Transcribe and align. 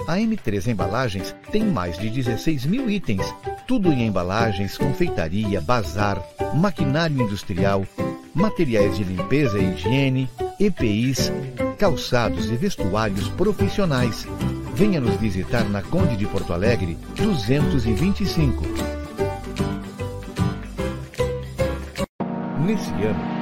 A 0.00 0.16
M3 0.16 0.68
Embalagens 0.68 1.34
tem 1.52 1.64
mais 1.64 1.98
de 1.98 2.10
16 2.10 2.66
mil 2.66 2.90
itens, 2.90 3.22
tudo 3.68 3.92
em 3.92 4.06
embalagens, 4.06 4.76
confeitaria, 4.76 5.60
bazar, 5.60 6.20
maquinário 6.54 7.22
industrial, 7.22 7.84
materiais 8.34 8.96
de 8.96 9.04
limpeza 9.04 9.58
e 9.58 9.72
higiene, 9.72 10.28
EPIs, 10.58 11.30
calçados 11.78 12.50
e 12.50 12.56
vestuários 12.56 13.28
profissionais. 13.28 14.26
Venha 14.74 15.00
nos 15.00 15.16
visitar 15.16 15.64
na 15.68 15.82
Conde 15.82 16.16
de 16.16 16.26
Porto 16.26 16.52
Alegre, 16.52 16.96
225. 17.16 18.64
Nesse 22.64 22.90
ano, 22.90 23.41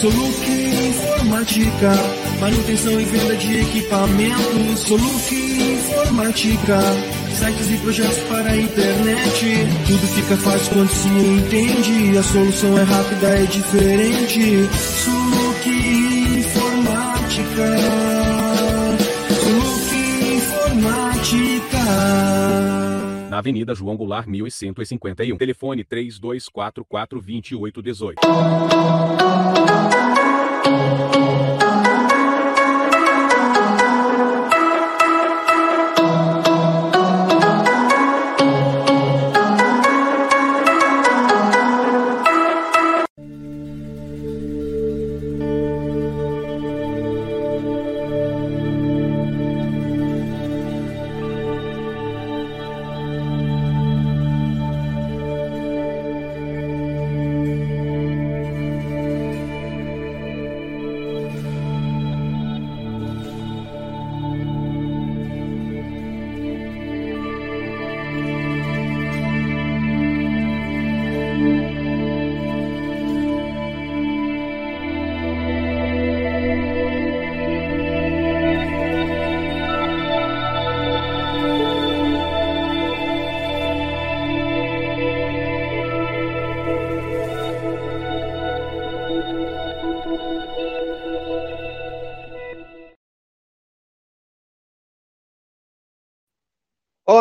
Soluc 0.00 0.46
Informática, 0.46 1.92
manutenção 2.38 3.00
e 3.00 3.04
venda 3.04 3.34
de 3.36 3.60
equipamentos. 3.60 4.80
Soluc 4.80 5.34
Informática, 5.34 6.78
sites 7.34 7.70
e 7.70 7.78
projetos 7.78 8.18
para 8.28 8.50
a 8.50 8.56
internet. 8.56 9.66
Tudo 9.86 10.06
fica 10.08 10.36
fácil 10.36 10.74
quando 10.74 10.90
se 10.90 11.08
entende. 11.08 12.18
A 12.18 12.22
solução 12.22 12.78
é 12.78 12.82
rápida, 12.82 13.28
é 13.28 13.46
diferente. 13.46 14.68
Soluc 15.02 15.68
Informática. 16.40 18.05
Na 23.36 23.40
Avenida 23.40 23.74
João 23.74 23.98
Goulart, 23.98 24.26
1151. 24.26 25.36
Telefone 25.36 25.84
3244 25.84 27.20
2818. 27.20 28.16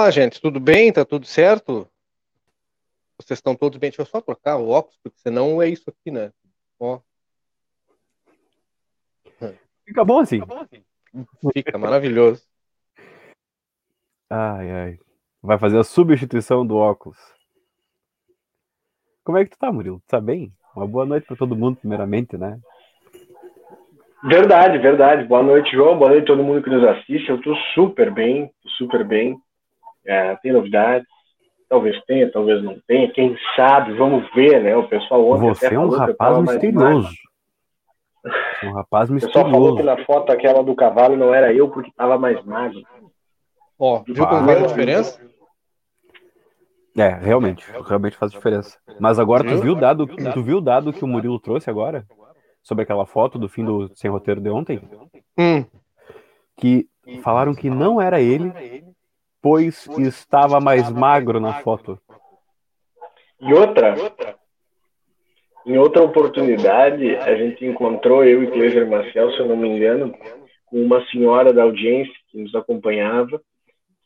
Olá, 0.06 0.12
gente, 0.12 0.40
tudo 0.40 0.60
bem? 0.60 0.94
Tá 0.94 1.04
tudo 1.04 1.26
certo? 1.26 1.90
Vocês 3.18 3.40
estão 3.40 3.56
todos 3.56 3.80
bem? 3.80 3.90
Deixa 3.90 4.04
eu 4.04 4.06
só 4.06 4.22
trocar 4.22 4.56
o 4.58 4.70
óculos, 4.70 5.00
porque 5.02 5.18
senão 5.18 5.60
é 5.60 5.68
isso 5.68 5.90
aqui, 5.90 6.12
né? 6.12 6.32
Ó. 6.80 7.00
Fica 9.84 10.06
bom 10.06 10.20
assim. 10.20 10.42
Fica 11.52 11.76
maravilhoso. 11.80 12.44
Ai, 14.30 14.72
ai. 14.72 15.00
Vai 15.42 15.58
fazer 15.58 15.80
a 15.80 15.84
substituição 15.84 16.64
do 16.64 16.78
óculos. 16.78 17.18
Como 19.24 19.40
é 19.40 19.44
que 19.44 19.50
tu 19.50 19.58
tá, 19.58 19.72
Murilo? 19.72 20.00
Tu 20.02 20.10
tá 20.12 20.22
bem? 20.22 20.54
Uma 20.76 20.86
boa 20.86 21.08
noite 21.08 21.26
para 21.26 21.36
todo 21.36 21.56
mundo, 21.56 21.78
primeiramente, 21.78 22.38
né? 22.38 22.60
Verdade, 24.24 24.78
verdade. 24.78 25.28
Boa 25.28 25.42
noite, 25.42 25.72
João. 25.72 25.98
Boa 25.98 26.12
noite 26.12 26.26
a 26.26 26.28
todo 26.28 26.44
mundo 26.44 26.62
que 26.62 26.70
nos 26.70 26.84
assiste. 26.84 27.28
Eu 27.28 27.42
tô 27.42 27.56
super 27.74 28.14
bem, 28.14 28.54
tô 28.62 28.70
super 28.70 29.04
bem. 29.04 29.44
É, 30.06 30.36
tem 30.38 30.52
novidades. 30.54 31.08
Talvez 31.68 32.00
tenha, 32.06 32.32
talvez 32.32 32.64
não 32.64 32.80
tenha. 32.88 33.12
Quem 33.12 33.36
sabe, 33.56 33.94
vamos 33.94 34.30
ver, 34.34 34.62
né? 34.64 34.76
O 34.78 34.88
pessoal 34.88 35.28
ontem 35.32 35.48
Você 35.50 35.66
até 35.66 35.76
é 35.76 35.80
um 35.80 35.90
rapaz 35.90 36.40
misterioso. 36.42 37.10
um 38.64 38.72
rapaz 38.74 39.10
O 39.10 39.14
pessoal 39.16 39.46
falou 39.50 39.74
misterioso. 39.74 39.78
que 39.78 39.84
na 39.84 40.06
foto 40.06 40.32
aquela 40.32 40.64
do 40.64 40.76
cavalo 40.76 41.16
não 41.18 41.34
era 41.34 41.52
eu 41.54 41.70
porque 41.70 41.92
tava 41.96 42.18
mais 42.20 42.44
magro. 42.46 42.82
Ó, 43.80 44.04
viu 44.06 44.26
como 44.28 44.46
faz 44.46 44.64
a 44.64 44.68
diferença? 44.68 45.22
É, 46.98 47.10
realmente, 47.10 47.66
realmente 47.86 48.16
faz 48.16 48.32
diferença. 48.32 48.78
Mas 49.02 49.20
agora 49.20 49.44
tu 49.44 49.50
Viu? 49.50 49.62
viu 49.62 49.74
o 49.74 49.76
dado, 49.76 50.08
tu 50.08 50.42
viu 50.44 50.58
o 50.58 50.62
dado 50.62 50.94
que 50.94 51.04
o 51.04 51.08
Murilo 51.08 51.40
trouxe 51.40 51.70
agora? 51.70 52.06
Sobre 52.64 52.84
aquela 52.84 53.06
foto 53.06 53.38
do 53.38 53.50
fim 53.50 53.66
do 53.66 53.94
Sem 53.96 54.10
Roteiro 54.10 54.40
de 54.40 54.50
ontem? 54.50 54.82
Hum, 55.38 55.66
Que 56.58 56.88
falaram 57.22 57.54
que 57.54 57.70
não 57.70 58.00
era 58.02 58.22
ele, 58.22 58.54
pois 59.46 59.88
estava 60.00 60.60
mais 60.60 60.90
magro 60.90 61.40
na 61.40 61.62
foto. 61.62 62.00
E 63.40 63.54
outra, 63.54 63.94
em 65.68 65.78
outra 65.78 66.02
oportunidade, 66.02 67.16
a 67.18 67.36
gente 67.36 67.64
encontrou, 67.64 68.24
eu 68.24 68.42
e 68.42 68.48
Cleiser 68.48 68.90
Marcel, 68.90 69.32
se 69.34 69.38
eu 69.38 69.46
não 69.46 69.56
me 69.56 69.70
engano, 69.70 70.18
com 70.66 70.84
uma 70.84 71.06
senhora 71.12 71.54
da 71.54 71.62
audiência 71.62 72.12
que 72.32 72.42
nos 72.42 72.56
acompanhava, 72.56 73.40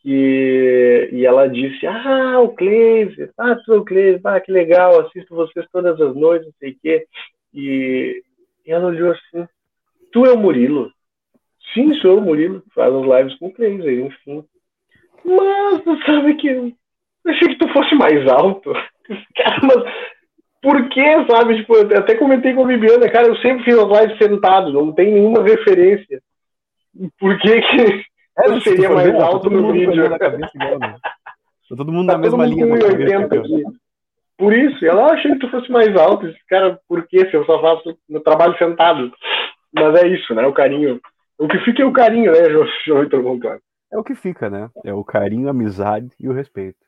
que, 0.01 1.09
e 1.13 1.25
ela 1.25 1.47
disse, 1.47 1.87
ah, 1.87 2.41
o 2.41 2.49
Cleiser, 2.49 3.31
ah, 3.37 3.55
tu 3.63 3.75
é 3.75 3.77
o 3.77 3.85
Cleiser, 3.85 4.19
ah, 4.25 4.41
que 4.41 4.51
legal, 4.51 4.99
assisto 4.99 5.33
vocês 5.33 5.65
todas 5.71 6.01
as 6.01 6.13
noites, 6.17 6.47
não 6.47 6.53
sei 6.59 6.71
o 6.71 6.77
quê. 6.81 7.07
E, 7.53 8.21
e 8.65 8.71
ela 8.73 8.87
olhou 8.87 9.13
assim, 9.13 9.47
tu 10.11 10.25
é 10.25 10.33
o 10.33 10.37
Murilo? 10.37 10.91
Sim, 11.73 11.93
sou 12.01 12.17
o 12.17 12.21
Murilo, 12.21 12.61
faz 12.75 12.93
as 12.93 13.03
lives 13.03 13.39
com 13.39 13.47
o 13.47 13.53
Cleiser, 13.53 14.05
enfim. 14.05 14.43
Mas, 15.25 15.83
tu 15.83 15.97
sabe 16.05 16.33
que 16.35 16.47
eu 16.47 16.71
achei 17.27 17.47
que 17.49 17.55
tu 17.57 17.67
fosse 17.69 17.93
mais 17.95 18.27
alto. 18.27 18.71
Cara, 19.35 19.59
mas 19.63 19.83
por 20.61 20.89
que, 20.89 21.25
sabe? 21.29 21.57
Tipo, 21.57 21.75
eu 21.77 21.97
até 21.97 22.15
comentei 22.15 22.53
com 22.53 22.63
a 22.63 22.67
Bibiana, 22.67 23.09
cara, 23.09 23.27
eu 23.27 23.35
sempre 23.37 23.63
fiz 23.63 23.77
as 23.77 23.87
lives 24.01 24.17
sentado, 24.17 24.71
não 24.73 24.91
tem 24.93 25.13
nenhuma 25.13 25.43
referência. 25.43 26.21
Por 27.19 27.37
que 27.39 27.61
que 27.61 28.05
É, 28.39 28.47
eu 28.49 28.61
seria 28.61 28.87
for 28.89 28.95
mais 28.95 29.13
ó, 29.13 29.17
tá 29.17 29.25
alto 29.25 29.49
no 29.49 29.71
vídeo? 29.71 30.17
cabeça 30.17 30.51
igual, 30.55 30.79
né? 30.79 30.95
Tá 31.69 31.75
todo 31.75 31.91
mundo 31.91 32.07
Tá 32.07 32.17
na 32.17 32.23
todo 32.23 32.37
mesma 32.37 32.45
mundo 32.47 32.55
linha. 32.55 32.67
com 32.67 32.73
da 32.79 32.89
cabeça, 32.91 33.17
1,80 33.19 33.29
cara. 33.29 33.41
aqui. 33.41 33.63
Por 34.37 34.53
isso, 34.53 34.85
ela 34.85 35.11
achei 35.11 35.31
que 35.33 35.39
tu 35.39 35.49
fosse 35.51 35.71
mais 35.71 35.95
alto. 35.97 36.25
Esse 36.27 36.39
cara, 36.47 36.79
por 36.87 37.05
que 37.07 37.29
se 37.29 37.35
eu 37.35 37.45
só 37.45 37.61
faço 37.61 37.97
meu 38.07 38.21
trabalho 38.21 38.57
sentado? 38.57 39.11
Mas 39.73 40.01
é 40.01 40.07
isso, 40.07 40.33
né? 40.33 40.45
O 40.47 40.53
carinho. 40.53 40.99
O 41.37 41.47
que 41.47 41.57
fica 41.59 41.83
é 41.83 41.85
o 41.85 41.91
carinho, 41.93 42.31
né, 42.31 42.49
João 42.85 43.01
Vitor 43.01 43.21
Monclar? 43.21 43.59
É 43.91 43.97
o 43.97 44.03
que 44.03 44.15
fica, 44.15 44.49
né? 44.49 44.69
É 44.83 44.93
o 44.93 45.03
carinho, 45.03 45.47
a 45.47 45.51
amizade 45.51 46.11
e 46.19 46.29
o 46.29 46.33
respeito. 46.33 46.79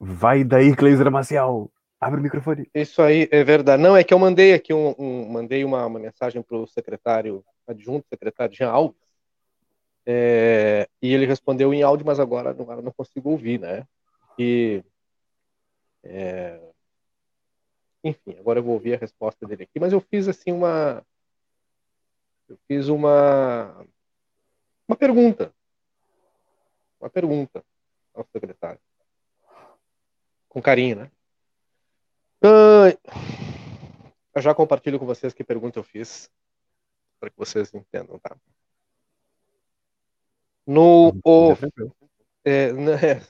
Vai 0.00 0.44
daí, 0.44 0.74
Cleiser 0.74 1.10
Maciel. 1.10 1.70
Abre 2.00 2.18
o 2.18 2.22
microfone. 2.22 2.68
Isso 2.74 3.00
aí 3.00 3.28
é 3.30 3.44
verdade. 3.44 3.80
Não, 3.82 3.96
é 3.96 4.02
que 4.02 4.12
eu 4.12 4.18
mandei 4.18 4.52
aqui 4.54 4.74
um, 4.74 4.94
um- 4.98 5.28
mandei 5.28 5.64
uma, 5.64 5.86
uma 5.86 6.00
mensagem 6.00 6.42
para 6.42 6.56
o 6.56 6.66
secretário 6.66 7.44
adjunto, 7.66 8.08
secretário 8.08 8.54
Jean 8.54 8.70
Alves, 8.70 8.96
é, 10.04 10.88
e 11.00 11.12
ele 11.14 11.26
respondeu 11.26 11.72
em 11.72 11.82
áudio, 11.82 12.04
mas 12.04 12.18
agora 12.18 12.52
não, 12.52 12.66
não 12.82 12.92
consigo 12.92 13.30
ouvir, 13.30 13.60
né? 13.60 13.86
E, 14.36 14.82
é, 16.02 16.60
enfim, 18.02 18.36
agora 18.38 18.58
eu 18.58 18.64
vou 18.64 18.74
ouvir 18.74 18.94
a 18.94 18.98
resposta 18.98 19.46
dele 19.46 19.62
aqui, 19.62 19.78
mas 19.78 19.92
eu 19.92 20.00
fiz 20.00 20.26
assim 20.26 20.50
uma, 20.50 21.04
eu 22.52 22.58
fiz 22.68 22.88
uma, 22.88 23.86
uma 24.86 24.96
pergunta, 24.96 25.54
uma 27.00 27.08
pergunta 27.08 27.64
ao 28.12 28.26
secretário, 28.26 28.80
com 30.48 30.60
carinho, 30.60 30.96
né? 30.96 31.10
Ai, 32.42 32.98
eu 34.34 34.42
já 34.42 34.54
compartilho 34.54 34.98
com 34.98 35.06
vocês 35.06 35.32
que 35.32 35.42
pergunta 35.42 35.78
eu 35.78 35.82
fiz, 35.82 36.30
para 37.18 37.30
que 37.30 37.38
vocês 37.38 37.72
entendam, 37.72 38.18
tá? 38.18 38.36
No 40.66 41.18
o, 41.24 41.52
é, 42.44 42.72
né, 42.74 43.22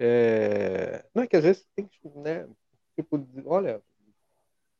é, 0.00 1.08
não 1.14 1.22
é 1.22 1.26
que 1.28 1.36
às 1.36 1.44
vezes 1.44 1.64
tem 1.76 1.88
né, 2.16 2.48
tipo, 2.96 3.24
olha, 3.46 3.80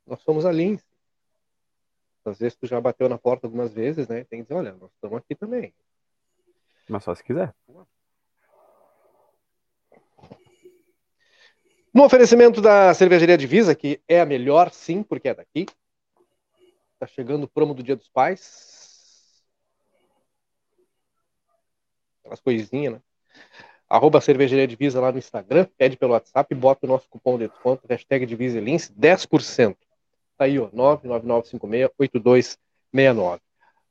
nós 0.04 0.20
somos 0.22 0.44
a 0.44 0.50
Lince. 0.50 0.93
Às 2.24 2.38
vezes 2.38 2.56
tu 2.56 2.66
já 2.66 2.80
bateu 2.80 3.08
na 3.08 3.18
porta 3.18 3.46
algumas 3.46 3.72
vezes, 3.72 4.08
né? 4.08 4.24
Tem 4.24 4.38
que 4.38 4.44
dizer, 4.44 4.54
olha, 4.54 4.72
nós 4.72 4.90
estamos 4.92 5.18
aqui 5.18 5.34
também. 5.34 5.74
Mas 6.88 7.04
só 7.04 7.14
se 7.14 7.22
quiser. 7.22 7.54
No 11.92 12.04
oferecimento 12.04 12.60
da 12.60 12.92
cervejaria 12.92 13.38
Divisa, 13.38 13.74
que 13.74 14.00
é 14.08 14.20
a 14.20 14.26
melhor, 14.26 14.70
sim, 14.70 15.02
porque 15.02 15.28
é 15.28 15.34
daqui. 15.34 15.66
Tá 16.98 17.06
chegando 17.06 17.44
o 17.44 17.48
promo 17.48 17.74
do 17.74 17.82
Dia 17.82 17.94
dos 17.94 18.08
Pais. 18.08 19.44
Aquelas 22.20 22.40
coisinhas, 22.40 22.94
né? 22.94 23.02
Arroba 23.88 24.20
cervejaria 24.20 24.66
Divisa 24.66 25.00
lá 25.00 25.12
no 25.12 25.18
Instagram, 25.18 25.68
pede 25.76 25.96
pelo 25.96 26.14
WhatsApp, 26.14 26.52
bota 26.54 26.86
o 26.86 26.88
nosso 26.88 27.08
cupom 27.08 27.38
de 27.38 27.48
desconto, 27.48 27.86
hashtag 27.86 28.26
Diviselince, 28.26 28.92
10%. 28.92 29.76
Tá 30.36 30.46
aí, 30.46 30.58
ó, 30.58 30.68
999568269. 30.70 33.40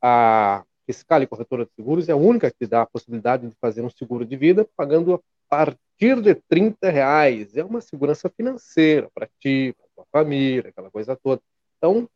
A 0.01 0.65
Fiscal 0.85 1.23
e 1.23 1.27
Corretora 1.27 1.65
de 1.65 1.71
Seguros 1.73 2.09
é 2.09 2.11
a 2.11 2.17
única 2.17 2.51
que 2.51 2.67
dá 2.67 2.81
a 2.81 2.85
possibilidade 2.85 3.47
de 3.47 3.55
fazer 3.61 3.81
um 3.81 3.89
seguro 3.89 4.25
de 4.25 4.35
vida 4.35 4.67
pagando 4.75 5.13
a 5.15 5.19
partir 5.49 6.21
de 6.21 6.35
30 6.35 6.89
reais. 6.89 7.55
É 7.55 7.63
uma 7.63 7.79
segurança 7.79 8.29
financeira 8.29 9.09
para 9.13 9.29
ti, 9.39 9.73
para 9.77 9.87
tua 9.95 10.05
família, 10.11 10.69
aquela 10.69 10.91
coisa 10.91 11.15
toda. 11.15 11.41
Então, 11.77 12.09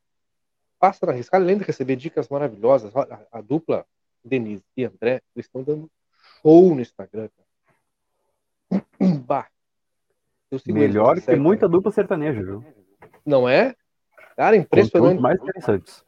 passa 0.80 1.06
na 1.06 1.14
Riscal, 1.14 1.42
além 1.42 1.58
de 1.58 1.64
receber 1.64 1.96
dicas 1.96 2.30
maravilhosas. 2.30 2.92
Olha, 2.94 3.26
a, 3.32 3.42
dupla 3.42 3.86
Denise 4.24 4.64
e 4.76 4.84
André, 4.84 5.22
estão 5.36 5.64
dando 5.64 5.90
show 6.42 6.76
no 6.76 6.82
Instagram. 6.82 7.30
Cara. 8.70 8.86
Bah. 9.26 9.48
Melhor 10.66 11.22
que 11.22 11.36
muita 11.36 11.68
né? 11.68 11.72
dupla 11.72 11.92
sertaneja, 11.92 12.42
viu? 12.42 12.64
Não 13.26 13.48
é? 13.48 13.76
Cara, 14.38 14.56
impressionante. 14.56 15.20
Mais 15.20 15.42
interessantes. 15.42 16.04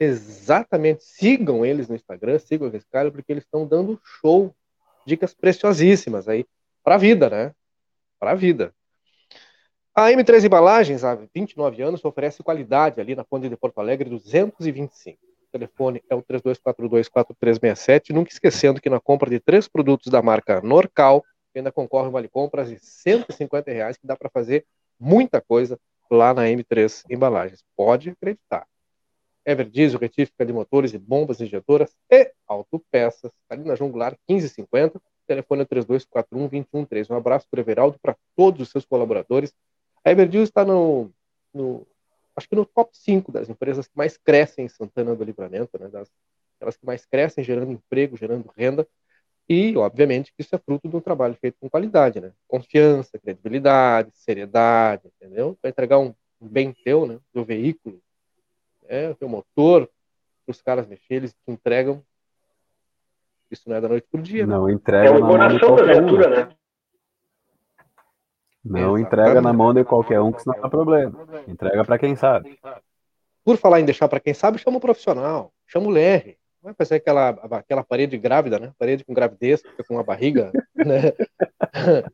Exatamente. 0.00 1.04
Sigam 1.04 1.64
eles 1.64 1.88
no 1.88 1.94
Instagram, 1.94 2.38
sigam 2.38 2.68
esse 2.68 2.86
cara, 2.90 3.10
porque 3.12 3.30
eles 3.30 3.44
estão 3.44 3.66
dando 3.66 4.00
show. 4.02 4.54
Dicas 5.04 5.34
preciosíssimas 5.34 6.26
aí 6.26 6.46
para 6.82 6.94
a 6.94 6.98
vida, 6.98 7.28
né? 7.28 7.52
Para 8.18 8.32
a 8.32 8.34
vida. 8.34 8.74
A 9.94 10.10
M3 10.10 10.44
Embalagens, 10.44 11.04
há 11.04 11.14
29 11.14 11.82
anos, 11.82 12.04
oferece 12.04 12.42
qualidade 12.42 13.00
ali 13.00 13.14
na 13.14 13.24
Conde 13.24 13.48
de 13.48 13.56
Porto 13.56 13.78
Alegre 13.78 14.10
225. 14.10 15.18
O 15.22 15.52
telefone 15.52 16.02
é 16.10 16.14
o 16.14 16.22
32424367. 16.22 18.10
Nunca 18.10 18.32
esquecendo 18.32 18.80
que 18.80 18.90
na 18.90 19.00
compra 19.00 19.30
de 19.30 19.38
três 19.38 19.68
produtos 19.68 20.10
da 20.10 20.20
marca 20.22 20.60
Norcal, 20.60 21.22
ainda 21.54 21.70
concorre 21.70 22.08
um 22.08 22.12
vale 22.12 22.28
compras 22.28 22.68
de 22.68 22.78
150 22.78 23.70
reais, 23.70 23.96
que 23.96 24.06
dá 24.06 24.16
para 24.16 24.28
fazer 24.28 24.66
muita 24.98 25.40
coisa 25.40 25.78
lá 26.10 26.34
na 26.34 26.44
M3 26.44 27.04
Embalagens. 27.10 27.64
Pode 27.76 28.10
acreditar. 28.10 28.66
Everdiesel, 29.44 30.00
retífica 30.00 30.44
de 30.44 30.52
motores 30.52 30.92
e 30.92 30.98
bombas 30.98 31.40
injetoras 31.40 31.94
e 32.10 32.32
autopeças. 32.46 33.32
Ali 33.48 33.64
na 33.64 33.76
João 33.76 33.90
Goulart, 33.90 34.18
1550. 34.28 35.00
Telefone 35.26 35.62
é 35.62 35.66
3241-2113. 35.66 37.10
Um 37.10 37.16
abraço 37.16 37.46
para 37.50 37.60
Everaldo, 37.60 37.98
para 38.00 38.16
todos 38.36 38.60
os 38.60 38.70
seus 38.70 38.84
colaboradores. 38.84 39.52
A 40.04 40.10
Everdiesel 40.10 40.44
está 40.44 40.64
no, 40.64 41.12
no, 41.52 41.86
acho 42.36 42.48
que 42.48 42.54
no 42.54 42.66
top 42.66 42.96
5 42.96 43.32
das 43.32 43.48
empresas 43.48 43.86
que 43.86 43.96
mais 43.96 44.16
crescem 44.16 44.66
em 44.66 44.68
Santana 44.68 45.14
do 45.14 45.24
Livramento, 45.24 45.78
né? 45.78 45.88
Das, 45.88 46.10
aquelas 46.56 46.76
que 46.76 46.86
mais 46.86 47.04
crescem, 47.06 47.44
gerando 47.44 47.72
emprego, 47.72 48.16
gerando 48.16 48.50
renda. 48.56 48.86
E, 49.48 49.76
obviamente, 49.76 50.32
que 50.32 50.42
isso 50.42 50.54
é 50.54 50.58
fruto 50.58 50.88
de 50.88 50.96
um 50.96 51.00
trabalho 51.00 51.36
feito 51.40 51.56
com 51.60 51.70
qualidade, 51.70 52.20
né? 52.20 52.32
Confiança, 52.48 53.18
credibilidade, 53.18 54.10
seriedade, 54.14 55.08
entendeu? 55.16 55.56
Para 55.60 55.70
entregar 55.70 55.98
um, 55.98 56.12
um 56.40 56.48
bem 56.48 56.72
teu, 56.84 57.06
né? 57.06 57.18
Do 57.32 57.44
veículo, 57.44 58.00
é, 58.88 59.10
o 59.10 59.14
teu 59.14 59.28
motor, 59.28 59.88
para 60.44 60.50
os 60.50 60.60
caras 60.60 60.86
mexer, 60.86 61.14
eles 61.14 61.32
te 61.32 61.50
entregam. 61.50 62.02
Isso 63.50 63.68
não 63.68 63.76
é 63.76 63.80
da 63.80 63.88
noite 63.88 64.06
dia, 64.18 64.46
né? 64.46 64.54
Não 64.54 64.68
É 64.68 64.72
entrega 64.72 65.12
o 65.12 65.20
na 65.20 65.26
mão 65.26 65.48
de 65.48 65.60
coração 65.60 65.76
da 65.76 65.84
qualquer 65.84 66.02
um. 66.02 66.06
viatura, 66.06 66.28
né? 66.28 66.56
Não 68.64 68.98
Exatamente. 68.98 69.06
entrega 69.06 69.40
na 69.40 69.52
mão 69.52 69.72
de 69.72 69.84
qualquer 69.84 70.20
um, 70.20 70.32
que 70.32 70.42
senão 70.42 70.60
dá 70.60 70.68
problema. 70.68 71.24
Entrega 71.46 71.84
pra 71.84 71.98
quem 71.98 72.16
sabe. 72.16 72.58
Por 73.44 73.56
falar 73.56 73.80
em 73.80 73.84
deixar 73.84 74.08
para 74.08 74.18
quem 74.18 74.34
sabe, 74.34 74.58
chama 74.58 74.78
o 74.78 74.80
profissional, 74.80 75.52
chama 75.68 75.86
o 75.86 75.96
LR. 75.96 76.36
Vai 76.66 76.74
fazer 76.74 76.96
aquela, 76.96 77.28
aquela 77.28 77.84
parede 77.84 78.18
grávida, 78.18 78.58
né? 78.58 78.72
Parede 78.76 79.04
com 79.04 79.14
gravidez, 79.14 79.62
com 79.86 80.00
a 80.00 80.02
barriga, 80.02 80.50
né? 80.74 81.12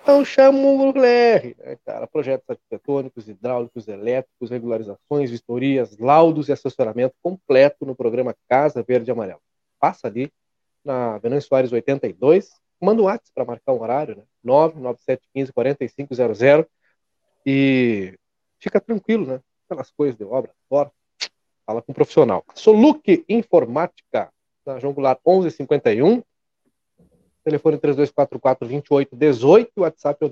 Então 0.00 0.24
chama 0.24 0.58
o 0.58 0.88
LR, 0.88 1.54
né, 1.58 1.76
cara? 1.84 2.06
Projetos 2.06 2.48
arquitetônicos, 2.48 3.28
hidráulicos, 3.28 3.86
elétricos, 3.88 4.48
regularizações, 4.48 5.30
vistorias, 5.30 5.98
laudos 5.98 6.48
e 6.48 6.52
assessoramento 6.52 7.14
completo 7.22 7.84
no 7.84 7.94
programa 7.94 8.34
Casa 8.48 8.82
Verde 8.82 9.10
e 9.10 9.12
Amarelo. 9.12 9.42
Passa 9.78 10.08
ali 10.08 10.32
na 10.82 11.18
Venâncio 11.18 11.50
Soares 11.50 11.70
82, 11.70 12.50
manda 12.80 13.02
um 13.02 13.04
WhatsApp 13.04 13.32
para 13.34 13.44
marcar 13.44 13.74
um 13.74 13.82
horário, 13.82 14.16
né? 14.16 14.22
99715 14.42 15.52
4500 15.52 16.66
e 17.44 18.18
fica 18.58 18.80
tranquilo, 18.80 19.26
né? 19.26 19.40
Aquelas 19.68 19.90
coisas 19.90 20.16
de 20.16 20.24
obra, 20.24 20.54
fora, 20.70 20.90
fala 21.68 21.82
com 21.82 21.92
um 21.92 21.94
profissional. 21.94 22.42
Soluc 22.54 23.22
Informática, 23.28 24.32
na 24.64 24.78
João 24.78 24.94
Goulart 24.94 25.20
1151, 25.26 26.22
telefone 27.44 27.76
3244-2818, 27.76 29.68
WhatsApp 29.76 30.24
é 30.24 30.26
o 30.26 30.30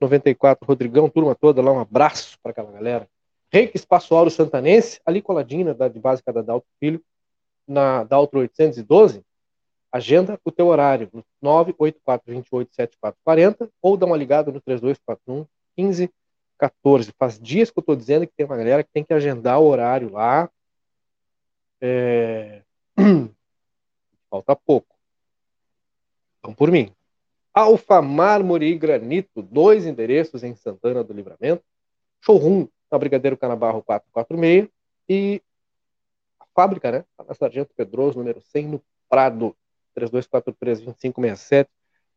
98431-2294. 0.00 0.58
Rodrigão, 0.62 1.08
turma 1.08 1.34
toda 1.34 1.62
lá, 1.62 1.72
um 1.72 1.80
abraço 1.80 2.38
para 2.42 2.50
aquela 2.50 2.70
galera. 2.70 3.08
Reiki 3.50 3.78
Espaço 3.78 4.14
Auro 4.14 4.30
Santanense, 4.30 5.00
ali 5.06 5.22
coladinho 5.22 5.64
na 5.64 5.70
idade 5.70 5.98
básica 5.98 6.30
da 6.30 6.42
Dalto 6.42 6.66
Filho, 6.78 7.02
na 7.66 8.04
Daltro 8.04 8.40
812, 8.40 9.24
agenda 9.90 10.38
o 10.44 10.52
teu 10.52 10.66
horário 10.66 11.08
no 11.14 11.24
984287440 11.42 13.70
ou 13.80 13.96
dá 13.96 14.04
uma 14.04 14.18
ligada 14.18 14.52
no 14.52 14.60
3241 14.60 15.46
1514. 16.58 17.12
Faz 17.18 17.38
dias 17.38 17.70
que 17.70 17.78
eu 17.78 17.80
estou 17.80 17.96
dizendo 17.96 18.26
que 18.26 18.32
tem 18.36 18.44
uma 18.44 18.56
galera 18.56 18.82
que 18.82 18.90
tem 18.92 19.04
que 19.04 19.14
agendar 19.14 19.60
o 19.60 19.66
horário 19.66 20.12
lá. 20.12 20.50
É... 21.80 22.62
Falta 24.28 24.56
pouco. 24.56 24.94
Então, 26.38 26.52
por 26.52 26.70
mim. 26.70 26.92
Alfa 27.54 28.02
Mármore 28.02 28.66
e 28.66 28.78
Granito, 28.78 29.42
dois 29.42 29.86
endereços 29.86 30.44
em 30.44 30.54
Santana 30.54 31.02
do 31.02 31.12
Livramento. 31.12 31.64
Showroom 32.20 32.68
na 32.90 32.98
Brigadeiro 32.98 33.36
Canabarro 33.36 33.82
446 33.82 34.68
e 35.08 35.42
a 36.38 36.46
fábrica, 36.54 36.92
né? 36.92 37.04
Na 37.26 37.34
Sargento 37.34 37.72
Pedroso, 37.74 38.18
número 38.18 38.40
100, 38.40 38.68
no 38.68 38.82
Prado, 39.08 39.56
3243-2567. 39.96 41.68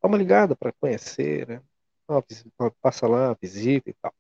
Dá 0.02 0.08
uma 0.08 0.18
ligada 0.18 0.56
para 0.56 0.72
conhecer, 0.74 1.48
né? 1.48 1.62
Passa 2.82 3.08
lá, 3.08 3.36
visita 3.40 3.90
e 3.90 3.94
tal. 3.94 4.14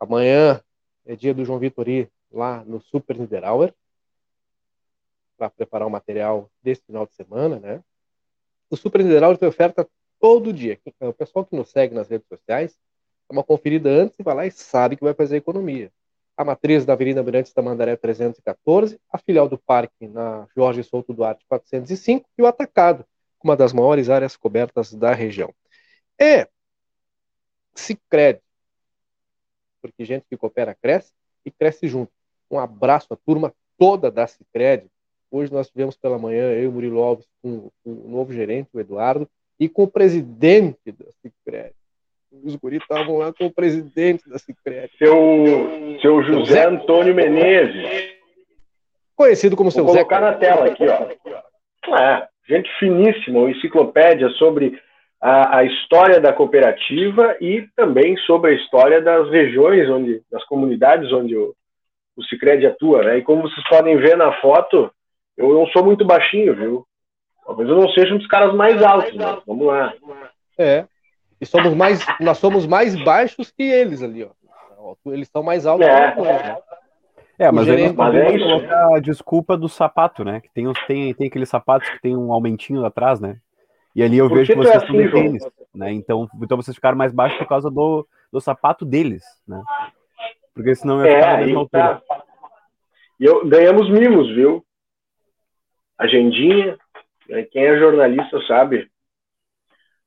Amanhã 0.00 0.60
é 1.04 1.14
dia 1.14 1.34
do 1.34 1.44
João 1.44 1.58
Vitori 1.58 2.10
lá 2.32 2.64
no 2.64 2.80
Super 2.80 3.18
Niederauer 3.18 3.74
para 5.36 5.50
preparar 5.50 5.86
o 5.86 5.90
material 5.90 6.50
desse 6.62 6.82
final 6.86 7.06
de 7.06 7.14
semana, 7.14 7.60
né? 7.60 7.84
O 8.70 8.76
Super 8.76 9.02
Niederauer 9.02 9.36
tem 9.36 9.48
oferta 9.48 9.86
todo 10.18 10.52
dia. 10.52 10.80
O 11.00 11.12
pessoal 11.12 11.44
que 11.44 11.54
nos 11.54 11.70
segue 11.70 11.94
nas 11.94 12.08
redes 12.08 12.26
sociais 12.28 12.78
dá 13.28 13.34
uma 13.34 13.44
conferida 13.44 13.90
antes 13.90 14.18
e 14.18 14.22
vai 14.22 14.34
lá 14.34 14.46
e 14.46 14.50
sabe 14.50 14.96
que 14.96 15.04
vai 15.04 15.14
fazer 15.14 15.36
economia. 15.36 15.92
A 16.36 16.44
matriz 16.44 16.86
da 16.86 16.94
Avenida 16.94 17.22
Mirantes 17.22 17.52
da 17.52 17.60
Mandaré 17.60 17.96
314, 17.96 18.98
a 19.10 19.18
filial 19.18 19.48
do 19.48 19.58
parque 19.58 20.08
na 20.08 20.46
Jorge 20.56 20.82
Souto 20.82 21.12
Duarte 21.12 21.44
405 21.46 22.28
e 22.38 22.42
o 22.42 22.46
atacado, 22.46 23.04
uma 23.42 23.56
das 23.56 23.72
maiores 23.72 24.08
áreas 24.08 24.36
cobertas 24.36 24.94
da 24.94 25.12
região. 25.12 25.52
É 26.18 26.48
Cicred, 27.74 28.40
porque 29.80 30.04
gente 30.04 30.24
que 30.28 30.36
coopera 30.36 30.74
cresce 30.74 31.12
e 31.44 31.50
cresce 31.50 31.88
junto. 31.88 32.12
Um 32.50 32.58
abraço 32.58 33.12
à 33.12 33.16
turma 33.16 33.52
toda 33.78 34.10
da 34.10 34.26
Cicred. 34.26 34.86
Hoje 35.30 35.52
nós 35.52 35.70
tivemos 35.70 35.96
pela 35.96 36.18
manhã, 36.18 36.52
eu 36.52 36.64
e 36.64 36.66
o 36.66 36.72
Murilo 36.72 37.00
Alves, 37.00 37.26
com, 37.42 37.70
com 37.84 37.90
o 37.90 38.08
novo 38.08 38.32
gerente, 38.32 38.68
o 38.72 38.80
Eduardo, 38.80 39.28
e 39.58 39.68
com 39.68 39.84
o 39.84 39.88
presidente 39.88 40.92
da 40.92 41.06
Cicred. 41.22 41.72
Os 42.32 42.54
guris 42.56 42.80
estavam 42.82 43.18
lá 43.18 43.32
com 43.32 43.46
o 43.46 43.52
presidente 43.52 44.28
da 44.28 44.38
Cicred. 44.38 44.90
Seu, 44.98 45.98
seu 46.00 46.22
José 46.22 46.66
Antônio 46.66 47.14
Menezes. 47.14 48.14
Conhecido 49.16 49.56
como 49.56 49.70
seu 49.70 49.84
Vou 49.84 49.92
Zé. 49.92 50.00
colocar 50.00 50.20
na 50.20 50.34
tela 50.34 50.66
aqui, 50.66 50.84
ó. 50.86 51.96
É, 51.96 52.28
gente 52.48 52.70
finíssima, 52.78 53.40
uma 53.40 53.50
enciclopédia 53.50 54.28
sobre 54.30 54.80
a, 55.20 55.58
a, 55.58 55.64
história 55.64 56.20
da 56.20 56.32
cooperativa 56.32 57.36
e 57.40 57.68
também 57.76 58.16
sobre 58.18 58.52
a 58.52 58.54
história 58.54 59.02
das 59.02 59.30
regiões, 59.30 59.88
onde, 59.90 60.22
das 60.30 60.44
comunidades 60.46 61.12
onde 61.12 61.36
o, 61.36 61.54
o 62.16 62.24
Cicred 62.24 62.66
atua, 62.66 63.02
né? 63.02 63.18
E 63.18 63.22
como 63.22 63.42
vocês 63.42 63.68
podem 63.68 63.96
ver 63.96 64.16
na 64.16 64.32
foto, 64.40 64.90
eu 65.36 65.52
não 65.52 65.66
sou 65.68 65.84
muito 65.84 66.04
baixinho, 66.04 66.54
viu? 66.54 66.86
Talvez 67.44 67.68
eu 67.68 67.76
não 67.76 67.88
seja 67.90 68.14
um 68.14 68.18
dos 68.18 68.28
caras 68.28 68.54
mais 68.54 68.82
altos, 68.82 69.14
né? 69.14 69.38
Vamos 69.46 69.66
lá. 69.66 69.92
É. 70.56 70.86
E 71.40 71.46
somos 71.46 71.74
mais, 71.74 72.04
nós 72.20 72.38
somos 72.38 72.66
mais 72.66 72.94
baixos 73.02 73.50
que 73.50 73.62
eles 73.62 74.02
ali, 74.02 74.24
ó. 74.24 74.30
Eles 75.06 75.28
são 75.28 75.42
mais 75.42 75.66
altos 75.66 75.86
é. 75.86 76.12
que 76.12 76.18
nós, 76.18 76.42
né? 76.42 76.56
É, 77.38 77.50
mas 77.50 77.68
aí 77.68 77.78
gerente- 77.78 77.96
mas 77.96 78.14
é 78.14 78.24
podemos 78.24 78.42
isso. 78.42 78.44
colocar 78.44 78.96
a 78.96 79.00
desculpa 79.00 79.56
do 79.56 79.68
sapato, 79.68 80.22
né? 80.22 80.40
Que 80.40 80.50
tem, 80.52 80.68
uns, 80.68 80.78
tem, 80.86 81.14
tem 81.14 81.26
aqueles 81.26 81.48
sapatos 81.48 81.88
que 81.88 82.00
tem 82.00 82.14
um 82.14 82.32
aumentinho 82.32 82.84
atrás, 82.84 83.18
né? 83.18 83.38
E 83.94 84.02
ali 84.02 84.18
eu 84.18 84.28
Por 84.28 84.38
vejo 84.38 84.52
que 84.52 84.52
que 84.54 84.60
é 84.60 84.62
vocês 84.72 84.82
de 84.82 84.84
assim, 84.86 85.08
João? 85.08 85.22
tênis, 85.24 85.44
né? 85.74 85.92
Então, 85.92 86.28
então 86.42 86.56
vocês 86.56 86.74
ficaram 86.74 86.96
mais 86.96 87.12
baixos 87.12 87.38
por 87.38 87.46
causa 87.48 87.70
do, 87.70 88.06
do 88.32 88.40
sapato 88.40 88.84
deles, 88.84 89.24
né? 89.46 89.62
Porque 90.54 90.74
senão 90.74 91.04
ia 91.04 91.14
ficar 91.14 91.26
na 91.26 91.32
É, 91.32 91.36
mesma 91.38 91.52
aí 91.52 91.56
altura. 91.56 92.02
tá. 92.08 92.22
E 93.18 93.24
eu, 93.24 93.46
ganhamos 93.48 93.90
mimos, 93.90 94.28
viu? 94.34 94.64
Agendinha. 95.98 96.78
né? 97.28 97.42
Quem 97.44 97.64
é 97.64 97.78
jornalista 97.78 98.40
sabe. 98.46 98.90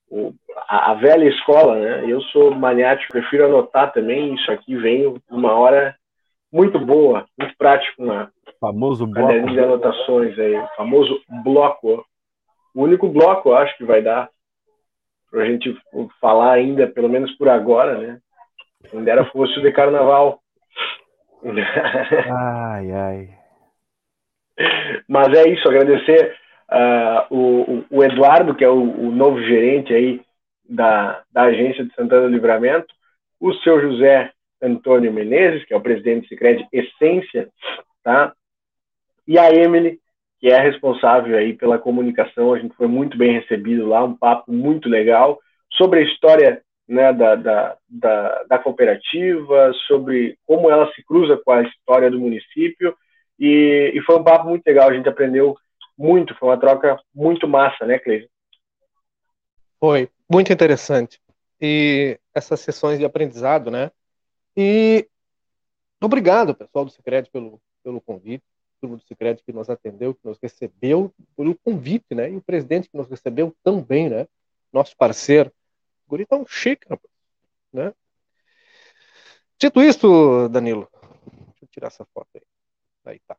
O- 0.09 0.33
a, 0.67 0.91
a 0.91 0.93
velha 0.95 1.25
escola, 1.27 1.75
né? 1.79 2.05
Eu 2.11 2.21
sou 2.21 2.53
maniático, 2.53 3.11
prefiro 3.11 3.45
anotar 3.45 3.91
também. 3.91 4.33
Isso 4.35 4.51
aqui 4.51 4.75
vem 4.77 5.15
uma 5.29 5.53
hora 5.53 5.95
muito 6.51 6.79
boa, 6.79 7.25
muito 7.37 7.55
prático 7.57 8.03
na 8.03 8.29
Famoso 8.59 9.05
bloco. 9.07 9.49
de 9.51 9.59
anotações 9.59 10.37
aí. 10.39 10.55
O 10.55 10.67
famoso 10.75 11.19
bloco. 11.43 12.05
O 12.73 12.83
único 12.83 13.07
bloco, 13.09 13.49
eu 13.49 13.55
acho, 13.57 13.77
que 13.77 13.83
vai 13.83 14.01
dar 14.01 14.29
pra 15.29 15.45
gente 15.45 15.75
falar 16.19 16.53
ainda, 16.53 16.87
pelo 16.87 17.09
menos 17.09 17.31
por 17.37 17.49
agora, 17.49 17.97
né? 17.97 18.19
Quem 18.89 19.03
dera 19.03 19.25
fosse 19.25 19.57
o 19.59 19.61
de 19.61 19.71
carnaval. 19.71 20.39
Ai, 22.25 22.91
ai. 22.91 23.37
Mas 25.07 25.33
é 25.37 25.49
isso, 25.49 25.67
agradecer 25.67 26.35
o, 27.29 27.37
o- 27.79 27.85
o 27.89 28.03
Eduardo, 28.03 28.55
que 28.55 28.63
é 28.63 28.69
o, 28.69 28.81
o 28.81 29.11
novo 29.11 29.41
gerente 29.41 29.93
aí 29.93 30.21
da, 30.67 31.23
da 31.31 31.43
agência 31.43 31.83
de 31.83 31.93
Santana 31.93 32.23
do 32.27 32.33
Livramento, 32.33 32.87
o 33.39 33.53
seu 33.55 33.81
José 33.81 34.31
Antônio 34.61 35.11
Menezes, 35.11 35.65
que 35.65 35.73
é 35.73 35.77
o 35.77 35.81
presidente 35.81 36.21
do 36.23 36.27
Sicredi 36.29 36.65
Essência, 36.71 37.49
tá? 38.03 38.33
E 39.27 39.37
a 39.37 39.51
Emily, 39.51 39.99
que 40.43 40.49
é 40.49 40.59
responsável 40.59 41.37
aí 41.37 41.53
pela 41.53 41.79
comunicação, 41.79 42.51
a 42.51 42.59
gente 42.59 42.75
foi 42.75 42.85
muito 42.85 43.17
bem 43.17 43.39
recebido 43.39 43.87
lá, 43.87 44.03
um 44.03 44.13
papo 44.13 44.51
muito 44.51 44.89
legal 44.89 45.39
sobre 45.71 45.99
a 45.99 46.03
história 46.03 46.61
né, 46.85 47.13
da, 47.13 47.35
da, 47.35 47.77
da, 47.87 48.43
da 48.49 48.59
cooperativa, 48.59 49.71
sobre 49.87 50.37
como 50.45 50.69
ela 50.69 50.91
se 50.91 51.01
cruza 51.05 51.37
com 51.37 51.53
a 51.53 51.61
história 51.61 52.11
do 52.11 52.19
município, 52.19 52.93
e, 53.39 53.93
e 53.95 54.01
foi 54.01 54.17
um 54.17 54.23
papo 54.25 54.49
muito 54.49 54.67
legal, 54.67 54.89
a 54.89 54.93
gente 54.93 55.07
aprendeu 55.07 55.55
muito, 55.97 56.35
foi 56.35 56.49
uma 56.49 56.59
troca 56.59 56.99
muito 57.15 57.47
massa, 57.47 57.85
né, 57.85 57.97
Cleison? 57.97 58.27
Foi 59.79 60.09
muito 60.29 60.51
interessante. 60.51 61.21
E 61.61 62.19
essas 62.35 62.59
sessões 62.59 62.99
de 62.99 63.05
aprendizado, 63.05 63.71
né? 63.71 63.91
E 64.57 65.07
obrigado, 66.01 66.53
pessoal 66.53 66.83
do 66.83 66.91
Sicredi 66.91 67.29
pelo, 67.31 67.61
pelo 67.81 68.01
convite, 68.01 68.43
turma 68.83 68.97
do 68.97 69.03
Sicredi 69.03 69.41
que 69.41 69.53
nos 69.53 69.69
atendeu, 69.69 70.13
que 70.13 70.25
nos 70.27 70.37
recebeu 70.41 71.13
pelo 71.37 71.55
convite, 71.59 72.13
né? 72.13 72.29
E 72.29 72.35
o 72.35 72.41
presidente 72.41 72.89
que 72.89 72.97
nos 72.97 73.07
recebeu 73.09 73.55
tão 73.63 73.81
bem, 73.81 74.09
né? 74.09 74.27
Nosso 74.73 74.95
parceiro. 74.97 75.49
O 76.05 76.09
guri 76.09 76.25
tá 76.25 76.35
um 76.35 76.45
chique, 76.45 76.85
né? 77.71 77.93
Dito 79.57 79.81
isso, 79.81 80.49
Danilo, 80.49 80.89
deixa 81.47 81.63
eu 81.63 81.67
tirar 81.69 81.87
essa 81.87 82.05
foto 82.13 82.27
aí. 82.35 82.41
Aí 83.05 83.19
tá. 83.25 83.37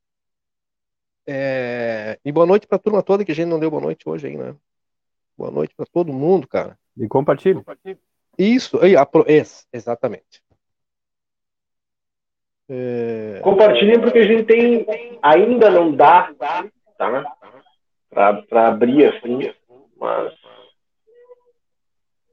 É, 1.26 2.18
E 2.24 2.32
boa 2.32 2.46
noite 2.46 2.66
pra 2.66 2.78
turma 2.78 3.02
toda, 3.02 3.22
que 3.24 3.32
a 3.32 3.34
gente 3.34 3.48
não 3.48 3.60
deu 3.60 3.70
boa 3.70 3.82
noite 3.82 4.08
hoje 4.08 4.28
aí, 4.28 4.36
né? 4.38 4.56
Boa 5.36 5.50
noite 5.50 5.74
pra 5.74 5.84
todo 5.84 6.10
mundo, 6.12 6.48
cara. 6.48 6.78
E 6.96 7.06
compartilhe. 7.06 8.00
Isso, 8.38 8.78
aí, 8.82 8.96
apro- 8.96 9.24
ex- 9.28 9.66
exatamente. 9.72 10.42
É, 12.68 13.40
Compartilhem 13.42 14.00
porque 14.00 14.18
a 14.18 14.26
gente 14.26 14.44
tem, 14.44 14.86
ainda 15.22 15.70
não 15.70 15.92
dá, 15.92 16.32
tá? 16.38 16.64
Pra, 18.10 18.42
pra 18.42 18.68
abrir 18.68 19.06
assim, 19.06 19.52
mas... 19.96 20.32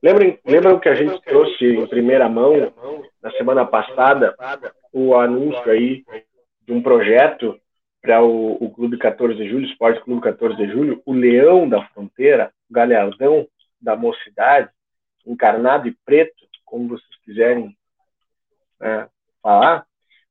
Lembrem, 0.01 0.39
lembram 0.45 0.79
que 0.79 0.89
a 0.89 0.95
gente 0.95 1.21
trouxe 1.21 1.63
em 1.63 1.85
primeira 1.85 2.27
mão, 2.27 2.73
na 3.21 3.31
semana 3.31 3.65
passada, 3.65 4.35
o 4.91 5.15
anúncio 5.15 5.69
aí 5.69 6.03
de 6.65 6.73
um 6.73 6.81
projeto 6.81 7.59
para 8.01 8.23
o, 8.23 8.53
o 8.53 8.71
Clube 8.71 8.97
14 8.97 9.35
de 9.35 9.47
Julho, 9.47 9.65
Esporte 9.65 10.01
Clube 10.01 10.21
14 10.21 10.55
de 10.55 10.71
Julho, 10.71 11.01
o 11.05 11.13
Leão 11.13 11.69
da 11.69 11.85
Fronteira, 11.89 12.51
o 12.69 12.73
Galhardão 12.73 13.47
da 13.79 13.95
Mocidade, 13.95 14.69
encarnado 15.25 15.87
e 15.87 15.95
preto, 16.03 16.33
como 16.65 16.89
vocês 16.89 17.15
quiserem 17.23 17.77
né, 18.79 19.07
falar, 19.41 19.85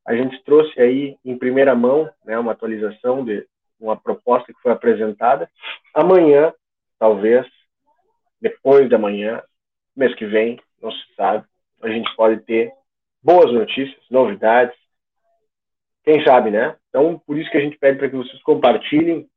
a 0.07 0.14
gente 0.14 0.42
trouxe 0.45 0.80
aí 0.80 1.16
em 1.25 1.37
primeira 1.37 1.75
mão 1.75 2.11
né, 2.25 2.38
uma 2.38 2.52
atualização 2.52 3.25
de 3.25 3.47
uma 3.78 3.97
proposta 3.97 4.52
que 4.52 4.61
foi 4.61 4.73
apresentada. 4.73 5.49
Amanhã, 5.95 6.52
talvez, 6.99 7.47
depois 8.40 8.88
de 8.88 8.95
amanhã, 8.95 9.42
mês 9.97 10.14
que 10.14 10.26
vem, 10.26 10.61
não 10.83 10.90
se 10.90 11.14
sabe, 11.16 11.45
a 11.83 11.88
gente 11.88 12.14
pode 12.14 12.40
ter 12.42 12.73
boas 13.23 13.52
notícias, 13.52 13.99
novidades. 14.11 14.76
Quem 16.04 16.25
sabe, 16.25 16.50
né? 16.50 16.76
Então, 16.88 17.21
por 17.26 17.38
isso 17.38 17.50
que 17.50 17.57
a 17.57 17.61
gente 17.61 17.78
pede 17.78 17.99
para 17.99 18.09
que 18.09 18.16
vocês 18.16 18.42
compartilhem, 18.42 19.28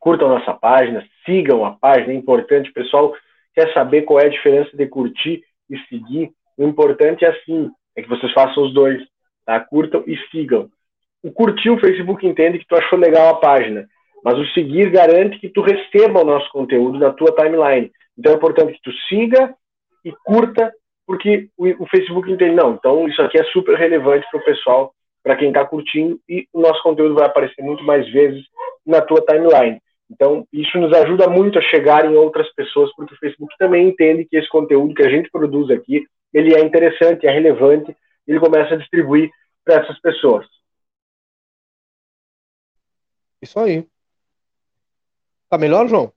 curtam 0.00 0.28
nossa 0.28 0.54
página, 0.54 1.06
sigam 1.24 1.64
a 1.64 1.72
página, 1.72 2.12
é 2.12 2.16
importante, 2.16 2.70
o 2.70 2.74
pessoal 2.74 3.14
quer 3.54 3.72
saber 3.72 4.02
qual 4.02 4.20
é 4.20 4.26
a 4.26 4.30
diferença 4.30 4.76
de 4.76 4.86
curtir 4.86 5.42
e 5.68 5.78
seguir. 5.88 6.30
O 6.56 6.64
importante 6.64 7.24
é 7.24 7.28
assim, 7.28 7.70
é 7.96 8.02
que 8.02 8.08
vocês 8.08 8.32
façam 8.32 8.64
os 8.64 8.72
dois, 8.72 9.02
tá? 9.46 9.58
Curtam 9.60 10.04
e 10.06 10.16
sigam. 10.30 10.68
O 11.22 11.32
curtir, 11.32 11.70
o 11.70 11.78
Facebook 11.80 12.26
entende 12.26 12.58
que 12.58 12.66
tu 12.66 12.76
achou 12.76 12.98
legal 12.98 13.30
a 13.30 13.40
página, 13.40 13.88
mas 14.22 14.38
o 14.38 14.46
seguir 14.48 14.90
garante 14.90 15.38
que 15.38 15.48
tu 15.48 15.62
receba 15.62 16.20
o 16.20 16.24
nosso 16.24 16.50
conteúdo 16.50 16.98
na 16.98 17.12
tua 17.12 17.32
timeline. 17.32 17.90
Então 18.18 18.32
é 18.32 18.36
importante 18.36 18.72
que 18.74 18.82
tu 18.82 18.92
siga 19.08 19.54
e 20.04 20.12
curta, 20.24 20.72
porque 21.06 21.48
o, 21.56 21.84
o 21.84 21.86
Facebook 21.86 22.30
entende, 22.30 22.54
não, 22.54 22.74
então 22.74 23.08
isso 23.08 23.22
aqui 23.22 23.38
é 23.38 23.44
super 23.44 23.76
relevante 23.76 24.26
para 24.30 24.40
o 24.40 24.44
pessoal, 24.44 24.92
para 25.22 25.36
quem 25.36 25.48
está 25.48 25.64
curtindo, 25.64 26.20
e 26.28 26.46
o 26.52 26.60
nosso 26.60 26.82
conteúdo 26.82 27.14
vai 27.14 27.26
aparecer 27.26 27.62
muito 27.62 27.82
mais 27.84 28.08
vezes 28.12 28.44
na 28.84 29.00
tua 29.00 29.20
timeline. 29.22 29.80
Então, 30.10 30.46
isso 30.52 30.78
nos 30.78 30.92
ajuda 30.92 31.28
muito 31.28 31.58
a 31.58 31.62
chegar 31.62 32.04
em 32.04 32.14
outras 32.14 32.48
pessoas, 32.54 32.94
porque 32.94 33.14
o 33.14 33.18
Facebook 33.18 33.52
também 33.58 33.88
entende 33.88 34.24
que 34.24 34.36
esse 34.36 34.48
conteúdo 34.48 34.94
que 34.94 35.02
a 35.02 35.10
gente 35.10 35.30
produz 35.30 35.68
aqui, 35.70 36.04
ele 36.32 36.54
é 36.54 36.60
interessante, 36.60 37.26
é 37.26 37.30
relevante, 37.30 37.94
ele 38.26 38.40
começa 38.40 38.74
a 38.74 38.78
distribuir 38.78 39.30
para 39.64 39.82
essas 39.82 39.98
pessoas. 40.00 40.46
Isso 43.40 43.58
aí. 43.58 43.86
Tá 45.48 45.58
melhor, 45.58 45.88
João? 45.88 46.12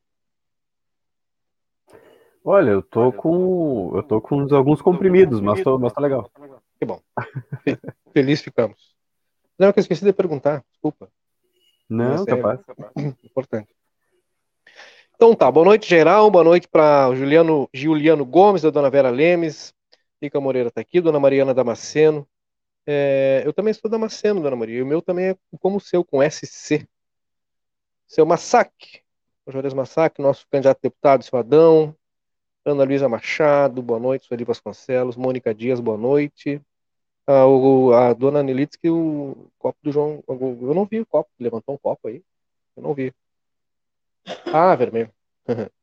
Olha, 2.43 2.71
eu 2.71 2.81
tô 2.81 3.11
com. 3.11 3.91
Eu 3.95 4.03
tô 4.03 4.21
com 4.21 4.47
alguns 4.55 4.81
comprimidos, 4.81 5.39
mas, 5.41 5.61
tô, 5.61 5.77
mas 5.77 5.93
tá 5.93 6.01
legal. 6.01 6.31
Que 6.79 6.85
bom. 6.85 7.01
Feliz 8.13 8.41
ficamos. 8.41 8.95
Não, 9.57 9.73
que 9.73 9.79
eu 9.79 9.81
esqueci 9.81 10.03
de 10.05 10.13
perguntar, 10.13 10.63
desculpa. 10.71 11.11
Não, 11.89 12.23
é 12.23 12.25
capaz. 12.25 12.59
Importante. 13.23 13.75
Então 15.15 15.35
tá, 15.35 15.51
boa 15.51 15.65
noite 15.65 15.89
geral, 15.89 16.31
boa 16.31 16.45
noite 16.45 16.65
para 16.65 17.09
o 17.09 17.15
Juliano, 17.15 17.69
Juliano 17.73 18.25
Gomes, 18.25 18.61
da 18.61 18.69
Dona 18.69 18.89
Vera 18.89 19.09
Lemes, 19.09 19.73
Rica 20.21 20.39
Moreira 20.39 20.71
tá 20.71 20.81
aqui, 20.81 21.01
Dona 21.01 21.19
Mariana 21.19 21.53
Damasceno. 21.53 22.27
É, 22.85 23.43
eu 23.45 23.53
também 23.53 23.73
sou 23.73 23.89
Damasceno, 23.89 24.41
Dona 24.41 24.55
Maria, 24.55 24.79
e 24.79 24.81
o 24.81 24.85
meu 24.85 25.01
também 25.01 25.29
é 25.29 25.37
como 25.59 25.77
o 25.77 25.81
seu, 25.81 26.03
com 26.03 26.21
SC. 26.23 26.87
Seu 28.07 28.25
Massac, 28.25 28.71
o 29.45 29.51
Juarez 29.51 29.73
Massac, 29.73 30.19
nosso 30.21 30.47
candidato 30.49 30.77
a 30.79 30.81
deputado, 30.81 31.23
seu 31.23 31.37
Adão, 31.37 31.95
Ana 32.65 32.83
Luísa 32.83 33.07
Machado, 33.07 33.81
boa 33.81 33.99
noite, 33.99 34.25
Sueli 34.25 34.43
Vasconcelos, 34.43 35.15
Mônica 35.15 35.53
Dias, 35.53 35.79
boa 35.79 35.97
noite. 35.97 36.61
Ah, 37.27 37.45
o- 37.45 37.93
a 37.93 38.13
dona 38.13 38.41
Nelitz, 38.43 38.75
que 38.75 38.89
o 38.89 39.49
copo 39.59 39.77
do 39.83 39.91
João. 39.91 40.23
Eu 40.27 40.73
não 40.73 40.85
vi 40.85 40.99
o 40.99 41.05
copo, 41.05 41.29
levantou 41.39 41.75
um 41.75 41.77
copo 41.77 42.07
aí. 42.07 42.23
Eu 42.75 42.83
não 42.83 42.93
vi. 42.93 43.13
Ah, 44.53 44.75
vermelho. 44.75 45.11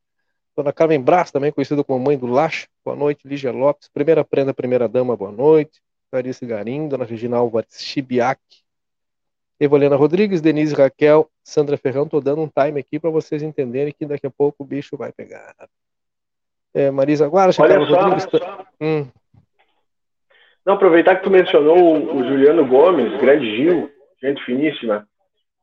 Dona 0.57 0.73
Carmen 0.73 1.01
Brás, 1.01 1.31
também 1.31 1.53
conhecida 1.53 1.85
como 1.85 2.03
mãe 2.03 2.17
do 2.17 2.27
Lacha. 2.27 2.67
Boa 2.83 2.97
noite, 2.97 3.29
Lígia 3.29 3.53
Lopes. 3.53 3.89
Primeira 3.89 4.25
prenda, 4.25 4.55
primeira 4.55 4.89
dama, 4.89 5.15
boa 5.15 5.31
noite. 5.31 5.83
Clarice 6.11 6.47
Garim, 6.47 6.89
Dona 6.89 7.05
Regina 7.05 7.37
Alvares 7.37 7.79
Chibiac. 7.79 8.41
Evolena 9.61 9.97
Rodrigues, 9.97 10.41
Denise 10.41 10.75
Raquel, 10.75 11.29
Sandra 11.45 11.77
Ferrão. 11.77 12.09
Tô 12.09 12.23
dando 12.23 12.41
um 12.41 12.49
time 12.49 12.81
aqui 12.81 12.99
para 12.99 13.11
vocês 13.11 13.43
entenderem 13.43 13.93
que 13.93 14.07
daqui 14.07 14.27
a 14.27 14.31
pouco 14.31 14.63
o 14.63 14.67
bicho 14.67 14.97
vai 14.97 15.13
pegar. 15.13 15.55
É, 16.73 16.91
Marisa 16.91 17.27
Guarcha, 17.27 17.63
Olha 17.63 17.73
Carlos 17.73 17.91
só. 17.91 18.01
Rodrigues. 18.01 18.27
Hum, 18.81 19.07
Não, 20.65 20.75
aproveitar 20.75 21.17
que 21.17 21.25
tu 21.25 21.31
mencionou 21.31 21.79
o, 21.79 22.17
o 22.17 22.25
Juliano 22.25 22.67
Gomes, 22.67 23.21
grande 23.21 23.57
Gil, 23.57 23.91
gente 24.23 24.43
finíssima. 24.45 25.07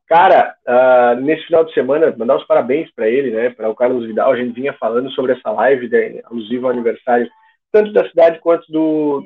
Cara, 0.06 0.54
ah, 0.66 1.14
nesse 1.16 1.46
final 1.46 1.64
de 1.64 1.72
semana, 1.72 2.14
mandar 2.16 2.36
os 2.36 2.46
parabéns 2.46 2.90
para 2.94 3.08
ele, 3.08 3.30
né? 3.30 3.50
Para 3.50 3.70
o 3.70 3.74
Carlos 3.74 4.06
Vidal. 4.06 4.32
A 4.32 4.36
gente 4.36 4.52
vinha 4.52 4.72
falando 4.74 5.10
sobre 5.12 5.32
essa 5.32 5.50
live 5.50 5.88
de, 5.88 6.22
alusiva 6.24 6.66
ao 6.66 6.72
aniversário, 6.72 7.28
tanto 7.72 7.92
da 7.92 8.08
cidade 8.08 8.38
quanto 8.40 8.70
do, 8.70 9.24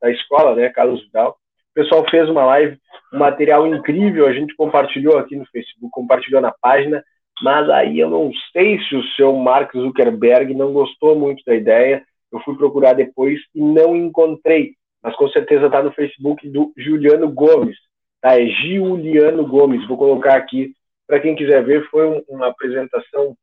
da 0.00 0.10
escola, 0.10 0.54
né? 0.54 0.68
Carlos 0.70 1.02
Vidal. 1.04 1.36
O 1.70 1.74
pessoal 1.74 2.08
fez 2.08 2.28
uma 2.28 2.44
live, 2.46 2.78
um 3.12 3.18
material 3.18 3.66
incrível. 3.66 4.26
A 4.26 4.32
gente 4.32 4.54
compartilhou 4.56 5.18
aqui 5.18 5.36
no 5.36 5.46
Facebook, 5.46 5.90
compartilhou 5.90 6.40
na 6.40 6.52
página. 6.52 7.04
Mas 7.42 7.68
aí 7.68 7.98
eu 7.98 8.08
não 8.08 8.30
sei 8.52 8.78
se 8.84 8.94
o 8.94 9.02
seu 9.16 9.34
Mark 9.34 9.72
Zuckerberg 9.74 10.54
não 10.54 10.72
gostou 10.72 11.18
muito 11.18 11.42
da 11.44 11.54
ideia. 11.54 12.02
Eu 12.32 12.40
fui 12.40 12.56
procurar 12.56 12.94
depois 12.94 13.40
e 13.54 13.60
não 13.60 13.96
encontrei 13.96 14.74
mas 15.04 15.14
com 15.16 15.28
certeza 15.28 15.66
está 15.66 15.82
no 15.82 15.92
Facebook 15.92 16.48
do 16.48 16.72
Juliano 16.74 17.30
Gomes. 17.30 17.76
Tá? 18.24 18.40
É 18.40 18.46
Giuliano 18.46 19.46
Gomes. 19.46 19.86
Vou 19.86 19.98
colocar 19.98 20.34
aqui 20.34 20.72
para 21.06 21.20
quem 21.20 21.36
quiser 21.36 21.62
ver. 21.62 21.86
Foi 21.90 22.08
um- 22.08 22.22
uma 22.26 22.46
apresentação 22.48 23.36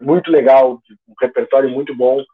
muito 0.00 0.30
legal, 0.30 0.80
um 1.06 1.14
repertório 1.20 1.68
muito 1.68 1.94
bom 1.94 2.24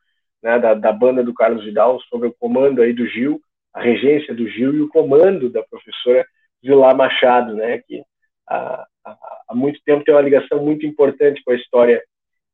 né, 0.41 0.57
da, 0.59 0.75
da 0.75 0.93
banda 0.93 1.25
do 1.25 1.35
Carlos 1.35 1.65
Vidal 1.65 2.01
sobre 2.03 2.29
o 2.29 2.35
comando 2.39 2.81
aí 2.81 2.93
do 2.93 3.07
Gil, 3.09 3.41
a 3.73 3.81
regência 3.81 4.33
do 4.35 4.47
Gil 4.47 4.73
e 4.75 4.83
o 4.83 4.89
comando 4.89 5.51
da 5.51 5.65
professora 5.65 6.25
Vilá 6.63 6.95
Machado, 6.95 7.55
né, 7.55 7.79
que 7.79 8.03
há, 8.47 8.87
há- 9.05 9.19
há 9.49 9.55
muito 9.55 9.81
tempo 9.85 10.05
tem 10.05 10.15
uma 10.15 10.21
ligação 10.21 10.63
muito 10.63 10.87
importante 10.87 11.43
com 11.43 11.51
a 11.51 11.57
história 11.57 12.05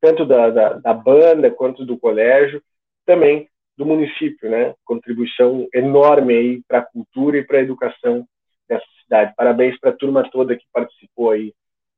tanto 0.01 0.25
da, 0.25 0.49
da, 0.49 0.73
da 0.75 0.95
banda 0.95 1.51
quanto 1.51 1.85
do 1.85 1.99
colégio, 1.99 2.63
também 3.05 3.49
do 3.77 3.85
município, 3.85 4.49
né? 4.49 4.73
Contribuição 4.85 5.67
enorme 5.75 6.33
aí 6.35 6.63
para 6.67 6.79
a 6.79 6.87
cultura 6.87 7.37
e 7.37 7.45
para 7.45 7.59
a 7.59 7.63
educação 7.63 8.25
dessa 8.71 8.87
cidade. 9.03 9.35
Parabéns 9.37 9.79
para 9.79 9.91
a 9.91 9.97
turma 9.97 10.31
toda 10.31 10.57
que 10.57 10.65
participou 10.73 11.33
aí 11.33 11.53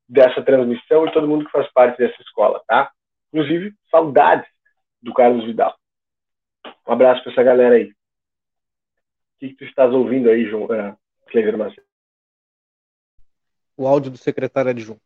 dessa 0.08 0.42
transmissão 0.42 1.06
e 1.06 1.12
todo 1.12 1.28
mundo 1.28 1.44
que 1.44 1.52
faz 1.52 1.70
parte 1.72 1.98
dessa 1.98 2.20
escola, 2.20 2.60
tá? 2.66 2.90
Inclusive, 3.32 3.72
saudades 3.90 4.48
do 5.00 5.14
Carlos 5.14 5.44
Vidal. 5.44 5.76
Um 6.88 6.92
abraço 6.92 7.22
para 7.22 7.32
essa 7.32 7.42
galera 7.42 7.76
aí. 7.76 7.90
O 7.90 7.94
que, 9.38 9.48
que 9.50 9.56
tu 9.56 9.64
estás 9.64 9.92
ouvindo 9.92 10.28
aí, 10.28 10.44
João, 10.48 10.64
uh, 10.64 10.96
Clever 11.28 11.56
Macedo? 11.56 11.86
o 13.76 13.86
áudio 13.86 14.10
do 14.10 14.18
secretário 14.18 14.70
adjunto. 14.70 15.00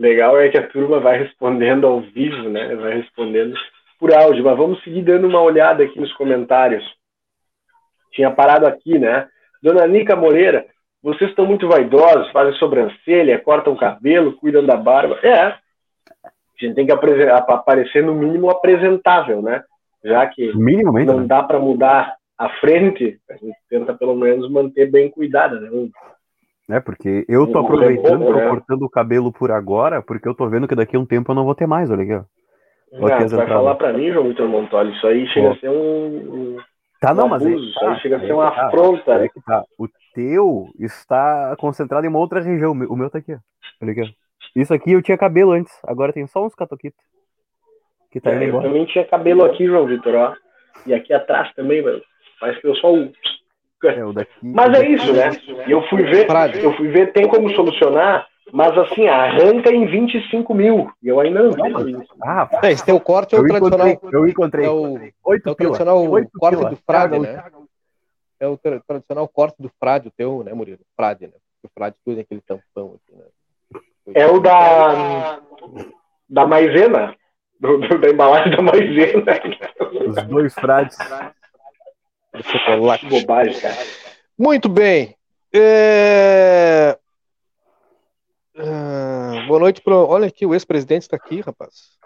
Legal 0.00 0.38
é 0.38 0.48
que 0.48 0.58
a 0.58 0.66
turma 0.66 0.98
vai 0.98 1.18
respondendo 1.18 1.86
ao 1.86 2.00
vivo, 2.00 2.48
né? 2.48 2.74
Vai 2.74 2.94
respondendo 2.96 3.54
por 3.98 4.12
áudio. 4.12 4.42
Mas 4.42 4.56
vamos 4.56 4.82
seguir 4.82 5.02
dando 5.02 5.28
uma 5.28 5.42
olhada 5.42 5.84
aqui 5.84 6.00
nos 6.00 6.12
comentários. 6.14 6.82
Tinha 8.12 8.30
parado 8.30 8.66
aqui, 8.66 8.98
né? 8.98 9.28
Dona 9.62 9.86
Nica 9.86 10.16
Moreira, 10.16 10.64
vocês 11.02 11.30
estão 11.30 11.44
muito 11.44 11.68
vaidosos, 11.68 12.30
fazem 12.32 12.54
sobrancelha, 12.54 13.38
cortam 13.38 13.76
cabelo, 13.76 14.36
cuidam 14.36 14.64
da 14.64 14.76
barba. 14.76 15.18
É. 15.22 15.42
A 15.42 15.58
gente 16.58 16.74
tem 16.74 16.86
que 16.86 16.92
aparecer 16.92 18.02
no 18.02 18.14
mínimo 18.14 18.50
apresentável, 18.50 19.42
né? 19.42 19.62
Já 20.02 20.26
que 20.26 20.56
Minimamente. 20.56 21.06
não 21.06 21.20
né? 21.20 21.26
dá 21.26 21.42
para 21.42 21.58
mudar 21.58 22.16
a 22.38 22.48
frente, 22.58 23.18
a 23.30 23.34
gente 23.34 23.56
tenta 23.68 23.92
pelo 23.92 24.14
menos 24.14 24.50
manter 24.50 24.90
bem 24.90 25.10
cuidada, 25.10 25.60
né? 25.60 25.68
É, 26.70 26.80
porque 26.80 27.24
eu 27.28 27.46
tô 27.50 27.60
Um 27.60 27.64
aproveitando, 27.64 28.24
tô 28.26 28.32
né? 28.34 28.48
cortando 28.48 28.82
o 28.82 28.90
cabelo 28.90 29.32
por 29.32 29.50
agora, 29.50 30.00
porque 30.02 30.28
eu 30.28 30.34
tô 30.34 30.48
vendo 30.48 30.68
que 30.68 30.74
daqui 30.74 30.96
a 30.96 31.00
um 31.00 31.06
tempo 31.06 31.30
eu 31.30 31.34
não 31.34 31.44
vou 31.44 31.54
ter 31.54 31.66
mais, 31.66 31.90
olha 31.90 32.02
aqui, 32.02 32.14
ó. 32.14 32.24
Ah, 33.06 33.24
tu 33.24 33.36
vai 33.36 33.46
falar 33.46 33.74
para 33.76 33.92
mim, 33.92 34.10
João 34.12 34.28
Vitor 34.28 34.48
Montoli, 34.48 34.92
isso 34.96 35.06
aí 35.06 35.26
chega 35.28 35.48
Pô. 35.48 35.52
a 35.54 35.56
ser 35.58 35.68
um, 35.70 36.56
Tá, 37.00 37.14
não, 37.14 37.26
Um 37.26 37.28
mas 37.28 37.46
aí 37.46 37.52
abuso, 37.52 37.68
isso 37.70 37.80
aí 37.80 37.86
tá, 37.86 37.96
chega 38.00 38.16
a 38.16 38.20
ser 38.20 38.32
uma 38.32 38.50
tá, 38.50 38.66
afronta. 38.66 39.16
aí 39.16 39.28
que 39.28 39.40
tá. 39.42 39.64
O 39.78 39.88
teu 40.14 40.66
está 40.78 41.56
concentrado 41.58 42.04
em 42.04 42.08
uma 42.10 42.18
outra 42.18 42.40
região. 42.40 42.72
O 42.72 42.96
meu- 42.96 43.08
tá 43.08 43.18
aqui, 43.18 43.32
ó. 43.32 43.38
Olha 43.82 43.92
aqui, 43.92 44.02
ó. 44.02 44.06
Isso 44.54 44.74
aqui 44.74 44.92
eu 44.92 45.00
tinha 45.00 45.16
cabelo 45.16 45.52
antes, 45.52 45.72
agora 45.86 46.12
tem 46.12 46.26
só 46.26 46.44
uns 46.44 46.54
catoquitos. 46.54 47.00
Que 48.10 48.20
tá 48.20 48.32
indo 48.34 48.42
É, 48.42 48.44
eu 48.44 48.48
embora. 48.48 48.64
também 48.68 48.84
tinha 48.86 49.04
cabelo 49.06 49.44
aqui, 49.44 49.66
João 49.66 49.86
Vitor, 49.86 50.14
ó. 50.14 50.34
E 50.84 50.92
aqui 50.92 51.12
atrás 51.14 51.50
também, 51.54 51.80
mano. 51.82 52.02
Parece 52.40 52.60
que 52.60 52.66
eu 52.66 52.74
um. 52.92 53.12
É, 53.84 54.04
o 54.04 54.12
daqui, 54.12 54.30
Mas 54.42 54.68
o 54.78 54.82
é 54.82 54.88
isso, 54.88 55.12
né? 55.12 55.30
E 55.66 55.70
eu 55.70 55.82
fui 55.88 56.02
ver, 56.04 56.26
eu 56.62 56.72
fui 56.76 56.88
ver, 56.88 57.12
tem 57.12 57.26
como 57.28 57.48
solucionar, 57.54 58.26
mas 58.52 58.76
assim, 58.76 59.06
arranca 59.08 59.70
em 59.72 59.86
25 59.86 60.52
mil. 60.54 60.90
E 61.02 61.08
eu 61.08 61.18
ainda 61.20 61.42
não 61.44 61.70
mas- 61.70 61.86
isso. 61.86 62.14
Ah, 62.22 62.48
É, 62.62 62.72
esse 62.72 62.84
teu 62.84 63.00
corte 63.00 63.34
é 63.34 63.38
o 63.38 63.42
eu 63.42 63.48
tradicional. 63.48 63.88
encontrei, 63.88 64.20
eu 64.20 64.28
encontrei. 64.28 64.66
É 64.66 64.70
o, 64.70 64.98
Oito 65.24 65.48
é 65.48 65.52
o 65.52 65.54
tradicional 65.54 66.10
Oito 66.10 66.30
corte 66.38 66.56
pila. 66.58 66.70
do 66.70 66.76
frade, 66.76 67.18
né? 67.18 67.42
É 68.38 68.46
o 68.48 68.56
tra- 68.56 68.80
tradicional 68.86 69.28
corte 69.28 69.56
do 69.62 69.70
frade, 69.78 70.08
o 70.08 70.10
teu, 70.10 70.42
né, 70.44 70.52
Murilo? 70.52 70.80
Frade, 70.96 71.26
né? 71.26 71.32
O 71.62 71.68
frade 71.74 71.96
que 72.04 72.10
usa 72.10 72.22
aquele 72.22 72.40
tampão 72.40 72.96
aqui, 72.96 73.16
né? 73.18 73.24
É 74.14 74.26
o 74.26 74.40
da. 74.40 75.40
Da 76.28 76.46
maisena. 76.46 77.14
Do, 77.60 77.76
do- 77.78 77.98
da 77.98 78.08
embalagem 78.08 78.56
da 78.56 78.62
maisena. 78.62 79.24
Os 80.08 80.22
dois 80.24 80.54
frades. 80.54 80.96
bobagem, 83.08 83.60
cara. 83.60 83.76
Muito 84.38 84.68
bem. 84.68 85.16
É... 85.52 86.98
Ah, 88.56 89.44
boa 89.46 89.60
noite 89.60 89.80
pro. 89.80 90.06
Olha 90.06 90.26
aqui, 90.28 90.46
o 90.46 90.54
ex-presidente 90.54 91.02
está 91.02 91.16
aqui, 91.16 91.40
rapaz. 91.40 91.98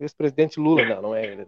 Ex-presidente 0.00 0.58
Lula, 0.58 0.84
não, 0.84 1.02
não 1.02 1.14
é 1.14 1.24
ele, 1.24 1.36
né? 1.36 1.46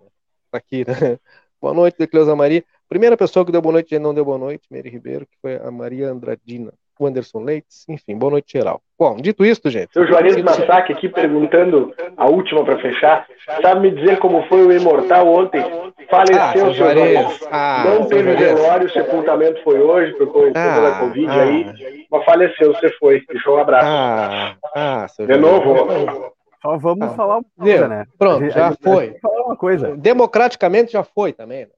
Tá 0.51 0.59
aqui, 0.59 0.85
né? 0.87 1.19
Boa 1.61 1.73
noite, 1.73 1.97
Decleusa 1.99 2.37
Maria. 2.37 2.63
Primeira 2.89 3.17
pessoa 3.17 3.45
que 3.45 3.51
deu 3.51 3.63
boa 3.63 3.73
noite 3.73 3.95
e 3.95 3.99
não 3.99 4.15
deu 4.15 4.25
boa 4.25 4.39
noite, 4.39 4.69
Mary 4.71 4.91
Ribeiro, 4.91 5.27
que 5.27 5.37
foi 5.41 5.57
a 5.57 5.71
Maria 5.71 6.11
Andradina. 6.11 6.73
O 6.99 7.07
Anderson 7.07 7.41
Leites, 7.41 7.85
enfim, 7.89 8.17
boa 8.17 8.31
noite 8.31 8.53
geral. 8.53 8.81
Bom, 8.99 9.17
dito 9.17 9.45
isto, 9.45 9.69
gente. 9.69 9.93
Seu 9.93 10.07
Juarez 10.07 10.41
Massac 10.43 10.91
aqui 10.91 11.09
perguntando 11.11 11.93
a 12.17 12.27
última 12.27 12.65
para 12.65 12.79
fechar. 12.79 13.27
Sabe 13.61 13.81
me 13.81 13.91
dizer 13.91 14.19
como 14.19 14.43
foi 14.49 14.65
o 14.67 14.73
imortal 14.73 15.29
ontem? 15.29 15.61
Ah, 15.61 15.93
Faleceu, 16.09 16.53
seu 16.53 16.61
seu 16.67 16.75
Juarez. 16.75 17.49
Ah, 17.51 17.85
Não 17.87 18.07
teve 18.07 18.35
velório, 18.35 18.87
o 18.87 18.91
sepultamento 18.91 19.63
foi 19.63 19.79
hoje, 19.79 20.13
por 20.15 20.29
conta 20.33 20.59
Ah, 20.59 20.81
da 20.81 20.99
Covid 21.01 21.29
ah. 21.29 21.43
aí. 21.43 22.07
Mas 22.11 22.25
faleceu, 22.25 22.73
você 22.73 22.89
foi. 22.99 23.23
Deixou 23.29 23.57
um 23.57 23.61
abraço. 23.61 23.87
Ah, 23.87 24.57
ah, 24.75 25.09
seu 25.09 25.27
De 25.27 25.37
novo, 25.37 26.33
Só 26.63 26.79
vamos 26.79 27.09
Ah. 27.09 27.15
falar 27.15 27.35
uma 27.39 27.45
Deu. 27.59 27.67
coisa, 27.79 27.89
né? 27.89 28.05
Pronto, 28.19 28.41
gente- 28.45 28.55
já 28.55 28.73
foi. 28.83 29.17
falar 29.21 29.43
uma 29.45 29.57
coisa. 29.57 29.95
Democraticamente 29.97 30.93
já 30.93 31.03
foi 31.05 31.33
também. 31.35 31.67
né? 31.67 31.71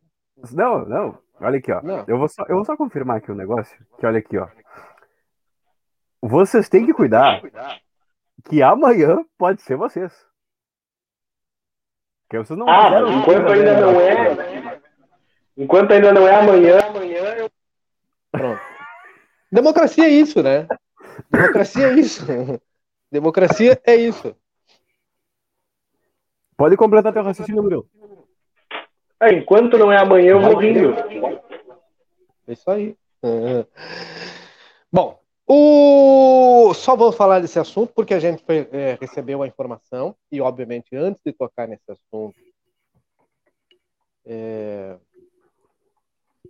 Não, 0.53 0.85
não. 0.85 1.19
Olha 1.41 1.59
aqui, 1.59 1.73
ó. 1.73 1.81
Não. 1.83 2.05
Eu 2.07 2.19
vou, 2.19 2.29
só, 2.29 2.45
eu 2.49 2.57
vou 2.57 2.65
só 2.65 2.77
confirmar 2.77 3.17
aqui 3.19 3.31
o 3.31 3.35
negócio. 3.35 3.77
Que 3.99 4.07
olha 4.07 4.19
aqui, 4.19 4.37
ó. 4.39 4.47
Vocês 6.21 6.69
têm 6.69 6.85
que 6.87 6.93
cuidar 6.95 7.41
que 8.49 8.63
amanhã 8.63 9.25
pode 9.37 9.63
ser 9.63 9.77
vocês. 9.77 10.13
Que 12.29 12.39
vocês 12.39 12.59
não 12.59 12.69
Ah, 12.69 13.01
enquanto 13.11 13.49
ainda 13.49 13.75
dela. 13.75 13.93
não 13.93 14.01
é. 14.01 14.81
Enquanto 15.57 15.93
ainda 15.93 16.13
não 16.13 16.27
é 16.27 16.35
amanhã, 16.35 16.79
amanhã 16.87 17.35
eu. 17.37 17.51
Pronto. 18.31 18.61
Democracia 19.51 20.05
é 20.05 20.11
isso, 20.11 20.43
né? 20.43 20.67
Democracia 21.31 21.87
é 21.89 21.95
isso. 21.95 22.27
Democracia 23.11 23.81
é 23.85 23.97
isso. 23.97 24.37
Pode 26.57 26.77
completar 26.77 27.13
teu 27.13 27.23
raciocínio, 27.23 27.63
Murilo. 27.63 27.89
Ah, 29.21 29.33
enquanto 29.33 29.79
não 29.79 29.91
é 29.91 29.97
amanhã, 29.99 30.31
eu 30.33 30.41
vou 30.41 30.57
rindo. 30.57 30.95
É 32.47 32.53
isso 32.53 32.71
aí. 32.71 32.97
Uhum. 33.23 33.65
Bom, 34.93 35.21
o... 35.49 36.75
só 36.75 36.95
vou 36.95 37.11
falar 37.11 37.41
desse 37.41 37.59
assunto 37.59 37.93
porque 37.95 38.15
a 38.15 38.21
gente 38.21 38.45
foi, 38.45 38.69
é, 38.71 38.99
recebeu 39.01 39.43
a 39.43 39.47
informação 39.47 40.15
e, 40.31 40.41
obviamente, 40.41 40.95
antes 40.95 41.23
de 41.25 41.33
tocar 41.33 41.67
nesse 41.67 41.91
assunto, 41.91 42.37
é, 44.27 44.99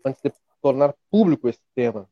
antes 0.04 0.20
de 0.20 0.32
tornar 0.60 0.94
público 1.10 1.48
esse 1.48 1.62
tema, 1.74 2.08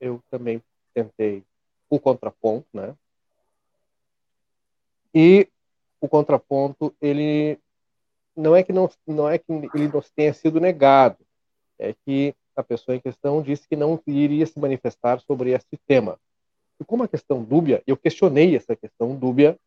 eu 0.00 0.22
também 0.30 0.62
tentei 0.94 1.44
o 1.90 2.00
contraponto, 2.00 2.66
né? 2.72 2.94
E 5.14 5.48
o 6.00 6.08
contraponto, 6.08 6.94
ele 7.00 7.58
não 8.36 8.56
é 8.56 8.62
que 8.62 8.72
não, 8.72 8.90
não 9.06 9.28
é 9.28 9.38
que 9.38 9.52
ele 9.74 9.88
nos 9.88 10.10
tenha 10.10 10.34
sido 10.34 10.60
negado, 10.60 11.18
é 11.78 11.94
que 12.04 12.34
a 12.56 12.62
pessoa 12.62 12.96
em 12.96 13.00
questão 13.00 13.42
disse 13.42 13.68
que 13.68 13.76
não 13.76 14.00
iria 14.06 14.46
se 14.46 14.58
manifestar 14.58 15.20
sobre 15.20 15.50
esse 15.50 15.76
tema. 15.86 16.18
Ficou 16.78 16.96
uma 16.96 17.08
questão 17.08 17.42
dúbia, 17.42 17.82
eu 17.86 17.96
questionei 17.96 18.56
essa 18.56 18.74
questão 18.74 19.14
dúbia, 19.14 19.58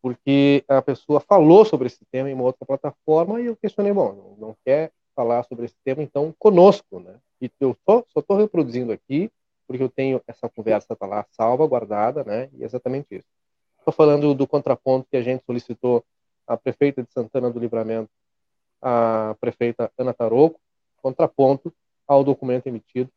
porque 0.00 0.64
a 0.68 0.80
pessoa 0.80 1.20
falou 1.20 1.64
sobre 1.64 1.86
esse 1.86 2.04
tema 2.10 2.30
em 2.30 2.34
uma 2.34 2.44
outra 2.44 2.64
plataforma 2.64 3.40
e 3.40 3.46
eu 3.46 3.56
questionei, 3.56 3.92
bom, 3.92 4.36
não 4.38 4.56
quer 4.64 4.92
falar 5.14 5.42
sobre 5.44 5.64
esse 5.64 5.76
tema, 5.84 6.02
então 6.02 6.34
conosco, 6.38 7.00
né? 7.00 7.16
E 7.40 7.50
eu 7.60 7.76
só 7.84 8.04
estou 8.16 8.36
reproduzindo 8.36 8.92
aqui, 8.92 9.30
porque 9.66 9.82
eu 9.82 9.88
tenho 9.88 10.20
essa 10.26 10.48
conversa 10.48 10.96
tá 10.96 11.06
lá 11.06 11.26
salva, 11.30 11.66
guardada, 11.66 12.24
né? 12.24 12.48
E 12.54 12.62
é 12.62 12.66
exatamente 12.66 13.16
isso. 13.16 13.26
Estou 13.78 13.92
falando 13.92 14.34
do 14.34 14.46
contraponto 14.46 15.08
que 15.10 15.16
a 15.16 15.22
gente 15.22 15.44
solicitou 15.44 16.04
à 16.46 16.56
prefeita 16.56 17.02
de 17.02 17.12
Santana 17.12 17.50
do 17.50 17.58
Livramento, 17.58 18.10
a 18.80 19.36
prefeita 19.40 19.90
Ana 19.98 20.14
Taroco, 20.14 20.60
contraponto 21.02 21.72
ao 22.06 22.24
documento 22.24 22.66
emitido 22.66 23.10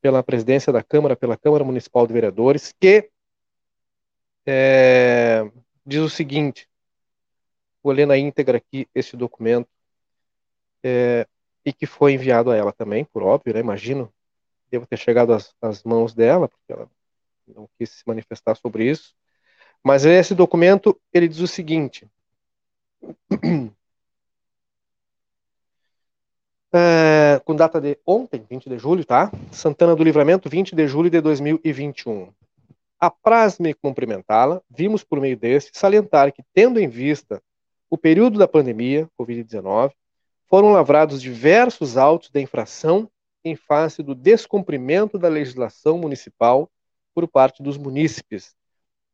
pela 0.00 0.22
presidência 0.22 0.72
da 0.72 0.82
Câmara, 0.82 1.16
pela 1.16 1.36
Câmara 1.36 1.64
Municipal 1.64 2.06
de 2.06 2.12
Vereadores, 2.12 2.74
que 2.78 3.10
é, 4.46 5.50
diz 5.84 6.00
o 6.00 6.08
seguinte: 6.08 6.68
vou 7.82 7.92
ler 7.92 8.06
na 8.06 8.16
íntegra 8.16 8.58
aqui 8.58 8.88
este 8.94 9.16
documento, 9.16 9.68
é, 10.82 11.26
e 11.64 11.72
que 11.72 11.86
foi 11.86 12.14
enviado 12.14 12.50
a 12.50 12.56
ela 12.56 12.72
também, 12.72 13.04
por 13.04 13.22
óbvio, 13.22 13.52
né? 13.54 13.60
Imagino, 13.60 14.12
devo 14.70 14.86
ter 14.86 14.96
chegado 14.96 15.32
às, 15.32 15.54
às 15.60 15.82
mãos 15.82 16.14
dela, 16.14 16.48
porque 16.48 16.72
ela 16.72 16.88
não 17.46 17.68
quis 17.78 17.90
se 17.90 18.02
manifestar 18.06 18.56
sobre 18.56 18.88
isso. 18.88 19.14
Mas 19.82 20.04
esse 20.04 20.34
documento 20.34 20.98
ele 21.12 21.28
diz 21.28 21.40
o 21.40 21.46
seguinte: 21.46 22.08
é, 26.72 27.40
com 27.44 27.54
data 27.54 27.80
de 27.80 27.98
ontem, 28.06 28.44
20 28.48 28.68
de 28.68 28.78
julho, 28.78 29.04
tá? 29.04 29.30
Santana 29.50 29.96
do 29.96 30.04
Livramento, 30.04 30.48
20 30.48 30.74
de 30.74 30.86
julho 30.86 31.10
de 31.10 31.20
2021. 31.20 32.32
Apraz-me 32.98 33.74
cumprimentá-la, 33.74 34.60
vimos 34.68 35.02
por 35.02 35.20
meio 35.20 35.36
deste 35.36 35.76
salientar 35.76 36.32
que, 36.32 36.42
tendo 36.54 36.78
em 36.78 36.88
vista 36.88 37.42
o 37.88 37.98
período 37.98 38.38
da 38.38 38.46
pandemia, 38.46 39.08
Covid-19, 39.18 39.92
foram 40.48 40.72
lavrados 40.72 41.20
diversos 41.20 41.96
autos 41.96 42.28
de 42.30 42.40
infração 42.40 43.10
em 43.44 43.56
face 43.56 44.02
do 44.02 44.14
descumprimento 44.14 45.18
da 45.18 45.28
legislação 45.28 45.98
municipal 45.98 46.68
por 47.14 47.26
parte 47.26 47.62
dos 47.62 47.76
munícipes, 47.76 48.54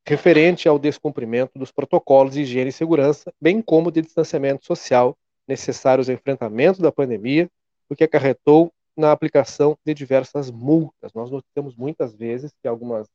referente 0.07 0.69
ao 0.69 0.79
descumprimento 0.79 1.59
dos 1.59 1.71
protocolos 1.71 2.35
de 2.35 2.43
higiene 2.43 2.71
e 2.71 2.73
segurança, 2.73 3.33
bem 3.41 3.63
como 3.63 3.91
de 3.91 4.03
distanciamento 4.03 4.67
social 4.67 5.17
necessários 5.47 6.09
ao 6.09 6.15
enfrentamento 6.15 6.83
da 6.83 6.93
pandemia, 6.93 7.51
o 7.89 7.95
que 7.95 8.05
acarretou 8.05 8.73
na 8.97 9.13
aplicação 9.13 9.77
de 9.85 9.95
diversas 9.95 10.51
multas. 10.51 11.13
Nós 11.15 11.31
notamos 11.31 11.77
muitas 11.77 12.15
vezes 12.15 12.53
que 12.61 12.67
algumas 12.67 13.09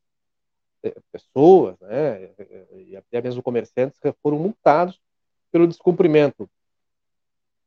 eh, 0.84 0.96
pessoas, 1.12 1.76
né, 1.82 2.30
e 2.88 2.96
até 2.96 3.22
mesmo 3.22 3.42
comerciantes, 3.42 4.00
foram 4.22 4.38
multados 4.38 5.00
pelo 5.52 5.68
descumprimento. 5.68 6.50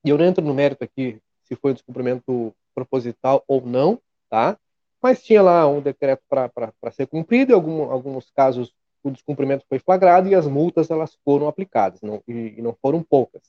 E 0.05 0.11
eu 0.11 0.18
não 0.18 0.24
entro 0.24 0.44
no 0.44 0.55
mérito 0.55 0.85
aqui 0.85 1.20
se 1.44 1.57
foi 1.57 1.72
um 1.72 1.74
descumprimento 1.74 2.55
proposital 2.74 3.44
ou 3.46 3.61
não, 3.61 4.00
tá? 4.31 4.59
Mas 5.03 5.22
tinha 5.22 5.42
lá 5.42 5.66
um 5.68 5.83
decreto 5.83 6.22
para 6.29 6.92
ser 6.92 7.07
cumprido, 7.07 7.53
em 7.53 7.55
algum, 7.55 7.90
alguns 7.90 8.31
casos 8.31 8.72
o 9.03 9.11
descumprimento 9.11 9.66
foi 9.68 9.79
flagrado 9.79 10.29
e 10.29 10.35
as 10.35 10.46
multas 10.46 10.90
elas 10.90 11.14
foram 11.22 11.46
aplicadas, 11.46 12.00
não, 12.00 12.22
e, 12.27 12.55
e 12.57 12.62
não 12.62 12.74
foram 12.81 13.03
poucas. 13.03 13.42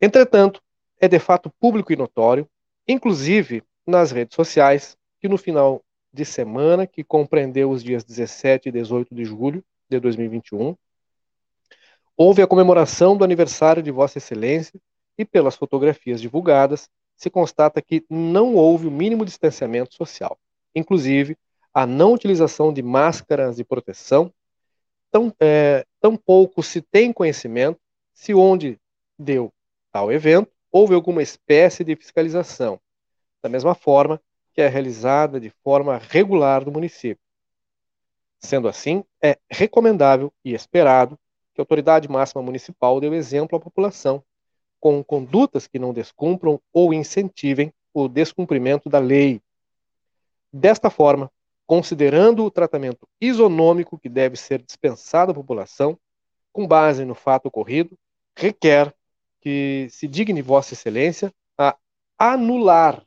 Entretanto, 0.00 0.62
é 1.00 1.08
de 1.08 1.18
fato 1.18 1.50
público 1.60 1.92
e 1.92 1.96
notório, 1.96 2.48
inclusive 2.86 3.62
nas 3.86 4.10
redes 4.12 4.34
sociais, 4.34 4.96
que 5.20 5.28
no 5.28 5.36
final 5.36 5.82
de 6.12 6.24
semana, 6.24 6.86
que 6.86 7.02
compreendeu 7.02 7.70
os 7.70 7.82
dias 7.82 8.04
17 8.04 8.68
e 8.68 8.72
18 8.72 9.14
de 9.14 9.24
julho 9.24 9.64
de 9.88 9.98
2021, 9.98 10.76
houve 12.16 12.42
a 12.42 12.46
comemoração 12.46 13.16
do 13.16 13.24
aniversário 13.24 13.82
de 13.82 13.90
Vossa 13.90 14.18
Excelência 14.18 14.80
e, 15.16 15.24
pelas 15.24 15.56
fotografias 15.56 16.20
divulgadas, 16.20 16.88
se 17.16 17.28
constata 17.28 17.82
que 17.82 18.04
não 18.08 18.54
houve 18.54 18.86
o 18.86 18.90
mínimo 18.90 19.24
distanciamento 19.24 19.94
social. 19.94 20.38
Inclusive, 20.74 21.36
a 21.74 21.86
não 21.86 22.12
utilização 22.12 22.72
de 22.72 22.82
máscaras 22.82 23.56
de 23.56 23.64
proteção, 23.64 24.32
tão, 25.10 25.32
é, 25.40 25.84
tão 26.00 26.16
pouco 26.16 26.62
se 26.62 26.80
tem 26.80 27.12
conhecimento 27.12 27.80
se 28.14 28.34
onde 28.34 28.78
deu 29.18 29.52
tal 29.92 30.12
evento 30.12 30.50
houve 30.70 30.94
alguma 30.94 31.22
espécie 31.22 31.82
de 31.82 31.96
fiscalização, 31.96 32.80
da 33.42 33.48
mesma 33.48 33.74
forma 33.74 34.20
que 34.52 34.60
é 34.60 34.68
realizada 34.68 35.40
de 35.40 35.50
forma 35.62 35.98
regular 35.98 36.64
do 36.64 36.72
município. 36.72 37.22
Sendo 38.40 38.68
assim, 38.68 39.04
é 39.22 39.38
recomendável 39.50 40.32
e 40.44 40.54
esperado 40.54 41.18
que 41.54 41.60
a 41.60 41.62
autoridade 41.62 42.08
máxima 42.08 42.42
municipal 42.42 43.00
dê 43.00 43.08
o 43.08 43.14
exemplo 43.14 43.56
à 43.56 43.60
população, 43.60 44.22
com 44.80 45.02
condutas 45.02 45.66
que 45.66 45.78
não 45.78 45.92
descumpram 45.92 46.60
ou 46.72 46.94
incentivem 46.94 47.72
o 47.92 48.08
descumprimento 48.08 48.88
da 48.88 48.98
lei. 48.98 49.40
Desta 50.52 50.88
forma, 50.88 51.30
considerando 51.66 52.44
o 52.44 52.50
tratamento 52.50 53.06
isonômico 53.20 53.98
que 53.98 54.08
deve 54.08 54.36
ser 54.36 54.62
dispensado 54.62 55.32
à 55.32 55.34
população, 55.34 55.98
com 56.52 56.66
base 56.66 57.04
no 57.04 57.14
fato 57.14 57.46
ocorrido, 57.46 57.98
requer 58.36 58.94
que 59.48 59.88
se 59.88 60.06
digne 60.06 60.42
Vossa 60.42 60.74
Excelência 60.74 61.32
a 61.56 61.74
anular 62.18 63.02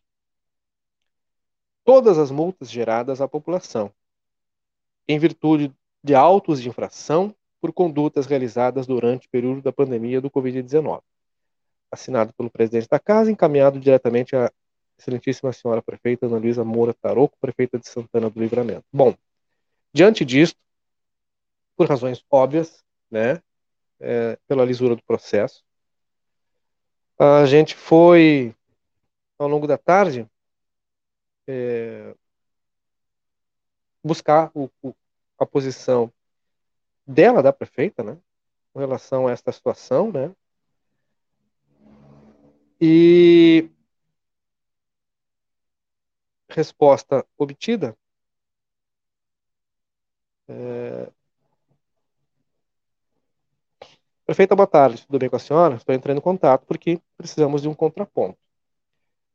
todas 1.84 2.18
as 2.18 2.32
multas 2.32 2.72
geradas 2.72 3.22
à 3.22 3.28
população, 3.28 3.94
em 5.08 5.20
virtude 5.20 5.72
de 6.04 6.16
autos 6.16 6.60
de 6.60 6.68
infração 6.68 7.36
por 7.60 7.72
condutas 7.72 8.26
realizadas 8.26 8.88
durante 8.88 9.28
o 9.28 9.30
período 9.30 9.62
da 9.62 9.72
pandemia 9.72 10.20
do 10.20 10.32
Covid-19. 10.32 11.04
Assinado 11.92 12.34
pelo 12.34 12.50
presidente 12.50 12.90
da 12.90 12.98
Casa, 12.98 13.32
encaminhado 13.32 13.80
diretamente 13.80 14.36
à 14.36 14.52
excelentíssima 14.98 15.54
senhora 15.54 15.80
prefeita 15.80 16.26
Ana 16.26 16.40
Luísa 16.40 16.64
Moura 16.64 16.96
Taroco, 16.96 17.38
prefeita 17.40 17.78
de 17.78 17.88
Santana 17.88 18.32
do 18.32 18.40
Livramento. 18.40 18.86
Bom, 18.92 19.16
diante 19.94 20.26
disto, 20.26 20.58
por 21.78 21.88
razões 21.88 22.26
óbvias, 22.32 22.84
né, 23.12 23.40
é, 24.00 24.40
pela 24.48 24.66
lisura 24.66 24.96
do 24.96 25.04
processo, 25.04 25.64
a 27.24 27.46
gente 27.46 27.76
foi, 27.76 28.56
ao 29.38 29.48
longo 29.48 29.68
da 29.68 29.78
tarde, 29.78 30.28
é, 31.48 32.16
buscar 34.04 34.50
o, 34.56 34.72
o, 34.82 34.96
a 35.38 35.46
posição 35.46 36.12
dela, 37.06 37.44
da 37.44 37.54
prefeita, 37.54 38.04
né, 38.04 38.18
com 38.74 38.80
relação 38.80 39.28
a 39.28 39.32
esta 39.32 39.52
situação, 39.52 40.12
né, 40.12 40.36
e 42.82 43.70
resposta 46.50 47.24
obtida 47.38 47.96
é, 50.48 51.12
Prefeita, 54.32 54.56
boa 54.56 54.66
tarde. 54.66 55.06
Tudo 55.06 55.20
bem 55.20 55.30
com 55.30 55.36
a 55.36 55.40
senhora? 55.40 55.76
Estou 55.76 55.94
entrando 55.94 56.20
em 56.20 56.22
contato 56.22 56.66
porque 56.66 57.02
precisamos 57.18 57.62
de 57.62 57.68
um 57.68 57.74
contraponto. 57.74 58.40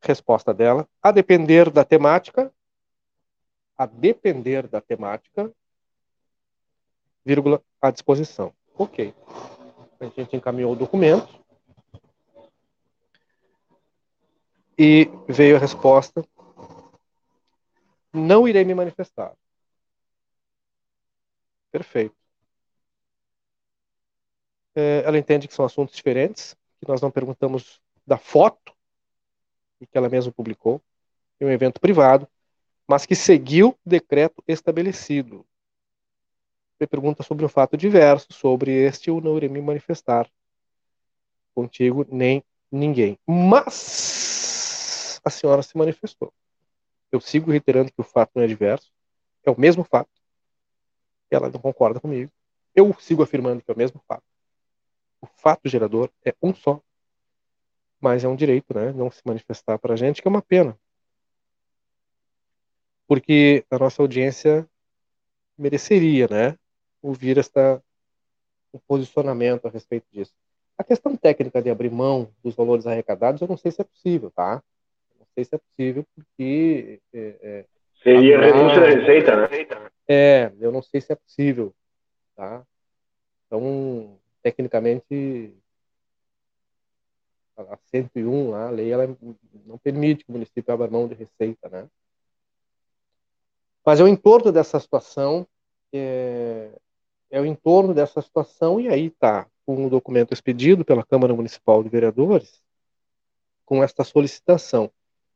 Resposta 0.01 0.51
dela: 0.51 0.89
a 1.03 1.11
depender 1.11 1.69
da 1.69 1.85
temática, 1.85 2.51
a 3.77 3.85
depender 3.85 4.65
da 4.65 4.81
temática, 4.81 5.53
vírgula, 7.23 7.61
à 7.79 7.91
disposição. 7.91 8.51
Ok. 8.75 9.13
A 9.99 10.05
gente 10.07 10.35
encaminhou 10.35 10.73
o 10.73 10.75
documento. 10.75 11.29
E 14.79 15.11
veio 15.29 15.57
a 15.57 15.59
resposta: 15.59 16.27
não 18.11 18.47
irei 18.47 18.65
me 18.65 18.73
manifestar. 18.73 19.35
Perfeito. 21.71 22.26
É, 24.79 25.01
ela 25.03 25.17
entende 25.17 25.47
que 25.47 25.55
são 25.55 25.65
assuntos 25.65 25.95
diferentes, 25.95 26.55
que 26.79 26.87
nós 26.87 27.01
não 27.01 27.09
perguntamos 27.09 27.81
da 28.05 28.15
foto, 28.15 28.75
e 29.81 29.87
que 29.87 29.97
ela 29.97 30.07
mesma 30.07 30.31
publicou, 30.31 30.79
em 31.41 31.45
um 31.45 31.49
evento 31.49 31.81
privado, 31.81 32.27
mas 32.87 33.03
que 33.03 33.15
seguiu 33.15 33.69
o 33.69 33.89
decreto 33.89 34.43
estabelecido. 34.47 35.43
Ele 36.79 36.87
pergunta 36.87 37.23
sobre 37.23 37.43
um 37.43 37.49
fato 37.49 37.75
diverso, 37.75 38.27
sobre 38.31 38.69
este 38.71 39.09
eu 39.09 39.19
não 39.19 39.35
irei 39.35 39.49
me 39.49 39.59
manifestar 39.59 40.29
contigo 41.55 42.05
nem 42.07 42.43
ninguém. 42.71 43.17
Mas 43.25 45.19
a 45.25 45.31
senhora 45.31 45.63
se 45.63 45.75
manifestou. 45.75 46.31
Eu 47.11 47.19
sigo 47.19 47.49
reiterando 47.49 47.91
que 47.91 47.99
o 47.99 48.03
fato 48.03 48.33
não 48.35 48.43
é 48.43 48.47
diverso, 48.47 48.91
é 49.43 49.49
o 49.49 49.59
mesmo 49.59 49.83
fato. 49.83 50.11
Ela 51.31 51.49
não 51.49 51.59
concorda 51.59 51.99
comigo. 51.99 52.31
Eu 52.75 52.95
sigo 52.99 53.23
afirmando 53.23 53.63
que 53.63 53.71
é 53.71 53.73
o 53.73 53.77
mesmo 53.77 53.99
fato. 54.07 54.26
O 55.21 55.27
fato 55.27 55.67
gerador 55.67 56.09
é 56.25 56.33
um 56.41 56.53
só. 56.53 56.81
Mas 57.99 58.23
é 58.23 58.27
um 58.27 58.35
direito, 58.35 58.73
né? 58.73 58.91
Não 58.91 59.09
se 59.09 59.21
manifestar 59.25 59.79
para 59.79 59.93
a 59.93 59.97
gente, 59.97 60.21
que 60.21 60.27
é 60.27 60.29
uma 60.29 60.41
pena. 60.41 60.77
Porque 63.07 63.65
a 63.71 63.79
nossa 63.79 64.01
audiência 64.01 64.67
mereceria, 65.57 66.27
né? 66.29 66.57
Ouvir 67.01 67.37
esta, 67.37 67.81
um 68.73 68.79
posicionamento 68.79 69.65
a 69.65 69.69
respeito 69.69 70.05
disso. 70.11 70.33
A 70.77 70.83
questão 70.83 71.17
técnica 71.17 71.61
de 71.61 71.69
abrir 71.69 71.89
mão 71.89 72.31
dos 72.43 72.53
valores 72.53 72.85
arrecadados, 72.85 73.41
eu 73.41 73.47
não 73.47 73.57
sei 73.57 73.71
se 73.71 73.81
é 73.81 73.83
possível, 73.83 74.29
tá? 74.29 74.61
Não 75.19 75.25
sei 75.33 75.43
se 75.45 75.55
é 75.55 75.57
possível, 75.57 76.05
porque. 76.13 77.01
É, 77.13 77.35
é, 77.41 77.65
Seria 78.03 78.39
renúncia 78.39 78.79
da 78.79 78.87
receita, 78.87 79.35
né? 79.35 79.89
É, 80.07 80.51
eu 80.59 80.71
não 80.71 80.83
sei 80.83 81.01
se 81.01 81.11
é 81.11 81.15
possível, 81.15 81.73
tá? 82.35 82.63
Então, 83.45 84.16
tecnicamente, 84.47 85.53
a 87.57 87.77
101, 87.91 88.55
a 88.55 88.69
lei, 88.69 88.91
ela 88.91 89.17
não 89.65 89.77
permite 89.77 90.23
que 90.23 90.29
o 90.29 90.33
município 90.33 90.73
abra 90.73 90.89
mão 90.89 91.05
de 91.05 91.15
receita, 91.15 91.67
né? 91.67 91.89
Mas 93.85 93.99
é 93.99 94.03
o 94.03 94.07
entorno 94.07 94.51
dessa 94.51 94.79
situação, 94.79 95.45
é, 95.91 96.69
é 97.29 97.41
o 97.41 97.45
entorno 97.45 97.93
dessa 97.93 98.21
situação, 98.21 98.79
e 98.79 98.87
aí 98.87 99.07
está 99.07 99.47
com 99.65 99.85
o 99.85 99.89
documento 99.89 100.33
expedido 100.33 100.85
pela 100.85 101.03
Câmara 101.03 101.33
Municipal 101.33 101.83
de 101.83 101.89
Vereadores, 101.89 102.61
com 103.65 103.83
esta 103.83 104.05
solicitação. 104.05 104.89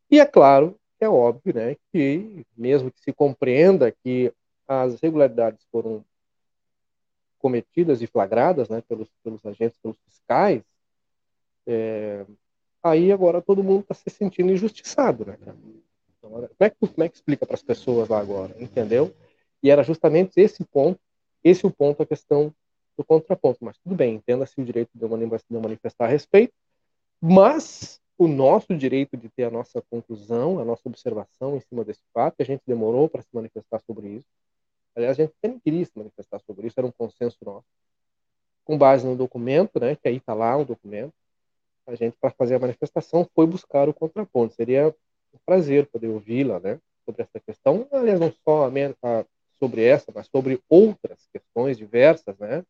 E 0.09 0.21
é 0.21 0.25
claro, 0.25 0.79
é 1.01 1.09
óbvio, 1.09 1.53
né, 1.53 1.75
que 1.91 2.45
mesmo 2.55 2.91
que 2.91 3.01
se 3.01 3.11
compreenda 3.11 3.91
que 3.91 4.31
as 4.65 4.93
irregularidades 4.93 5.65
foram 5.69 6.05
cometidas 7.41 8.01
e 8.01 8.07
flagradas, 8.07 8.69
né, 8.69 8.81
pelos, 8.87 9.09
pelos 9.23 9.45
agentes, 9.45 9.77
pelos 9.81 9.97
fiscais, 10.05 10.63
é, 11.67 12.25
aí 12.83 13.11
agora 13.11 13.41
todo 13.41 13.63
mundo 13.63 13.81
está 13.81 13.93
se 13.93 14.09
sentindo 14.09 14.51
injustiçado, 14.51 15.25
né, 15.25 15.37
Então, 16.17 16.31
como, 16.31 16.47
é 16.59 16.69
que, 16.69 16.77
como 16.79 17.03
é 17.03 17.09
que 17.09 17.15
explica 17.15 17.45
para 17.45 17.55
as 17.55 17.63
pessoas 17.63 18.07
lá 18.09 18.19
agora, 18.19 18.55
entendeu? 18.59 19.13
E 19.63 19.69
era 19.69 19.83
justamente 19.83 20.39
esse 20.39 20.63
ponto, 20.65 20.99
esse 21.43 21.65
o 21.65 21.71
ponto, 21.71 22.01
a 22.01 22.05
questão 22.05 22.53
do 22.97 23.03
contraponto. 23.03 23.59
Mas 23.61 23.77
tudo 23.79 23.95
bem, 23.95 24.15
entenda-se 24.15 24.59
o 24.59 24.65
direito 24.65 24.89
de 24.93 25.03
eu 25.03 25.09
manifestar 25.61 26.05
a 26.05 26.07
respeito, 26.07 26.53
mas 27.19 27.99
o 28.17 28.27
nosso 28.27 28.75
direito 28.75 29.17
de 29.17 29.29
ter 29.29 29.45
a 29.45 29.51
nossa 29.51 29.81
conclusão, 29.89 30.59
a 30.59 30.65
nossa 30.65 30.83
observação 30.85 31.57
em 31.57 31.59
cima 31.61 31.83
desse 31.83 32.03
fato, 32.13 32.35
a 32.39 32.43
gente 32.43 32.61
demorou 32.67 33.09
para 33.09 33.21
se 33.21 33.29
manifestar 33.33 33.81
sobre 33.81 34.09
isso. 34.09 34.27
Aliás, 34.95 35.19
a 35.19 35.23
gente 35.23 35.33
nem 35.43 35.59
queria 35.59 35.85
se 35.85 35.91
manifestar 35.95 36.39
sobre 36.39 36.67
isso, 36.67 36.79
era 36.79 36.87
um 36.87 36.91
consenso 36.91 37.37
nosso. 37.45 37.65
Com 38.63 38.77
base 38.77 39.05
no 39.05 39.15
documento, 39.15 39.79
né, 39.79 39.95
que 39.95 40.07
aí 40.07 40.17
está 40.17 40.33
lá 40.33 40.55
o 40.57 40.65
documento, 40.65 41.13
a 41.87 41.95
gente, 41.95 42.15
para 42.19 42.31
fazer 42.31 42.55
a 42.55 42.59
manifestação, 42.59 43.27
foi 43.33 43.45
buscar 43.45 43.89
o 43.89 43.93
contraponto. 43.93 44.53
Seria 44.53 44.95
um 45.33 45.39
prazer 45.45 45.87
poder 45.87 46.07
ouvi-la 46.07 46.59
né, 46.59 46.79
sobre 47.05 47.23
essa 47.23 47.39
questão. 47.39 47.87
Aliás, 47.91 48.19
não 48.19 48.31
só 48.43 48.67
a, 48.67 49.25
sobre 49.59 49.83
essa, 49.83 50.11
mas 50.13 50.27
sobre 50.27 50.61
outras 50.69 51.27
questões 51.31 51.77
diversas, 51.77 52.37
né? 52.37 52.63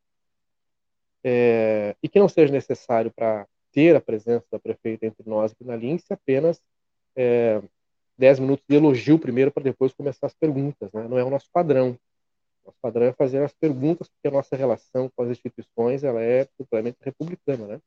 É, 1.23 1.95
e 2.01 2.09
que 2.09 2.19
não 2.19 2.27
seja 2.27 2.51
necessário 2.51 3.11
para 3.11 3.47
ter 3.71 3.95
a 3.95 4.01
presença 4.01 4.45
da 4.51 4.59
prefeita 4.59 5.05
entre 5.05 5.29
nós 5.29 5.51
aqui 5.51 5.63
na 5.63 5.75
Lince 5.75 6.11
apenas 6.11 6.59
é, 7.15 7.61
10 8.17 8.39
minutos 8.39 8.65
de 8.67 8.75
elogio 8.75 9.19
primeiro 9.19 9.51
para 9.51 9.63
depois 9.63 9.93
começar 9.93 10.27
as 10.27 10.33
perguntas, 10.33 10.91
né? 10.91 11.07
Não 11.07 11.17
é 11.17 11.23
o 11.23 11.29
nosso 11.29 11.49
padrão. 11.51 11.97
Nosso 12.65 12.77
padrão 12.81 13.07
é 13.07 13.13
fazer 13.13 13.43
as 13.43 13.53
perguntas 13.53 14.07
porque 14.07 14.27
a 14.27 14.31
nossa 14.31 14.55
relação 14.55 15.09
com 15.09 15.23
as 15.23 15.29
instituições 15.29 16.03
ela 16.03 16.21
é 16.21 16.45
completamente 16.57 16.97
republicana, 17.01 17.67
né? 17.67 17.81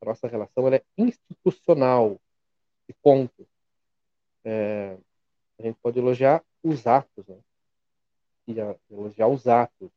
A 0.00 0.06
nossa 0.06 0.26
relação 0.26 0.66
ela 0.66 0.76
é 0.76 0.82
institucional 0.98 2.20
e 2.88 2.92
ponto. 2.94 3.46
É, 4.44 4.96
a 5.58 5.62
gente 5.62 5.78
pode 5.80 5.98
elogiar 5.98 6.44
os 6.62 6.86
atos, 6.86 7.26
né? 7.26 7.38
E 8.48 8.60
a, 8.60 8.74
elogiar 8.90 9.28
os 9.28 9.46
atos 9.46 9.90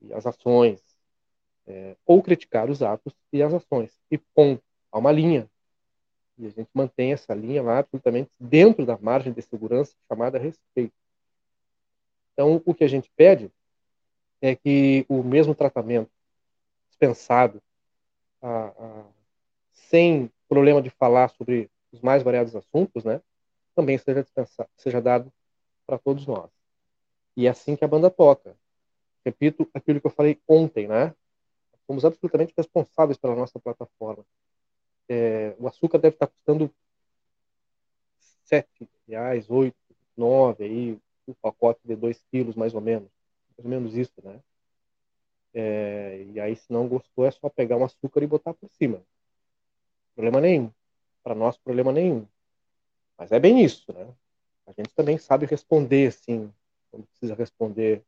e 0.00 0.12
as 0.12 0.26
ações, 0.26 0.82
é, 1.66 1.96
ou 2.04 2.22
criticar 2.22 2.68
os 2.68 2.82
atos 2.82 3.14
e 3.32 3.42
as 3.42 3.54
ações. 3.54 3.96
E 4.10 4.18
ponto. 4.18 4.62
Há 4.90 4.98
uma 4.98 5.12
linha. 5.12 5.48
E 6.36 6.46
a 6.46 6.50
gente 6.50 6.70
mantém 6.74 7.12
essa 7.12 7.34
linha 7.34 7.62
lá 7.62 7.78
absolutamente 7.78 8.30
dentro 8.40 8.84
da 8.84 8.98
margem 8.98 9.32
de 9.32 9.42
segurança 9.42 9.94
chamada 10.08 10.38
respeito. 10.38 10.94
Então, 12.40 12.62
o 12.64 12.72
que 12.72 12.84
a 12.84 12.88
gente 12.88 13.12
pede 13.14 13.52
é 14.40 14.56
que 14.56 15.04
o 15.10 15.22
mesmo 15.22 15.54
tratamento 15.54 16.10
dispensado, 16.88 17.62
a, 18.40 18.68
a, 18.68 19.04
sem 19.74 20.32
problema 20.48 20.80
de 20.80 20.88
falar 20.88 21.28
sobre 21.28 21.70
os 21.92 22.00
mais 22.00 22.22
variados 22.22 22.56
assuntos, 22.56 23.04
né, 23.04 23.20
também 23.74 23.98
seja 23.98 24.24
seja 24.74 25.02
dado 25.02 25.30
para 25.86 25.98
todos 25.98 26.26
nós. 26.26 26.50
E 27.36 27.46
é 27.46 27.50
assim 27.50 27.76
que 27.76 27.84
a 27.84 27.88
banda 27.88 28.08
toca. 28.08 28.56
Repito 29.22 29.68
aquilo 29.74 30.00
que 30.00 30.06
eu 30.06 30.10
falei 30.10 30.40
ontem, 30.48 30.88
né? 30.88 31.14
Somos 31.86 32.06
absolutamente 32.06 32.54
responsáveis 32.56 33.18
pela 33.18 33.36
nossa 33.36 33.60
plataforma. 33.60 34.24
É, 35.10 35.54
o 35.58 35.68
açúcar 35.68 35.98
deve 35.98 36.16
estar 36.16 36.28
custando 36.28 36.74
sete 38.46 38.88
reais, 39.06 39.50
oito, 39.50 39.76
nove 40.16 40.64
aí, 40.64 40.98
um 41.30 41.34
pacote 41.34 41.80
de 41.84 41.96
dois 41.96 42.22
quilos 42.30 42.54
mais 42.54 42.74
ou 42.74 42.80
menos, 42.80 43.08
mais 43.56 43.64
ou 43.64 43.70
menos 43.70 43.96
isso, 43.96 44.14
né? 44.22 44.40
É, 45.52 46.24
e 46.32 46.40
aí, 46.40 46.54
se 46.54 46.72
não 46.72 46.86
gostou, 46.86 47.26
é 47.26 47.30
só 47.30 47.48
pegar 47.48 47.76
um 47.76 47.84
açúcar 47.84 48.22
e 48.22 48.26
botar 48.26 48.54
por 48.54 48.70
cima. 48.70 49.02
Problema 50.14 50.40
nenhum. 50.40 50.70
Para 51.22 51.34
nós, 51.34 51.56
problema 51.58 51.92
nenhum. 51.92 52.26
Mas 53.18 53.32
é 53.32 53.40
bem 53.40 53.64
isso, 53.64 53.92
né? 53.92 54.06
A 54.66 54.72
gente 54.72 54.94
também 54.94 55.18
sabe 55.18 55.46
responder, 55.46 56.08
assim, 56.08 56.52
quando 56.90 57.06
precisa 57.06 57.34
responder 57.34 58.02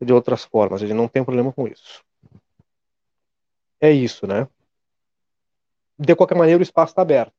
de 0.00 0.12
outras 0.12 0.44
formas. 0.44 0.82
A 0.82 0.86
gente 0.86 0.96
não 0.96 1.08
tem 1.08 1.24
problema 1.24 1.52
com 1.52 1.66
isso. 1.66 2.04
É 3.80 3.90
isso, 3.90 4.26
né? 4.26 4.48
De 5.98 6.14
qualquer 6.14 6.36
maneira, 6.36 6.60
o 6.60 6.62
espaço 6.62 6.92
está 6.92 7.02
aberto, 7.02 7.34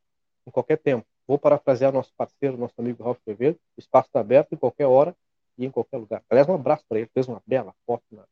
em 0.45 0.51
qualquer 0.51 0.77
tempo. 0.77 1.07
Vou 1.27 1.39
parafrasear 1.39 1.91
nosso 1.91 2.13
parceiro, 2.15 2.57
nosso 2.57 2.75
amigo 2.77 3.03
Ralf 3.03 3.19
Quevedo. 3.25 3.59
O 3.75 3.79
espaço 3.79 4.07
está 4.07 4.19
aberto 4.19 4.53
em 4.53 4.57
qualquer 4.57 4.85
hora 4.85 5.15
e 5.57 5.65
em 5.65 5.71
qualquer 5.71 5.97
lugar. 5.97 6.23
Aliás, 6.29 6.47
um 6.47 6.55
abraço 6.55 6.85
para 6.87 6.99
ele. 6.99 7.09
Fez 7.13 7.27
uma 7.27 7.41
bela 7.45 7.73
foto 7.85 8.03
na, 8.11 8.23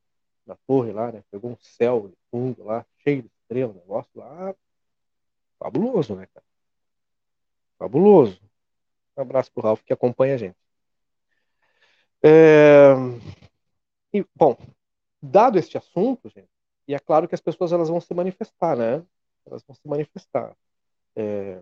na 0.46 0.56
torre 0.68 0.92
lá, 0.92 1.12
né? 1.12 1.24
Pegou 1.32 1.52
um 1.52 1.58
céu 1.60 2.08
de 2.08 2.18
fundo 2.30 2.64
lá, 2.64 2.86
cheio 3.04 3.24
de 3.24 3.32
estrelas, 3.42 3.76
um 3.76 3.80
negócio 3.80 4.12
lá. 4.16 4.56
Fabuloso, 5.58 6.16
né, 6.16 6.28
cara? 6.34 6.46
Fabuloso. 7.80 8.40
Um 9.18 9.22
abraço 9.22 9.52
para 9.52 9.62
o 9.62 9.64
Ralf 9.64 9.82
que 9.84 9.94
acompanha 9.94 10.36
a 10.36 10.38
gente. 10.38 10.58
É... 12.24 12.94
E, 14.14 14.26
bom, 14.36 14.56
dado 15.22 15.58
este 15.58 15.78
assunto, 15.78 16.30
gente, 16.30 16.50
e 16.88 16.94
é 16.94 17.00
claro 17.00 17.28
que 17.28 17.36
as 17.36 17.42
pessoas 17.42 17.72
elas 17.72 17.90
vão 17.90 18.00
se 18.00 18.14
manifestar, 18.14 18.78
né? 18.78 19.04
Elas 19.46 19.64
vão 19.64 19.76
se 19.76 19.88
manifestar. 19.88 20.56
É... 21.16 21.62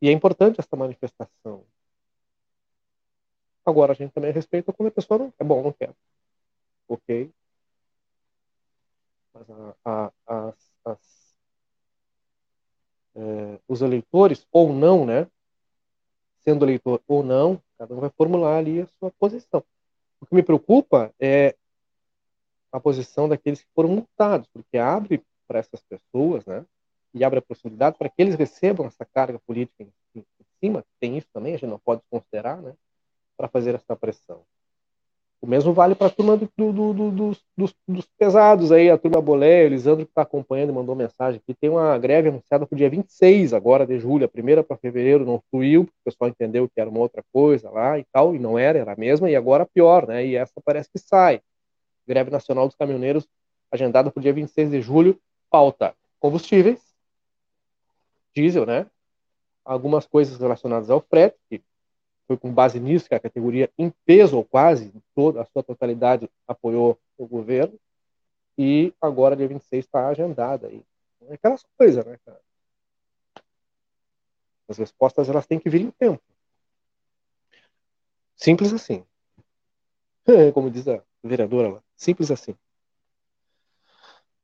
E 0.00 0.08
é 0.08 0.12
importante 0.12 0.60
essa 0.60 0.76
manifestação. 0.76 1.64
Agora, 3.64 3.92
a 3.92 3.94
gente 3.96 4.12
também 4.12 4.32
respeita 4.32 4.72
quando 4.72 4.88
a 4.88 4.92
pessoa 4.92 5.18
não 5.18 5.30
quer. 5.30 5.44
Bom, 5.44 5.62
não 5.62 5.72
quer. 5.72 5.92
Ok? 6.88 7.32
Mas 9.34 9.50
a, 9.50 9.74
a, 9.84 10.12
as, 10.26 10.72
as, 10.84 11.34
é, 13.16 13.60
os 13.66 13.82
eleitores, 13.82 14.46
ou 14.52 14.72
não, 14.72 15.04
né? 15.04 15.28
Sendo 16.44 16.64
eleitor 16.64 17.02
ou 17.08 17.24
não, 17.24 17.60
cada 17.76 17.92
um 17.92 18.00
vai 18.00 18.10
formular 18.10 18.58
ali 18.58 18.80
a 18.80 18.86
sua 18.86 19.10
posição. 19.10 19.64
O 20.20 20.26
que 20.26 20.34
me 20.34 20.42
preocupa 20.42 21.12
é 21.18 21.56
a 22.70 22.78
posição 22.78 23.28
daqueles 23.28 23.62
que 23.62 23.70
foram 23.74 23.88
multados, 23.88 24.48
porque 24.52 24.78
abre 24.78 25.24
para 25.48 25.58
essas 25.58 25.82
pessoas, 25.82 26.44
né? 26.46 26.64
E 27.16 27.24
abre 27.24 27.38
a 27.38 27.42
possibilidade 27.42 27.96
para 27.96 28.10
que 28.10 28.20
eles 28.20 28.34
recebam 28.34 28.86
essa 28.86 29.04
carga 29.04 29.38
política 29.46 29.82
em, 29.82 30.20
em, 30.20 30.24
cima, 30.60 30.84
tem 31.00 31.16
isso 31.16 31.26
também, 31.32 31.54
a 31.54 31.56
gente 31.56 31.70
não 31.70 31.78
pode 31.78 32.02
considerar, 32.10 32.60
né? 32.60 32.74
Para 33.36 33.48
fazer 33.48 33.74
essa 33.74 33.96
pressão. 33.96 34.42
O 35.40 35.46
mesmo 35.46 35.72
vale 35.72 35.94
para 35.94 36.08
a 36.08 36.10
turma 36.10 36.36
do, 36.36 36.50
do, 36.56 36.92
do, 36.92 37.10
dos, 37.56 37.74
dos, 37.86 38.06
pesados 38.18 38.70
aí, 38.70 38.90
a 38.90 38.98
turma 38.98 39.20
Bolé, 39.20 39.64
Elisandro 39.64 40.04
que 40.04 40.10
está 40.10 40.22
acompanhando 40.22 40.70
e 40.70 40.72
mandou 40.72 40.94
mensagem 40.94 41.40
aqui. 41.42 41.54
Tem 41.54 41.70
uma 41.70 41.96
greve 41.98 42.28
anunciada 42.28 42.66
para 42.66 42.74
o 42.74 42.76
dia 42.76 42.90
26 42.90 43.54
agora 43.54 43.86
de 43.86 43.98
julho, 43.98 44.24
a 44.24 44.28
primeira 44.28 44.62
para 44.62 44.76
fevereiro 44.76 45.24
não 45.24 45.42
fluiu, 45.50 45.84
porque 45.84 45.98
o 46.00 46.04
pessoal 46.04 46.28
entendeu 46.28 46.68
que 46.68 46.80
era 46.80 46.90
uma 46.90 47.00
outra 47.00 47.22
coisa 47.32 47.70
lá 47.70 47.98
e 47.98 48.04
tal, 48.12 48.34
e 48.34 48.38
não 48.38 48.58
era, 48.58 48.78
era 48.78 48.92
a 48.92 48.96
mesma, 48.96 49.30
e 49.30 49.36
agora 49.36 49.66
pior, 49.66 50.06
né? 50.06 50.26
E 50.26 50.36
essa 50.36 50.60
parece 50.62 50.90
que 50.90 50.98
sai. 50.98 51.40
Greve 52.06 52.30
Nacional 52.30 52.66
dos 52.66 52.76
Caminhoneiros, 52.76 53.26
agendada 53.70 54.10
para 54.10 54.20
o 54.20 54.22
dia 54.22 54.32
26 54.32 54.70
de 54.70 54.82
julho, 54.82 55.18
pauta 55.50 55.94
combustíveis, 56.18 56.85
diesel, 58.36 58.66
né? 58.66 58.86
Algumas 59.64 60.06
coisas 60.06 60.38
relacionadas 60.38 60.90
ao 60.90 61.00
frete, 61.00 61.38
que 61.48 61.62
foi 62.26 62.36
com 62.36 62.52
base 62.52 62.78
nisso 62.78 63.08
que 63.08 63.14
a 63.14 63.20
categoria, 63.20 63.70
em 63.78 63.90
peso 64.04 64.36
ou 64.36 64.44
quase, 64.44 64.92
toda 65.14 65.40
a 65.40 65.44
sua 65.46 65.62
totalidade, 65.62 66.28
apoiou 66.46 66.98
o 67.16 67.26
governo. 67.26 67.78
E 68.58 68.92
agora, 69.00 69.34
dia 69.34 69.48
26, 69.48 69.84
está 69.84 70.08
agendada 70.08 70.66
aí. 70.66 70.82
É 71.28 71.34
aquelas 71.34 71.64
coisas, 71.78 72.04
né, 72.04 72.18
cara? 72.24 72.40
As 74.68 74.78
respostas 74.78 75.28
elas 75.28 75.46
têm 75.46 75.58
que 75.58 75.70
vir 75.70 75.80
em 75.80 75.90
tempo. 75.90 76.22
Simples 78.36 78.72
assim. 78.72 79.04
Como 80.52 80.70
diz 80.70 80.86
a 80.88 81.02
vereadora 81.22 81.68
lá. 81.68 81.82
Simples 81.96 82.30
assim. 82.30 82.54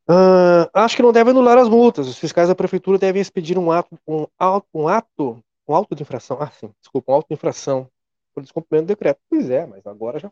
Uh, 0.08 0.68
acho 0.74 0.96
que 0.96 1.02
não 1.02 1.12
deve 1.12 1.30
anular 1.30 1.58
as 1.58 1.68
multas. 1.68 2.08
Os 2.08 2.18
fiscais 2.18 2.48
da 2.48 2.54
prefeitura 2.54 2.98
devem 2.98 3.22
expedir 3.22 3.58
um 3.58 3.70
ato, 3.70 3.98
um, 4.06 4.26
um 4.74 4.88
ato 4.88 5.42
um 5.68 5.74
auto 5.74 5.94
de 5.94 6.02
infração. 6.02 6.38
Ah, 6.40 6.50
sim, 6.50 6.70
desculpa, 6.80 7.12
um 7.12 7.14
auto 7.14 7.28
de 7.28 7.34
infração 7.34 7.88
por 8.34 8.42
descumprimento 8.42 8.86
do 8.86 8.88
decreto. 8.88 9.20
Pois 9.28 9.50
é, 9.50 9.66
mas 9.66 9.86
agora 9.86 10.18
já, 10.18 10.30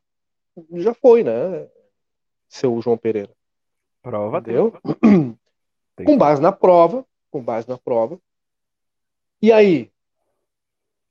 já 0.74 0.94
foi, 0.94 1.22
né, 1.22 1.68
seu 2.48 2.80
João 2.80 2.96
Pereira? 2.96 3.30
Prova 4.02 4.38
Entendeu? 4.38 4.72
com 6.04 6.18
base 6.18 6.40
na 6.40 6.52
prova, 6.52 7.04
com 7.30 7.42
base 7.42 7.68
na 7.68 7.78
prova. 7.78 8.18
E 9.42 9.52
aí? 9.52 9.90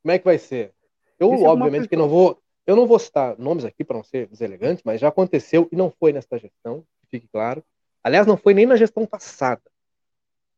Como 0.02 0.12
é 0.12 0.20
que 0.20 0.26
vai 0.26 0.38
ser? 0.38 0.74
Eu, 1.20 1.34
Isso 1.34 1.46
é 1.46 1.50
obviamente, 1.50 1.86
é 1.86 1.88
que 1.88 1.96
não 1.96 2.08
vou. 2.08 2.42
Eu 2.66 2.76
não 2.76 2.88
vou 2.88 3.00
citar 3.00 3.38
nomes 3.38 3.66
aqui 3.66 3.84
para 3.84 3.98
não 3.98 4.04
ser 4.04 4.28
deselegante, 4.28 4.82
mas 4.86 5.02
já 5.02 5.08
aconteceu 5.08 5.68
e 5.72 5.76
não 5.76 5.92
foi 5.92 6.14
nesta 6.14 6.38
gestão, 6.38 6.86
fique 7.10 7.28
claro. 7.28 7.64
Aliás, 8.04 8.26
não 8.26 8.38
foi 8.38 8.54
nem 8.54 8.66
na 8.66 8.78
gestão 8.78 9.06
passada. 9.06 9.62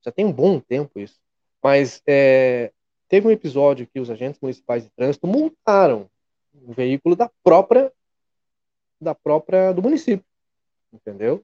Já 0.04 0.12
tem 0.12 0.25
um 0.25 0.32
bom 0.32 0.60
tempo 0.60 0.99
isso. 0.99 1.19
Mas 1.62 2.01
é, 2.08 2.71
Teve 3.12 3.27
um 3.27 3.32
episódio 3.32 3.86
que 3.93 3.99
os 3.99 4.10
agentes 4.10 4.39
municipais 4.39 4.86
de 4.86 4.89
trânsito 4.91 5.27
multaram 5.27 6.10
um 6.56 6.71
veículo 6.71 7.13
da 7.13 7.30
própria 7.43 7.91
da 9.01 9.13
própria 9.13 9.73
do 9.73 9.82
município, 9.82 10.25
entendeu? 10.93 11.43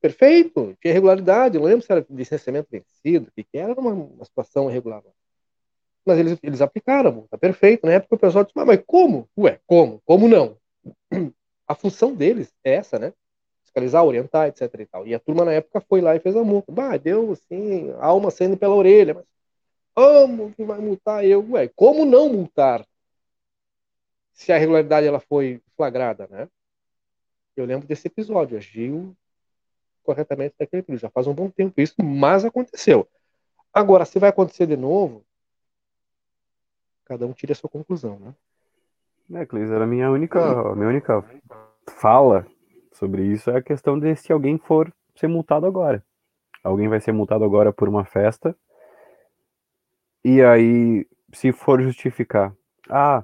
Perfeito, 0.00 0.76
tinha 0.80 0.90
irregularidade, 0.90 1.58
não 1.58 1.64
lembro 1.64 1.86
se 1.86 1.92
era 1.92 2.04
licenciamento 2.10 2.68
vencido, 2.72 3.30
que, 3.36 3.44
que 3.44 3.56
era, 3.56 3.72
uma, 3.80 3.92
uma 3.92 4.24
situação 4.24 4.68
irregular. 4.68 5.00
Mas 6.04 6.18
eles, 6.18 6.38
eles 6.42 6.60
aplicaram, 6.60 7.24
tá 7.30 7.38
perfeito. 7.38 7.86
Na 7.86 7.92
época 7.92 8.16
o 8.16 8.18
pessoal 8.18 8.42
disse, 8.42 8.56
mas, 8.56 8.66
mas 8.66 8.82
como? 8.84 9.28
Ué, 9.38 9.60
como? 9.64 10.02
Como 10.04 10.26
não? 10.26 10.58
A 11.68 11.74
função 11.76 12.12
deles 12.16 12.52
é 12.64 12.74
essa, 12.74 12.98
né? 12.98 13.12
Fiscalizar, 13.76 14.04
orientar, 14.04 14.48
etc 14.48 14.62
e 14.80 14.86
tal. 14.86 15.06
E 15.06 15.14
a 15.14 15.20
turma 15.20 15.44
na 15.44 15.52
época 15.52 15.82
foi 15.82 16.00
lá 16.00 16.16
e 16.16 16.20
fez 16.20 16.34
a 16.34 16.42
multa. 16.42 16.72
Bah, 16.72 16.96
deu 16.96 17.32
assim, 17.32 17.92
alma 18.00 18.30
saindo 18.30 18.56
pela 18.56 18.74
orelha, 18.74 19.12
mas 19.12 19.24
como 19.94 20.52
que 20.54 20.64
vai 20.64 20.78
multar 20.78 21.24
eu? 21.26 21.46
Ué, 21.50 21.68
como 21.68 22.06
não 22.06 22.32
multar? 22.32 22.86
Se 24.32 24.50
a 24.50 24.56
irregularidade 24.56 25.06
ela 25.06 25.20
foi 25.20 25.60
flagrada, 25.76 26.26
né? 26.30 26.48
Eu 27.54 27.66
lembro 27.66 27.86
desse 27.86 28.06
episódio, 28.06 28.56
agiu 28.56 29.14
corretamente 30.02 30.54
naquele 30.58 30.82
período. 30.82 31.02
Já 31.02 31.10
faz 31.10 31.26
um 31.26 31.34
bom 31.34 31.50
tempo 31.50 31.78
isso, 31.78 31.94
mas 32.02 32.46
aconteceu. 32.46 33.06
Agora, 33.72 34.06
se 34.06 34.18
vai 34.18 34.30
acontecer 34.30 34.66
de 34.66 34.76
novo, 34.76 35.22
cada 37.04 37.26
um 37.26 37.32
tira 37.34 37.52
a 37.52 37.56
sua 37.56 37.68
conclusão, 37.68 38.18
né? 38.18 38.34
É, 39.40 39.44
Clis, 39.44 39.70
era 39.70 39.84
a 39.84 39.86
minha 39.86 40.10
única, 40.10 40.74
minha 40.74 40.88
única 40.88 41.22
fala 41.86 42.46
sobre 42.98 43.24
isso 43.24 43.50
é 43.50 43.56
a 43.56 43.62
questão 43.62 43.98
de 43.98 44.14
se 44.16 44.32
alguém 44.32 44.58
for 44.58 44.92
ser 45.14 45.28
multado 45.28 45.66
agora. 45.66 46.04
Alguém 46.62 46.88
vai 46.88 47.00
ser 47.00 47.12
multado 47.12 47.44
agora 47.44 47.72
por 47.72 47.88
uma 47.88 48.04
festa 48.04 48.56
e 50.28 50.42
aí, 50.42 51.06
se 51.32 51.52
for 51.52 51.80
justificar, 51.80 52.52
ah, 52.90 53.22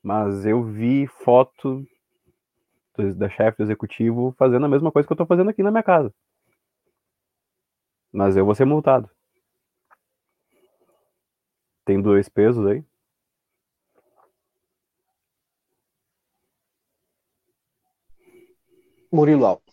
mas 0.00 0.46
eu 0.46 0.62
vi 0.62 1.04
foto 1.08 1.84
da 3.16 3.28
chefe 3.28 3.58
do 3.58 3.64
executivo 3.64 4.32
fazendo 4.38 4.64
a 4.64 4.68
mesma 4.68 4.92
coisa 4.92 5.04
que 5.04 5.12
eu 5.12 5.16
tô 5.16 5.26
fazendo 5.26 5.50
aqui 5.50 5.64
na 5.64 5.72
minha 5.72 5.82
casa. 5.82 6.14
Mas 8.12 8.36
eu 8.36 8.44
vou 8.44 8.54
ser 8.54 8.66
multado. 8.66 9.10
Tem 11.84 12.00
dois 12.00 12.28
pesos 12.28 12.64
aí? 12.64 12.84
Murilo 19.14 19.46
Alves. 19.46 19.64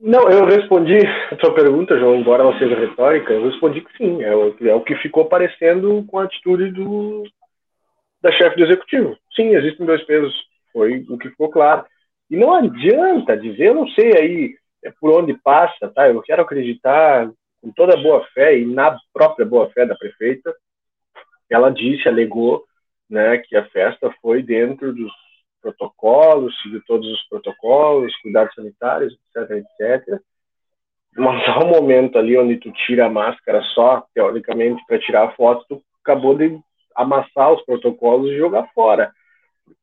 Não, 0.00 0.28
eu 0.28 0.44
respondi 0.44 0.98
a 1.30 1.36
tua 1.36 1.54
pergunta, 1.54 1.98
João, 1.98 2.16
embora 2.16 2.42
ela 2.42 2.58
seja 2.58 2.78
retórica, 2.78 3.32
eu 3.32 3.48
respondi 3.48 3.80
que 3.80 3.96
sim, 3.96 4.22
é 4.22 4.34
o, 4.34 4.54
é 4.60 4.74
o 4.74 4.82
que 4.82 4.94
ficou 4.96 5.24
parecendo 5.26 6.04
com 6.06 6.18
a 6.18 6.24
atitude 6.24 6.70
do, 6.70 7.22
da 8.20 8.30
chefe 8.32 8.56
do 8.56 8.64
executivo. 8.64 9.16
Sim, 9.34 9.54
existem 9.54 9.86
dois 9.86 10.02
pesos, 10.04 10.34
foi 10.72 11.06
o 11.08 11.16
que 11.16 11.30
ficou 11.30 11.48
claro. 11.48 11.86
E 12.28 12.36
não 12.36 12.52
adianta 12.52 13.36
dizer, 13.36 13.68
eu 13.68 13.74
não 13.74 13.88
sei 13.88 14.12
aí 14.16 14.54
é 14.84 14.92
por 15.00 15.10
onde 15.18 15.34
passa, 15.34 15.88
tá? 15.88 16.08
Eu 16.08 16.20
quero 16.22 16.42
acreditar 16.42 17.30
com 17.62 17.72
toda 17.72 17.94
a 17.94 18.02
boa 18.02 18.24
fé 18.34 18.58
e 18.58 18.66
na 18.66 18.96
própria 19.12 19.46
boa 19.46 19.70
fé 19.70 19.86
da 19.86 19.96
prefeita, 19.96 20.54
ela 21.48 21.70
disse, 21.70 22.08
alegou, 22.08 22.64
né, 23.08 23.38
que 23.38 23.56
a 23.56 23.64
festa 23.70 24.12
foi 24.20 24.42
dentro 24.42 24.92
dos 24.92 25.12
protocolos, 25.66 26.54
seguir 26.62 26.82
todos 26.86 27.06
os 27.06 27.28
protocolos, 27.28 28.14
cuidados 28.22 28.54
sanitários, 28.54 29.14
etc, 29.34 29.64
etc. 29.80 30.20
Mas 31.16 31.48
há 31.48 31.64
um 31.64 31.68
momento 31.68 32.18
ali 32.18 32.36
onde 32.36 32.56
tu 32.58 32.70
tira 32.72 33.06
a 33.06 33.10
máscara 33.10 33.62
só, 33.74 34.04
teoricamente, 34.14 34.82
para 34.86 34.98
tirar 34.98 35.24
a 35.24 35.32
foto, 35.32 35.64
tu 35.68 35.82
acabou 36.04 36.36
de 36.36 36.58
amassar 36.94 37.52
os 37.52 37.64
protocolos 37.64 38.30
e 38.30 38.38
jogar 38.38 38.68
fora. 38.74 39.10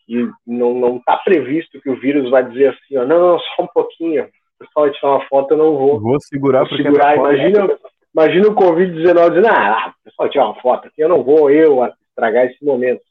E 0.07 0.29
não 0.45 0.73
não 0.73 0.97
está 0.97 1.17
previsto 1.17 1.81
que 1.81 1.89
o 1.89 1.99
vírus 1.99 2.29
vai 2.29 2.47
dizer 2.47 2.69
assim, 2.69 2.97
ó, 2.97 3.05
não, 3.05 3.19
não, 3.19 3.39
só 3.39 3.63
um 3.63 3.67
pouquinho, 3.67 4.23
o 4.23 4.65
pessoal 4.65 4.85
vai 4.85 4.91
tirar 4.91 5.09
uma 5.09 5.27
foto, 5.27 5.51
eu 5.51 5.57
não 5.57 5.77
vou. 5.77 5.99
Vou 5.99 6.19
segurar, 6.21 6.65
vou 6.65 6.77
segurar. 6.77 7.17
Imagina, 7.17 7.77
imagina 8.13 8.47
o 8.47 8.55
Covid-19 8.55 9.29
dizendo, 9.29 9.47
ah, 9.47 9.93
pessoal 10.03 10.29
tirar 10.29 10.45
uma 10.45 10.61
foto 10.61 10.87
aqui, 10.87 11.01
eu 11.01 11.09
não 11.09 11.23
vou 11.23 11.49
eu 11.49 11.79
estragar 12.09 12.45
esse 12.45 12.63
momento. 12.63 13.01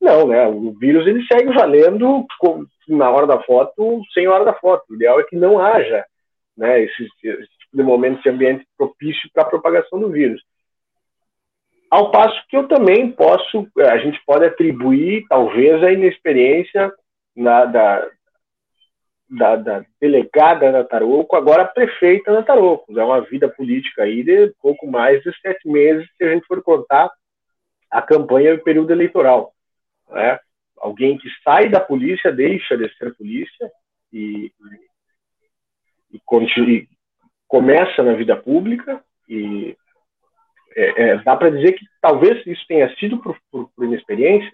Não, 0.00 0.26
né? 0.26 0.46
O 0.46 0.72
vírus 0.72 1.06
ele 1.06 1.24
segue 1.26 1.52
valendo 1.52 2.26
na 2.88 3.10
hora 3.10 3.26
da 3.26 3.42
foto, 3.42 4.02
sem 4.14 4.26
hora 4.26 4.44
da 4.44 4.54
foto. 4.54 4.84
O 4.88 4.94
ideal 4.94 5.20
é 5.20 5.24
que 5.24 5.36
não 5.36 5.58
haja 5.58 6.04
né, 6.56 6.82
esse, 6.82 7.04
esse 7.22 7.48
tipo 7.58 7.76
de 7.76 7.82
momento, 7.82 8.18
esse 8.18 8.28
ambiente 8.28 8.66
propício 8.76 9.30
para 9.32 9.42
a 9.42 9.48
propagação 9.48 10.00
do 10.00 10.10
vírus. 10.10 10.42
Ao 11.90 12.10
passo 12.10 12.40
que 12.48 12.56
eu 12.56 12.68
também 12.68 13.10
posso, 13.10 13.66
a 13.78 13.98
gente 13.98 14.20
pode 14.24 14.44
atribuir, 14.44 15.24
talvez, 15.28 15.82
a 15.82 15.92
inexperiência 15.92 16.92
na, 17.34 17.64
da, 17.64 18.10
da, 19.28 19.56
da, 19.56 19.84
delegada 20.00 20.70
da 20.70 20.84
Tarouco, 20.84 21.34
agora 21.36 21.64
prefeita 21.64 22.32
da 22.32 22.42
Tarouco. 22.42 22.96
É 22.98 23.04
uma 23.04 23.20
vida 23.22 23.48
política 23.48 24.04
aí 24.04 24.22
de 24.22 24.52
pouco 24.62 24.86
mais 24.86 25.22
de 25.22 25.32
sete 25.40 25.68
meses, 25.68 26.08
se 26.16 26.24
a 26.24 26.32
gente 26.32 26.46
for 26.46 26.62
contar 26.62 27.10
a 27.90 28.00
campanha 28.00 28.50
e 28.50 28.54
o 28.54 28.62
período 28.62 28.92
eleitoral. 28.92 29.52
Né? 30.10 30.38
Alguém 30.78 31.18
que 31.18 31.28
sai 31.44 31.68
da 31.68 31.80
polícia, 31.80 32.32
deixa 32.32 32.76
de 32.76 32.88
ser 32.96 33.14
polícia 33.14 33.70
e, 34.12 34.52
e, 36.10 36.20
continua, 36.24 36.70
e 36.70 36.88
começa 37.46 38.02
na 38.02 38.14
vida 38.14 38.36
pública 38.36 39.02
e 39.28 39.76
é, 40.76 41.02
é, 41.02 41.16
dá 41.18 41.36
para 41.36 41.50
dizer 41.50 41.72
que 41.72 41.84
talvez 42.00 42.44
isso 42.46 42.64
tenha 42.66 42.94
sido 42.96 43.18
por, 43.18 43.36
por, 43.50 43.70
por 43.74 43.84
inexperiência, 43.84 44.52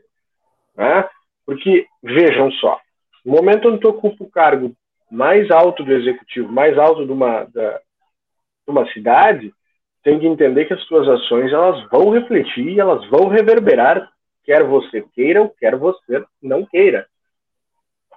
né? 0.77 1.09
porque 1.45 1.87
vejam 2.03 2.51
só, 2.53 2.81
no 3.25 3.33
momento 3.33 3.69
onde 3.69 3.81
tu 3.81 3.89
ocupa 3.89 4.25
o 4.25 4.31
cargo 4.31 4.75
mais 5.11 5.51
alto 5.51 5.85
do 5.85 5.93
executivo, 5.93 6.51
mais 6.51 6.77
alto 6.79 7.07
de 7.07 7.13
uma, 7.13 7.45
da, 7.45 7.79
de 7.79 8.69
uma 8.69 8.91
cidade, 8.93 9.53
tem 10.03 10.19
que 10.19 10.27
entender 10.27 10.67
que 10.67 10.75
as 10.75 10.83
suas 10.85 11.09
ações 11.09 11.53
elas 11.53 11.89
vão 11.91 12.11
refletir, 12.11 12.79
elas 12.79 13.05
vão 13.09 13.29
reverberar 13.29 14.09
quer 14.47 14.65
você 14.65 15.03
queira 15.15 15.43
ou 15.43 15.51
quer 15.51 15.77
você 15.77 16.25
não 16.41 16.65
queira. 16.65 17.07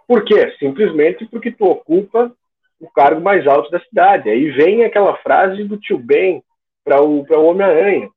Por 0.08 0.24
quê? 0.24 0.56
Simplesmente 0.60 1.26
porque 1.26 1.52
tu 1.52 1.66
ocupa 1.66 2.32
o 2.80 2.90
cargo 2.90 3.20
mais 3.20 3.46
alto 3.46 3.70
da 3.70 3.80
cidade. 3.82 4.30
Aí 4.30 4.50
vem 4.52 4.86
aquela 4.86 5.18
frase 5.18 5.64
do 5.64 5.78
tio 5.78 5.98
Ben 5.98 6.42
para 6.84 7.02
o, 7.02 7.26
o 7.28 7.46
Homem-Aranha. 7.46 8.10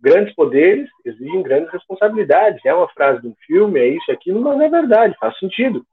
Grandes 0.00 0.34
poderes 0.34 0.88
exigem 1.04 1.42
grandes 1.42 1.70
responsabilidades. 1.70 2.64
É 2.64 2.72
uma 2.72 2.88
frase 2.88 3.20
de 3.20 3.28
um 3.28 3.34
filme, 3.46 3.78
é 3.78 3.88
isso, 3.88 4.10
é 4.10 4.14
aquilo, 4.14 4.40
mas 4.40 4.58
é 4.60 4.68
verdade, 4.68 5.14
faz 5.20 5.38
sentido. 5.38 5.84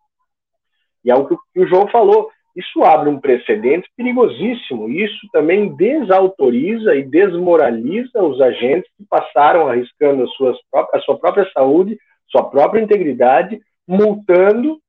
E 1.03 1.11
é 1.11 1.15
o 1.15 1.27
que 1.27 1.35
o 1.59 1.67
João 1.67 1.87
falou. 1.89 2.31
Isso 2.57 2.83
abre 2.83 3.07
um 3.07 3.19
precedente 3.19 3.87
perigosíssimo. 3.95 4.89
Isso 4.89 5.27
também 5.31 5.75
desautoriza 5.75 6.95
e 6.95 7.03
desmoraliza 7.03 8.23
os 8.23 8.41
agentes 8.41 8.89
que 8.97 9.05
passaram 9.07 9.67
arriscando 9.67 10.23
a, 10.23 10.27
suas, 10.29 10.57
a 10.91 10.99
sua 11.01 11.19
própria 11.19 11.47
saúde, 11.51 11.99
sua 12.27 12.49
própria 12.49 12.81
integridade, 12.81 13.61
multando, 13.87 14.81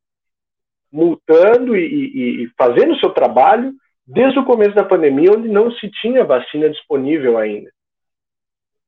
multando 0.90 1.76
e, 1.76 1.84
e, 1.84 2.44
e 2.44 2.48
fazendo 2.56 2.94
o 2.94 2.98
seu 2.98 3.10
trabalho 3.10 3.74
desde 4.06 4.38
o 4.38 4.46
começo 4.46 4.74
da 4.74 4.84
pandemia, 4.84 5.32
onde 5.32 5.50
não 5.50 5.70
se 5.72 5.90
tinha 5.90 6.24
vacina 6.24 6.70
disponível 6.70 7.36
ainda. 7.36 7.70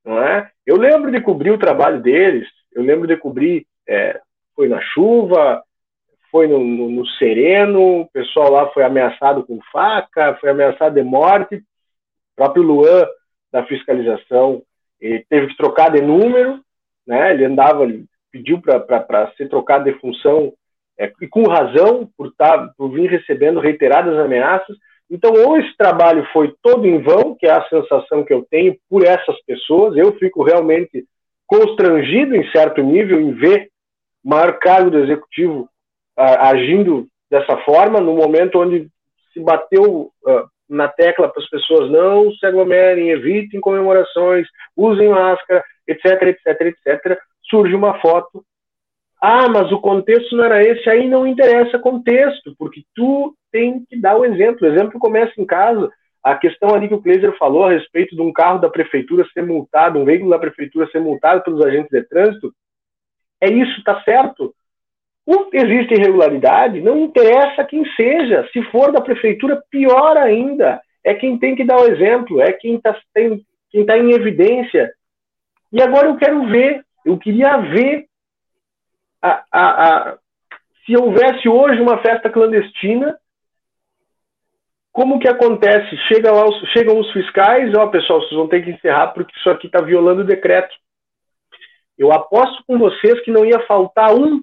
Não 0.03 0.23
é? 0.23 0.51
Eu 0.65 0.79
lembro 0.79 1.13
de 1.13 1.21
cobrir 1.21 1.51
o 1.51 1.59
trabalho 1.59 2.01
deles, 2.01 2.49
eu 2.73 2.83
lembro 2.83 3.07
de 3.07 3.15
cobrir, 3.19 3.67
é, 3.87 4.19
foi 4.57 4.69
na 4.69 4.81
chuva, 4.81 5.63
foi 6.31 6.47
no, 6.47 6.59
no, 6.59 6.91
no, 6.91 7.07
sereno, 7.07 8.03
o 8.03 8.07
pessoal 8.11 8.51
lá 8.51 8.71
foi 8.71 8.83
ameaçado 8.85 9.45
com 9.45 9.61
faca, 9.73 10.37
foi 10.41 10.51
ameaçado 10.51 10.95
de 10.95 11.03
morte. 11.03 11.57
O 11.57 11.63
próprio 12.37 12.63
Luan, 12.63 13.07
da 13.53 13.65
fiscalização, 13.67 14.63
teve 15.01 15.49
que 15.49 15.57
trocar 15.57 15.91
de 15.91 16.01
número, 16.01 16.61
né? 17.07 17.33
ele 17.33 17.45
andava, 17.45 17.85
ele 17.85 18.05
pediu 18.31 18.61
para 18.61 19.33
ser 19.37 19.49
trocado 19.49 19.85
de 19.85 19.99
função, 19.99 20.53
é, 20.99 21.11
e 21.21 21.27
com 21.27 21.49
razão, 21.49 22.09
por, 22.17 22.33
tá, 22.35 22.71
por 22.77 22.91
vir 22.91 23.11
recebendo 23.11 23.59
reiteradas 23.59 24.19
ameaças. 24.19 24.77
Então, 25.11 25.33
ou 25.33 25.57
esse 25.57 25.75
trabalho 25.77 26.27
foi 26.33 26.55
todo 26.63 26.87
em 26.87 27.03
vão, 27.03 27.35
que 27.35 27.47
é 27.47 27.51
a 27.51 27.69
sensação 27.69 28.23
que 28.23 28.33
eu 28.33 28.47
tenho 28.51 28.77
por 28.89 29.05
essas 29.05 29.41
pessoas, 29.45 29.97
eu 29.97 30.13
fico 30.19 30.43
realmente 30.45 31.05
constrangido 31.47 32.37
em 32.37 32.49
certo 32.53 32.83
nível 32.83 33.21
em 33.21 33.33
ver 33.33 33.71
maior 34.23 34.59
cargo 34.59 34.91
do 34.91 34.99
executivo 34.99 35.69
agindo 36.21 37.07
dessa 37.31 37.57
forma, 37.59 38.01
no 38.01 38.15
momento 38.15 38.61
onde 38.61 38.89
se 39.33 39.41
bateu 39.41 40.11
uh, 40.27 40.49
na 40.69 40.89
tecla 40.89 41.29
para 41.29 41.43
as 41.43 41.49
pessoas 41.49 41.91
não 41.91 42.33
se 42.33 42.45
aglomerem, 42.45 43.11
evitem 43.11 43.61
comemorações, 43.61 44.47
usem 44.77 45.09
máscara, 45.09 45.65
etc, 45.87 46.23
etc, 46.23 46.61
etc, 46.61 47.19
surge 47.49 47.75
uma 47.75 47.99
foto. 48.01 48.45
Ah, 49.23 49.49
mas 49.49 49.71
o 49.71 49.81
contexto 49.81 50.35
não 50.35 50.45
era 50.45 50.63
esse, 50.63 50.89
aí 50.89 51.07
não 51.07 51.27
interessa 51.27 51.79
contexto, 51.79 52.55
porque 52.59 52.83
tu 52.95 53.35
tem 53.53 53.85
que 53.85 54.01
dar 54.01 54.17
o 54.17 54.25
exemplo. 54.25 54.67
O 54.67 54.73
exemplo 54.73 54.99
começa 54.99 55.33
em 55.39 55.45
casa. 55.45 55.91
A 56.23 56.37
questão 56.37 56.75
ali 56.75 56.89
que 56.89 56.95
o 56.95 57.03
Kleiser 57.03 57.37
falou 57.37 57.65
a 57.65 57.71
respeito 57.71 58.15
de 58.15 58.23
um 58.23 58.33
carro 58.33 58.61
da 58.61 58.71
prefeitura 58.71 59.27
ser 59.33 59.45
multado, 59.45 59.99
um 59.99 60.05
veículo 60.05 60.31
da 60.31 60.39
prefeitura 60.39 60.89
ser 60.91 61.01
multado 61.01 61.43
pelos 61.43 61.65
agentes 61.65 61.91
de 61.91 62.03
trânsito, 62.05 62.53
é 63.43 63.51
isso, 63.51 63.79
está 63.79 64.03
certo 64.03 64.55
existe 65.53 65.95
irregularidade, 65.95 66.81
não 66.81 66.99
interessa 66.99 67.65
quem 67.65 67.85
seja. 67.95 68.49
Se 68.53 68.63
for 68.71 68.93
da 68.93 69.01
prefeitura, 69.01 69.63
pior 69.71 70.17
ainda. 70.17 70.81
É 71.05 71.15
quem 71.15 71.39
tem 71.39 71.55
que 71.55 71.65
dar 71.65 71.81
o 71.81 71.87
exemplo, 71.87 72.41
é 72.41 72.53
quem 72.53 72.77
está 72.77 72.95
quem 73.71 73.87
tá 73.87 73.97
em 73.97 74.13
evidência. 74.13 74.93
E 75.73 75.81
agora 75.81 76.09
eu 76.09 76.17
quero 76.17 76.47
ver, 76.49 76.85
eu 77.07 77.17
queria 77.17 77.57
ver 77.59 78.07
a, 79.23 79.45
a, 79.53 79.87
a, 80.13 80.19
se 80.85 80.97
houvesse 80.97 81.49
hoje 81.49 81.81
uma 81.81 81.99
festa 81.99 82.29
clandestina, 82.29 83.17
como 84.93 85.21
que 85.21 85.29
acontece? 85.29 85.97
Chega 86.09 86.33
lá, 86.33 86.45
chegam 86.73 86.99
os 86.99 87.11
fiscais, 87.13 87.73
ó, 87.77 87.87
pessoal, 87.87 88.21
vocês 88.21 88.35
vão 88.35 88.49
ter 88.49 88.65
que 88.65 88.71
encerrar 88.71 89.09
porque 89.09 89.33
isso 89.39 89.49
aqui 89.49 89.67
está 89.67 89.81
violando 89.81 90.23
o 90.23 90.27
decreto. 90.27 90.75
Eu 91.97 92.13
aposto 92.13 92.65
com 92.67 92.77
vocês 92.79 93.21
que 93.21 93.31
não 93.31 93.45
ia 93.45 93.61
faltar 93.67 94.15
um 94.15 94.41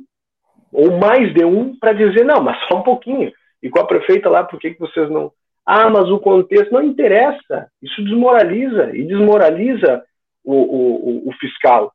ou 0.71 0.97
mais 0.97 1.33
de 1.33 1.45
um, 1.45 1.77
para 1.77 1.93
dizer, 1.93 2.25
não, 2.25 2.41
mas 2.41 2.57
só 2.67 2.79
um 2.79 2.83
pouquinho. 2.83 3.31
E 3.61 3.69
com 3.69 3.79
a 3.79 3.87
prefeita 3.87 4.29
lá, 4.29 4.43
por 4.43 4.59
que, 4.59 4.71
que 4.71 4.79
vocês 4.79 5.09
não. 5.09 5.31
Ah, 5.65 5.89
mas 5.89 6.09
o 6.09 6.19
contexto 6.19 6.71
não 6.71 6.83
interessa. 6.83 7.67
Isso 7.81 8.03
desmoraliza 8.03 8.95
e 8.95 9.03
desmoraliza 9.03 10.03
o, 10.43 10.55
o, 10.55 11.29
o 11.29 11.31
fiscal, 11.33 11.91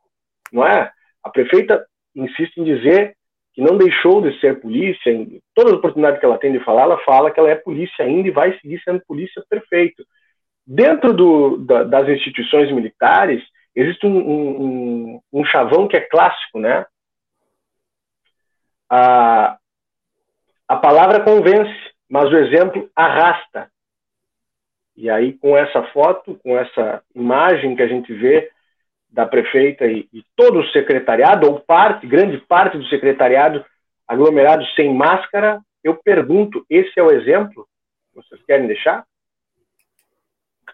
não 0.53 0.67
é? 0.67 0.91
A 1.25 1.31
prefeita 1.31 1.85
insiste 2.15 2.59
em 2.59 2.65
dizer 2.65 3.15
que 3.55 3.63
não 3.63 3.77
deixou 3.77 4.23
de 4.23 4.39
ser 4.41 4.61
polícia, 4.61 5.11
em 5.11 5.41
todas 5.55 5.73
as 5.73 5.79
oportunidades 5.79 6.21
que 6.21 6.27
ela 6.27 6.39
tem 6.39 6.53
de 6.53 6.65
falar, 6.65 6.83
ela 6.83 6.99
fala 6.99 7.31
que 7.31 7.39
ela 7.39 7.51
é 7.51 7.55
polícia 7.55 8.05
ainda 8.05 8.29
e 8.29 8.33
vai 8.33 8.59
seguir 8.59 8.81
sendo 8.83 9.03
polícia 9.07 9.43
perfeito. 9.49 10.05
Dentro 10.67 11.13
do, 11.13 11.59
da, 11.59 11.83
das 11.85 12.09
instituições 12.09 12.71
militares, 12.73 13.43
existe 13.75 14.07
um, 14.07 14.19
um, 14.19 15.21
um, 15.33 15.45
chavão 15.45 15.87
que 15.87 15.97
é 15.97 16.01
clássico, 16.01 16.59
né? 16.59 16.87
A, 18.95 19.57
a 20.69 20.77
palavra 20.77 21.25
convence, 21.25 21.75
mas 22.11 22.31
o 22.31 22.37
exemplo 22.37 22.91
arrasta. 22.95 23.71
E 24.95 25.09
aí, 25.09 25.33
com 25.33 25.57
essa 25.57 25.83
foto, 25.85 26.39
com 26.43 26.59
essa 26.59 27.03
imagem 27.15 27.75
que 27.75 27.83
a 27.83 27.89
gente 27.89 28.13
vê 28.13 28.51
da 29.09 29.25
prefeita 29.25 29.87
e, 29.87 30.07
e 30.13 30.23
todo 30.37 30.61
o 30.61 30.69
secretariado, 30.73 31.47
ou 31.47 31.61
parte, 31.61 32.07
grande 32.07 32.37
parte 32.37 32.77
do 32.77 32.87
secretariado 32.89 33.65
aglomerado 34.07 34.63
sem 34.77 34.95
máscara, 34.95 35.63
eu 35.83 35.97
pergunto: 35.97 36.63
esse 36.69 36.93
é 36.97 37.03
o 37.03 37.11
exemplo? 37.11 37.67
Vocês 38.15 38.45
querem 38.45 38.67
deixar? 38.67 39.07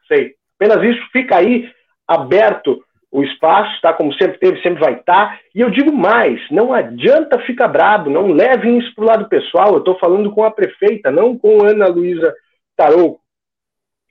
Sei. 0.09 0.35
Apenas 0.57 0.83
isso 0.83 1.09
fica 1.13 1.37
aí 1.37 1.73
aberto 2.05 2.85
o 3.11 3.23
espaço 3.23 3.75
está 3.75 3.93
como 3.93 4.13
sempre 4.15 4.39
teve, 4.39 4.61
sempre 4.63 4.81
vai 4.81 4.95
estar. 4.95 5.31
Tá. 5.31 5.41
E 5.55 5.61
eu 5.61 5.71
digo 5.71 5.93
mais: 5.93 6.41
não 6.51 6.73
adianta 6.73 7.39
ficar 7.41 7.69
brabo, 7.69 8.11
não 8.11 8.29
levem 8.29 8.79
isso 8.79 8.95
para 8.95 9.05
o 9.05 9.07
lado 9.07 9.29
pessoal. 9.29 9.73
Eu 9.73 9.79
estou 9.79 9.99
falando 9.99 10.31
com 10.31 10.45
a 10.45 10.51
prefeita, 10.51 11.11
não 11.11 11.37
com 11.37 11.65
Ana 11.65 11.87
Luísa 11.87 12.35
Tarouco. 12.77 13.21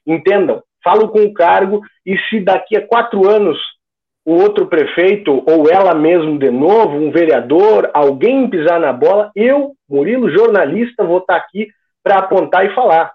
Entendam, 0.06 0.64
falo 0.84 1.10
com 1.10 1.20
o 1.20 1.34
cargo 1.34 1.82
e 2.06 2.18
se 2.30 2.39
daqui 2.39 2.76
a 2.76 2.88
quatro 2.88 3.30
anos 3.30 3.58
o 4.26 4.34
outro 4.34 4.68
prefeito 4.68 5.43
ou 5.48 5.70
ela 5.70 5.93
mesmo 5.93 6.38
de 6.38 6.52
novo, 6.52 6.98
um 6.98 7.12
vereador, 7.12 7.89
alguém 7.93 8.50
pisar 8.50 8.78
na 8.78 8.91
bola, 8.91 9.32
eu, 9.34 9.74
Murilo, 9.88 10.30
jornalista, 10.30 11.06
vou 11.06 11.20
estar 11.20 11.36
tá 11.36 11.39
aqui 11.39 11.70
para 12.04 12.18
apontar 12.18 12.66
e 12.66 12.76
falar. 12.76 13.14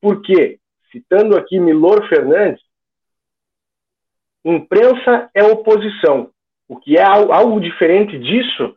Por 0.00 0.22
quê? 0.22 0.58
Citando 0.92 1.36
aqui 1.36 1.58
Milor 1.58 2.06
Fernandes, 2.08 2.62
Imprensa 4.44 5.30
é 5.34 5.42
oposição. 5.44 6.30
O 6.68 6.76
que 6.76 6.96
é 6.96 7.02
algo 7.02 7.60
diferente 7.60 8.18
disso 8.18 8.76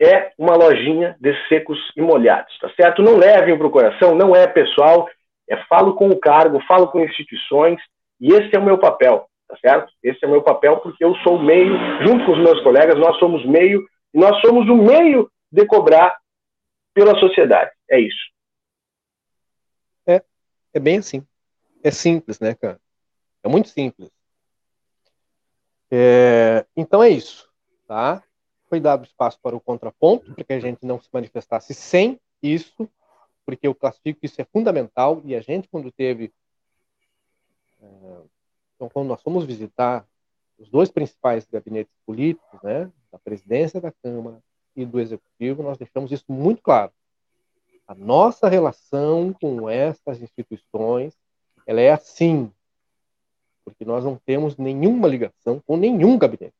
é 0.00 0.32
uma 0.38 0.56
lojinha 0.56 1.16
de 1.20 1.34
secos 1.48 1.78
e 1.96 2.00
molhados, 2.00 2.56
tá 2.58 2.70
certo? 2.74 3.02
Não 3.02 3.16
levem 3.16 3.56
para 3.56 3.66
o 3.66 3.70
coração, 3.70 4.14
não 4.14 4.34
é 4.34 4.46
pessoal, 4.46 5.08
é 5.48 5.56
falo 5.64 5.94
com 5.94 6.08
o 6.08 6.18
cargo, 6.18 6.60
falo 6.66 6.88
com 6.88 7.04
instituições, 7.04 7.80
e 8.20 8.32
esse 8.32 8.54
é 8.54 8.58
o 8.58 8.64
meu 8.64 8.78
papel, 8.78 9.28
tá 9.48 9.56
certo? 9.58 9.92
Esse 10.02 10.24
é 10.24 10.28
o 10.28 10.30
meu 10.30 10.42
papel 10.42 10.78
porque 10.78 11.04
eu 11.04 11.14
sou 11.16 11.38
meio, 11.38 11.76
junto 12.02 12.24
com 12.24 12.32
os 12.32 12.38
meus 12.38 12.62
colegas, 12.62 12.98
nós 12.98 13.18
somos 13.18 13.44
meio, 13.46 13.84
e 14.12 14.18
nós 14.18 14.40
somos 14.40 14.68
o 14.68 14.76
meio 14.76 15.30
de 15.50 15.66
cobrar 15.66 16.16
pela 16.92 17.18
sociedade. 17.18 17.70
É 17.90 18.00
isso. 18.00 18.30
É, 20.06 20.22
é 20.72 20.80
bem 20.80 20.98
assim. 20.98 21.26
É 21.82 21.90
simples, 21.90 22.40
né, 22.40 22.54
cara? 22.54 22.80
É 23.42 23.48
muito 23.48 23.68
simples. 23.68 24.10
É, 25.90 26.66
então 26.76 27.02
é 27.02 27.10
isso, 27.10 27.48
tá? 27.86 28.22
Foi 28.68 28.80
dado 28.80 29.04
espaço 29.04 29.38
para 29.42 29.54
o 29.54 29.60
contraponto, 29.60 30.34
para 30.34 30.44
que 30.44 30.52
a 30.52 30.60
gente 30.60 30.84
não 30.84 31.00
se 31.00 31.08
manifestasse 31.12 31.74
sem 31.74 32.18
isso, 32.42 32.88
porque 33.44 33.66
eu 33.66 33.74
classifico 33.74 34.20
que 34.20 34.26
isso 34.26 34.40
é 34.40 34.44
fundamental 34.44 35.20
e 35.24 35.34
a 35.34 35.40
gente 35.40 35.68
quando 35.68 35.92
teve 35.92 36.32
é, 37.80 38.22
então 38.74 38.88
quando 38.88 39.08
nós 39.08 39.22
fomos 39.22 39.44
visitar 39.44 40.06
os 40.58 40.68
dois 40.68 40.90
principais 40.90 41.46
gabinetes 41.46 41.92
políticos, 42.06 42.62
né, 42.62 42.90
da 43.10 43.18
presidência 43.18 43.80
da 43.80 43.92
Câmara 43.92 44.42
e 44.74 44.84
do 44.84 45.00
executivo, 45.00 45.62
nós 45.62 45.78
deixamos 45.78 46.10
isso 46.10 46.24
muito 46.28 46.62
claro. 46.62 46.92
A 47.86 47.94
nossa 47.94 48.48
relação 48.48 49.32
com 49.32 49.68
essas 49.68 50.20
instituições, 50.22 51.14
ela 51.66 51.80
é 51.80 51.90
assim, 51.90 52.50
porque 53.64 53.84
nós 53.84 54.04
não 54.04 54.16
temos 54.24 54.56
nenhuma 54.56 55.08
ligação 55.08 55.60
com 55.66 55.76
nenhum 55.76 56.18
gabinete. 56.18 56.54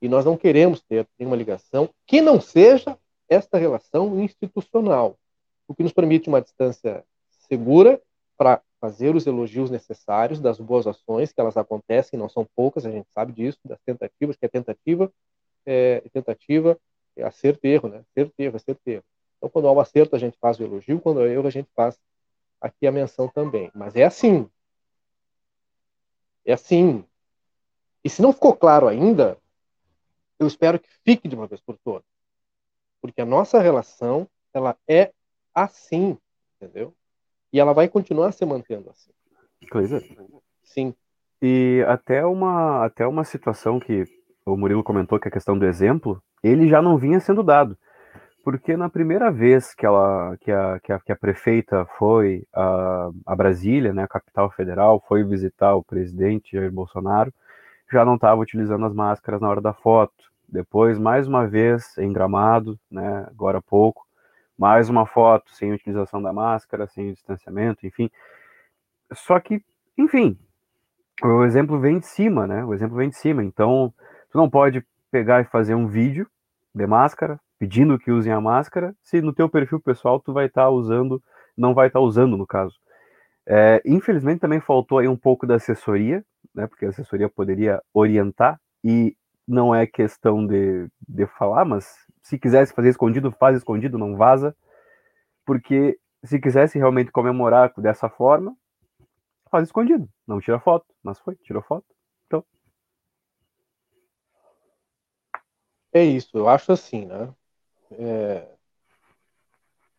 E 0.00 0.08
nós 0.08 0.24
não 0.24 0.36
queremos 0.36 0.80
ter 0.82 1.06
nenhuma 1.18 1.36
ligação 1.36 1.90
que 2.06 2.20
não 2.20 2.40
seja 2.40 2.98
esta 3.28 3.58
relação 3.58 4.20
institucional, 4.20 5.18
o 5.66 5.74
que 5.74 5.82
nos 5.82 5.92
permite 5.92 6.28
uma 6.28 6.40
distância 6.40 7.04
segura 7.48 8.00
para 8.36 8.62
fazer 8.80 9.16
os 9.16 9.26
elogios 9.26 9.70
necessários 9.70 10.40
das 10.40 10.58
boas 10.58 10.86
ações, 10.86 11.32
que 11.32 11.40
elas 11.40 11.56
acontecem, 11.56 12.18
não 12.18 12.28
são 12.28 12.46
poucas, 12.54 12.86
a 12.86 12.90
gente 12.90 13.08
sabe 13.12 13.32
disso, 13.32 13.58
das 13.64 13.80
tentativas, 13.80 14.36
que 14.36 14.44
é 14.44 14.48
tentativa, 14.48 15.10
é, 15.64 16.02
tentativa 16.12 16.78
é 17.16 17.24
acerto 17.24 17.66
e 17.66 17.70
erro, 17.70 17.88
né? 17.88 18.04
Acerto 18.10 18.34
e 18.38 18.44
erro, 18.44 18.56
acerto 18.56 18.80
e 18.86 18.90
erro. 18.92 19.04
Então, 19.38 19.48
quando 19.48 19.68
há 19.68 19.72
um 19.72 19.80
acerto, 19.80 20.14
a 20.14 20.18
gente 20.18 20.36
faz 20.38 20.58
o 20.58 20.62
elogio, 20.62 21.00
quando 21.00 21.20
há 21.20 21.28
erro, 21.28 21.46
a 21.46 21.50
gente 21.50 21.68
faz 21.74 21.98
aqui 22.60 22.86
a 22.86 22.92
menção 22.92 23.26
também. 23.28 23.70
Mas 23.74 23.96
é 23.96 24.04
assim. 24.04 24.48
É 26.46 26.52
assim. 26.52 27.04
E 28.04 28.08
se 28.08 28.22
não 28.22 28.32
ficou 28.32 28.56
claro 28.56 28.86
ainda, 28.86 29.36
eu 30.38 30.46
espero 30.46 30.78
que 30.78 30.88
fique 31.04 31.26
de 31.26 31.34
uma 31.34 31.48
vez 31.48 31.60
por 31.60 31.76
todas. 31.76 32.06
Porque 33.02 33.20
a 33.20 33.26
nossa 33.26 33.60
relação, 33.60 34.28
ela 34.54 34.76
é 34.88 35.12
assim, 35.52 36.16
entendeu? 36.56 36.94
E 37.52 37.58
ela 37.58 37.72
vai 37.72 37.88
continuar 37.88 38.32
se 38.32 38.44
mantendo 38.46 38.88
assim. 38.90 39.10
Coisa. 39.70 40.00
Sim. 40.62 40.94
E 41.42 41.84
até 41.88 42.24
uma, 42.24 42.84
até 42.84 43.06
uma 43.06 43.24
situação 43.24 43.80
que 43.80 44.04
o 44.44 44.56
Murilo 44.56 44.84
comentou, 44.84 45.18
que 45.18 45.26
é 45.26 45.30
a 45.30 45.32
questão 45.32 45.58
do 45.58 45.66
exemplo, 45.66 46.22
ele 46.42 46.68
já 46.68 46.80
não 46.80 46.96
vinha 46.96 47.18
sendo 47.18 47.42
dado. 47.42 47.76
Porque 48.46 48.76
na 48.76 48.88
primeira 48.88 49.28
vez 49.28 49.74
que, 49.74 49.84
ela, 49.84 50.36
que, 50.36 50.52
a, 50.52 50.78
que, 50.78 50.92
a, 50.92 51.00
que 51.00 51.10
a 51.10 51.16
prefeita 51.16 51.84
foi 51.98 52.46
a, 52.54 53.10
a 53.26 53.34
Brasília, 53.34 53.92
né, 53.92 54.04
a 54.04 54.08
capital 54.08 54.48
federal, 54.52 55.02
foi 55.08 55.24
visitar 55.24 55.74
o 55.74 55.82
presidente 55.82 56.52
Jair 56.52 56.70
Bolsonaro, 56.70 57.34
já 57.90 58.04
não 58.04 58.14
estava 58.14 58.40
utilizando 58.40 58.86
as 58.86 58.94
máscaras 58.94 59.40
na 59.40 59.48
hora 59.48 59.60
da 59.60 59.72
foto. 59.72 60.14
Depois, 60.48 60.96
mais 60.96 61.26
uma 61.26 61.44
vez, 61.44 61.98
em 61.98 62.12
Gramado, 62.12 62.78
né, 62.88 63.26
agora 63.28 63.58
há 63.58 63.60
pouco, 63.60 64.06
mais 64.56 64.88
uma 64.88 65.06
foto 65.06 65.50
sem 65.50 65.72
utilização 65.72 66.22
da 66.22 66.32
máscara, 66.32 66.86
sem 66.86 67.14
distanciamento, 67.14 67.84
enfim. 67.84 68.08
Só 69.12 69.40
que, 69.40 69.60
enfim, 69.98 70.38
o 71.20 71.42
exemplo 71.42 71.80
vem 71.80 71.98
de 71.98 72.06
cima, 72.06 72.46
né? 72.46 72.64
O 72.64 72.72
exemplo 72.72 72.96
vem 72.96 73.08
de 73.08 73.16
cima. 73.16 73.42
Então, 73.42 73.92
tu 74.30 74.38
não 74.38 74.48
pode 74.48 74.86
pegar 75.10 75.40
e 75.40 75.46
fazer 75.46 75.74
um 75.74 75.88
vídeo 75.88 76.28
de 76.72 76.86
máscara, 76.86 77.40
pedindo 77.58 77.98
que 77.98 78.10
usem 78.10 78.32
a 78.32 78.40
máscara, 78.40 78.94
se 79.02 79.20
no 79.20 79.32
teu 79.32 79.48
perfil 79.48 79.80
pessoal 79.80 80.20
tu 80.20 80.32
vai 80.32 80.46
estar 80.46 80.64
tá 80.64 80.70
usando, 80.70 81.22
não 81.56 81.74
vai 81.74 81.88
estar 81.88 82.00
tá 82.00 82.04
usando 82.04 82.36
no 82.36 82.46
caso. 82.46 82.76
É, 83.46 83.80
infelizmente 83.86 84.40
também 84.40 84.60
faltou 84.60 84.98
aí 84.98 85.08
um 85.08 85.16
pouco 85.16 85.46
da 85.46 85.54
assessoria, 85.54 86.24
né, 86.54 86.66
porque 86.66 86.84
a 86.84 86.88
assessoria 86.88 87.28
poderia 87.28 87.80
orientar 87.94 88.60
e 88.82 89.16
não 89.46 89.74
é 89.74 89.86
questão 89.86 90.44
de, 90.46 90.88
de 91.08 91.26
falar, 91.26 91.64
mas 91.64 92.06
se 92.22 92.38
quisesse 92.38 92.74
fazer 92.74 92.88
escondido, 92.88 93.30
faz 93.32 93.56
escondido, 93.56 93.98
não 93.98 94.16
vaza, 94.16 94.56
porque 95.44 95.98
se 96.24 96.40
quisesse 96.40 96.78
realmente 96.78 97.12
comemorar 97.12 97.72
dessa 97.78 98.08
forma, 98.08 98.56
faz 99.50 99.68
escondido, 99.68 100.08
não 100.26 100.40
tira 100.40 100.58
foto, 100.58 100.86
mas 101.02 101.18
foi, 101.20 101.36
tirou 101.36 101.62
foto, 101.62 101.86
então. 102.26 102.44
É 105.92 106.04
isso, 106.04 106.30
eu 106.36 106.48
acho 106.48 106.72
assim, 106.72 107.06
né? 107.06 107.32
É, 107.92 108.48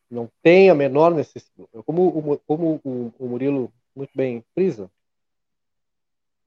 não 0.09 0.29
tem 0.41 0.69
a 0.69 0.75
menor 0.75 1.13
necessidade. 1.13 1.69
Como, 1.85 2.39
como 2.39 2.81
o, 2.83 3.13
o 3.19 3.27
Murilo 3.27 3.71
muito 3.95 4.11
bem 4.15 4.43
frisa, 4.53 4.89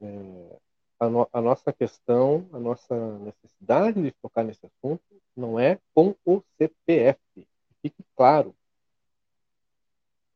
é, 0.01 0.59
a, 0.99 1.09
no, 1.09 1.29
a, 1.33 1.41
nossa 1.41 1.73
questão, 1.73 2.47
a 2.53 2.59
nossa 2.59 3.19
necessidade 3.19 4.03
de 4.03 4.15
focar 4.23 4.45
nesse 4.45 4.65
assunto 4.67 5.03
não 5.37 5.59
é 5.59 5.79
com 5.95 6.15
o 6.25 6.43
CPF. 6.59 7.19
Fique 7.83 8.05
claro. 8.15 8.55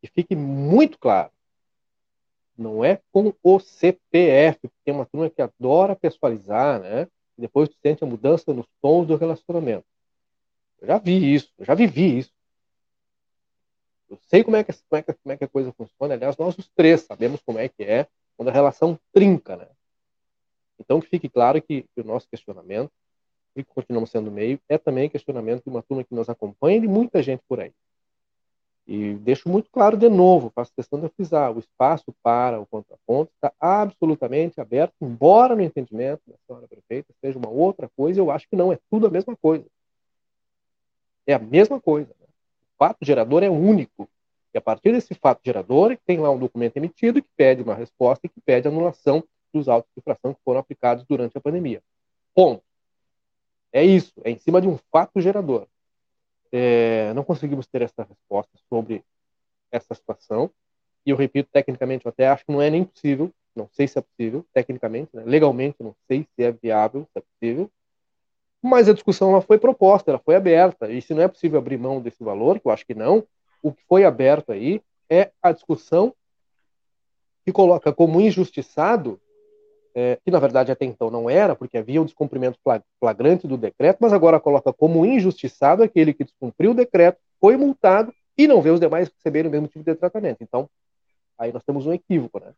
E 0.03 0.09
fique 0.09 0.35
muito 0.35 0.99
claro. 0.99 1.31
Não 2.57 2.85
é 2.85 3.01
com 3.11 3.35
o 3.43 3.59
CPF, 3.59 4.71
tem 4.85 4.95
uma 4.95 5.07
turma 5.07 5.29
que 5.29 5.43
adora 5.43 5.97
pessoalizar, 5.97 6.81
né? 6.81 7.09
Depois 7.37 7.69
sente 7.83 8.05
a 8.05 8.07
mudança 8.07 8.55
nos 8.55 8.67
tons 8.81 9.07
do 9.07 9.17
relacionamento. 9.17 9.85
Eu 10.81 10.87
já 10.87 10.99
vi 10.99 11.35
isso, 11.35 11.53
eu 11.59 11.65
já 11.65 11.75
vivi 11.75 12.19
isso. 12.19 12.33
Eu 14.09 14.19
sei 14.29 14.45
como 14.45 14.57
é 14.57 14.65
que, 14.65 14.73
como 14.73 14.99
é 14.99 15.03
que, 15.03 15.13
como 15.13 15.33
é 15.33 15.37
que 15.37 15.45
a 15.45 15.49
coisa 15.49 15.73
funciona. 15.73 16.15
Aliás, 16.15 16.37
nós 16.37 16.57
os 16.59 16.69
três 16.69 17.03
sabemos 17.03 17.41
como 17.43 17.59
é 17.59 17.69
que 17.69 17.83
é 17.83 18.07
quando 18.37 18.49
a 18.49 18.53
relação 18.53 18.99
trinca, 19.13 19.57
né? 19.57 19.69
Então, 20.79 21.01
que 21.01 21.09
fique 21.09 21.29
claro 21.29 21.61
que 21.63 21.87
o 21.97 22.05
nosso 22.05 22.29
questionamento, 22.29 22.91
e 23.57 23.63
continuamos 23.63 24.11
sendo 24.11 24.31
meio, 24.31 24.61
é 24.69 24.77
também 24.77 25.09
questionamento 25.09 25.65
de 25.65 25.71
uma 25.71 25.83
turma 25.83 26.05
que 26.05 26.15
nos 26.15 26.29
acompanha 26.29 26.79
e 26.79 26.81
de 26.81 26.89
muita 26.89 27.23
gente 27.23 27.43
por 27.49 27.61
aí. 27.61 27.73
E 28.87 29.15
deixo 29.15 29.49
muito 29.49 29.71
claro 29.71 29.97
de 29.97 30.09
novo, 30.11 30.53
faço 30.55 30.73
questão 30.75 31.01
de 31.01 31.09
frisar, 31.09 31.51
o 31.57 31.59
espaço 31.59 32.15
para 32.23 32.61
o 32.61 32.67
contraponto 32.67 33.33
está 33.35 33.51
absolutamente 33.59 34.61
aberto, 34.61 34.93
embora 35.01 35.57
no 35.57 35.63
entendimento 35.63 36.21
da 36.27 36.37
senhora 36.47 36.69
prefeita 36.69 37.15
seja 37.21 37.39
uma 37.39 37.49
outra 37.49 37.89
coisa, 37.97 38.21
eu 38.21 38.31
acho 38.31 38.47
que 38.49 38.57
não, 38.57 38.73
é 38.73 38.79
tudo 38.91 39.07
a 39.07 39.11
mesma 39.11 39.35
coisa. 39.37 39.65
É 41.27 41.35
a 41.35 41.39
mesma 41.39 41.81
coisa. 41.81 42.09
Né? 42.21 42.27
O 42.27 42.77
fato 42.79 42.99
gerador 43.03 43.43
é 43.43 43.51
único. 43.51 44.09
E 44.53 44.59
a 44.59 44.61
partir 44.61 44.93
desse 44.93 45.15
fato 45.15 45.41
gerador, 45.45 45.97
tem 46.07 46.19
lá 46.19 46.31
um 46.31 46.39
documento 46.39 46.77
emitido 46.77 47.23
que 47.23 47.29
pede 47.37 47.63
uma 47.63 47.75
resposta 47.75 48.27
e 48.27 48.29
que 48.29 48.41
pede 48.41 48.69
anulação 48.69 49.25
dos 49.53 49.69
autos 49.69 49.91
de 49.95 50.01
infração 50.01 50.35
que 50.35 50.41
foram 50.45 50.61
aplicados 50.61 51.05
durante 51.09 51.37
a 51.37 51.41
pandemia. 51.41 51.83
Ponto. 52.35 52.63
É 53.73 53.83
isso. 53.85 54.13
É 54.23 54.31
em 54.31 54.39
cima 54.39 54.61
de 54.61 54.69
um 54.69 54.79
fato 54.93 55.21
gerador. 55.21 55.67
É, 56.53 57.13
não 57.15 57.25
conseguimos 57.25 57.67
ter 57.67 57.83
essa 57.83 58.05
resposta 58.05 58.53
sobre 58.69 59.05
essa 59.73 59.95
situação. 59.95 60.51
E 61.05 61.11
eu 61.11 61.17
repito, 61.17 61.51
tecnicamente, 61.53 62.07
eu 62.07 62.11
até 62.11 62.29
acho 62.29 62.45
que 62.47 62.53
não 62.53 62.63
é 62.63 62.71
nem 62.71 62.85
possível. 62.85 63.33
Não 63.57 63.69
sei 63.73 63.89
se 63.89 63.99
é 63.99 64.03
possível, 64.03 64.45
tecnicamente. 64.53 65.11
Né? 65.15 65.25
Legalmente, 65.25 65.77
não 65.81 65.95
sei 66.07 66.27
se 66.35 66.43
é 66.43 66.53
viável, 66.53 67.09
se 67.13 67.19
é 67.19 67.21
possível 67.21 67.71
mas 68.67 68.89
a 68.89 68.95
discussão 68.95 69.31
ela 69.31 69.43
foi 69.43 69.59
proposta, 69.59 70.11
ela 70.11 70.19
foi 70.19 70.35
aberta, 70.35 70.91
e 70.91 71.03
se 71.03 71.13
não 71.13 71.23
é 71.23 71.29
possível 71.29 71.59
abrir 71.59 71.79
mão 71.79 72.01
desse 72.01 72.25
valor, 72.25 72.59
que 72.59 72.67
eu 72.67 72.73
acho 72.73 72.87
que 72.87 72.95
não, 72.95 73.23
o 73.63 73.73
que 73.73 73.83
foi 73.89 74.05
aberto 74.05 74.53
aí 74.53 74.81
é 75.09 75.31
a 75.43 75.53
discussão 75.53 76.15
que 77.45 77.53
coloca 77.53 77.93
como 77.93 78.21
injustiçado, 78.21 79.21
é, 79.95 80.19
que 80.25 80.31
na 80.31 80.39
verdade 80.39 80.73
até 80.73 80.85
então 80.85 81.11
não 81.11 81.29
era, 81.29 81.55
porque 81.55 81.77
havia 81.77 82.01
um 82.01 82.07
descumprimento 82.07 82.59
flagrante 82.99 83.47
do 83.47 83.57
decreto, 83.59 83.99
mas 84.01 84.13
agora 84.13 84.41
coloca 84.41 84.73
como 84.73 85.05
injustiçado 85.05 85.83
aquele 85.83 86.15
que 86.15 86.25
descumpriu 86.25 86.71
o 86.71 86.75
decreto, 86.75 87.19
foi 87.41 87.57
multado 87.57 88.13
e 88.37 88.49
não 88.49 88.63
vê 88.63 88.71
os 88.71 88.81
demais 88.81 89.09
receberem 89.09 89.49
o 89.49 89.53
mesmo 89.53 89.69
tipo 89.69 89.85
de 89.85 89.95
tratamento. 89.95 90.39
Então, 90.41 90.69
aí 91.39 91.53
nós 91.53 91.63
temos 91.63 91.87
um 91.87 91.93
equívoco, 91.93 92.41
né? 92.41 92.53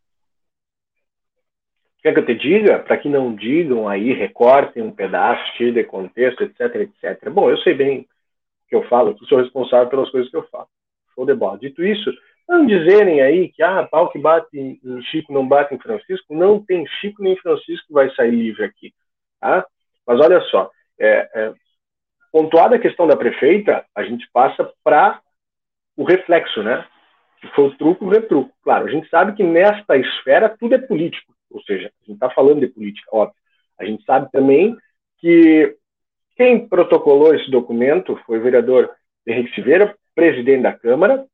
Quer 2.06 2.14
que 2.14 2.20
eu 2.20 2.26
te 2.26 2.34
diga? 2.36 2.78
Para 2.78 2.96
que 2.98 3.08
não 3.08 3.34
digam 3.34 3.88
aí, 3.88 4.12
recortem 4.12 4.80
um 4.80 4.92
pedaço, 4.92 5.42
tirem 5.56 5.72
de 5.72 5.82
contexto, 5.82 6.44
etc, 6.44 6.76
etc. 6.76 7.28
Bom, 7.30 7.50
eu 7.50 7.58
sei 7.58 7.74
bem 7.74 8.02
o 8.02 8.06
que 8.68 8.76
eu 8.76 8.84
falo, 8.84 9.16
eu 9.20 9.26
sou 9.26 9.38
responsável 9.38 9.88
pelas 9.88 10.08
coisas 10.10 10.30
que 10.30 10.36
eu 10.36 10.44
falo. 10.44 10.68
Show 11.16 11.26
de 11.26 11.34
bola. 11.34 11.58
Dito 11.58 11.82
isso, 11.84 12.08
não 12.48 12.64
dizerem 12.64 13.20
aí 13.22 13.48
que 13.48 13.60
ah, 13.60 13.82
pau 13.90 14.08
que 14.08 14.20
bate 14.20 14.56
em 14.56 15.02
Chico 15.10 15.32
não 15.32 15.48
bate 15.48 15.74
em 15.74 15.80
Francisco, 15.80 16.32
não 16.32 16.64
tem 16.64 16.86
Chico 17.00 17.24
nem 17.24 17.36
Francisco 17.38 17.88
que 17.88 17.92
vai 17.92 18.08
sair 18.14 18.30
livre 18.30 18.62
aqui. 18.62 18.94
Tá? 19.40 19.66
Mas 20.06 20.20
olha 20.20 20.40
só, 20.42 20.70
é, 21.00 21.28
é, 21.34 21.54
pontuada 22.30 22.76
a 22.76 22.80
questão 22.80 23.08
da 23.08 23.16
prefeita, 23.16 23.84
a 23.92 24.04
gente 24.04 24.30
passa 24.32 24.72
para 24.84 25.20
o 25.96 26.04
reflexo, 26.04 26.62
né? 26.62 26.86
Que 27.40 27.48
foi 27.48 27.64
o 27.64 27.76
truco, 27.76 28.04
o 28.04 28.10
retruco. 28.10 28.54
Claro, 28.62 28.86
a 28.86 28.90
gente 28.92 29.08
sabe 29.08 29.34
que 29.34 29.42
nesta 29.42 29.96
esfera 29.96 30.48
tudo 30.48 30.76
é 30.76 30.78
político. 30.78 31.34
Ou 31.50 31.62
seja, 31.62 31.86
a 31.86 32.04
gente 32.04 32.14
está 32.14 32.30
falando 32.30 32.60
de 32.60 32.68
política, 32.68 33.08
óbvio. 33.12 33.36
A 33.78 33.84
gente 33.84 34.04
sabe 34.04 34.30
também 34.30 34.76
que 35.18 35.76
quem 36.36 36.68
protocolou 36.68 37.34
esse 37.34 37.50
documento 37.50 38.18
foi 38.26 38.38
o 38.38 38.42
vereador 38.42 38.90
Henrique 39.26 39.54
Silveira, 39.54 39.96
presidente 40.14 40.62
da 40.62 40.72
Câmara, 40.72 41.26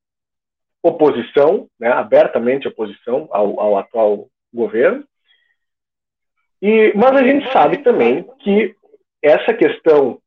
oposição, 0.82 1.68
né, 1.78 1.88
abertamente 1.88 2.66
oposição 2.66 3.28
ao, 3.30 3.60
ao 3.60 3.78
atual 3.78 4.28
governo. 4.52 5.04
E, 6.60 6.92
mas 6.94 7.12
a 7.12 7.22
gente 7.22 7.50
sabe 7.52 7.78
também 7.78 8.24
que 8.40 8.74
essa 9.20 9.54
questão 9.54 10.20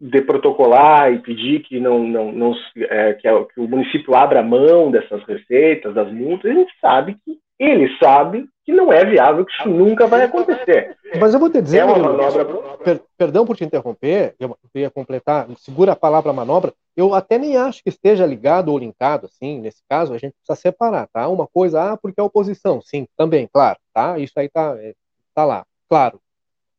de 0.00 0.20
protocolar 0.20 1.12
e 1.12 1.20
pedir 1.20 1.60
que 1.60 1.78
não, 1.78 2.02
não, 2.02 2.32
não 2.32 2.54
é, 2.76 3.14
que, 3.14 3.28
que, 3.54 3.60
o 3.60 3.68
município 3.68 4.16
abra 4.16 4.42
mão 4.42 4.90
dessas 4.90 5.22
receitas, 5.24 5.94
das 5.94 6.12
multas, 6.12 6.50
a 6.50 6.54
gente 6.54 6.72
sabe 6.80 7.16
que 7.24 7.38
ele 7.58 7.96
sabe 7.98 8.48
que 8.64 8.72
não 8.72 8.92
é 8.92 9.04
viável, 9.04 9.44
que 9.44 9.52
isso 9.52 9.68
nunca 9.68 10.06
vai 10.06 10.22
acontecer. 10.22 10.96
Mas 11.18 11.34
eu 11.34 11.40
vou 11.40 11.50
te 11.50 11.60
dizer, 11.60 11.78
é 11.78 11.84
uma 11.84 11.98
manobra... 11.98 12.44
per, 12.76 13.00
perdão 13.16 13.44
por 13.44 13.56
te 13.56 13.64
interromper, 13.64 14.34
eu 14.38 14.56
ia 14.74 14.90
completar, 14.90 15.48
segura 15.58 15.92
a 15.92 15.96
palavra 15.96 16.32
manobra, 16.32 16.72
eu 16.96 17.14
até 17.14 17.38
nem 17.38 17.56
acho 17.56 17.82
que 17.82 17.88
esteja 17.88 18.24
ligado 18.24 18.68
ou 18.68 18.78
linkado, 18.78 19.26
assim, 19.26 19.60
nesse 19.60 19.82
caso, 19.88 20.14
a 20.14 20.18
gente 20.18 20.34
precisa 20.34 20.54
separar, 20.54 21.08
tá? 21.08 21.28
Uma 21.28 21.46
coisa, 21.46 21.92
ah, 21.92 21.96
porque 21.96 22.20
é 22.20 22.22
oposição, 22.22 22.80
sim, 22.80 23.06
também, 23.16 23.48
claro, 23.52 23.78
tá? 23.92 24.18
Isso 24.18 24.34
aí 24.36 24.48
tá, 24.48 24.76
é, 24.78 24.94
tá 25.34 25.44
lá, 25.44 25.66
claro. 25.88 26.20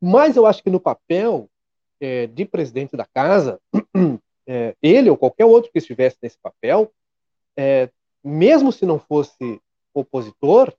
Mas 0.01 0.35
eu 0.35 0.45
acho 0.45 0.63
que 0.63 0.69
no 0.69 0.79
papel 0.79 1.49
é, 1.99 2.27
de 2.27 2.45
presidente 2.45 2.95
da 2.95 3.05
casa, 3.05 3.59
é, 4.47 4.75
ele 4.81 5.09
ou 5.09 5.17
qualquer 5.17 5.45
outro 5.45 5.71
que 5.71 5.79
estivesse 5.79 6.17
nesse 6.21 6.37
papel, 6.41 6.91
é, 7.57 7.89
mesmo 8.23 8.71
se 8.71 8.85
não 8.85 8.99
fosse 8.99 9.61
opositor, 9.93 10.73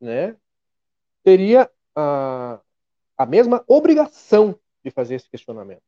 né, 0.00 0.36
teria 1.22 1.70
a, 1.94 2.60
a 3.16 3.26
mesma 3.26 3.64
obrigação 3.66 4.58
de 4.84 4.90
fazer 4.90 5.16
esse 5.16 5.28
questionamento, 5.28 5.82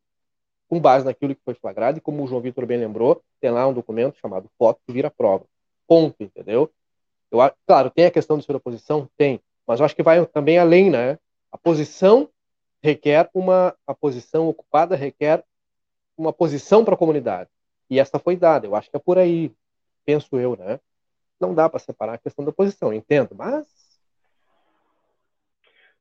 com 0.68 0.80
base 0.80 1.04
naquilo 1.04 1.34
que 1.34 1.42
foi 1.44 1.54
flagrado, 1.54 1.98
e 1.98 2.00
como 2.00 2.22
o 2.22 2.26
João 2.26 2.40
Vitor 2.40 2.66
bem 2.66 2.78
lembrou, 2.78 3.22
tem 3.40 3.50
lá 3.50 3.66
um 3.66 3.72
documento 3.72 4.18
chamado 4.18 4.50
Foto 4.58 4.80
que 4.86 4.92
vira 4.92 5.10
prova. 5.10 5.44
Ponto, 5.86 6.22
entendeu? 6.22 6.70
Eu, 7.30 7.38
claro, 7.66 7.90
tem 7.90 8.06
a 8.06 8.10
questão 8.10 8.36
de 8.36 8.44
superposição? 8.44 9.08
Tem, 9.16 9.40
mas 9.66 9.80
eu 9.80 9.86
acho 9.86 9.94
que 9.94 10.02
vai 10.02 10.24
também 10.26 10.58
além, 10.58 10.90
né? 10.90 11.18
A 11.52 11.58
posição 11.58 12.28
requer 12.82 13.30
uma, 13.34 13.76
a 13.86 13.94
posição 13.94 14.48
ocupada 14.48 14.96
requer 14.96 15.44
uma 16.16 16.32
posição 16.32 16.84
para 16.84 16.94
a 16.94 16.98
comunidade. 16.98 17.50
E 17.90 17.98
essa 17.98 18.18
foi 18.18 18.36
dada, 18.36 18.66
eu 18.66 18.74
acho 18.74 18.90
que 18.90 18.96
é 18.96 19.00
por 19.00 19.18
aí, 19.18 19.52
penso 20.04 20.38
eu, 20.38 20.56
né? 20.56 20.80
Não 21.40 21.54
dá 21.54 21.68
para 21.68 21.78
separar 21.78 22.14
a 22.14 22.18
questão 22.18 22.44
da 22.44 22.52
posição, 22.52 22.92
entendo, 22.92 23.30
mas. 23.36 23.66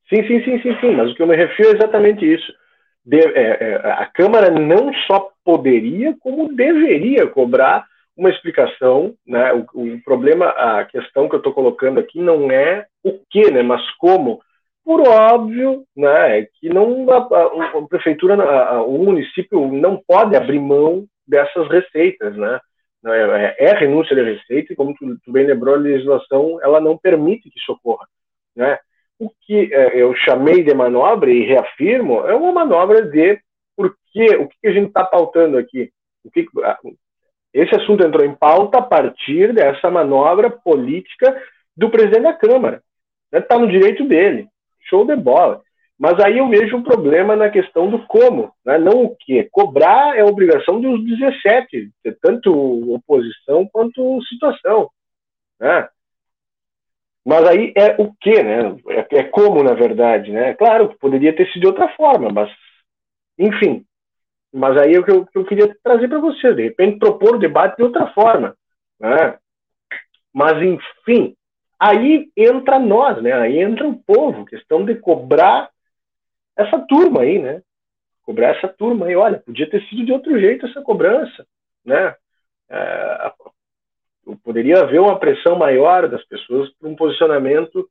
Sim, 0.09 0.25
sim, 0.25 0.43
sim, 0.43 0.61
sim, 0.61 0.79
sim, 0.79 0.91
mas 0.95 1.11
o 1.11 1.15
que 1.15 1.21
eu 1.21 1.27
me 1.27 1.35
refiro 1.35 1.69
é 1.69 1.73
exatamente 1.73 2.25
isso. 2.25 2.51
De, 3.05 3.19
é, 3.19 3.57
é, 3.61 3.75
a 3.91 4.05
Câmara 4.05 4.49
não 4.49 4.93
só 5.05 5.31
poderia, 5.43 6.15
como 6.19 6.53
deveria 6.53 7.27
cobrar 7.27 7.85
uma 8.17 8.29
explicação, 8.29 9.13
né? 9.25 9.53
O, 9.53 9.65
o 9.73 10.03
problema, 10.03 10.47
a 10.47 10.85
questão 10.85 11.29
que 11.29 11.35
eu 11.35 11.39
estou 11.39 11.53
colocando 11.53 11.99
aqui 11.99 12.19
não 12.19 12.49
é 12.49 12.85
o 13.03 13.19
que, 13.29 13.51
né? 13.51 13.61
Mas 13.61 13.81
como. 13.97 14.41
Por 14.83 15.05
óbvio, 15.05 15.83
né? 15.95 16.47
Que 16.59 16.69
não 16.69 17.11
a, 17.11 17.17
a, 17.17 17.79
a 17.79 17.87
prefeitura, 17.87 18.41
a, 18.41 18.81
o 18.81 18.97
município 19.03 19.71
não 19.71 20.01
pode 20.07 20.35
abrir 20.35 20.59
mão 20.59 21.05
dessas 21.27 21.67
receitas, 21.67 22.35
né? 22.37 22.59
É, 23.05 23.55
é, 23.59 23.69
é 23.69 23.73
renúncia 23.73 24.15
de 24.15 24.23
receita 24.23 24.73
e 24.73 24.75
como 24.75 24.93
tu, 24.95 25.17
tu, 25.23 25.31
bem 25.31 25.45
lembrou, 25.45 25.75
a 25.75 25.77
legislação 25.77 26.59
ela 26.61 26.81
não 26.81 26.97
permite 26.97 27.49
que 27.49 27.59
isso 27.59 27.71
ocorra, 27.71 28.07
né? 28.55 28.79
O 29.19 29.29
que 29.41 29.73
é, 29.73 30.01
eu 30.01 30.13
chamei 30.15 30.63
de 30.63 30.73
manobra 30.73 31.31
e 31.31 31.45
reafirmo 31.45 32.25
é 32.27 32.35
uma 32.35 32.51
manobra 32.51 33.03
de 33.03 33.39
porque 33.75 34.35
o 34.37 34.47
que 34.47 34.67
a 34.67 34.71
gente 34.71 34.87
está 34.87 35.03
pautando 35.03 35.57
aqui? 35.57 35.91
O 36.23 36.31
que 36.31 36.47
esse 37.53 37.75
assunto 37.75 38.05
entrou 38.05 38.25
em 38.25 38.35
pauta 38.35 38.79
a 38.79 38.81
partir 38.81 39.53
dessa 39.53 39.89
manobra 39.89 40.49
política 40.49 41.41
do 41.75 41.89
presidente 41.89 42.23
da 42.23 42.33
Câmara. 42.33 42.83
Está 43.31 43.57
né? 43.57 43.65
no 43.65 43.71
direito 43.71 44.07
dele. 44.07 44.47
Show 44.89 45.05
de 45.05 45.15
bola. 45.15 45.61
Mas 45.99 46.19
aí 46.19 46.37
eu 46.37 46.47
vejo 46.47 46.77
um 46.77 46.83
problema 46.83 47.35
na 47.35 47.49
questão 47.49 47.89
do 47.89 48.05
como, 48.05 48.53
né? 48.63 48.77
não 48.77 49.05
o 49.05 49.15
que. 49.15 49.43
Cobrar 49.51 50.15
é 50.15 50.23
obrigação 50.23 50.79
dos 50.79 51.03
17, 51.03 51.91
tanto 52.21 52.93
oposição 52.93 53.67
quanto 53.71 54.21
situação. 54.23 54.91
Né? 55.59 55.89
Mas 57.25 57.45
aí 57.45 57.73
é 57.75 58.01
o 58.01 58.13
que, 58.21 58.41
né? 58.41 58.77
É, 58.89 59.17
é, 59.17 59.23
como, 59.23 59.63
na 59.63 59.73
verdade, 59.73 60.31
né? 60.31 60.53
Claro 60.53 60.95
poderia 60.99 61.35
ter 61.35 61.45
sido 61.47 61.61
de 61.61 61.67
outra 61.67 61.89
forma, 61.89 62.29
mas 62.29 62.49
enfim. 63.37 63.83
Mas 64.53 64.77
aí 64.77 64.93
é 64.93 64.99
o 64.99 65.03
que 65.03 65.11
eu, 65.11 65.25
que 65.25 65.37
eu 65.37 65.45
queria 65.45 65.75
trazer 65.83 66.07
para 66.07 66.19
você, 66.19 66.53
de 66.53 66.63
repente 66.63 66.99
propor 66.99 67.35
o 67.35 67.39
debate 67.39 67.75
de 67.75 67.83
outra 67.83 68.07
forma, 68.13 68.55
né? 68.99 69.37
Mas 70.33 70.61
enfim, 70.61 71.35
aí 71.77 72.31
entra 72.37 72.79
nós, 72.79 73.21
né? 73.21 73.33
Aí 73.33 73.59
entra 73.59 73.85
o 73.85 73.97
povo, 73.97 74.45
questão 74.45 74.85
de 74.85 74.95
cobrar 74.95 75.69
essa 76.57 76.79
turma 76.79 77.21
aí, 77.21 77.39
né? 77.39 77.61
Cobrar 78.23 78.55
essa 78.55 78.67
turma 78.67 79.05
aí, 79.05 79.15
olha, 79.15 79.39
podia 79.39 79.69
ter 79.69 79.81
sido 79.87 80.05
de 80.05 80.11
outro 80.11 80.37
jeito 80.39 80.65
essa 80.65 80.81
cobrança, 80.81 81.45
né? 81.85 82.15
É, 82.69 83.31
poderia 84.43 84.81
haver 84.81 84.99
uma 84.99 85.19
pressão 85.19 85.55
maior 85.55 86.07
das 86.09 86.23
pessoas 86.25 86.69
para 86.73 86.89
um 86.89 86.95
posicionamento 86.95 87.87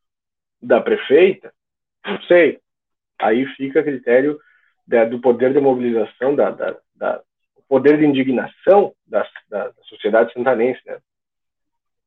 da 0.60 0.80
prefeita, 0.80 1.52
não 2.04 2.20
sei. 2.22 2.58
Aí 3.18 3.46
fica 3.56 3.80
a 3.80 3.84
critério 3.84 4.38
da, 4.86 5.04
do 5.04 5.20
poder 5.20 5.52
de 5.52 5.60
mobilização, 5.60 6.34
da, 6.34 6.50
da, 6.50 6.76
da 6.94 7.22
poder 7.68 7.98
de 7.98 8.04
indignação 8.04 8.92
da, 9.06 9.26
da, 9.48 9.72
sociedade 9.88 10.32
santanense, 10.32 10.80
né? 10.86 10.98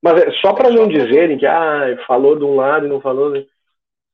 Mas 0.02 0.22
é 0.22 0.32
só 0.40 0.54
para 0.54 0.70
não 0.70 0.88
dizerem 0.88 1.38
que 1.38 1.46
ah, 1.46 1.98
falou 2.08 2.38
de 2.38 2.46
um 2.46 2.56
lado 2.56 2.86
e 2.86 2.90
não 2.90 3.02
falou 3.02 3.34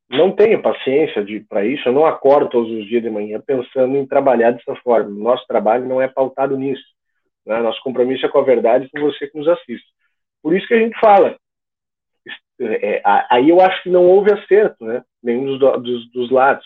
não 0.10 0.32
tenho 0.32 0.62
paciência 0.62 1.26
para 1.50 1.66
isso, 1.66 1.88
eu 1.90 1.94
não 1.94 2.06
acordo 2.06 2.50
todos 2.50 2.72
os 2.72 2.86
dias 2.88 3.02
de 3.02 3.10
manhã 3.10 3.42
pensando 3.46 3.98
em 3.98 4.06
trabalhar 4.06 4.52
dessa 4.52 4.76
forma. 4.78 5.10
Nosso 5.10 5.46
trabalho 5.48 5.86
não 5.86 6.02
é 6.02 6.08
pautado 6.08 6.56
nisso. 6.58 6.84
Né? 7.46 7.60
Nosso 7.60 7.82
compromisso 7.82 8.26
é 8.26 8.30
com 8.30 8.40
a 8.40 8.44
verdade 8.44 8.90
com 8.90 9.02
você 9.02 9.28
que 9.28 9.38
nos 9.38 9.48
assiste. 9.48 9.88
Por 10.44 10.56
isso 10.56 10.68
que 10.68 10.76
a 10.76 10.80
gente 10.80 11.00
fala. 11.00 11.36
É, 12.60 13.02
aí 13.30 13.50
eu 13.50 13.60
acho 13.60 13.84
que 13.84 13.90
não 13.90 14.06
houve 14.06 14.32
acerto, 14.32 14.86
né? 14.86 15.04
nenhum 15.22 15.58
dos, 15.58 15.84
dos, 15.84 16.12
dos 16.12 16.32
lados, 16.32 16.66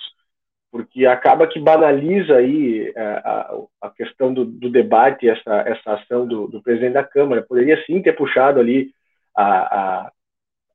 porque 0.71 1.05
acaba 1.05 1.47
que 1.47 1.59
banaliza 1.59 2.35
aí 2.35 2.93
a, 2.95 3.01
é, 3.01 3.03
a, 3.03 3.55
a 3.83 3.89
questão 3.89 4.33
do, 4.33 4.45
do, 4.45 4.69
debate, 4.69 5.27
essa, 5.27 5.61
essa 5.61 5.93
ação 5.93 6.27
do, 6.27 6.47
do, 6.47 6.61
presidente 6.61 6.93
da 6.93 7.03
Câmara. 7.03 7.41
Poderia 7.41 7.83
sim 7.85 8.01
ter 8.01 8.13
puxado 8.13 8.59
ali 8.59 8.91
a, 9.35 10.05
a 10.05 10.11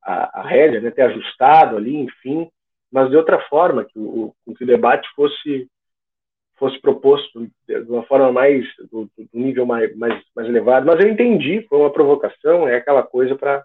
a, 0.04 0.40
a 0.40 0.42
rédea, 0.42 0.80
né, 0.80 0.90
ter 0.90 1.02
ajustado 1.02 1.76
ali, 1.76 1.96
enfim, 1.96 2.48
mas 2.94 3.10
de 3.10 3.16
outra 3.16 3.40
forma, 3.48 3.84
que 3.84 3.98
o, 3.98 4.32
que 4.56 4.62
o 4.62 4.66
debate 4.66 5.08
fosse 5.16 5.68
fosse 6.56 6.80
proposto 6.80 7.50
de 7.66 7.90
uma 7.90 8.04
forma 8.04 8.30
mais 8.30 8.64
do, 8.88 9.10
do 9.16 9.28
nível 9.32 9.66
mais, 9.66 9.94
mais, 9.96 10.22
mais 10.36 10.48
elevado. 10.48 10.86
Mas 10.86 11.00
eu 11.00 11.10
entendi, 11.10 11.66
foi 11.68 11.78
uma 11.78 11.90
provocação, 11.90 12.68
é 12.68 12.76
aquela 12.76 13.02
coisa 13.02 13.34
para 13.34 13.64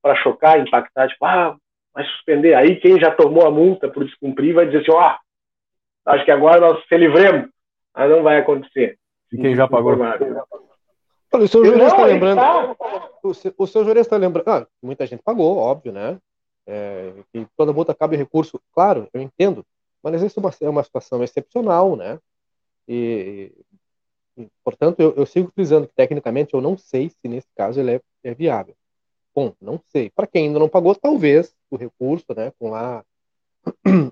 para 0.00 0.14
chocar, 0.22 0.58
impactar, 0.58 1.08
tipo, 1.08 1.24
ah, 1.26 1.56
vai 1.92 2.04
suspender. 2.06 2.54
Aí 2.54 2.76
quem 2.76 2.98
já 2.98 3.10
tomou 3.10 3.44
a 3.44 3.50
multa 3.50 3.88
por 3.88 4.04
descumprir 4.04 4.54
vai 4.54 4.64
dizer 4.64 4.78
assim, 4.78 4.92
ó, 4.92 5.14
oh, 5.14 6.10
acho 6.10 6.24
que 6.24 6.30
agora 6.30 6.58
nós 6.60 6.82
se 6.86 6.96
livremos. 6.96 7.50
Mas 7.94 8.08
não 8.08 8.22
vai 8.22 8.38
acontecer. 8.38 8.96
E 9.32 9.36
quem 9.36 9.54
já 9.54 9.68
pagou? 9.68 9.92
Olha, 9.98 11.44
o 11.44 11.48
seu 11.48 11.64
jurista 11.64 11.86
está 11.88 12.06
lembrando. 12.06 12.38
Tá. 12.38 12.76
O, 13.58 13.66
seu 13.66 13.84
jurista 13.84 14.00
está 14.00 14.16
lembrando. 14.16 14.48
Ah, 14.48 14.66
muita 14.82 15.04
gente 15.04 15.22
pagou, 15.22 15.58
óbvio, 15.58 15.92
né? 15.92 16.18
É, 16.72 17.12
que 17.32 17.46
toda 17.56 17.72
multa 17.72 17.94
cabe 17.94 18.16
recurso. 18.16 18.60
Claro, 18.72 19.08
eu 19.12 19.20
entendo. 19.20 19.66
Mas 20.02 20.22
é 20.22 20.40
uma, 20.40 20.50
é 20.60 20.68
uma 20.68 20.84
situação 20.84 21.22
excepcional, 21.22 21.96
né? 21.96 22.18
E, 22.86 23.52
e 24.36 24.46
portanto, 24.62 25.00
eu, 25.00 25.14
eu, 25.16 25.26
sigo 25.26 25.50
frisando 25.52 25.88
que 25.88 25.94
tecnicamente 25.94 26.54
eu 26.54 26.60
não 26.60 26.78
sei 26.78 27.10
se 27.10 27.28
nesse 27.28 27.48
caso 27.56 27.80
ele 27.80 27.96
é, 27.96 28.00
é 28.22 28.34
viável. 28.34 28.74
Bom, 29.34 29.52
não 29.60 29.80
sei. 29.88 30.10
Para 30.10 30.28
quem 30.28 30.46
ainda 30.46 30.60
não 30.60 30.68
pagou, 30.68 30.94
talvez 30.94 31.52
o 31.70 31.76
recurso, 31.76 32.26
né? 32.36 32.52
Com 32.58 32.72
a 32.74 33.04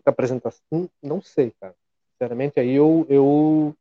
apresentação, 0.04 0.90
não 1.00 1.22
sei, 1.22 1.52
cara. 1.60 1.74
Sinceramente, 2.12 2.58
aí 2.58 2.74
eu, 2.74 3.06
eu 3.08 3.74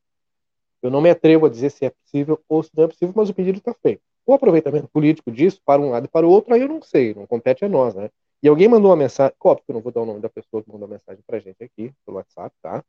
eu 0.81 0.91
não 0.91 1.01
me 1.01 1.09
atrevo 1.09 1.45
a 1.45 1.49
dizer 1.49 1.71
se 1.71 1.85
é 1.85 1.89
possível 1.89 2.39
ou 2.47 2.61
se 2.63 2.69
não 2.75 2.83
é 2.83 2.87
possível, 2.87 3.13
mas 3.15 3.29
o 3.29 3.33
pedido 3.33 3.57
está 3.57 3.73
feito. 3.73 4.01
O 4.25 4.33
aproveitamento 4.33 4.87
político 4.87 5.31
disso, 5.31 5.61
para 5.65 5.81
um 5.81 5.89
lado 5.89 6.05
e 6.05 6.09
para 6.09 6.27
o 6.27 6.29
outro, 6.29 6.53
aí 6.53 6.61
eu 6.61 6.67
não 6.67 6.81
sei, 6.81 7.13
não 7.13 7.25
compete 7.25 7.65
a 7.65 7.69
nós, 7.69 7.95
né? 7.95 8.09
E 8.41 8.47
alguém 8.47 8.67
mandou 8.67 8.91
uma 8.91 8.97
mensagem, 8.97 9.35
óbvio 9.43 9.65
que 9.65 9.71
eu 9.71 9.75
não 9.75 9.81
vou 9.81 9.91
dar 9.91 10.01
o 10.01 10.05
nome 10.05 10.19
da 10.19 10.29
pessoa 10.29 10.61
que 10.63 10.71
mandou 10.71 10.85
a 10.85 10.91
mensagem 10.91 11.23
para 11.25 11.37
a 11.37 11.39
gente 11.39 11.63
aqui, 11.63 11.91
pelo 12.05 12.17
WhatsApp, 12.17 12.55
tá? 12.61 12.83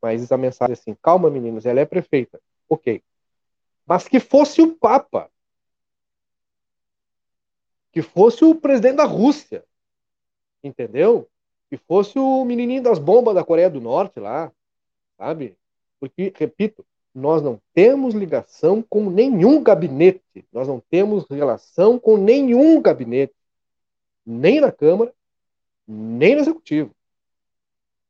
Mas 0.00 0.30
a 0.32 0.36
mensagem 0.36 0.72
é 0.72 0.78
assim, 0.78 0.96
calma 1.02 1.30
meninos, 1.30 1.66
ela 1.66 1.80
é 1.80 1.84
prefeita. 1.84 2.40
Ok. 2.68 3.02
Mas 3.86 4.08
que 4.08 4.18
fosse 4.18 4.62
o 4.62 4.74
Papa. 4.74 5.30
Que 7.92 8.02
fosse 8.02 8.44
o 8.44 8.54
presidente 8.54 8.96
da 8.96 9.04
Rússia. 9.04 9.64
Entendeu? 10.62 11.28
Que 11.70 11.76
fosse 11.76 12.18
o 12.18 12.44
menininho 12.44 12.82
das 12.82 12.98
bombas 12.98 13.34
da 13.34 13.44
Coreia 13.44 13.70
do 13.70 13.80
Norte 13.80 14.18
lá. 14.20 14.50
Sabe? 15.18 15.56
Porque, 16.00 16.32
repito, 16.36 16.84
nós 17.14 17.40
não 17.40 17.60
temos 17.72 18.14
ligação 18.14 18.82
com 18.82 19.08
nenhum 19.08 19.62
gabinete, 19.62 20.44
nós 20.52 20.66
não 20.66 20.82
temos 20.90 21.24
relação 21.30 21.98
com 21.98 22.16
nenhum 22.16 22.82
gabinete, 22.82 23.34
nem 24.26 24.60
na 24.60 24.72
Câmara, 24.72 25.12
nem 25.86 26.34
no 26.34 26.40
Executivo, 26.40 26.90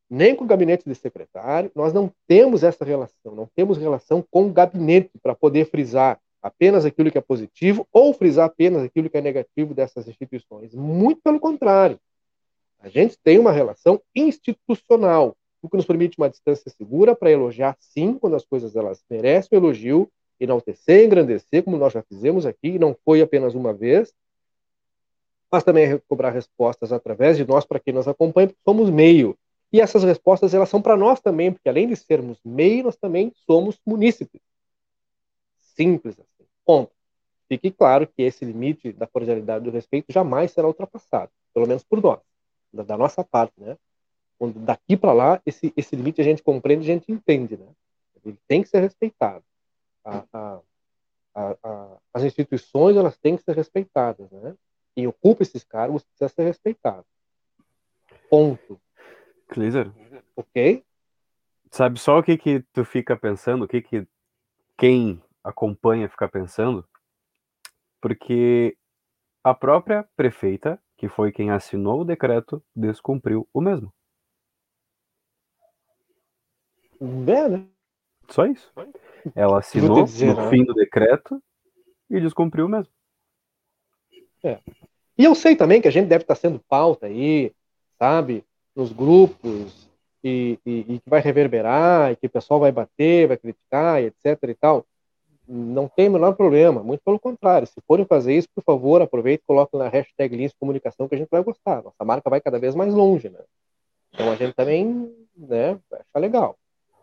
nem 0.08 0.36
com 0.36 0.44
o 0.44 0.46
gabinete 0.46 0.84
de 0.88 0.94
secretário, 0.94 1.72
nós 1.74 1.92
não 1.92 2.10
temos 2.26 2.62
essa 2.62 2.84
relação, 2.84 3.34
não 3.34 3.48
temos 3.54 3.78
relação 3.78 4.24
com 4.30 4.46
o 4.46 4.52
gabinete 4.52 5.10
para 5.22 5.34
poder 5.34 5.66
frisar 5.66 6.20
apenas 6.42 6.84
aquilo 6.84 7.10
que 7.10 7.18
é 7.18 7.22
positivo 7.22 7.86
ou 7.92 8.12
frisar 8.12 8.46
apenas 8.46 8.82
aquilo 8.82 9.08
que 9.08 9.16
é 9.16 9.20
negativo 9.20 9.74
dessas 9.74 10.06
instituições. 10.06 10.74
Muito 10.74 11.20
pelo 11.22 11.40
contrário. 11.40 11.98
A 12.78 12.88
gente 12.88 13.16
tem 13.22 13.38
uma 13.38 13.50
relação 13.50 14.00
institucional 14.14 15.34
o 15.64 15.70
que 15.70 15.76
nos 15.76 15.86
permite 15.86 16.18
uma 16.18 16.28
distância 16.28 16.70
segura 16.70 17.16
para 17.16 17.30
elogiar, 17.30 17.74
sim, 17.80 18.18
quando 18.18 18.36
as 18.36 18.44
coisas 18.44 18.76
elas 18.76 19.02
merecem 19.08 19.58
o 19.58 19.60
elogio, 19.60 20.10
enaltecer, 20.38 21.06
engrandecer, 21.06 21.62
como 21.62 21.78
nós 21.78 21.92
já 21.92 22.02
fizemos 22.02 22.44
aqui, 22.44 22.68
e 22.68 22.78
não 22.78 22.94
foi 23.02 23.22
apenas 23.22 23.54
uma 23.54 23.72
vez, 23.72 24.12
mas 25.54 25.64
também 25.64 25.98
cobrar 26.08 26.30
respostas 26.30 26.92
através 26.92 27.36
de 27.36 27.46
nós, 27.46 27.64
para 27.64 27.78
quem 27.78 27.94
nos 27.94 28.08
acompanha, 28.08 28.48
porque 28.48 28.60
somos 28.64 28.90
meio. 28.90 29.38
E 29.72 29.80
essas 29.80 30.02
respostas 30.02 30.52
elas 30.52 30.68
são 30.68 30.82
para 30.82 30.96
nós 30.96 31.20
também, 31.20 31.52
porque 31.52 31.68
além 31.68 31.86
de 31.86 31.94
sermos 31.94 32.38
meio, 32.44 32.84
nós 32.84 32.96
também 32.96 33.32
somos 33.46 33.78
munícipes. 33.86 34.40
Simples 35.76 36.18
assim. 36.18 36.48
Ponto. 36.64 36.92
Fique 37.48 37.70
claro 37.70 38.06
que 38.06 38.22
esse 38.22 38.44
limite 38.44 38.92
da 38.92 39.06
cordialidade 39.06 39.64
e 39.64 39.70
do 39.70 39.74
respeito 39.74 40.12
jamais 40.12 40.50
será 40.50 40.66
ultrapassado, 40.66 41.30
pelo 41.52 41.68
menos 41.68 41.84
por 41.84 42.02
nós, 42.02 42.20
da, 42.72 42.82
da 42.82 42.96
nossa 42.96 43.22
parte, 43.22 43.52
né? 43.58 43.76
quando 44.36 44.58
daqui 44.58 44.96
para 44.96 45.12
lá, 45.12 45.40
esse, 45.46 45.72
esse 45.76 45.94
limite 45.94 46.20
a 46.20 46.24
gente 46.24 46.42
compreende, 46.42 46.90
a 46.90 46.94
gente 46.94 47.12
entende, 47.12 47.56
né? 47.56 47.68
Ele 48.24 48.36
tem 48.48 48.60
que 48.60 48.68
ser 48.68 48.80
respeitado. 48.80 49.44
A, 50.04 50.24
a, 50.32 50.60
a, 51.34 51.96
as 52.12 52.24
instituições 52.24 52.96
elas 52.96 53.16
têm 53.18 53.36
que 53.36 53.44
ser 53.44 53.54
respeitadas, 53.54 54.28
né? 54.32 54.56
Quem 54.94 55.06
ocupa 55.06 55.42
esses 55.42 55.64
cargos 55.64 56.04
precisa 56.04 56.28
ser 56.28 56.44
respeitado. 56.44 57.04
Ponto. 58.30 58.80
Cleiser, 59.48 59.90
Ok? 60.36 60.84
sabe 61.74 61.98
só 61.98 62.18
o 62.18 62.22
que 62.22 62.38
que 62.38 62.60
tu 62.72 62.84
fica 62.84 63.16
pensando, 63.16 63.64
o 63.64 63.68
que 63.68 63.82
que 63.82 64.06
quem 64.78 65.20
acompanha 65.42 66.08
fica 66.08 66.28
pensando? 66.28 66.86
Porque 68.00 68.76
a 69.42 69.52
própria 69.52 70.08
prefeita, 70.16 70.80
que 70.96 71.08
foi 71.08 71.32
quem 71.32 71.50
assinou 71.50 72.02
o 72.02 72.04
decreto, 72.04 72.62
descumpriu 72.74 73.48
o 73.52 73.60
mesmo. 73.60 73.92
É, 77.00 77.48
né? 77.48 77.66
Só 78.28 78.46
isso. 78.46 78.72
Ela 79.34 79.58
assinou 79.58 80.04
dizer, 80.04 80.34
no 80.34 80.42
né? 80.44 80.50
fim 80.50 80.64
do 80.64 80.74
decreto 80.74 81.42
e 82.08 82.20
descumpriu 82.20 82.68
mesmo. 82.68 82.92
E 85.16 85.24
eu 85.24 85.34
sei 85.34 85.54
também 85.54 85.80
que 85.80 85.88
a 85.88 85.90
gente 85.90 86.08
deve 86.08 86.24
estar 86.24 86.34
sendo 86.34 86.60
pauta 86.68 87.06
aí, 87.06 87.52
sabe? 87.98 88.44
Nos 88.74 88.92
grupos, 88.92 89.88
e, 90.24 90.58
e, 90.64 90.80
e 90.88 90.98
que 90.98 91.10
vai 91.10 91.20
reverberar, 91.20 92.12
e 92.12 92.16
que 92.16 92.26
o 92.26 92.30
pessoal 92.30 92.58
vai 92.58 92.72
bater, 92.72 93.28
vai 93.28 93.36
criticar, 93.36 94.02
etc 94.02 94.38
e 94.48 94.54
tal. 94.54 94.86
Não 95.46 95.86
tem 95.86 96.08
o 96.08 96.12
menor 96.12 96.34
problema, 96.34 96.82
muito 96.82 97.02
pelo 97.04 97.20
contrário. 97.20 97.66
Se 97.66 97.80
forem 97.86 98.06
fazer 98.06 98.34
isso, 98.34 98.48
por 98.54 98.64
favor, 98.64 99.02
aproveite 99.02 99.42
e 99.44 99.46
coloque 99.46 99.76
na 99.76 99.88
hashtag 99.88 100.34
Lins 100.34 100.54
Comunicação 100.58 101.06
que 101.06 101.14
a 101.14 101.18
gente 101.18 101.28
vai 101.30 101.42
gostar. 101.42 101.82
Nossa 101.82 102.02
marca 102.04 102.30
vai 102.30 102.40
cada 102.40 102.58
vez 102.58 102.74
mais 102.74 102.94
longe, 102.94 103.28
né? 103.28 103.40
Então 104.12 104.30
a 104.32 104.36
gente 104.36 104.54
também, 104.54 105.14
né, 105.36 105.78
vai 105.90 106.00
achar 106.00 106.18
legal. 106.18 106.56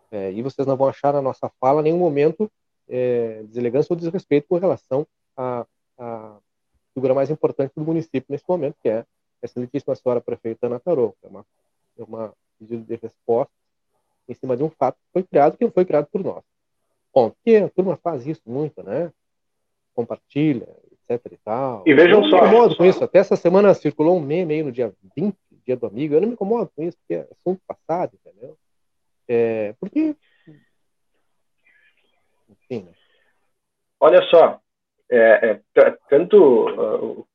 É, 0.10 0.32
e 0.32 0.42
vocês 0.42 0.68
não 0.68 0.76
vão 0.76 0.88
achar 0.88 1.14
na 1.14 1.22
nossa 1.22 1.52
fala 1.60 1.82
nenhum 1.82 2.00
momento 2.00 2.52
é, 2.90 3.44
deselegância 3.44 3.94
ou 3.94 3.98
desrespeito 3.98 4.48
com 4.50 4.58
relação 4.58 5.06
à, 5.38 5.66
à 5.98 6.38
figura 6.94 7.14
mais 7.14 7.30
importante 7.30 7.72
do 7.76 7.84
município 7.84 8.26
nesse 8.30 8.46
momento, 8.48 8.76
que 8.82 8.90
é 8.90 9.00
a 9.00 9.06
excelentíssima 9.44 9.96
senhora 9.96 10.22
prefeita 10.22 10.68
Ana 10.68 10.80
Tarou. 10.80 11.16
É 11.24 11.28
uma, 11.28 11.46
é 11.98 12.04
uma 12.04 12.34
pedido 12.60 12.84
de 12.84 12.96
resposta 12.96 13.52
em 14.30 14.34
cima 14.34 14.56
de 14.56 14.64
um 14.64 14.70
fato 14.70 14.96
que 14.96 15.12
foi 15.14 15.24
criado, 15.24 15.58
que 15.58 15.64
não 15.66 15.72
foi 15.72 15.86
criado 15.86 16.08
por 16.12 16.24
nós. 16.24 16.44
Bom, 17.14 17.32
porque 17.32 17.58
a 17.58 17.70
turma 17.70 17.98
faz 17.98 18.26
isso 18.26 18.42
muito, 18.46 18.82
né? 18.84 19.12
Compartilha, 19.94 20.68
etc 21.10 21.32
e 21.34 21.38
tal. 21.38 21.84
E 21.86 21.94
vejam 21.94 22.24
eu 22.24 22.30
só- 22.30 22.38
não 22.38 22.44
me 22.44 22.48
incomodo 22.50 22.78
com 22.78 22.86
isso. 22.86 23.04
Até 23.04 23.20
essa 23.20 23.36
semana 23.36 23.74
circulou 23.74 24.16
um 24.18 24.22
meme 24.22 24.54
aí 24.54 24.64
no 24.64 24.72
dia 24.72 24.94
20, 25.16 25.36
dia 25.66 25.76
do 25.76 25.86
amigo. 25.86 26.14
Eu 26.14 26.22
não 26.22 26.28
me 26.28 26.34
incomodo 26.34 26.72
com 26.76 26.84
isso, 26.84 26.98
porque 27.00 27.16
é 27.16 27.28
assunto 27.32 27.62
passado, 27.68 28.14
entendeu? 28.16 28.58
É, 29.28 29.74
porque. 29.80 30.16
Enfim, 32.50 32.84
né? 32.84 32.94
Olha 34.00 34.22
só, 34.30 34.60
é, 35.12 35.60
é, 35.76 35.98
tanto 36.10 36.38
uh, 36.38 37.28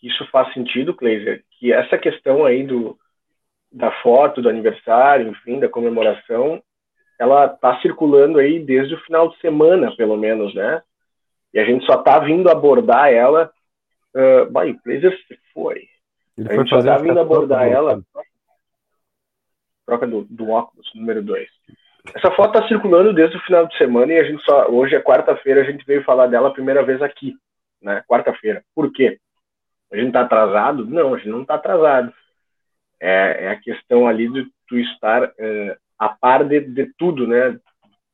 que 0.00 0.08
isso 0.08 0.26
faz 0.32 0.52
sentido, 0.52 0.94
Kleiser, 0.94 1.44
que 1.52 1.72
essa 1.72 1.96
questão 1.96 2.44
aí 2.44 2.64
do, 2.64 2.98
da 3.70 3.92
foto, 4.02 4.42
do 4.42 4.48
aniversário, 4.48 5.28
enfim, 5.28 5.60
da 5.60 5.68
comemoração, 5.68 6.60
ela 7.18 7.46
está 7.46 7.80
circulando 7.80 8.38
aí 8.38 8.58
desde 8.58 8.94
o 8.94 9.00
final 9.02 9.28
de 9.28 9.38
semana, 9.38 9.94
pelo 9.96 10.16
menos, 10.16 10.52
né? 10.54 10.82
E 11.52 11.60
a 11.60 11.64
gente 11.64 11.86
só 11.86 12.00
está 12.00 12.18
vindo 12.18 12.50
abordar 12.50 13.12
ela. 13.12 13.52
Uh, 14.12 14.50
vai, 14.52 14.72
o 14.72 14.78
Kleiser 14.80 15.16
se 15.28 15.38
foi. 15.52 15.88
Ele 16.36 16.50
A 16.50 16.56
gente 16.56 16.68
só 16.68 16.82
tá 16.82 16.94
essa 16.94 17.02
vindo 17.02 17.20
abordar 17.20 17.68
ela. 17.68 18.02
Troca 19.86 20.06
do, 20.06 20.24
do 20.24 20.50
óculos, 20.50 20.90
número 20.96 21.22
2. 21.22 21.48
Essa 22.12 22.30
foto 22.32 22.56
está 22.56 22.68
circulando 22.68 23.14
desde 23.14 23.36
o 23.36 23.42
final 23.42 23.66
de 23.66 23.76
semana 23.78 24.12
e 24.12 24.18
a 24.18 24.24
gente 24.24 24.42
só. 24.44 24.68
Hoje 24.68 24.94
é 24.94 25.00
quarta-feira, 25.00 25.62
a 25.62 25.64
gente 25.64 25.84
veio 25.86 26.04
falar 26.04 26.26
dela 26.26 26.48
a 26.48 26.52
primeira 26.52 26.82
vez 26.82 27.00
aqui, 27.00 27.34
né? 27.80 28.04
Quarta-feira. 28.06 28.62
Por 28.74 28.92
quê? 28.92 29.18
A 29.90 29.96
gente 29.96 30.08
está 30.08 30.22
atrasado? 30.22 30.84
Não, 30.84 31.14
a 31.14 31.16
gente 31.16 31.30
não 31.30 31.42
está 31.42 31.54
atrasado. 31.54 32.12
É, 33.00 33.44
é 33.44 33.48
a 33.48 33.60
questão 33.60 34.06
ali 34.06 34.28
de 34.28 34.46
tu 34.68 34.76
estar 34.78 35.32
é, 35.38 35.76
a 35.98 36.08
par 36.08 36.44
de, 36.44 36.60
de 36.60 36.92
tudo, 36.98 37.26
né? 37.26 37.58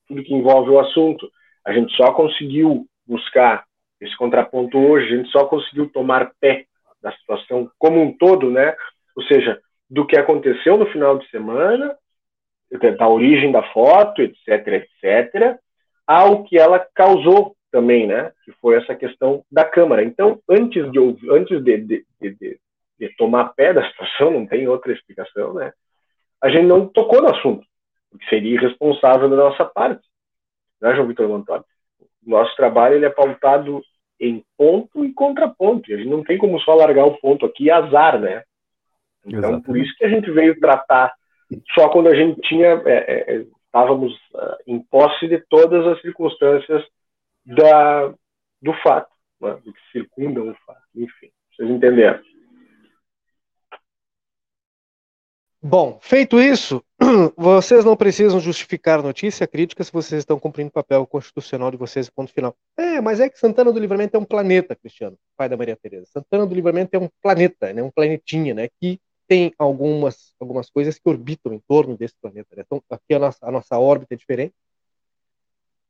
Tudo 0.07 0.22
que 0.22 0.34
envolve 0.34 0.70
o 0.70 0.78
assunto. 0.78 1.30
A 1.64 1.72
gente 1.72 1.95
só 1.97 2.12
conseguiu 2.12 2.86
buscar 3.07 3.64
esse 4.01 4.16
contraponto 4.16 4.78
hoje, 4.78 5.12
a 5.12 5.16
gente 5.16 5.30
só 5.30 5.45
conseguiu 5.45 5.91
tomar 5.91 6.32
pé 6.41 6.64
da 7.03 7.12
situação 7.12 7.70
como 7.78 8.01
um 8.01 8.16
todo, 8.16 8.51
né? 8.51 8.74
Ou 9.16 9.22
seja, 9.24 9.61
do 9.88 10.07
que 10.07 10.16
aconteceu 10.16 10.78
no 10.78 10.86
final 10.86 11.18
de 11.18 11.28
semana, 11.28 11.95
da 12.97 13.09
origem 13.09 13.51
da 13.51 13.62
foto, 13.73 14.23
etc, 14.23 14.66
etc, 15.03 15.59
ao 16.07 16.45
que 16.45 16.59
ela 16.59 16.79
causou 16.95 17.57
também, 17.71 18.07
né? 18.07 18.33
Que 18.45 18.53
foi 18.61 18.77
essa 18.77 18.95
questão 18.95 19.45
da 19.51 19.64
Câmara. 19.64 20.03
Então, 20.03 20.41
antes 20.49 20.91
de 20.91 20.99
antes 21.31 21.62
de, 21.62 21.79
de, 21.79 22.05
de, 22.21 22.59
de- 22.99 23.16
tomar 23.16 23.55
pé 23.55 23.73
da 23.73 23.87
situação, 23.91 24.31
não 24.31 24.47
tem 24.47 24.68
outra 24.68 24.93
explicação, 24.93 25.55
né? 25.55 25.73
A 26.43 26.49
gente 26.49 26.66
não 26.66 26.87
tocou 26.87 27.21
no 27.23 27.29
assunto, 27.29 27.64
o 28.12 28.18
que 28.18 28.29
seria 28.29 28.55
irresponsável 28.55 29.29
da 29.29 29.37
nossa 29.37 29.64
parte, 29.64 30.03
né, 30.81 30.95
João 30.95 31.07
Vitor 31.07 31.29
Montoni? 31.29 31.64
O 32.27 32.31
nosso 32.31 32.55
trabalho 32.57 32.95
ele 32.97 33.05
é 33.05 33.11
pautado 33.11 33.83
em 34.18 34.43
ponto 34.57 35.05
e 35.05 35.12
contraponto, 35.12 35.91
e 35.91 35.95
a 35.95 35.97
gente 35.97 36.09
não 36.09 36.23
tem 36.23 36.39
como 36.39 36.59
só 36.61 36.75
largar 36.75 37.07
o 37.07 37.18
ponto 37.18 37.45
aqui 37.47 37.64
e 37.64 37.71
azar, 37.71 38.18
né? 38.18 38.43
Então, 39.25 39.41
por 39.41 39.77
Exatamente. 39.77 39.87
isso 39.87 39.99
que 39.99 40.05
a 40.05 40.09
gente 40.09 40.31
veio 40.31 40.59
tratar 40.59 41.12
só 41.74 41.88
quando 41.88 42.09
a 42.09 42.14
gente 42.14 42.40
tinha 42.42 42.82
é, 42.86 42.92
é, 42.92 43.34
é, 43.34 43.46
estávamos 43.66 44.12
ah, 44.34 44.59
em 44.66 44.80
posse 44.80 45.28
de 45.28 45.38
todas 45.48 45.86
as 45.86 46.01
circunstâncias 46.01 46.84
da, 47.44 48.09
do 48.61 48.72
fato, 48.82 49.11
né, 49.40 49.59
do 49.64 49.72
que 49.72 49.80
circundam 49.92 50.51
o 50.51 50.55
fato, 50.66 50.82
enfim, 50.94 51.30
vocês 51.53 51.70
entenderam. 51.70 52.20
Bom, 55.62 55.98
feito 56.01 56.40
isso, 56.40 56.82
vocês 57.36 57.84
não 57.84 57.94
precisam 57.94 58.40
justificar 58.40 59.03
notícia 59.03 59.46
crítica 59.46 59.84
se 59.84 59.92
vocês 59.92 60.20
estão 60.20 60.38
cumprindo 60.38 60.68
o 60.70 60.72
papel 60.72 61.07
constitucional 61.07 61.70
de 61.70 61.76
vocês, 61.76 62.09
ponto 62.09 62.32
final. 62.32 62.57
É, 62.78 62.98
mas 62.98 63.20
é 63.20 63.28
que 63.28 63.38
Santana 63.38 63.70
do 63.70 63.78
Livramento 63.78 64.16
é 64.16 64.20
um 64.20 64.24
planeta, 64.24 64.74
Cristiano, 64.74 65.18
pai 65.36 65.51
da 65.51 65.59
Maria 65.59 65.76
Tereza. 65.76 66.07
Santana 66.07 66.46
do 66.46 66.55
Livramento 66.55 66.96
é 66.96 66.98
um 66.98 67.11
planeta, 67.22 67.74
né, 67.74 67.82
um 67.82 67.90
planetinha, 67.90 68.55
né, 68.55 68.68
que 68.80 68.98
tem 69.31 69.55
algumas, 69.57 70.35
algumas 70.41 70.68
coisas 70.68 70.99
que 70.99 71.09
orbitam 71.09 71.55
em 71.55 71.61
torno 71.61 71.97
desse 71.97 72.16
planeta. 72.20 72.49
Né? 72.57 72.64
Então, 72.66 72.83
aqui 72.91 73.14
a 73.14 73.18
nossa, 73.20 73.39
a 73.41 73.51
nossa 73.53 73.78
órbita 73.78 74.12
é 74.14 74.16
diferente. 74.16 74.53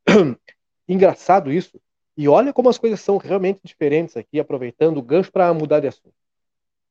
Engraçado 0.86 1.51
isso. 1.51 1.80
E 2.18 2.28
olha 2.28 2.53
como 2.53 2.68
as 2.68 2.76
coisas 2.76 3.01
são 3.01 3.16
realmente 3.16 3.62
diferentes 3.64 4.14
aqui, 4.14 4.38
aproveitando 4.38 4.99
o 4.99 5.03
gancho 5.03 5.32
para 5.32 5.55
mudar 5.55 5.80
de 5.80 5.86
assunto. 5.86 6.12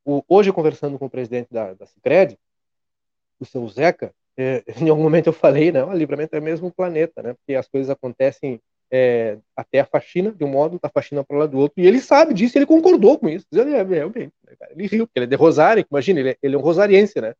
O, 0.04 0.24
hoje, 0.28 0.52
conversando 0.52 0.97
com 0.97 1.06
o 1.06 1.10
presidente 1.10 1.50
da, 1.52 1.76
da 1.76 1.86
Cicred, 1.86 2.36
o 3.39 3.45
seu 3.45 3.68
Zeca, 3.70 4.12
é, 4.36 4.64
em 4.82 4.89
algum 4.89 5.04
momento 5.04 5.28
eu 5.28 5.34
falei, 5.34 5.72
né, 5.72 5.84
o 5.84 5.93
livramento 5.93 6.36
é 6.36 6.39
mesmo 6.39 6.74
planeta, 6.74 7.22
né, 7.22 7.36
porque 7.36 7.54
as 7.54 7.68
coisas 7.68 7.91
acontecem 7.91 8.60
é, 8.92 9.38
até 9.56 9.80
a 9.80 9.86
faxina 9.86 10.32
de 10.32 10.44
um 10.44 10.48
modo, 10.48 10.80
da 10.82 10.90
faxina 10.90 11.24
para 11.24 11.38
lá 11.38 11.46
do 11.46 11.58
outro, 11.58 11.82
e 11.82 11.88
ele 11.88 12.00
sabe 12.00 12.34
disso, 12.34 12.58
ele 12.58 12.66
concordou 12.66 13.18
com 13.20 13.30
isso, 13.30 13.46
ele, 13.54 13.74
é, 13.74 13.84
realmente, 13.84 14.34
né, 14.46 14.56
ele 14.72 14.88
riu, 14.88 15.06
porque 15.08 15.20
ele 15.20 15.26
é 15.26 15.30
de 15.30 15.36
Rosário, 15.36 15.86
imagina, 15.90 16.20
ele, 16.20 16.30
é- 16.30 16.38
ele 16.42 16.56
é 16.56 16.58
um 16.58 16.62
rosariense, 16.62 17.20
né, 17.22 17.34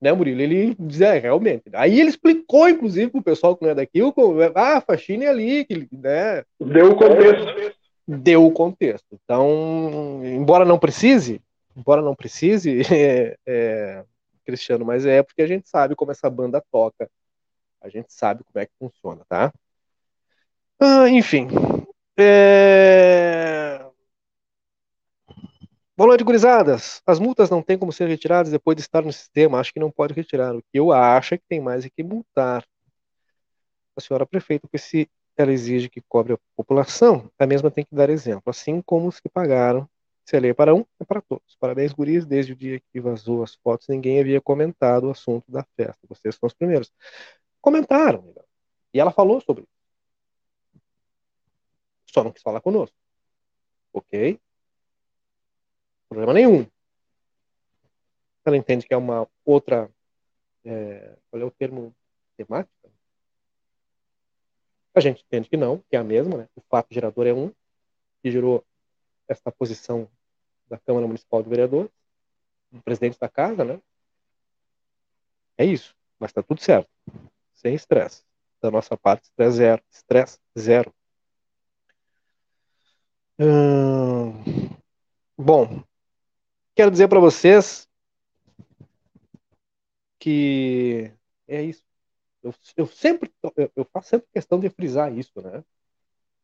né, 0.00 0.12
Murilo, 0.12 0.40
ele 0.40 0.74
diz, 0.78 1.00
é, 1.00 1.18
realmente, 1.18 1.62
aí 1.74 2.00
ele 2.00 2.10
explicou, 2.10 2.68
inclusive, 2.68 3.10
pro 3.10 3.22
pessoal 3.22 3.56
que 3.56 3.62
não 3.64 3.70
é 3.70 3.74
daqui, 3.74 4.02
o, 4.02 4.12
ah, 4.54 4.76
a 4.78 4.80
faxina 4.80 5.24
é 5.24 5.28
ali, 5.28 5.64
que, 5.64 5.88
né, 5.92 6.44
Deu 6.60 6.90
o 6.92 6.96
contexto. 6.96 7.76
deu 8.06 8.46
o 8.46 8.52
contexto. 8.52 9.06
Então, 9.24 10.20
embora 10.24 10.64
não 10.64 10.78
precise, 10.78 11.40
embora 11.76 12.02
não 12.02 12.14
precise, 12.14 12.80
é, 12.92 13.36
é, 13.46 14.04
Cristiano, 14.44 14.84
mas 14.84 15.06
é 15.06 15.22
porque 15.22 15.42
a 15.42 15.46
gente 15.46 15.68
sabe 15.68 15.94
como 15.94 16.10
essa 16.10 16.28
banda 16.28 16.62
toca, 16.70 17.08
a 17.80 17.88
gente 17.88 18.12
sabe 18.12 18.42
como 18.44 18.62
é 18.62 18.66
que 18.66 18.72
funciona, 18.78 19.22
tá? 19.28 19.52
Ah, 20.84 21.08
enfim, 21.08 21.46
é... 22.18 23.78
Boa 25.96 26.08
noite, 26.08 26.24
gurizadas. 26.24 27.00
As 27.06 27.20
multas 27.20 27.48
não 27.50 27.62
têm 27.62 27.78
como 27.78 27.92
ser 27.92 28.08
retiradas 28.08 28.50
depois 28.50 28.74
de 28.76 28.82
estar 28.82 29.00
no 29.02 29.12
sistema. 29.12 29.60
Acho 29.60 29.72
que 29.72 29.78
não 29.78 29.92
pode 29.92 30.12
retirar. 30.12 30.56
O 30.56 30.60
que 30.60 30.66
eu 30.74 30.90
acho 30.90 31.34
é 31.34 31.38
que 31.38 31.44
tem 31.48 31.60
mais 31.60 31.84
é 31.84 31.88
que 31.88 32.02
multar. 32.02 32.64
A 33.96 34.00
senhora 34.00 34.26
prefeita, 34.26 34.66
porque 34.66 34.76
se 34.78 35.08
ela 35.36 35.52
exige 35.52 35.88
que 35.88 36.00
cobre 36.00 36.32
a 36.32 36.38
população, 36.56 37.30
a 37.38 37.46
mesma 37.46 37.70
tem 37.70 37.84
que 37.84 37.94
dar 37.94 38.10
exemplo, 38.10 38.42
assim 38.46 38.82
como 38.82 39.06
os 39.06 39.20
que 39.20 39.28
pagaram. 39.28 39.88
Se 40.24 40.36
é 40.36 40.40
lei 40.40 40.52
para 40.52 40.74
um, 40.74 40.84
é 40.98 41.04
para 41.04 41.20
todos. 41.20 41.56
Parabéns, 41.60 41.92
guris. 41.92 42.26
Desde 42.26 42.54
o 42.54 42.56
dia 42.56 42.80
que 42.92 43.00
vazou 43.00 43.44
as 43.44 43.54
fotos, 43.54 43.86
ninguém 43.86 44.18
havia 44.18 44.40
comentado 44.40 45.04
o 45.04 45.10
assunto 45.12 45.44
da 45.48 45.64
festa. 45.76 46.00
Vocês 46.08 46.34
são 46.34 46.48
os 46.48 46.54
primeiros. 46.54 46.90
Comentaram. 47.60 48.34
E 48.92 48.98
ela 48.98 49.12
falou 49.12 49.40
sobre 49.40 49.62
isso. 49.62 49.81
Só 52.12 52.22
não 52.22 52.30
quis 52.30 52.42
falar 52.42 52.60
conosco. 52.60 52.96
Ok? 53.92 54.38
Problema 56.08 56.34
nenhum. 56.34 56.66
Ela 58.44 58.56
entende 58.56 58.86
que 58.86 58.92
é 58.92 58.96
uma 58.96 59.26
outra. 59.44 59.90
é, 60.64 61.16
qual 61.30 61.42
é 61.42 61.44
o 61.44 61.50
termo 61.50 61.94
temática? 62.36 62.90
A 64.94 65.00
gente 65.00 65.24
entende 65.24 65.48
que 65.48 65.56
não, 65.56 65.78
que 65.88 65.96
é 65.96 65.98
a 65.98 66.04
mesma, 66.04 66.36
né? 66.36 66.48
O 66.54 66.60
fato 66.60 66.92
gerador 66.92 67.26
é 67.26 67.32
um, 67.32 67.50
que 68.22 68.30
gerou 68.30 68.62
essa 69.26 69.50
posição 69.50 70.06
da 70.68 70.76
Câmara 70.78 71.06
Municipal 71.06 71.42
de 71.42 71.48
Vereadores, 71.48 71.90
do 72.70 72.82
presidente 72.82 73.18
da 73.18 73.28
casa, 73.28 73.64
né? 73.64 73.80
É 75.56 75.64
isso, 75.64 75.96
mas 76.18 76.30
está 76.30 76.42
tudo 76.42 76.60
certo, 76.60 76.90
sem 77.54 77.74
estresse. 77.74 78.22
Da 78.60 78.70
nossa 78.70 78.96
parte, 78.96 79.24
estresse 79.24 79.56
zero. 79.56 79.82
Estresse 79.90 80.38
zero. 80.58 80.94
Hum, 83.44 84.70
bom, 85.36 85.82
quero 86.76 86.92
dizer 86.92 87.08
para 87.08 87.18
vocês 87.18 87.88
que 90.20 91.12
é 91.48 91.60
isso. 91.60 91.82
Eu, 92.40 92.54
eu 92.76 92.86
sempre 92.86 93.32
eu, 93.42 93.72
eu, 93.74 93.84
faço 93.86 94.10
sempre 94.10 94.28
questão 94.32 94.60
de 94.60 94.70
frisar 94.70 95.12
isso, 95.12 95.32
né? 95.42 95.64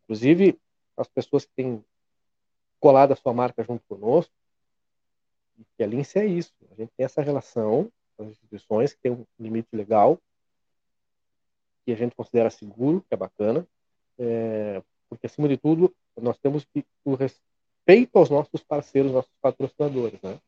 Inclusive 0.02 0.58
as 0.96 1.06
pessoas 1.06 1.44
que 1.44 1.52
têm 1.54 1.84
colado 2.80 3.12
a 3.12 3.16
sua 3.16 3.32
marca 3.32 3.62
junto 3.62 3.84
conosco, 3.86 4.34
que 5.76 5.84
a 5.84 5.86
Lince 5.86 6.18
é 6.18 6.26
isso. 6.26 6.52
A 6.68 6.74
gente 6.74 6.90
tem 6.96 7.06
essa 7.06 7.22
relação 7.22 7.92
com 8.16 8.24
as 8.24 8.30
instituições 8.30 8.92
que 8.92 9.00
tem 9.02 9.12
um 9.12 9.24
limite 9.38 9.68
legal 9.72 10.20
que 11.84 11.92
a 11.92 11.96
gente 11.96 12.16
considera 12.16 12.50
seguro, 12.50 13.02
que 13.02 13.14
é 13.14 13.16
bacana, 13.16 13.64
é, 14.18 14.82
porque 15.08 15.26
acima 15.28 15.48
de 15.48 15.56
tudo 15.56 15.94
nós 16.20 16.38
temos 16.38 16.66
o 17.04 17.14
respeito 17.14 18.18
aos 18.18 18.30
nossos 18.30 18.62
parceiros, 18.62 19.12
nossos 19.12 19.32
patrocinadores, 19.40 20.20
né? 20.22 20.38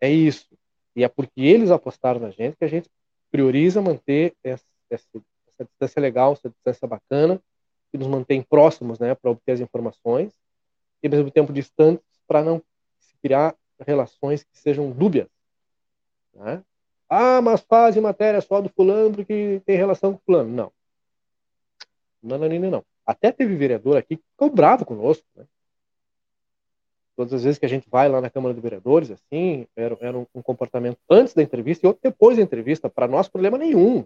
É 0.00 0.10
isso. 0.10 0.46
E 0.94 1.04
é 1.04 1.08
porque 1.08 1.40
eles 1.40 1.70
apostaram 1.70 2.20
na 2.20 2.30
gente 2.30 2.56
que 2.56 2.64
a 2.64 2.68
gente 2.68 2.88
prioriza 3.30 3.80
manter 3.80 4.34
essa, 4.42 4.64
essa, 4.90 5.06
essa 5.14 5.64
distância 5.64 6.00
legal, 6.00 6.32
essa 6.32 6.48
distância 6.48 6.88
bacana, 6.88 7.40
que 7.90 7.98
nos 7.98 8.08
mantém 8.08 8.42
próximos, 8.42 8.98
né, 8.98 9.14
para 9.14 9.30
obter 9.30 9.52
as 9.52 9.60
informações 9.60 10.32
e 11.02 11.06
ao 11.06 11.10
mesmo 11.10 11.30
tempo 11.30 11.52
distantes 11.52 12.04
para 12.26 12.42
não 12.42 12.62
se 13.00 13.14
criar 13.22 13.54
relações 13.80 14.44
que 14.44 14.58
sejam 14.58 14.90
dúbias, 14.90 15.28
né? 16.34 16.62
Ah, 17.08 17.42
mas 17.42 17.60
fazem 17.62 18.00
matéria 18.00 18.40
só 18.40 18.60
do 18.60 18.68
fulano 18.68 19.16
porque 19.16 19.60
tem 19.64 19.76
relação 19.76 20.12
com 20.12 20.18
o 20.18 20.22
fulano. 20.24 20.48
Não. 20.48 20.72
Não, 22.22 22.38
não. 22.38 22.84
Até 23.10 23.32
teve 23.32 23.56
vereador 23.56 23.96
aqui 23.96 24.16
que 24.16 24.22
ficou 24.30 24.48
bravo 24.48 24.84
conosco, 24.84 25.26
né? 25.36 25.44
Todas 27.16 27.34
as 27.34 27.42
vezes 27.42 27.58
que 27.58 27.66
a 27.66 27.68
gente 27.68 27.90
vai 27.90 28.08
lá 28.08 28.20
na 28.20 28.30
Câmara 28.30 28.54
de 28.54 28.60
Vereadores, 28.60 29.10
assim, 29.10 29.66
era, 29.74 29.98
era 30.00 30.16
um, 30.16 30.24
um 30.32 30.40
comportamento 30.40 30.96
antes 31.10 31.34
da 31.34 31.42
entrevista 31.42 31.84
e 31.84 31.88
outro 31.88 32.00
depois 32.04 32.36
da 32.36 32.42
entrevista. 32.42 32.88
Para 32.88 33.08
nós, 33.08 33.28
problema 33.28 33.58
nenhum. 33.58 34.04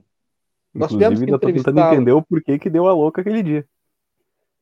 Nós 0.72 0.90
tivemos 0.90 1.20
que 1.20 1.30
entrevistar... 1.30 1.92
entender 1.92 2.12
o 2.12 2.22
porquê 2.22 2.58
que 2.58 2.70
deu 2.70 2.88
a 2.88 2.94
louca 2.94 3.20
aquele 3.20 3.42
dia. 3.42 3.68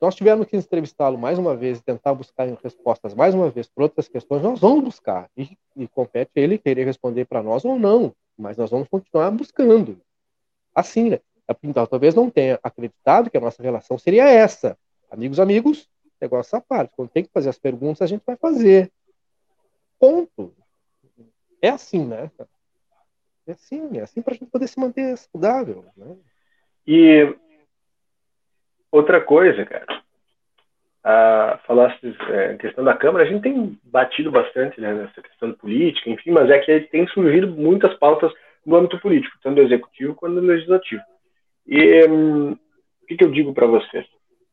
Nós 0.01 0.17
tivemos 0.17 0.45
que 0.49 0.57
entrevistá-lo 0.57 1.17
mais 1.17 1.39
uma 1.39 1.57
vez 1.57 1.79
e 1.79 1.83
tentar 1.85 2.13
buscar 2.13 2.49
respostas 2.63 3.15
mais 3.15 3.33
uma 3.33 3.49
vez 3.49 3.69
para 3.69 3.85
outras 3.85 4.09
questões. 4.09 4.43
Nós 4.43 4.59
vamos 4.59 4.83
buscar. 4.83 5.31
E, 5.37 5.57
e 5.77 5.87
compete 5.87 6.33
ele 6.35 6.59
querer 6.59 6.85
responder 6.85 7.25
para 7.27 7.45
nós 7.45 7.65
ou 7.65 7.79
não. 7.79 8.13
Mas 8.37 8.57
nós 8.57 8.71
vamos 8.71 8.89
continuar 8.89 9.31
buscando. 9.31 9.97
Assim, 10.75 11.11
né? 11.11 11.21
Então, 11.63 11.87
talvez 11.87 12.15
não 12.15 12.31
tenha 12.31 12.59
acreditado 12.63 13.31
que 13.31 13.37
a 13.37 13.41
nossa 13.41 13.63
relação 13.63 13.99
seria 13.99 14.29
essa. 14.29 14.77
Amigos, 15.11 15.39
amigos, 15.39 15.89
negócio 16.21 16.57
à 16.57 16.61
parte. 16.61 16.93
Quando 16.97 17.11
tem 17.11 17.25
que 17.25 17.33
fazer 17.33 17.49
as 17.49 17.59
perguntas, 17.59 18.03
a 18.03 18.07
gente 18.07 18.23
vai 18.27 18.37
fazer. 18.37 18.91
Ponto. 19.99 20.55
É 21.61 21.69
assim, 21.69 22.07
né? 22.07 22.31
É 23.47 23.53
assim, 23.53 23.99
é 23.99 24.03
assim 24.03 24.23
para 24.23 24.35
a 24.35 24.37
gente 24.37 24.51
poder 24.51 24.69
se 24.69 24.79
manter 24.79 25.17
saudável. 25.17 25.85
Né? 25.97 26.17
E 26.87 27.37
outra 28.91 29.21
coisa, 29.21 29.65
cara. 29.65 30.03
Ah, 31.05 31.59
falaste 31.67 32.17
é, 32.31 32.55
questão 32.57 32.85
da 32.85 32.97
Câmara, 32.97 33.25
a 33.25 33.27
gente 33.27 33.43
tem 33.43 33.79
batido 33.83 34.31
bastante 34.31 34.81
né, 34.81 34.95
nessa 34.95 35.21
questão 35.21 35.53
política, 35.53 36.09
enfim, 36.09 36.31
mas 36.31 36.49
é 36.49 36.61
que 36.61 36.81
tem 36.83 37.09
surgido 37.09 37.49
muitas 37.49 37.93
pautas 37.95 38.33
no 38.65 38.77
âmbito 38.77 39.01
político, 39.01 39.37
tanto 39.43 39.57
do 39.57 39.63
executivo 39.63 40.15
quanto 40.15 40.37
do 40.37 40.47
legislativo. 40.47 41.03
E 41.67 42.07
hum, 42.09 42.53
o 42.53 43.07
que, 43.07 43.17
que 43.17 43.25
eu 43.25 43.31
digo 43.31 43.53
para 43.53 43.67
vocês? 43.67 44.07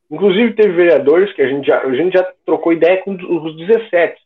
Inclusive, 0.09 0.53
teve 0.53 0.73
vereadores 0.73 1.31
que 1.33 1.41
a 1.41 1.47
gente 1.47 1.67
já, 1.67 1.81
a 1.81 1.93
gente 1.93 2.13
já 2.13 2.23
trocou 2.45 2.73
ideia 2.73 3.01
com 3.03 3.11
os 3.13 3.55
17. 3.55 4.19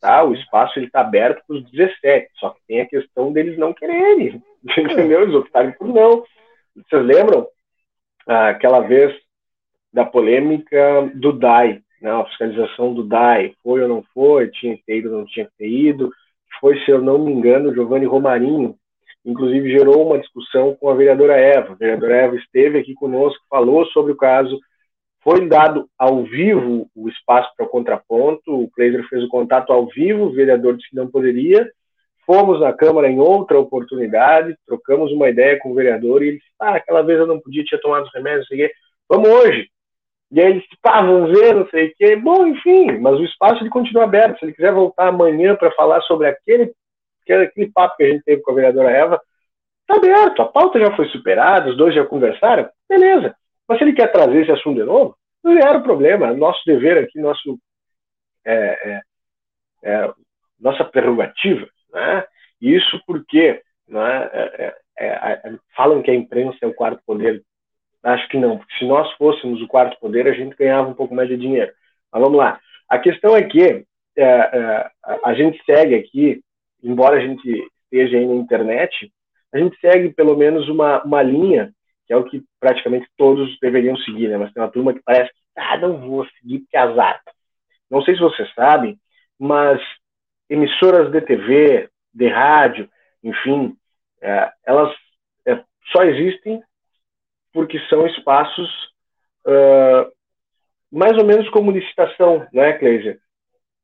Tá? 0.00 0.24
O 0.24 0.34
espaço 0.34 0.80
está 0.80 1.00
aberto 1.00 1.42
para 1.46 1.56
os 1.56 1.70
17, 1.70 2.28
só 2.34 2.50
que 2.50 2.60
tem 2.66 2.80
a 2.80 2.88
questão 2.88 3.32
deles 3.32 3.58
não 3.58 3.72
quererem, 3.72 4.42
entendeu? 4.64 5.22
Eles 5.22 5.34
optaram 5.34 5.72
por 5.72 5.88
não. 5.88 6.24
Vocês 6.74 7.04
lembram 7.04 7.46
ah, 8.26 8.48
aquela 8.48 8.80
vez 8.80 9.14
da 9.92 10.04
polêmica 10.04 11.10
do 11.14 11.32
DAI, 11.32 11.82
né? 12.00 12.10
a 12.10 12.24
fiscalização 12.24 12.94
do 12.94 13.04
DAI, 13.04 13.54
foi 13.62 13.82
ou 13.82 13.88
não 13.88 14.02
foi, 14.14 14.48
tinha 14.48 14.76
que 14.76 14.84
ter 14.84 14.98
ido 14.98 15.12
ou 15.12 15.18
não 15.18 15.26
tinha 15.26 15.44
que 15.44 15.52
ter 15.58 15.68
ido, 15.68 16.10
foi, 16.58 16.78
se 16.84 16.90
eu 16.90 17.02
não 17.02 17.18
me 17.18 17.30
engano, 17.30 17.74
Giovanni 17.74 18.06
Romarinho, 18.06 18.76
inclusive 19.24 19.70
gerou 19.70 20.06
uma 20.06 20.18
discussão 20.18 20.74
com 20.74 20.88
a 20.88 20.94
vereadora 20.94 21.36
Eva. 21.36 21.72
A 21.72 21.76
vereadora 21.76 22.16
Eva 22.16 22.36
esteve 22.36 22.78
aqui 22.78 22.94
conosco, 22.94 23.42
falou 23.48 23.86
sobre 23.86 24.12
o 24.12 24.16
caso, 24.16 24.58
foi 25.22 25.46
dado 25.48 25.88
ao 25.96 26.24
vivo 26.24 26.88
o 26.94 27.08
espaço 27.08 27.50
para 27.56 27.66
o 27.66 27.68
contraponto, 27.68 28.42
o 28.52 28.70
Kleiser 28.70 29.06
fez 29.08 29.22
o 29.22 29.28
contato 29.28 29.72
ao 29.72 29.86
vivo, 29.86 30.24
o 30.24 30.32
vereador 30.32 30.76
disse 30.76 30.90
que 30.90 30.96
não 30.96 31.06
poderia. 31.06 31.70
Fomos 32.26 32.60
na 32.60 32.72
Câmara 32.72 33.08
em 33.08 33.20
outra 33.20 33.58
oportunidade, 33.58 34.56
trocamos 34.66 35.12
uma 35.12 35.28
ideia 35.28 35.58
com 35.58 35.70
o 35.70 35.74
vereador 35.74 36.22
e 36.22 36.28
ele 36.28 36.36
disse: 36.38 36.50
Ah, 36.58 36.76
aquela 36.76 37.02
vez 37.02 37.18
eu 37.18 37.26
não 37.26 37.40
podia, 37.40 37.64
tinha 37.64 37.80
tomado 37.80 38.04
os 38.04 38.14
remédios, 38.14 38.46
não 38.50 38.56
sei 38.56 38.64
o 38.64 38.68
quê. 38.68 38.74
Vamos 39.08 39.28
hoje. 39.28 39.68
E 40.30 40.40
aí 40.40 40.46
ele 40.50 40.60
disse: 40.60 40.76
Pá, 40.80 41.02
vamos 41.02 41.30
ver, 41.30 41.54
não 41.54 41.68
sei 41.68 41.88
o 41.88 41.94
quê. 41.96 42.16
Bom, 42.16 42.46
enfim, 42.46 42.98
mas 42.98 43.18
o 43.18 43.24
espaço 43.24 43.62
ele 43.62 43.70
continua 43.70 44.04
aberto. 44.04 44.38
Se 44.38 44.44
ele 44.44 44.54
quiser 44.54 44.72
voltar 44.72 45.08
amanhã 45.08 45.54
para 45.54 45.70
falar 45.72 46.00
sobre 46.02 46.28
aquele, 46.28 46.72
aquele 47.30 47.70
papo 47.70 47.96
que 47.96 48.04
a 48.04 48.08
gente 48.08 48.24
teve 48.24 48.42
com 48.42 48.52
a 48.52 48.54
vereadora 48.54 48.90
Eva, 48.90 49.20
está 49.82 49.96
aberto. 49.96 50.42
A 50.42 50.46
pauta 50.46 50.80
já 50.80 50.94
foi 50.96 51.08
superada, 51.08 51.70
os 51.70 51.76
dois 51.76 51.94
já 51.94 52.04
conversaram, 52.04 52.68
beleza. 52.88 53.34
Mas 53.68 53.78
se 53.78 53.84
ele 53.84 53.92
quer 53.92 54.10
trazer 54.10 54.42
esse 54.42 54.52
assunto 54.52 54.80
de 54.80 54.84
novo, 54.84 55.16
não 55.42 55.52
era 55.52 55.78
o 55.78 55.82
problema. 55.82 56.32
Nosso 56.32 56.62
dever 56.64 56.98
aqui, 56.98 57.18
nosso, 57.18 57.58
é, 58.44 58.54
é, 58.54 59.02
é, 59.82 60.12
nossa 60.60 60.84
prerrogativa. 60.84 61.66
Né? 61.92 62.24
Isso 62.60 63.00
porque 63.06 63.60
né, 63.88 64.30
é, 64.32 64.76
é, 64.98 65.06
é, 65.06 65.54
falam 65.76 66.02
que 66.02 66.10
a 66.10 66.14
imprensa 66.14 66.58
é 66.62 66.66
o 66.66 66.74
quarto 66.74 67.02
poder. 67.04 67.42
Acho 68.02 68.28
que 68.28 68.36
não, 68.36 68.58
porque 68.58 68.74
se 68.78 68.84
nós 68.84 69.12
fôssemos 69.12 69.62
o 69.62 69.68
quarto 69.68 69.98
poder, 70.00 70.26
a 70.26 70.32
gente 70.32 70.56
ganhava 70.56 70.88
um 70.88 70.94
pouco 70.94 71.14
mais 71.14 71.28
de 71.28 71.36
dinheiro. 71.36 71.72
Mas 72.12 72.22
vamos 72.22 72.38
lá. 72.38 72.60
A 72.88 72.98
questão 72.98 73.36
é 73.36 73.42
que 73.42 73.86
a 75.22 75.34
gente 75.34 75.62
segue 75.64 75.94
aqui, 75.94 76.42
embora 76.82 77.16
a 77.16 77.20
gente 77.20 77.46
esteja 77.84 78.16
aí 78.16 78.26
na 78.26 78.34
internet, 78.34 79.12
a 79.52 79.58
gente 79.58 79.78
segue 79.80 80.10
pelo 80.10 80.36
menos 80.36 80.68
uma, 80.68 81.02
uma 81.02 81.22
linha 81.22 81.72
que 82.06 82.12
é 82.12 82.16
o 82.16 82.24
que 82.24 82.42
praticamente 82.58 83.06
todos 83.16 83.58
deveriam 83.60 83.96
seguir, 83.98 84.28
né? 84.28 84.36
Mas 84.36 84.52
tem 84.52 84.62
uma 84.62 84.70
turma 84.70 84.92
que 84.92 85.02
parece 85.04 85.30
que, 85.30 85.40
ah, 85.56 85.78
não 85.78 85.98
vou 85.98 86.26
seguir 86.38 86.60
porque 86.60 86.76
é 86.76 86.80
azar. 86.80 87.20
Não 87.90 88.02
sei 88.02 88.14
se 88.14 88.20
vocês 88.20 88.52
sabem, 88.54 88.98
mas 89.38 89.80
emissoras 90.48 91.10
de 91.12 91.20
TV, 91.20 91.88
de 92.12 92.28
rádio, 92.28 92.88
enfim, 93.22 93.76
é, 94.20 94.50
elas 94.64 94.94
é, 95.46 95.62
só 95.92 96.02
existem 96.02 96.62
porque 97.52 97.78
são 97.88 98.06
espaços 98.06 98.68
uh, 99.46 100.10
mais 100.90 101.16
ou 101.18 101.24
menos 101.24 101.48
como 101.50 101.70
licitação, 101.70 102.46
né, 102.52 102.72
Cleisia? 102.74 103.18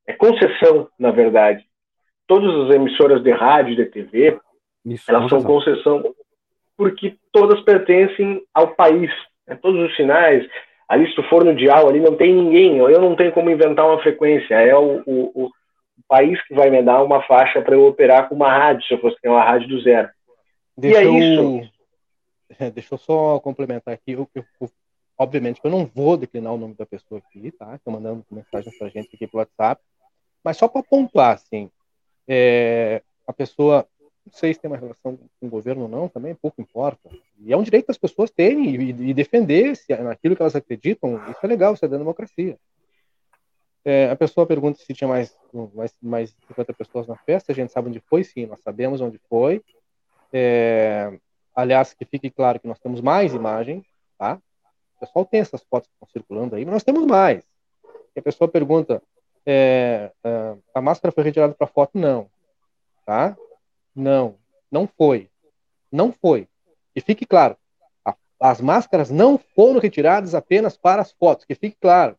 É 0.06 0.14
concessão, 0.14 0.88
na 0.98 1.10
verdade. 1.10 1.67
Todas 2.28 2.54
as 2.66 2.76
emissoras 2.76 3.22
de 3.22 3.32
rádio, 3.32 3.74
de 3.74 3.86
TV, 3.86 4.38
Isso, 4.84 5.10
elas 5.10 5.28
são 5.28 5.42
concessão 5.42 6.14
porque 6.76 7.16
todas 7.32 7.60
pertencem 7.62 8.40
ao 8.54 8.68
país. 8.68 9.10
Né? 9.46 9.58
Todos 9.60 9.90
os 9.90 9.96
sinais, 9.96 10.48
ali 10.88 11.08
se 11.08 11.16
tu 11.16 11.24
for 11.24 11.44
no 11.44 11.54
dial, 11.54 11.88
ali 11.88 11.98
não 11.98 12.16
tem 12.16 12.32
ninguém, 12.32 12.78
eu 12.78 13.00
não 13.00 13.16
tenho 13.16 13.32
como 13.32 13.50
inventar 13.50 13.84
uma 13.84 14.00
frequência, 14.00 14.54
é 14.54 14.76
o, 14.76 15.02
o, 15.04 15.46
o 15.46 15.50
país 16.06 16.40
que 16.46 16.54
vai 16.54 16.70
me 16.70 16.80
dar 16.80 17.02
uma 17.02 17.20
faixa 17.22 17.60
para 17.60 17.74
eu 17.74 17.86
operar 17.86 18.28
com 18.28 18.36
uma 18.36 18.50
rádio, 18.50 18.86
se 18.86 18.94
eu 18.94 19.00
fosse 19.00 19.20
ter 19.20 19.28
uma 19.28 19.42
rádio 19.42 19.68
do 19.68 19.80
zero. 19.80 20.08
Deixa 20.76 21.02
e 21.02 21.06
é 21.06 21.10
isso. 21.10 21.70
É, 22.58 22.70
deixa 22.70 22.94
eu 22.94 22.98
só 22.98 23.38
complementar 23.40 23.92
aqui. 23.92 24.12
Eu, 24.12 24.26
eu, 24.34 24.42
eu, 24.58 24.70
obviamente 25.18 25.60
eu 25.62 25.70
não 25.70 25.84
vou 25.84 26.16
declinar 26.16 26.54
o 26.54 26.56
nome 26.56 26.74
da 26.74 26.86
pessoa 26.86 27.20
aqui, 27.20 27.52
tá? 27.52 27.74
Estou 27.74 27.92
mandando 27.92 28.24
mensagem 28.30 28.72
para 28.76 28.86
a 28.86 28.90
gente 28.90 29.14
aqui 29.14 29.26
pelo 29.26 29.40
WhatsApp. 29.40 29.82
Mas 30.42 30.56
só 30.56 30.66
para 30.66 30.82
pontuar, 30.82 31.34
assim, 31.34 31.70
é, 32.28 33.02
a 33.26 33.32
pessoa 33.32 33.88
não 34.28 34.32
sei 34.34 34.52
se 34.52 34.60
tem 34.60 34.70
uma 34.70 34.76
relação 34.76 35.16
com 35.16 35.46
o 35.46 35.48
governo 35.48 35.82
ou 35.84 35.88
não, 35.88 36.06
também 36.06 36.34
pouco 36.34 36.60
importa. 36.60 37.08
E 37.40 37.52
é 37.52 37.56
um 37.56 37.62
direito 37.62 37.86
das 37.86 37.96
pessoas 37.96 38.30
terem 38.30 38.74
e, 38.76 39.10
e 39.10 39.14
defender 39.14 39.74
se 39.74 39.96
naquilo 39.96 40.36
que 40.36 40.42
elas 40.42 40.54
acreditam. 40.54 41.16
Isso 41.30 41.40
é 41.42 41.46
legal, 41.46 41.72
isso 41.72 41.84
é 41.84 41.88
da 41.88 41.96
democracia. 41.96 42.58
É, 43.84 44.10
a 44.10 44.16
pessoa 44.16 44.46
pergunta 44.46 44.78
se 44.78 44.92
tinha 44.92 45.08
mais, 45.08 45.34
mais, 45.74 45.94
mais 46.02 46.36
50 46.46 46.74
pessoas 46.74 47.06
na 47.06 47.16
festa. 47.16 47.52
A 47.52 47.54
gente 47.54 47.72
sabe 47.72 47.88
onde 47.88 48.00
foi, 48.00 48.22
sim, 48.22 48.44
nós 48.44 48.60
sabemos 48.60 49.00
onde 49.00 49.18
foi. 49.30 49.62
É, 50.30 51.18
aliás, 51.56 51.94
que 51.94 52.04
fique 52.04 52.30
claro 52.30 52.60
que 52.60 52.68
nós 52.68 52.78
temos 52.78 53.00
mais 53.00 53.32
imagens, 53.32 53.86
tá? 54.18 54.38
O 54.96 55.00
pessoal 55.00 55.24
tem 55.24 55.40
essas 55.40 55.62
fotos 55.62 55.88
que 55.88 55.94
estão 55.94 56.08
circulando 56.08 56.54
aí, 56.54 56.64
mas 56.66 56.74
nós 56.74 56.84
temos 56.84 57.06
mais. 57.06 57.42
E 58.14 58.20
a 58.20 58.22
pessoa 58.22 58.46
pergunta: 58.46 59.02
é, 59.50 60.12
a 60.74 60.80
máscara 60.82 61.10
foi 61.10 61.24
retirada 61.24 61.54
para 61.54 61.66
foto? 61.66 61.96
Não. 61.98 62.28
Tá? 63.06 63.34
Não. 63.96 64.36
Não 64.70 64.86
foi. 64.86 65.30
Não 65.90 66.12
foi. 66.12 66.46
E 66.94 67.00
fique 67.00 67.24
claro, 67.24 67.56
a, 68.04 68.14
as 68.38 68.60
máscaras 68.60 69.08
não 69.08 69.38
foram 69.38 69.80
retiradas 69.80 70.34
apenas 70.34 70.76
para 70.76 71.00
as 71.00 71.12
fotos, 71.12 71.46
que 71.46 71.54
fique 71.54 71.78
claro. 71.80 72.14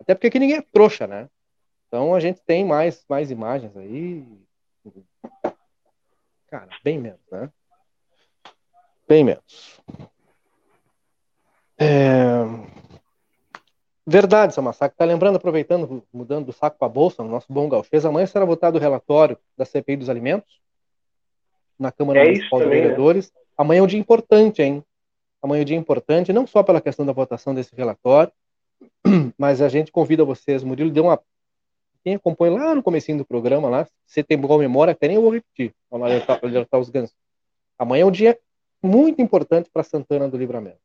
Até 0.00 0.14
porque 0.14 0.28
aqui 0.28 0.38
ninguém 0.38 0.56
é 0.56 0.62
trouxa, 0.62 1.06
né? 1.06 1.28
Então 1.86 2.14
a 2.14 2.20
gente 2.20 2.40
tem 2.40 2.64
mais, 2.64 3.04
mais 3.08 3.30
imagens 3.30 3.76
aí. 3.76 4.26
Cara, 6.48 6.68
bem 6.82 6.98
menos, 6.98 7.20
né? 7.30 7.50
Bem 9.06 9.24
menos. 9.24 9.82
É... 11.76 12.38
Verdade, 14.10 14.54
seu 14.54 14.62
massacre. 14.62 14.96
Tá 14.96 15.04
lembrando, 15.04 15.36
aproveitando, 15.36 16.02
mudando 16.10 16.46
do 16.46 16.52
saco 16.52 16.78
para 16.78 16.86
a 16.86 16.90
bolsa, 16.90 17.22
no 17.22 17.28
nosso 17.28 17.52
bom 17.52 17.68
gauchês, 17.68 18.06
amanhã 18.06 18.26
será 18.26 18.46
votado 18.46 18.78
o 18.78 18.80
relatório 18.80 19.36
da 19.54 19.66
CPI 19.66 19.98
dos 19.98 20.08
alimentos 20.08 20.58
na 21.78 21.92
Câmara 21.92 22.20
É 22.20 22.24
Municipal 22.24 22.58
também, 22.58 22.76
né? 22.76 22.82
Vereadores. 22.84 23.30
Amanhã 23.54 23.80
é 23.80 23.82
um 23.82 23.86
dia 23.86 24.00
importante, 24.00 24.62
hein? 24.62 24.82
Amanhã 25.42 25.60
é 25.60 25.62
um 25.62 25.66
dia 25.66 25.76
importante, 25.76 26.32
não 26.32 26.46
só 26.46 26.62
pela 26.62 26.80
questão 26.80 27.04
da 27.04 27.12
votação 27.12 27.54
desse 27.54 27.76
relatório, 27.76 28.32
mas 29.36 29.60
a 29.60 29.68
gente 29.68 29.92
convida 29.92 30.24
vocês. 30.24 30.64
Murilo 30.64 30.90
deu 30.90 31.04
uma. 31.04 31.20
Quem 32.02 32.14
acompanha 32.14 32.54
lá 32.54 32.74
no 32.74 32.82
comecinho 32.82 33.18
do 33.18 33.26
programa, 33.26 33.68
lá, 33.68 33.86
você 34.06 34.22
tem 34.22 34.38
boa 34.38 34.58
memória, 34.58 34.92
até 34.92 35.08
nem 35.08 35.16
eu 35.16 35.22
vou 35.22 35.32
repetir, 35.32 35.74
lá 35.92 36.06
alertar, 36.06 36.40
alertar 36.42 36.80
os 36.80 36.88
gansos. 36.88 37.14
Amanhã 37.78 38.04
é 38.04 38.06
um 38.06 38.10
dia 38.10 38.38
muito 38.82 39.20
importante 39.20 39.68
para 39.70 39.82
Santana 39.82 40.30
do 40.30 40.38
Livramento. 40.38 40.80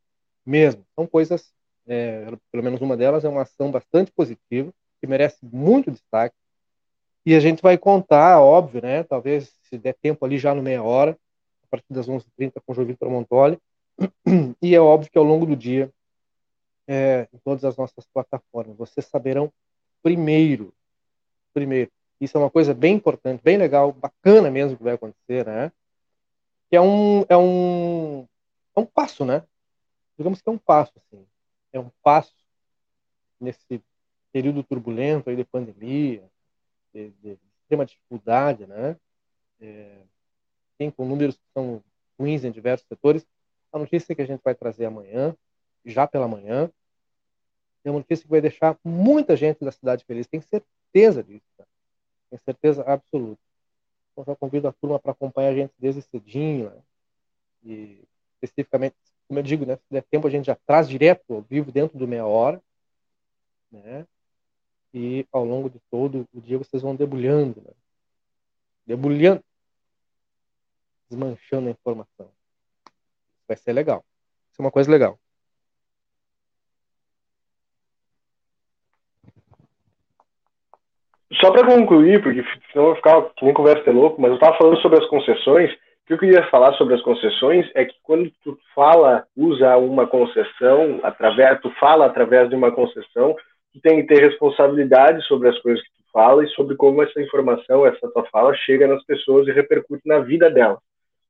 Mesmo. 0.45 0.85
São 0.93 1.07
coisas, 1.07 1.53
é, 1.87 2.25
pelo 2.51 2.63
menos 2.63 2.81
uma 2.81 2.95
delas 2.95 3.23
é 3.25 3.29
uma 3.29 3.41
ação 3.41 3.71
bastante 3.71 4.11
positiva, 4.11 4.71
que 4.99 5.07
merece 5.07 5.37
muito 5.41 5.91
destaque. 5.91 6.35
E 7.25 7.35
a 7.35 7.39
gente 7.39 7.61
vai 7.61 7.77
contar, 7.77 8.39
óbvio, 8.41 8.81
né? 8.81 9.03
Talvez 9.03 9.53
se 9.63 9.77
der 9.77 9.95
tempo 10.01 10.25
ali 10.25 10.37
já 10.37 10.53
no 10.53 10.61
meia 10.61 10.83
hora, 10.83 11.17
a 11.63 11.67
partir 11.69 11.91
das 11.93 12.07
11h30 12.07 12.61
com 12.65 12.71
o 12.71 12.75
João 12.75 12.87
Vitor 12.87 13.09
Montoli. 13.09 13.57
E 14.61 14.73
é 14.73 14.79
óbvio 14.79 15.11
que 15.11 15.17
ao 15.17 15.23
longo 15.23 15.45
do 15.45 15.55
dia, 15.55 15.91
é, 16.87 17.27
em 17.33 17.37
todas 17.39 17.63
as 17.63 17.77
nossas 17.77 18.05
plataformas, 18.13 18.75
vocês 18.75 19.05
saberão 19.05 19.51
primeiro, 20.01 20.73
primeiro. 21.53 21.91
Isso 22.19 22.37
é 22.37 22.39
uma 22.39 22.49
coisa 22.49 22.73
bem 22.73 22.95
importante, 22.95 23.41
bem 23.43 23.57
legal, 23.57 23.91
bacana 23.91 24.49
mesmo 24.49 24.77
que 24.77 24.83
vai 24.83 24.93
acontecer, 24.93 25.45
né? 25.45 25.71
Que 26.69 26.75
é 26.75 26.81
um, 26.81 27.25
é 27.29 27.37
um, 27.37 28.27
é 28.75 28.79
um 28.79 28.85
passo, 28.85 29.25
né? 29.25 29.43
Digamos 30.17 30.41
que 30.41 30.49
é 30.49 30.51
um 30.51 30.57
passo, 30.57 30.93
assim. 30.97 31.25
É 31.73 31.79
um 31.79 31.89
passo 32.01 32.33
nesse 33.39 33.83
período 34.31 34.63
turbulento 34.63 35.29
aí 35.29 35.35
de 35.35 35.43
pandemia, 35.43 36.23
de, 36.93 37.09
de 37.21 37.37
extrema 37.61 37.85
dificuldade, 37.85 38.65
né? 38.65 38.95
É, 39.59 40.01
tem 40.77 40.89
com 40.89 41.05
números 41.05 41.35
que 41.35 41.43
são 41.53 41.83
ruins 42.17 42.43
em 42.43 42.51
diversos 42.51 42.87
setores. 42.87 43.25
A 43.71 43.79
notícia 43.79 44.15
que 44.15 44.21
a 44.21 44.25
gente 44.25 44.41
vai 44.43 44.55
trazer 44.55 44.85
amanhã, 44.85 45.35
já 45.85 46.07
pela 46.07 46.27
manhã, 46.27 46.71
é 47.83 47.89
uma 47.89 47.99
notícia 47.99 48.23
que 48.23 48.31
vai 48.31 48.41
deixar 48.41 48.77
muita 48.83 49.35
gente 49.35 49.63
da 49.63 49.71
cidade 49.71 50.05
feliz. 50.05 50.27
Tem 50.27 50.41
certeza 50.41 51.23
disso. 51.23 51.43
Tem 52.29 52.39
certeza 52.39 52.83
absoluta. 52.83 53.41
Então, 54.11 54.23
já 54.25 54.35
convido 54.35 54.67
a 54.67 54.73
turma 54.73 54.99
para 54.99 55.11
acompanhar 55.11 55.49
a 55.49 55.55
gente 55.55 55.73
desde 55.77 56.01
cedinho, 56.01 56.69
né? 56.69 56.81
E 57.63 58.03
especificamente, 58.41 58.95
como 59.33 59.39
eu 59.39 59.43
digo, 59.43 59.65
né? 59.65 59.77
Se 59.77 59.83
der 59.89 60.03
tempo, 60.03 60.27
a 60.27 60.29
gente 60.29 60.45
já 60.45 60.55
traz 60.55 60.87
direto 60.87 61.33
ao 61.33 61.41
vivo 61.41 61.71
dentro 61.71 61.97
do 61.97 62.07
meia 62.07 62.23
hora, 62.23 62.61
né? 63.71 64.05
E 64.93 65.25
ao 65.31 65.43
longo 65.43 65.71
de 65.71 65.79
todo 65.89 66.27
o 66.31 66.39
dia 66.39 66.59
vocês 66.59 66.83
vão 66.83 66.95
debulhando, 66.95 67.59
né? 67.61 67.71
Debulhando, 68.85 69.43
desmanchando 71.09 71.67
a 71.67 71.71
informação. 71.71 72.29
Vai 73.47 73.57
ser 73.57 73.73
legal. 73.73 74.05
Isso 74.51 74.61
é 74.61 74.65
uma 74.65 74.71
coisa 74.71 74.91
legal. 74.91 75.19
Só 81.41 81.51
para 81.51 81.65
concluir, 81.65 82.21
porque 82.21 82.43
senão 82.71 82.89
eu 82.89 82.95
ficar 82.97 83.19
que 83.33 83.43
nem 83.43 83.53
conversa 83.53 83.83
de 83.83 83.89
louco, 83.89 84.21
mas 84.21 84.29
eu 84.29 84.35
estava 84.35 84.55
falando 84.59 84.79
sobre 84.79 84.99
as 85.03 85.09
concessões. 85.09 85.75
O 86.03 86.05
que 86.05 86.13
eu 86.13 86.17
queria 86.17 86.49
falar 86.49 86.73
sobre 86.73 86.95
as 86.95 87.01
concessões 87.01 87.65
é 87.73 87.85
que 87.85 87.95
quando 88.03 88.29
tu 88.43 88.59
fala, 88.75 89.25
usa 89.37 89.77
uma 89.77 90.05
concessão, 90.05 90.99
através, 91.01 91.61
tu 91.61 91.69
fala 91.79 92.05
através 92.05 92.49
de 92.49 92.55
uma 92.55 92.73
concessão, 92.73 93.33
tu 93.71 93.79
tem 93.79 94.01
que 94.01 94.13
ter 94.13 94.21
responsabilidade 94.21 95.25
sobre 95.25 95.47
as 95.47 95.57
coisas 95.59 95.81
que 95.81 95.89
tu 95.91 96.03
fala 96.11 96.43
e 96.43 96.49
sobre 96.49 96.75
como 96.75 97.01
essa 97.01 97.21
informação, 97.21 97.85
essa 97.85 98.11
tua 98.11 98.25
fala 98.25 98.53
chega 98.53 98.85
nas 98.85 99.01
pessoas 99.05 99.47
e 99.47 99.53
repercute 99.53 100.05
na 100.05 100.19
vida 100.19 100.51
delas, 100.51 100.79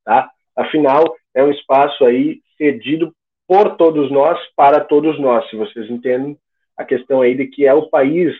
tá? 0.04 0.28
Afinal, 0.56 1.04
é 1.32 1.44
um 1.44 1.52
espaço 1.52 2.04
aí 2.04 2.40
cedido 2.58 3.14
por 3.46 3.76
todos 3.76 4.10
nós, 4.10 4.40
para 4.56 4.80
todos 4.80 5.20
nós, 5.20 5.48
se 5.50 5.56
vocês 5.56 5.88
entendem 5.88 6.36
a 6.76 6.84
questão 6.84 7.20
aí 7.22 7.36
de 7.36 7.46
que 7.46 7.64
é 7.64 7.72
o 7.72 7.88
país 7.88 8.34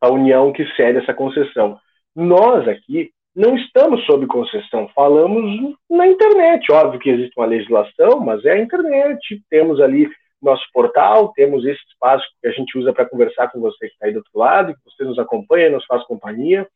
a 0.00 0.12
União 0.12 0.52
que 0.52 0.64
cede 0.76 0.98
essa 0.98 1.12
concessão. 1.12 1.76
Nós 2.14 2.68
aqui 2.68 3.10
não 3.36 3.54
estamos 3.54 4.02
sob 4.06 4.26
concessão, 4.26 4.88
falamos 4.94 5.76
na 5.90 6.06
internet. 6.06 6.72
Óbvio 6.72 6.98
que 6.98 7.10
existe 7.10 7.34
uma 7.36 7.46
legislação, 7.46 8.18
mas 8.18 8.42
é 8.46 8.52
a 8.52 8.58
internet. 8.58 9.42
Temos 9.50 9.78
ali 9.78 10.08
nosso 10.40 10.64
portal, 10.72 11.34
temos 11.34 11.62
esse 11.66 11.82
espaço 11.90 12.24
que 12.40 12.48
a 12.48 12.50
gente 12.50 12.78
usa 12.78 12.94
para 12.94 13.04
conversar 13.04 13.48
com 13.48 13.60
você 13.60 13.88
que 13.88 13.92
está 13.92 14.06
aí 14.06 14.12
do 14.12 14.18
outro 14.18 14.38
lado, 14.38 14.74
que 14.74 14.80
você 14.90 15.04
nos 15.04 15.18
acompanha, 15.18 15.68
nos 15.68 15.84
faz 15.84 16.02
companhia. 16.04 16.66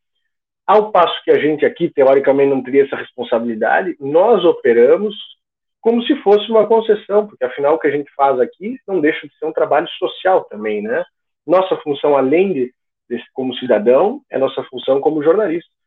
Ao 0.66 0.92
passo 0.92 1.14
que 1.24 1.30
a 1.30 1.38
gente 1.38 1.64
aqui, 1.64 1.88
teoricamente, 1.88 2.50
não 2.50 2.62
teria 2.62 2.84
essa 2.84 2.96
responsabilidade, 2.96 3.96
nós 3.98 4.44
operamos 4.44 5.16
como 5.80 6.02
se 6.02 6.14
fosse 6.16 6.50
uma 6.50 6.66
concessão, 6.66 7.26
porque 7.26 7.42
afinal 7.42 7.74
o 7.74 7.78
que 7.78 7.86
a 7.86 7.90
gente 7.90 8.12
faz 8.14 8.38
aqui 8.38 8.78
não 8.86 9.00
deixa 9.00 9.26
de 9.26 9.34
ser 9.38 9.46
um 9.46 9.52
trabalho 9.52 9.88
social 9.98 10.44
também, 10.44 10.82
né? 10.82 11.04
Nossa 11.46 11.74
função, 11.78 12.18
além 12.18 12.52
de 12.52 12.74
como 13.32 13.54
cidadão, 13.54 14.20
é 14.30 14.38
nossa 14.38 14.62
função 14.64 15.00
como 15.00 15.22
jornalista. 15.22 15.79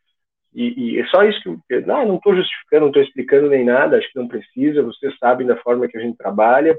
E, 0.53 0.95
e 0.95 0.99
é 0.99 1.05
só 1.07 1.23
isso 1.23 1.41
que 1.67 1.75
eu 1.75 1.81
não 1.85 2.15
estou 2.15 2.35
justificando, 2.35 2.81
não 2.81 2.87
estou 2.89 3.01
explicando 3.01 3.49
nem 3.49 3.63
nada, 3.63 3.97
acho 3.97 4.11
que 4.11 4.19
não 4.19 4.27
precisa, 4.27 4.83
vocês 4.83 5.17
sabem 5.17 5.47
da 5.47 5.57
forma 5.57 5.87
que 5.87 5.97
a 5.97 6.01
gente 6.01 6.17
trabalha. 6.17 6.77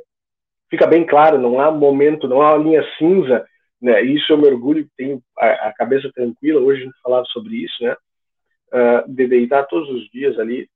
Fica 0.70 0.87
bem 0.87 1.05
claro, 1.05 1.39
não 1.39 1.61
há 1.61 1.70
momento, 1.70 2.29
não 2.29 2.41
há 2.41 2.57
linha 2.57 2.85
cinza, 2.99 3.45
né? 3.81 4.01
Isso 4.03 4.33
eu 4.33 4.39
me 4.39 4.47
orgulho, 4.49 4.89
tenho 4.97 5.20
a, 5.39 5.68
a 5.68 5.75
cabeça 5.75 6.11
tranquila, 6.14 6.61
hoje 6.61 6.83
a 6.83 6.85
gente 6.85 7.01
falava 7.03 7.25
sobre 7.27 7.57
isso, 7.57 7.83
né? 7.83 7.97
Uh, 8.72 9.12
de 9.12 9.27
deitar 9.27 9.64
todos 9.64 9.89
os 9.91 10.09
dias 10.11 10.39
ali, 10.39 10.68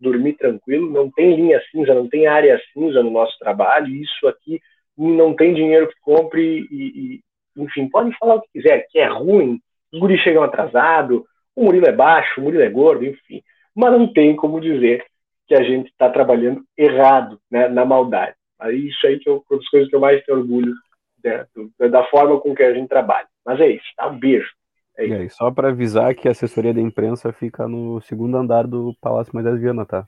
dormir 0.00 0.34
tranquilo, 0.34 0.90
não 0.90 1.10
tem 1.10 1.36
linha 1.36 1.60
cinza, 1.70 1.94
não 1.94 2.08
tem 2.08 2.26
área 2.26 2.60
cinza 2.72 3.02
no 3.02 3.10
nosso 3.10 3.38
trabalho, 3.38 3.88
isso 3.88 4.26
aqui 4.26 4.60
não 4.96 5.34
tem 5.34 5.54
dinheiro 5.54 5.88
que 5.88 6.00
compre 6.00 6.66
e, 6.70 6.76
e 7.16 7.20
enfim, 7.56 7.88
podem 7.88 8.12
falar 8.18 8.36
o 8.36 8.42
que 8.42 8.48
quiser, 8.52 8.86
que 8.90 8.98
é 8.98 9.06
ruim, 9.06 9.60
os 9.92 10.00
guris 10.00 10.20
chegam 10.20 10.42
atrasados, 10.42 11.22
o 11.56 11.64
Murilo 11.64 11.86
é 11.86 11.92
baixo, 11.92 12.40
o 12.40 12.44
Murilo 12.44 12.62
é 12.62 12.68
gordo, 12.68 13.04
enfim. 13.04 13.42
Mas 13.74 13.92
não 13.92 14.12
tem 14.12 14.34
como 14.36 14.60
dizer 14.60 15.04
que 15.46 15.54
a 15.54 15.62
gente 15.62 15.90
está 15.90 16.08
trabalhando 16.10 16.64
errado, 16.76 17.40
né, 17.50 17.68
na 17.68 17.84
maldade. 17.84 18.34
Aí 18.58 18.88
isso 18.88 19.06
aí 19.06 19.18
que 19.18 19.28
é 19.28 19.32
uma 19.32 19.42
das 19.50 19.68
coisas 19.68 19.88
que 19.88 19.96
eu 19.96 20.00
mais 20.00 20.24
tenho 20.24 20.38
orgulho 20.38 20.74
né, 21.22 21.46
da 21.90 22.04
forma 22.04 22.40
com 22.40 22.54
que 22.54 22.62
a 22.62 22.72
gente 22.72 22.88
trabalha. 22.88 23.26
Mas 23.44 23.60
é 23.60 23.68
isso, 23.68 23.86
tá? 23.96 24.08
Um 24.08 24.18
beijo. 24.18 24.48
É 24.96 25.04
isso. 25.04 25.14
E 25.14 25.16
aí, 25.16 25.30
só 25.30 25.50
para 25.50 25.68
avisar 25.68 26.14
que 26.14 26.28
a 26.28 26.30
assessoria 26.30 26.72
da 26.72 26.80
imprensa 26.80 27.32
fica 27.32 27.66
no 27.66 28.00
segundo 28.02 28.36
andar 28.36 28.66
do 28.66 28.94
Palácio 29.00 29.34
Moisés 29.34 29.60
Viana, 29.60 29.84
tá? 29.84 30.06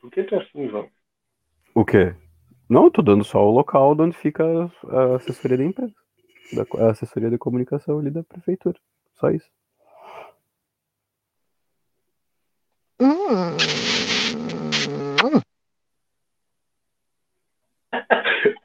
Por 0.00 0.10
que 0.10 0.24
tu 0.24 0.34
é 0.34 0.38
assim, 0.38 0.68
João? 0.68 0.88
O 1.74 1.84
quê? 1.84 2.14
Não, 2.68 2.84
eu 2.84 2.90
tô 2.90 3.02
dando 3.02 3.24
só 3.24 3.42
o 3.46 3.50
local 3.50 3.94
de 3.94 4.02
onde 4.02 4.16
fica 4.16 4.44
a 4.88 5.16
assessoria 5.16 5.56
da 5.56 5.64
imprensa. 5.64 6.03
Da, 6.52 6.84
a 6.84 6.90
assessoria 6.90 7.30
de 7.30 7.38
comunicação 7.38 7.98
ali 7.98 8.10
da 8.10 8.22
prefeitura. 8.22 8.78
Só 9.14 9.30
isso. 9.30 9.48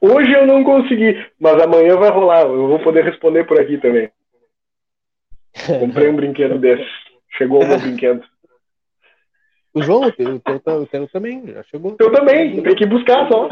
Hoje 0.00 0.32
eu 0.32 0.46
não 0.46 0.64
consegui, 0.64 1.14
mas 1.38 1.60
amanhã 1.60 1.96
vai 1.96 2.10
rolar. 2.10 2.42
Eu 2.42 2.68
vou 2.68 2.82
poder 2.82 3.04
responder 3.04 3.44
por 3.44 3.60
aqui 3.60 3.78
também. 3.78 4.10
Comprei 5.78 6.08
um 6.08 6.16
brinquedo 6.16 6.58
desse. 6.58 6.88
Chegou 7.36 7.62
o 7.62 7.66
meu 7.66 7.78
brinquedo. 7.78 8.24
O 9.72 9.82
João, 9.82 10.02
o 10.02 10.12
teu, 10.12 10.34
o 10.34 10.40
teu, 10.40 10.82
o 10.82 10.86
teu 10.86 11.08
também, 11.08 11.46
já 11.46 11.62
chegou. 11.64 11.96
Eu 11.98 12.12
também, 12.12 12.60
tem 12.62 12.74
que 12.74 12.86
buscar 12.86 13.28
só. 13.28 13.48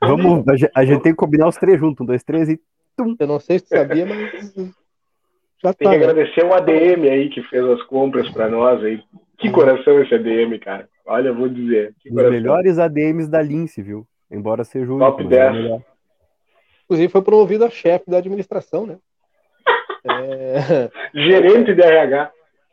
Vamos, 0.00 0.46
a 0.48 0.56
gente, 0.56 0.70
a 0.74 0.84
gente 0.84 1.02
tem 1.02 1.12
que 1.12 1.18
combinar 1.18 1.48
os 1.48 1.56
três 1.56 1.78
juntos. 1.78 2.00
Um, 2.00 2.06
dois, 2.06 2.22
três 2.22 2.48
e. 2.48 2.60
Tum. 2.96 3.16
Eu 3.18 3.26
não 3.26 3.38
sei 3.40 3.58
se 3.58 3.66
sabia, 3.68 4.06
mas. 4.06 4.54
Já 5.62 5.72
Tem 5.72 5.88
tá. 5.88 5.94
que 5.94 5.98
né? 5.98 6.04
agradecer 6.06 6.44
o 6.44 6.52
ADM 6.54 7.08
aí 7.10 7.28
que 7.30 7.42
fez 7.44 7.64
as 7.64 7.82
compras 7.84 8.28
pra 8.30 8.48
nós 8.48 8.82
aí. 8.84 9.02
Que 9.38 9.50
coração 9.50 10.00
esse 10.02 10.14
ADM, 10.14 10.58
cara. 10.60 10.88
Olha, 11.06 11.28
eu 11.28 11.34
vou 11.34 11.48
dizer. 11.48 11.94
Que 12.00 12.08
Os 12.08 12.14
coração. 12.14 12.32
melhores 12.32 12.78
ADMs 12.78 13.30
da 13.30 13.40
Lince, 13.42 13.82
viu? 13.82 14.06
Embora 14.30 14.64
seja 14.64 14.92
o 14.92 14.98
Top 14.98 15.22
único, 15.22 15.30
mas 15.30 15.38
é 15.40 15.48
o 15.48 15.52
10. 15.52 15.62
melhor. 15.64 15.80
Inclusive 16.84 17.12
foi 17.12 17.22
promovido 17.22 17.64
a 17.64 17.70
chefe 17.70 18.10
da 18.10 18.18
administração, 18.18 18.86
né? 18.86 18.96
É, 20.04 20.90
Gerente 21.14 21.74
de 21.74 21.82
RH. 21.82 22.24
deu, 22.24 22.32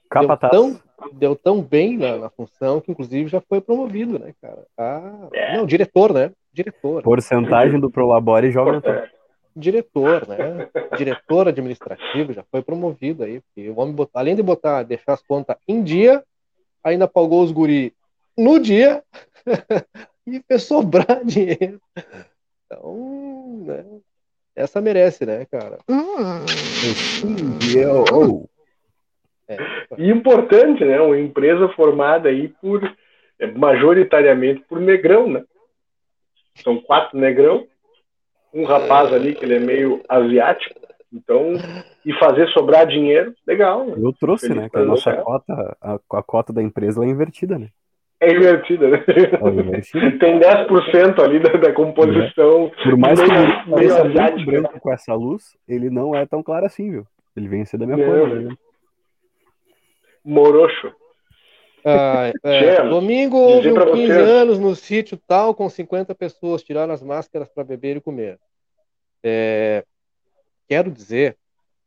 Capataz. 0.09 0.51
tão, 0.51 0.79
deu 1.13 1.35
tão 1.35 1.61
bem 1.61 1.97
na, 1.97 2.17
na 2.17 2.29
função 2.29 2.79
que, 2.79 2.91
inclusive, 2.91 3.27
já 3.29 3.41
foi 3.41 3.59
promovido, 3.61 4.19
né, 4.19 4.33
cara? 4.41 4.63
Ah, 4.77 5.27
É. 5.33 5.57
Não, 5.57 5.65
diretor, 5.65 6.13
né? 6.13 6.31
Diretor. 6.53 7.01
Porcentagem 7.01 7.79
do 7.79 7.89
Prolabore 7.89 8.51
já 8.51 8.59
aumentou. 8.61 8.93
Diretor, 9.55 10.27
né? 10.27 10.69
Diretor 10.97 11.47
administrativo 11.47 12.33
já 12.33 12.43
foi 12.49 12.61
promovido 12.61 13.23
aí. 13.23 13.39
Porque 13.41 13.69
o 13.69 13.79
homem, 13.79 13.93
botou- 13.93 14.19
além 14.19 14.35
de 14.35 14.41
botar, 14.43 14.83
deixar 14.83 15.13
as 15.13 15.21
contas 15.21 15.55
em 15.67 15.83
dia, 15.83 16.23
ainda 16.83 17.07
pagou 17.07 17.43
os 17.43 17.51
guri 17.51 17.93
no 18.37 18.59
dia 18.59 19.03
e 20.25 20.41
fez 20.47 20.63
sobrar 20.63 21.23
dinheiro. 21.25 21.79
Então, 22.65 23.63
né? 23.65 23.85
Essa 24.55 24.79
merece, 24.81 25.25
né, 25.25 25.45
cara? 25.45 25.79
Eu- 27.75 28.49
É. 29.47 29.57
E 29.97 30.09
importante, 30.09 30.83
né? 30.85 30.99
Uma 31.01 31.19
empresa 31.19 31.67
formada 31.69 32.29
aí 32.29 32.47
por 32.61 32.81
majoritariamente 33.55 34.63
por 34.69 34.79
negrão, 34.79 35.27
né? 35.27 35.43
São 36.63 36.79
quatro 36.81 37.17
negrão, 37.19 37.67
um 38.53 38.65
rapaz 38.65 39.11
ali 39.11 39.33
que 39.33 39.43
ele 39.43 39.55
é 39.55 39.59
meio 39.59 40.01
asiático, 40.07 40.79
então 41.11 41.53
e 42.05 42.13
fazer 42.13 42.47
sobrar 42.49 42.85
dinheiro, 42.85 43.33
legal. 43.47 43.85
Né? 43.85 43.95
Eu 43.97 44.13
trouxe, 44.13 44.53
né? 44.53 44.69
Que 44.69 44.77
a 44.77 44.85
nossa 44.85 45.13
cota, 45.13 45.77
a, 45.81 45.93
a 45.95 46.23
cota 46.23 46.51
da 46.51 46.61
empresa 46.61 47.03
é 47.03 47.07
invertida, 47.07 47.57
né? 47.57 47.69
É 48.19 48.31
invertida, 48.31 48.87
né? 48.87 49.03
É 49.07 49.49
invertida. 49.49 50.11
Tem 50.19 50.39
10% 50.39 51.19
ali 51.19 51.39
da, 51.39 51.53
da 51.53 51.73
composição. 51.73 52.71
Por 52.83 52.97
mais 52.97 53.19
que 53.19 53.25
ele 53.25 53.69
pareça 53.69 54.03
muito 54.03 54.19
asiática. 54.19 54.51
branco 54.51 54.79
com 54.79 54.91
essa 54.91 55.13
luz, 55.13 55.57
ele 55.67 55.89
não 55.89 56.15
é 56.15 56.25
tão 56.25 56.41
claro 56.41 56.65
assim, 56.65 56.89
viu? 56.89 57.05
Ele 57.35 57.47
vem 57.47 57.65
ser 57.65 57.77
da 57.77 57.85
minha 57.85 57.97
cor, 57.97 58.29
né? 58.29 58.49
né? 58.49 58.55
Morocho. 60.23 60.93
Ah, 61.85 62.31
é, 62.43 62.75
Gelo. 62.75 62.89
domingo 62.89 63.37
houve 63.37 63.73
pra 63.73 63.83
um 63.91 63.93
15 63.93 64.07
vocês. 64.07 64.29
anos 64.29 64.59
no 64.59 64.75
sítio 64.75 65.17
tal, 65.27 65.53
com 65.53 65.69
50 65.69 66.15
pessoas, 66.15 66.63
tiraram 66.63 66.93
as 66.93 67.01
máscaras 67.01 67.49
para 67.49 67.63
beber 67.63 67.97
e 67.97 68.01
comer. 68.01 68.39
É, 69.21 69.85
quero 70.67 70.91
dizer 70.91 71.37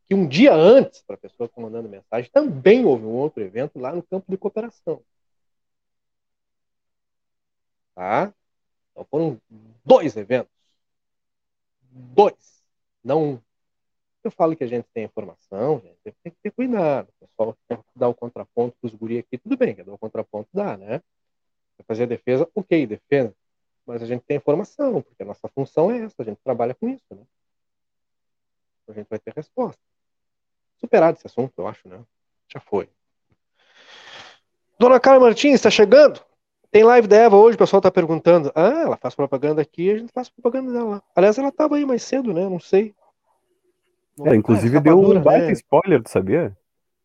que 0.07 0.15
um 0.15 0.27
dia 0.27 0.55
antes, 0.55 1.03
para 1.03 1.15
a 1.17 1.19
pessoa 1.19 1.49
que 1.49 1.53
está 1.53 1.61
mandando 1.61 1.89
mensagem, 1.89 2.31
também 2.31 2.85
houve 2.85 3.05
um 3.05 3.15
outro 3.15 3.43
evento 3.43 3.79
lá 3.79 3.95
no 3.95 4.03
campo 4.03 4.31
de 4.31 4.37
cooperação. 4.37 5.03
Tá? 7.95 8.33
Então 8.93 9.07
foram 9.11 9.41
dois 9.85 10.17
eventos. 10.17 10.53
Dois. 11.91 12.63
Não. 13.03 13.43
Eu 14.27 14.31
falo 14.33 14.57
que 14.57 14.65
a 14.65 14.67
gente 14.67 14.89
tem 14.93 15.05
informação, 15.05 15.81
gente, 15.81 15.99
tem 16.03 16.33
que 16.33 16.39
ter 16.43 16.51
cuidado. 16.51 17.09
O 17.21 17.27
pessoal 17.27 17.57
quer 17.69 17.79
dar 17.95 18.09
o 18.09 18.15
contraponto 18.15 18.77
para 18.81 18.89
os 18.89 18.93
guri 18.93 19.19
aqui, 19.19 19.39
tudo 19.39 19.57
bem, 19.57 19.73
quer 19.73 19.85
dar 19.85 19.95
o 19.95 19.99
contraponto, 19.99 20.49
dá, 20.53 20.77
né? 20.77 21.01
Quer 21.77 21.85
fazer 21.87 22.03
a 22.03 22.07
defesa, 22.07 22.51
ok, 22.53 22.89
defesa. 22.89 23.33
Mas 23.87 24.03
a 24.03 24.07
gente 24.07 24.25
tem 24.25 24.37
informação, 24.37 25.01
porque 25.01 25.23
a 25.23 25.27
nossa 25.27 25.47
função 25.55 25.93
é 25.93 26.01
essa, 26.01 26.17
a 26.19 26.25
gente 26.25 26.41
trabalha 26.43 26.75
com 26.75 26.89
isso, 26.89 27.05
né? 27.13 27.23
A 28.89 28.93
gente 28.95 29.07
vai 29.09 29.21
ter 29.21 29.33
resposta. 29.33 29.81
Superado 30.81 31.19
esse 31.19 31.27
assunto, 31.29 31.53
eu 31.57 31.69
acho, 31.69 31.89
né? 31.89 32.05
Já 32.53 32.59
foi. 32.59 32.89
Dona 34.77 34.99
Carla 34.99 35.21
Martins, 35.21 35.55
está 35.55 35.71
chegando? 35.71 36.21
Tem 36.73 36.83
live 36.83 37.07
da 37.07 37.17
Eva 37.17 37.37
hoje, 37.37 37.55
o 37.55 37.59
pessoal 37.59 37.79
está 37.79 37.93
perguntando. 37.93 38.51
Ah, 38.57 38.83
ela 38.83 38.97
faz 38.97 39.15
propaganda 39.15 39.63
aqui, 39.63 39.89
a 39.89 39.99
gente 39.99 40.13
faz 40.13 40.29
propaganda 40.29 40.73
dela 40.73 40.91
lá. 40.97 41.03
Aliás, 41.15 41.39
ela 41.39 41.51
estava 41.51 41.77
aí 41.77 41.87
mais 41.87 42.03
cedo, 42.03 42.35
né? 42.35 42.49
Não 42.49 42.59
sei. 42.59 42.93
É, 44.25 44.35
inclusive 44.35 44.81
deu 44.81 44.99
um 44.99 45.21
baita 45.21 45.47
né? 45.47 45.53
spoiler, 45.53 46.03
tu 46.03 46.11
sabia? 46.11 46.57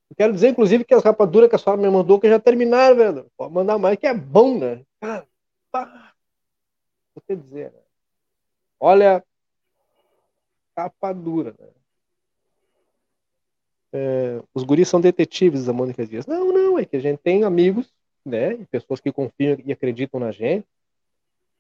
Eu 0.10 0.16
quero 0.16 0.34
dizer, 0.34 0.50
inclusive, 0.50 0.84
que 0.84 0.94
as 0.94 1.04
rapaduras 1.04 1.50
que 1.50 1.56
a 1.56 1.58
senhora 1.58 1.82
me 1.82 1.90
mandou, 1.90 2.20
que 2.20 2.30
já 2.30 2.40
terminaram, 2.40 2.96
velho. 2.96 3.32
Pode 3.38 3.54
mandar 3.54 3.78
mais, 3.78 3.98
que 3.98 4.08
é 4.08 4.14
bom, 4.14 4.58
né? 4.58 4.84
Cara, 5.00 5.26
pá. 5.72 6.14
Vou 7.16 7.24
te 7.26 7.36
dizer, 7.36 7.72
né? 7.72 7.80
Olha, 8.80 9.24
capa 10.76 11.14
dura, 11.14 11.54
né? 11.58 11.68
É, 13.94 14.42
os 14.54 14.64
guris 14.64 14.88
são 14.88 15.02
detetives, 15.02 15.68
a 15.68 15.74
Mônica 15.74 16.06
Dias. 16.06 16.26
Não, 16.26 16.52
não, 16.52 16.80
é 16.80 16.86
que 16.86 16.96
a 16.96 17.00
gente 17.00 17.20
tem 17.20 17.44
amigos, 17.44 17.94
né? 18.26 18.54
E 18.54 18.66
pessoas 18.66 19.00
que 19.00 19.12
confiam 19.12 19.58
e 19.66 19.72
acreditam 19.72 20.20
na 20.20 20.32
gente. 20.32 20.68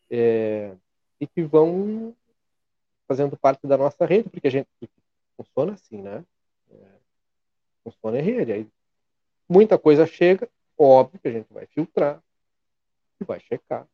é, 0.09 0.73
e 1.19 1.27
que 1.27 1.43
vão 1.43 2.15
fazendo 3.07 3.37
parte 3.37 3.67
da 3.67 3.77
nossa 3.77 4.05
rede, 4.05 4.29
porque 4.29 4.47
a 4.47 4.51
gente 4.51 4.67
funciona 5.37 5.73
assim, 5.73 6.01
né? 6.01 6.25
funciona 7.83 8.19
em 8.19 8.21
rede. 8.21 8.51
Aí 8.51 8.67
muita 9.49 9.77
coisa 9.77 10.05
chega, 10.05 10.49
óbvio 10.77 11.19
que 11.19 11.27
a 11.27 11.31
gente 11.31 11.51
vai 11.51 11.65
filtrar 11.67 12.21
vai 13.25 13.39
checar. 13.39 13.87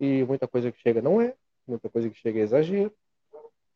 E 0.00 0.24
muita 0.24 0.46
coisa 0.46 0.70
que 0.70 0.80
chega 0.80 1.02
não 1.02 1.20
é, 1.20 1.34
muita 1.66 1.88
coisa 1.88 2.08
que 2.08 2.18
chega 2.18 2.38
é 2.38 2.42
exagero, 2.42 2.92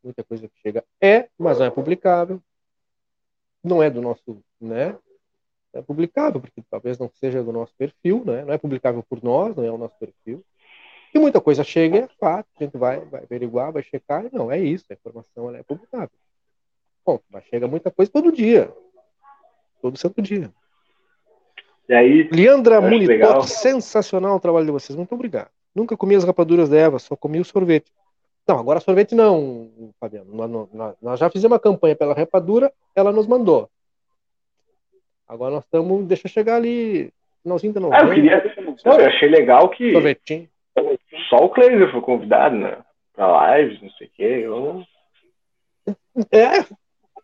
muita 0.03 0.23
coisa 0.25 0.49
que 0.49 0.59
chega 0.61 0.85
é, 1.01 1.29
mas 1.39 1.59
não 1.59 1.67
é 1.67 1.71
publicável. 1.71 2.41
Não 3.63 3.83
é 3.83 3.89
do 3.89 4.01
nosso, 4.01 4.43
né? 4.61 4.99
É 5.73 5.81
publicável, 5.81 6.41
porque 6.41 6.63
talvez 6.69 6.99
não 6.99 7.11
seja 7.15 7.43
do 7.43 7.53
nosso 7.53 7.75
perfil, 7.77 8.25
né? 8.25 8.45
Não 8.45 8.53
é 8.53 8.59
publicável 8.59 9.03
por 9.03 9.23
nós, 9.23 9.57
não 9.57 9.65
é 9.65 9.71
o 9.71 9.79
nosso 9.79 9.97
perfil. 9.99 10.45
E 11.15 11.19
muita 11.19 11.41
coisa 11.41 11.63
chega 11.63 11.99
é 11.99 12.09
fato, 12.19 12.49
a 12.59 12.65
gente 12.65 12.77
vai, 12.77 13.01
vai 13.05 13.23
averiguar, 13.23 13.73
vai 13.73 13.83
checar, 13.83 14.27
e 14.27 14.35
não, 14.35 14.51
é 14.51 14.59
isso, 14.59 14.87
a 14.91 14.95
informação 14.95 15.55
é 15.55 15.63
publicável. 15.63 16.11
Bom, 17.05 17.19
mas 17.31 17.45
chega 17.45 17.67
muita 17.67 17.91
coisa 17.91 18.11
todo 18.11 18.31
dia. 18.33 18.73
Todo 19.81 19.99
santo 19.99 20.23
dia. 20.23 20.51
E 21.89 21.95
aí, 21.95 22.29
Leandra 22.33 22.79
legal. 22.81 23.43
sensacional 23.43 24.37
o 24.37 24.41
trabalho 24.41 24.67
de 24.67 24.73
vocês. 24.73 24.97
Muito 24.97 25.15
obrigado. 25.15 25.51
Nunca 25.75 25.97
comi 25.97 26.15
as 26.15 26.25
rapaduras 26.25 26.69
da 26.69 26.77
Eva, 26.77 26.99
só 26.99 27.17
comi 27.17 27.41
o 27.41 27.45
sorvete. 27.45 27.91
Não, 28.47 28.59
agora 28.59 28.81
sorvete 28.81 29.15
não, 29.15 29.93
Fabiano. 30.01 30.33
Nós, 30.35 30.69
nós- 30.73 30.97
nós 31.03 31.21
já 31.21 31.31
fizemos 31.31 31.53
uma 31.53 31.61
campanha 31.61 31.97
pela 31.97 32.15
rapadura, 32.15 32.73
ela 32.95 33.13
nos 33.13 33.27
mandou. 33.27 33.69
Agora 35.27 35.55
nós 35.55 35.65
estamos. 35.65 36.07
Deixa 36.07 36.27
eu 36.27 36.31
chegar 36.31 36.57
ali. 36.57 37.13
Finalzinho 37.43 37.73
da 37.73 37.81
ah, 37.81 38.03
eu 38.03 38.15
queria. 38.15 38.55
Não, 38.85 39.01
eu 39.01 39.07
achei 39.07 39.29
legal 39.29 39.69
que 39.71 39.93
Sorvetinho. 39.93 40.49
só 41.29 41.37
o 41.45 41.49
Cleiser 41.49 41.91
foi 41.91 42.01
convidado, 42.01 42.55
né? 42.57 42.79
Pra 43.15 43.59
lives, 43.59 43.83
não 43.83 43.91
sei 43.91 44.07
o 44.07 44.11
quê. 44.11 44.23
Eu. 44.45 44.85
É, 46.31 46.65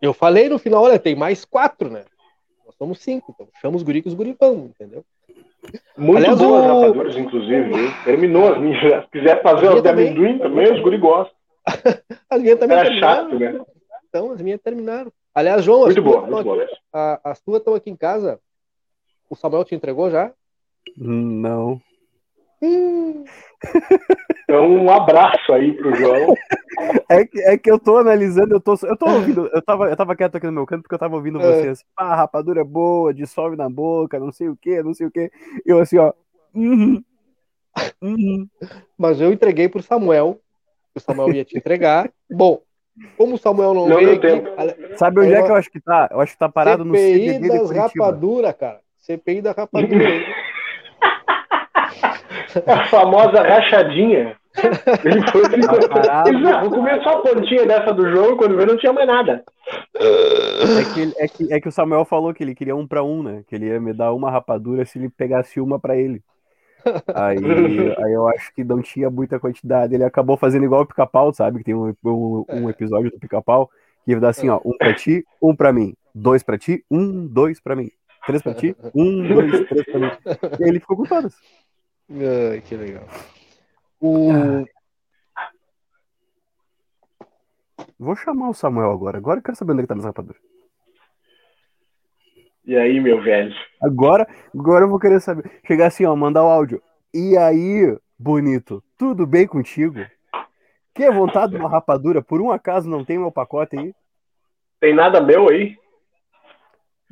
eu 0.00 0.12
falei 0.14 0.48
no 0.48 0.58
final, 0.58 0.82
olha, 0.84 0.98
tem 0.98 1.14
mais 1.16 1.44
quatro, 1.44 1.90
né? 1.90 2.04
Nós 2.66 2.74
somos 2.76 3.00
cinco, 3.00 3.32
então 3.34 3.48
chama 3.60 3.76
os 3.76 3.82
guri 3.82 4.02
que 4.02 4.08
os 4.08 4.14
guri 4.14 4.36
vão, 4.38 4.66
entendeu? 4.66 5.04
Muito 5.96 6.18
Aliás, 6.18 6.38
boas 6.38 6.64
o- 6.64 6.68
rapaduras, 6.80 7.16
inclusive. 7.16 7.62
viu? 7.72 7.90
Terminou 8.04 8.52
as 8.52 8.58
minhas. 8.62 9.04
Se 9.04 9.10
quiser 9.10 9.42
fazer 9.42 9.68
as 9.68 9.74
de 9.76 9.82
também. 9.82 10.08
amendoim 10.08 10.38
também, 10.38 10.72
os 10.72 10.80
guri 10.80 10.98
gostam. 10.98 11.36
As 12.30 12.40
minhas 12.40 12.58
também 12.58 12.76
Era 12.78 12.88
terminaram. 12.88 13.30
chato, 13.30 13.38
né? 13.38 13.60
Então, 14.08 14.32
as 14.32 14.40
minhas 14.40 14.60
terminaram. 14.60 15.12
Aliás, 15.34 15.62
João, 15.64 15.84
as 15.84 15.94
Muito 15.94 16.02
tuas 16.02 16.04
boa, 16.14 16.24
estão 16.24 16.34
muito 16.34 16.44
boa. 16.46 16.64
aqui- 16.64 16.76
a- 16.92 17.20
as 17.24 17.40
tuas 17.40 17.58
estão 17.58 17.74
aqui 17.74 17.90
em 17.90 17.96
casa. 17.96 18.40
O 19.28 19.36
Samuel 19.36 19.64
te 19.64 19.74
entregou 19.74 20.10
já? 20.10 20.32
Não. 20.96 21.78
Então, 24.44 24.68
um 24.68 24.90
abraço 24.90 25.52
aí 25.52 25.72
pro 25.72 25.94
João. 25.94 26.34
É 27.08 27.24
que, 27.24 27.40
é 27.40 27.58
que 27.58 27.70
eu 27.70 27.78
tô 27.78 27.98
analisando, 27.98 28.54
eu 28.54 28.60
tô, 28.60 28.74
eu 28.84 28.96
tô 28.96 29.06
ouvindo, 29.06 29.48
eu 29.52 29.62
tava, 29.62 29.88
eu 29.90 29.96
tava 29.96 30.14
quieto 30.16 30.36
aqui 30.36 30.46
no 30.46 30.52
meu 30.52 30.66
canto 30.66 30.82
porque 30.82 30.94
eu 30.94 30.98
tava 30.98 31.16
ouvindo 31.16 31.40
É. 31.40 31.42
vocês. 31.44 31.84
Ah, 31.96 32.14
rapadura 32.16 32.60
é 32.60 32.64
boa, 32.64 33.12
dissolve 33.12 33.56
na 33.56 33.68
boca, 33.68 34.18
não 34.18 34.30
sei 34.32 34.48
o 34.48 34.56
que, 34.56 34.82
não 34.82 34.94
sei 34.94 35.06
o 35.06 35.10
que. 35.10 35.30
Eu 35.66 35.78
assim, 35.80 35.98
ó. 35.98 36.12
Uhum, 36.54 37.02
uhum. 38.02 38.48
Mas 38.96 39.20
eu 39.20 39.32
entreguei 39.32 39.68
pro 39.68 39.82
Samuel. 39.82 40.40
O 40.94 41.00
Samuel 41.00 41.34
ia 41.34 41.44
te 41.44 41.56
entregar. 41.56 42.10
Bom, 42.30 42.60
como 43.16 43.34
o 43.34 43.38
Samuel 43.38 43.74
não, 43.74 43.88
Não 43.88 43.96
veio 43.96 44.12
aqui, 44.14 44.96
Sabe 44.96 45.20
onde 45.20 45.34
é 45.34 45.40
eu- 45.40 45.44
que 45.44 45.50
eu 45.50 45.56
acho 45.56 45.70
que 45.70 45.80
tá? 45.80 46.08
Eu 46.10 46.20
acho 46.20 46.32
que 46.32 46.38
tá 46.38 46.48
parado 46.48 46.84
no 46.84 46.94
CD 46.96 47.34
CPI 47.34 47.48
das 47.48 47.70
rapaduras, 47.70 48.54
cara. 48.56 48.80
CPI 48.96 49.42
da 49.42 49.52
rapadura. 49.52 49.88
A 52.66 52.86
famosa 52.86 53.42
rachadinha. 53.42 54.36
Ele 55.04 55.30
foi 55.30 55.42
assim, 55.42 55.60
Tá 56.02 56.24
ele, 56.26 56.38
"Não, 56.40 56.60
vou 56.62 56.70
comer 56.70 57.02
só 57.02 57.10
a 57.10 57.22
pontinha 57.22 57.64
dessa 57.66 57.92
do 57.92 58.10
jogo, 58.10 58.36
quando 58.36 58.56
vê 58.56 58.66
não 58.66 58.76
tinha 58.76 58.92
mais 58.92 59.06
nada. 59.06 59.44
É 59.94 60.94
que, 60.94 61.14
é, 61.16 61.28
que, 61.28 61.52
é 61.54 61.60
que 61.60 61.68
o 61.68 61.72
Samuel 61.72 62.04
falou 62.04 62.34
que 62.34 62.42
ele 62.42 62.54
queria 62.54 62.74
um 62.74 62.86
pra 62.86 63.02
um, 63.02 63.22
né? 63.22 63.42
Que 63.46 63.54
ele 63.54 63.66
ia 63.66 63.80
me 63.80 63.92
dar 63.92 64.12
uma 64.12 64.30
rapadura 64.30 64.84
se 64.84 64.98
ele 64.98 65.08
pegasse 65.08 65.60
uma 65.60 65.78
pra 65.78 65.96
ele. 65.96 66.22
Aí, 67.14 67.36
aí 68.04 68.12
eu 68.12 68.26
acho 68.28 68.52
que 68.54 68.64
não 68.64 68.80
tinha 68.82 69.10
muita 69.10 69.38
quantidade. 69.38 69.94
Ele 69.94 70.04
acabou 70.04 70.36
fazendo 70.36 70.64
igual 70.64 70.82
o 70.82 70.86
pica-pau, 70.86 71.32
sabe? 71.32 71.58
Que 71.58 71.64
tem 71.64 71.74
um, 71.74 71.94
um, 72.04 72.44
um 72.50 72.70
episódio 72.70 73.10
do 73.10 73.18
pica-pau 73.18 73.70
que 74.04 74.12
ia 74.12 74.20
dar 74.20 74.30
assim, 74.30 74.48
ó, 74.48 74.60
um 74.64 74.76
pra 74.76 74.94
ti, 74.94 75.24
um 75.40 75.54
pra 75.54 75.72
mim. 75.72 75.94
Dois 76.14 76.42
pra 76.42 76.58
ti, 76.58 76.84
um, 76.90 77.26
dois 77.26 77.60
pra 77.60 77.76
mim. 77.76 77.90
Três 78.26 78.42
pra 78.42 78.52
ti, 78.54 78.76
um, 78.94 79.26
dois, 79.26 79.66
três 79.68 79.84
pra 79.86 80.00
mim. 80.00 80.10
E 80.58 80.64
aí 80.64 80.70
ele 80.70 80.80
ficou 80.80 80.96
com 80.96 81.04
todas. 81.04 81.34
Ai, 82.10 82.60
que 82.62 82.76
legal. 82.76 83.04
O... 84.00 84.64
Vou 87.98 88.14
chamar 88.16 88.48
o 88.50 88.54
Samuel 88.54 88.92
agora. 88.92 89.18
Agora 89.18 89.38
eu 89.40 89.42
quero 89.42 89.56
saber 89.56 89.72
onde 89.72 89.80
é 89.80 89.82
que 89.84 89.88
tá 89.88 89.94
nessa 89.94 90.08
rapadura. 90.08 90.38
E 92.64 92.76
aí, 92.76 93.00
meu 93.00 93.22
velho? 93.22 93.54
Agora, 93.82 94.26
agora 94.54 94.84
eu 94.84 94.88
vou 94.88 94.98
querer 94.98 95.20
saber. 95.20 95.60
Chegar 95.66 95.86
assim, 95.86 96.04
ó, 96.04 96.14
mandar 96.14 96.44
o 96.44 96.48
áudio. 96.48 96.82
E 97.12 97.36
aí, 97.36 97.96
bonito, 98.18 98.84
tudo 98.96 99.26
bem 99.26 99.46
contigo? 99.46 99.98
Quer 100.94 101.12
vontade 101.12 101.52
de 101.52 101.58
uma 101.58 101.68
rapadura? 101.68 102.22
Por 102.22 102.40
um 102.40 102.50
acaso 102.50 102.88
não 102.88 103.04
tem 103.04 103.18
meu 103.18 103.32
pacote 103.32 103.78
aí? 103.78 103.94
Tem 104.80 104.94
nada 104.94 105.20
meu 105.20 105.48
aí? 105.48 105.76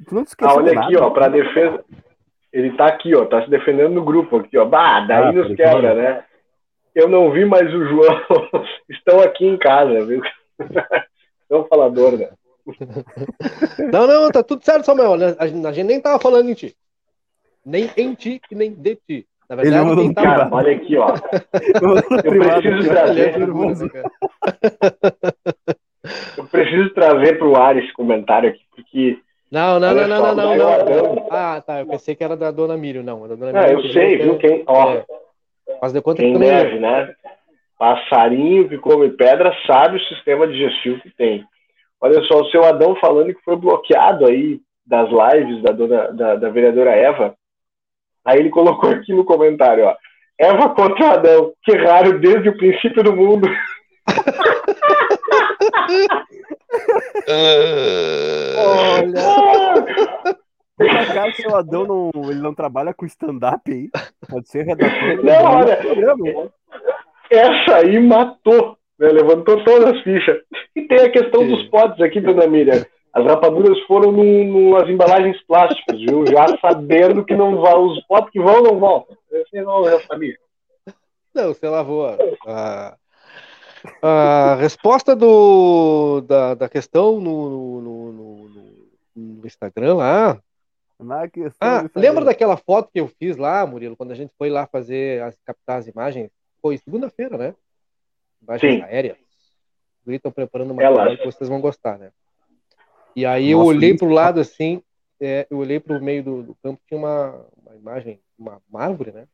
Tu 0.06 0.14
não 0.14 0.24
te 0.24 0.28
Ah, 0.28 0.30
esqueceu 0.30 0.56
olha 0.56 0.74
nada, 0.74 0.86
aqui, 0.86 0.96
ó, 0.96 1.08
né? 1.08 1.14
pra 1.14 1.28
defesa. 1.28 1.84
Ele 2.56 2.74
tá 2.74 2.86
aqui, 2.86 3.14
ó, 3.14 3.26
tá 3.26 3.44
se 3.44 3.50
defendendo 3.50 3.92
no 3.92 4.02
grupo 4.02 4.38
aqui, 4.38 4.56
ó. 4.56 4.64
Bah, 4.64 5.00
daí 5.00 5.24
Ah, 5.24 5.32
nos 5.32 5.54
quebra, 5.54 5.94
né? 5.94 6.24
Eu 6.94 7.06
não 7.06 7.30
vi, 7.30 7.44
mas 7.44 7.68
o 7.70 7.84
João 7.84 8.22
estão 8.88 9.20
aqui 9.20 9.46
em 9.46 9.58
casa, 9.58 10.04
viu? 10.06 10.22
É 11.48 11.54
um 11.54 11.64
falador, 11.66 12.18
né? 12.18 12.28
Não, 13.92 14.04
não, 14.04 14.28
tá 14.32 14.42
tudo 14.42 14.64
certo, 14.64 14.84
Samuel. 14.84 15.12
A 15.38 15.46
gente, 15.46 15.64
a 15.64 15.70
gente 15.70 15.86
nem 15.86 16.00
tava 16.00 16.18
falando 16.18 16.50
em 16.50 16.54
ti. 16.54 16.74
Nem 17.64 17.88
em 17.96 18.14
ti 18.14 18.40
e 18.50 18.54
nem 18.56 18.74
de 18.74 18.96
ti. 18.96 19.24
Na 19.48 19.54
verdade, 19.54 19.76
Ele 19.76 19.84
mandou 19.84 20.04
um 20.06 20.12
tava... 20.12 20.26
Cara, 20.26 20.48
olha 20.50 20.74
aqui, 20.74 20.96
ó. 20.96 21.12
Privado 22.20 22.62
preciso 22.62 22.88
trazer. 22.88 23.36
Eu 26.36 26.44
preciso 26.46 26.90
trazer 26.94 27.38
pro 27.38 27.54
ar 27.54 27.76
esse 27.76 27.92
comentário 27.92 28.50
aqui, 28.50 28.64
porque. 28.74 29.20
Não, 29.50 29.78
não, 29.78 29.94
não, 29.94 30.08
não, 30.08 30.34
não, 30.34 30.56
não. 30.56 31.26
Ah, 31.30 31.62
tá. 31.64 31.80
Eu 31.80 31.86
pensei 31.86 32.14
que 32.14 32.24
era 32.24 32.36
da 32.36 32.50
dona 32.50 32.76
Miriam. 32.76 33.02
Não, 33.02 33.24
a 33.24 33.28
da 33.28 33.34
dona 33.36 33.60
Ah, 33.60 33.68
eu 33.70 33.82
sei, 33.90 34.16
que- 34.18 34.22
viu? 34.24 34.38
Quem, 34.38 34.64
ó, 34.66 34.94
É. 34.94 35.04
Faz 35.80 35.92
de 35.92 36.00
conta 36.00 36.18
que 36.18 36.22
quem 36.24 36.32
também 36.32 36.48
deve, 36.48 36.78
né? 36.78 37.14
Passarinho 37.78 38.68
que 38.68 38.78
come 38.78 39.10
pedra 39.10 39.54
sabe 39.66 39.96
o 39.98 40.04
sistema 40.04 40.46
digestivo 40.46 41.00
que 41.00 41.10
tem. 41.10 41.44
Olha 42.00 42.22
só, 42.22 42.40
o 42.40 42.50
seu 42.50 42.64
Adão 42.64 42.96
falando 42.96 43.34
que 43.34 43.42
foi 43.42 43.56
bloqueado 43.56 44.26
aí 44.26 44.60
das 44.86 45.08
lives 45.10 45.62
da, 45.62 45.72
dona, 45.72 46.12
da, 46.12 46.36
da 46.36 46.48
vereadora 46.50 46.90
Eva. 46.90 47.34
Aí 48.24 48.38
ele 48.38 48.50
colocou 48.50 48.90
aqui 48.90 49.12
no 49.12 49.24
comentário, 49.24 49.84
ó. 49.86 49.94
Eva 50.38 50.68
contra 50.70 51.04
o 51.04 51.10
Adão, 51.10 51.52
que 51.62 51.76
raro 51.76 52.18
desde 52.18 52.48
o 52.48 52.56
princípio 52.56 53.02
do 53.02 53.14
mundo. 53.14 53.48
Olha, 58.58 60.36
por 60.76 60.90
acaso 60.90 61.36
seu 61.36 61.56
Adão 61.56 61.84
não, 61.84 62.10
ele 62.30 62.40
não 62.40 62.54
trabalha 62.54 62.92
com 62.92 63.06
stand-up 63.06 63.70
aí? 63.70 63.88
Pode 64.28 64.48
ser 64.48 64.64
redator. 64.64 65.24
Não, 65.24 65.44
olha, 65.44 65.76
programa, 65.76 66.28
hein? 66.28 66.50
Essa 67.30 67.76
aí 67.76 67.98
matou, 67.98 68.76
né? 68.98 69.08
levantou 69.08 69.64
todas 69.64 69.94
as 69.94 70.02
fichas. 70.02 70.38
E 70.74 70.82
tem 70.82 70.98
a 70.98 71.10
questão 71.10 71.46
dos 71.46 71.62
potes 71.68 72.00
aqui, 72.00 72.20
dona 72.20 72.46
Miriam. 72.46 72.84
As 73.12 73.24
rapaduras 73.24 73.80
foram 73.86 74.12
num, 74.12 74.44
numas 74.44 74.88
embalagens 74.90 75.40
plásticas, 75.46 75.98
viu? 75.98 76.26
Já 76.26 76.46
sabendo 76.60 77.24
que 77.24 77.34
não 77.34 77.56
vão, 77.56 77.86
os 77.86 78.06
potes 78.06 78.30
que 78.30 78.40
vão 78.40 78.62
não 78.62 78.78
voltam. 78.78 79.16
Esse 79.32 79.62
não 79.62 79.84
já 79.84 79.98
sabia. 80.00 80.36
Não, 81.34 81.48
você 81.48 81.66
lavou 81.66 82.06
a, 82.06 82.16
a, 82.46 82.96
a 84.02 84.56
resposta 84.56 85.14
do, 85.16 86.20
da, 86.22 86.54
da 86.54 86.68
questão 86.68 87.20
no, 87.20 87.50
no, 87.50 87.80
no, 88.12 88.48
no- 88.48 88.86
no 89.16 89.46
Instagram 89.46 89.94
lá. 89.94 90.40
Na 90.98 91.28
questão 91.28 91.68
Ah, 91.68 91.90
lembra 91.94 92.24
daquela 92.24 92.56
foto 92.56 92.90
que 92.92 93.00
eu 93.00 93.08
fiz 93.08 93.36
lá, 93.36 93.66
Murilo, 93.66 93.96
quando 93.96 94.12
a 94.12 94.14
gente 94.14 94.32
foi 94.38 94.48
lá 94.48 94.66
fazer, 94.66 95.22
as, 95.22 95.36
captar 95.44 95.78
as 95.78 95.86
imagens? 95.86 96.30
Foi 96.62 96.78
segunda-feira, 96.78 97.36
né? 97.36 97.54
Imagens 98.42 98.76
Sim. 98.76 98.82
aéreas. 98.82 99.18
Os 100.06 100.14
estão 100.14 100.30
preparando 100.32 100.70
uma 100.72 100.82
coisa 100.82 101.16
que 101.16 101.24
vocês 101.24 101.48
vão 101.48 101.60
gostar, 101.60 101.98
né? 101.98 102.12
E 103.14 103.26
aí 103.26 103.50
eu 103.50 103.58
Nossa, 103.58 103.70
olhei 103.70 103.90
isso. 103.90 103.98
pro 103.98 104.08
lado 104.08 104.40
assim, 104.40 104.82
é, 105.20 105.46
eu 105.50 105.58
olhei 105.58 105.80
pro 105.80 106.00
meio 106.00 106.22
do, 106.22 106.42
do 106.42 106.54
campo, 106.62 106.80
tinha 106.86 106.98
uma, 106.98 107.44
uma 107.62 107.74
imagem, 107.74 108.20
uma, 108.38 108.62
uma 108.70 108.80
árvore, 108.82 109.10
né? 109.12 109.26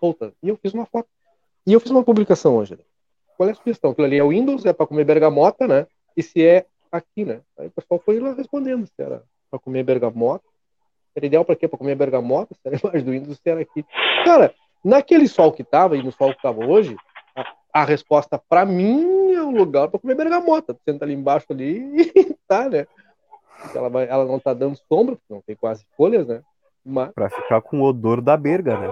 Solta. 0.00 0.32
E 0.42 0.48
eu 0.48 0.56
fiz 0.56 0.72
uma 0.72 0.86
foto. 0.86 1.08
E 1.66 1.72
eu 1.72 1.80
fiz 1.80 1.90
uma 1.90 2.04
publicação 2.04 2.56
hoje. 2.56 2.76
né? 2.76 2.82
Qual 3.36 3.48
é 3.48 3.52
a 3.52 3.54
sugestão? 3.54 3.90
Aquilo 3.90 4.06
ali 4.06 4.18
é 4.18 4.24
Windows, 4.24 4.64
é 4.64 4.72
para 4.72 4.86
comer 4.86 5.04
bergamota, 5.04 5.66
né? 5.66 5.86
E 6.16 6.22
se 6.22 6.44
é 6.44 6.66
aqui, 6.90 7.24
né? 7.24 7.40
Aí 7.58 7.66
o 7.66 7.70
pessoal 7.70 8.00
foi 8.04 8.18
lá 8.18 8.32
respondendo 8.32 8.86
se 8.86 9.02
era 9.02 9.22
para 9.50 9.60
comer 9.60 9.82
bergamota. 9.84 10.44
Era 11.14 11.26
ideal 11.26 11.44
para 11.44 11.56
quê? 11.56 11.68
Para 11.68 11.78
comer 11.78 11.94
bergamota? 11.94 12.54
Se 12.54 12.60
era 12.66 12.76
embaixo 12.76 13.04
do 13.04 13.10
Windows, 13.12 13.38
se 13.38 13.50
era 13.50 13.60
aqui. 13.60 13.84
Cara, 14.24 14.54
naquele 14.84 15.28
sol 15.28 15.52
que 15.52 15.64
tava 15.64 15.96
e 15.96 16.02
no 16.02 16.12
sol 16.12 16.34
que 16.34 16.42
tava 16.42 16.64
hoje, 16.64 16.96
a, 17.34 17.80
a 17.80 17.84
resposta 17.84 18.40
para 18.48 18.64
mim 18.64 19.32
é 19.32 19.42
um 19.42 19.56
lugar 19.56 19.88
para 19.88 20.00
comer 20.00 20.14
bergamota. 20.14 20.76
Senta 20.84 21.04
ali 21.04 21.14
embaixo 21.14 21.46
ali 21.50 21.80
e 22.14 22.36
tá, 22.46 22.68
né? 22.68 22.86
Ela, 23.74 23.88
vai, 23.88 24.06
ela 24.08 24.24
não 24.24 24.38
tá 24.38 24.52
dando 24.52 24.76
sombra, 24.88 25.16
porque 25.16 25.32
não 25.32 25.40
tem 25.40 25.56
quase 25.56 25.84
folhas, 25.96 26.26
né? 26.26 26.42
Mas 26.84 27.10
Pra 27.12 27.28
ficar 27.30 27.60
com 27.62 27.80
o 27.80 27.84
odor 27.84 28.20
da 28.20 28.36
berga, 28.36 28.78
né? 28.78 28.88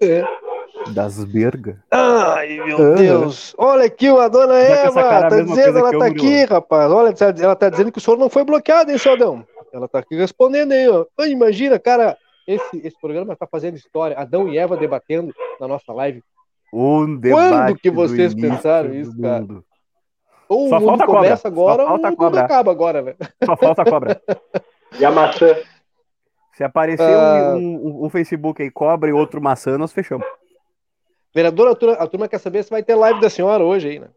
é. 0.00 0.47
Das 0.94 1.22
berga. 1.24 1.82
Ai, 1.90 2.60
meu 2.64 2.92
Ah. 2.92 2.94
Deus. 2.96 3.54
Olha 3.58 3.84
aqui, 3.84 4.08
a 4.08 4.28
dona 4.28 4.54
Eva 4.58 5.00
a 5.00 5.28
tá 5.28 5.40
dizendo, 5.40 5.78
ela 5.78 5.90
tá 5.90 5.98
Murilo. 5.98 6.14
aqui, 6.16 6.44
rapaz. 6.44 6.90
Olha, 6.90 7.14
ela 7.42 7.56
tá 7.56 7.68
dizendo 7.68 7.92
que 7.92 7.98
o 7.98 8.00
senhor 8.00 8.16
não 8.18 8.28
foi 8.30 8.44
bloqueado, 8.44 8.90
hein, 8.90 8.98
seu 8.98 9.12
Adão? 9.12 9.44
Ela 9.72 9.86
tá 9.88 9.98
aqui 9.98 10.16
respondendo 10.16 10.72
aí, 10.72 10.88
ó. 10.88 11.04
Ai, 11.18 11.30
Imagina, 11.30 11.78
cara, 11.78 12.16
esse, 12.46 12.78
esse 12.78 12.98
programa 13.00 13.36
tá 13.36 13.46
fazendo 13.46 13.76
história. 13.76 14.18
Adão 14.18 14.48
e 14.48 14.56
Eva 14.58 14.76
debatendo 14.76 15.32
na 15.60 15.68
nossa 15.68 15.92
live. 15.92 16.22
Um 16.72 17.16
debate 17.16 17.80
que 17.80 17.90
vocês 17.90 18.34
pensaram 18.34 18.94
isso, 18.94 19.18
cara? 19.20 19.40
mundo. 19.40 19.64
Ou 20.48 20.68
Só 20.70 20.76
o 20.76 20.80
mundo 20.80 20.88
falta 20.90 21.06
cobra, 21.06 21.20
começa 21.22 21.42
só 21.42 21.48
agora 21.48 21.82
ou 21.82 21.88
falta 21.88 22.06
o 22.06 22.10
mundo 22.10 22.16
cobra. 22.18 22.40
acaba 22.40 22.70
agora, 22.70 23.02
né? 23.02 23.14
Só 23.44 23.56
falta 23.56 23.84
cobra. 23.84 24.20
E 24.98 25.04
a 25.04 25.10
maçã. 25.10 25.54
Se 26.54 26.64
aparecer 26.64 27.02
Ah. 27.14 27.54
um, 27.54 27.58
um- 27.58 28.06
um 28.06 28.08
Facebook 28.08 28.62
aí, 28.62 28.70
cobra 28.70 29.10
e 29.10 29.12
outro 29.12 29.38
maçã, 29.38 29.76
nós 29.76 29.92
fechamos. 29.92 30.26
Vereadora, 31.34 31.72
a 31.72 31.74
turma, 31.74 31.94
a 31.96 32.06
turma 32.06 32.28
quer 32.28 32.38
saber 32.38 32.62
se 32.62 32.70
vai 32.70 32.82
ter 32.82 32.94
live 32.94 33.20
da 33.20 33.30
senhora 33.30 33.62
hoje 33.64 33.88
aí, 33.88 33.98
né? 33.98 34.08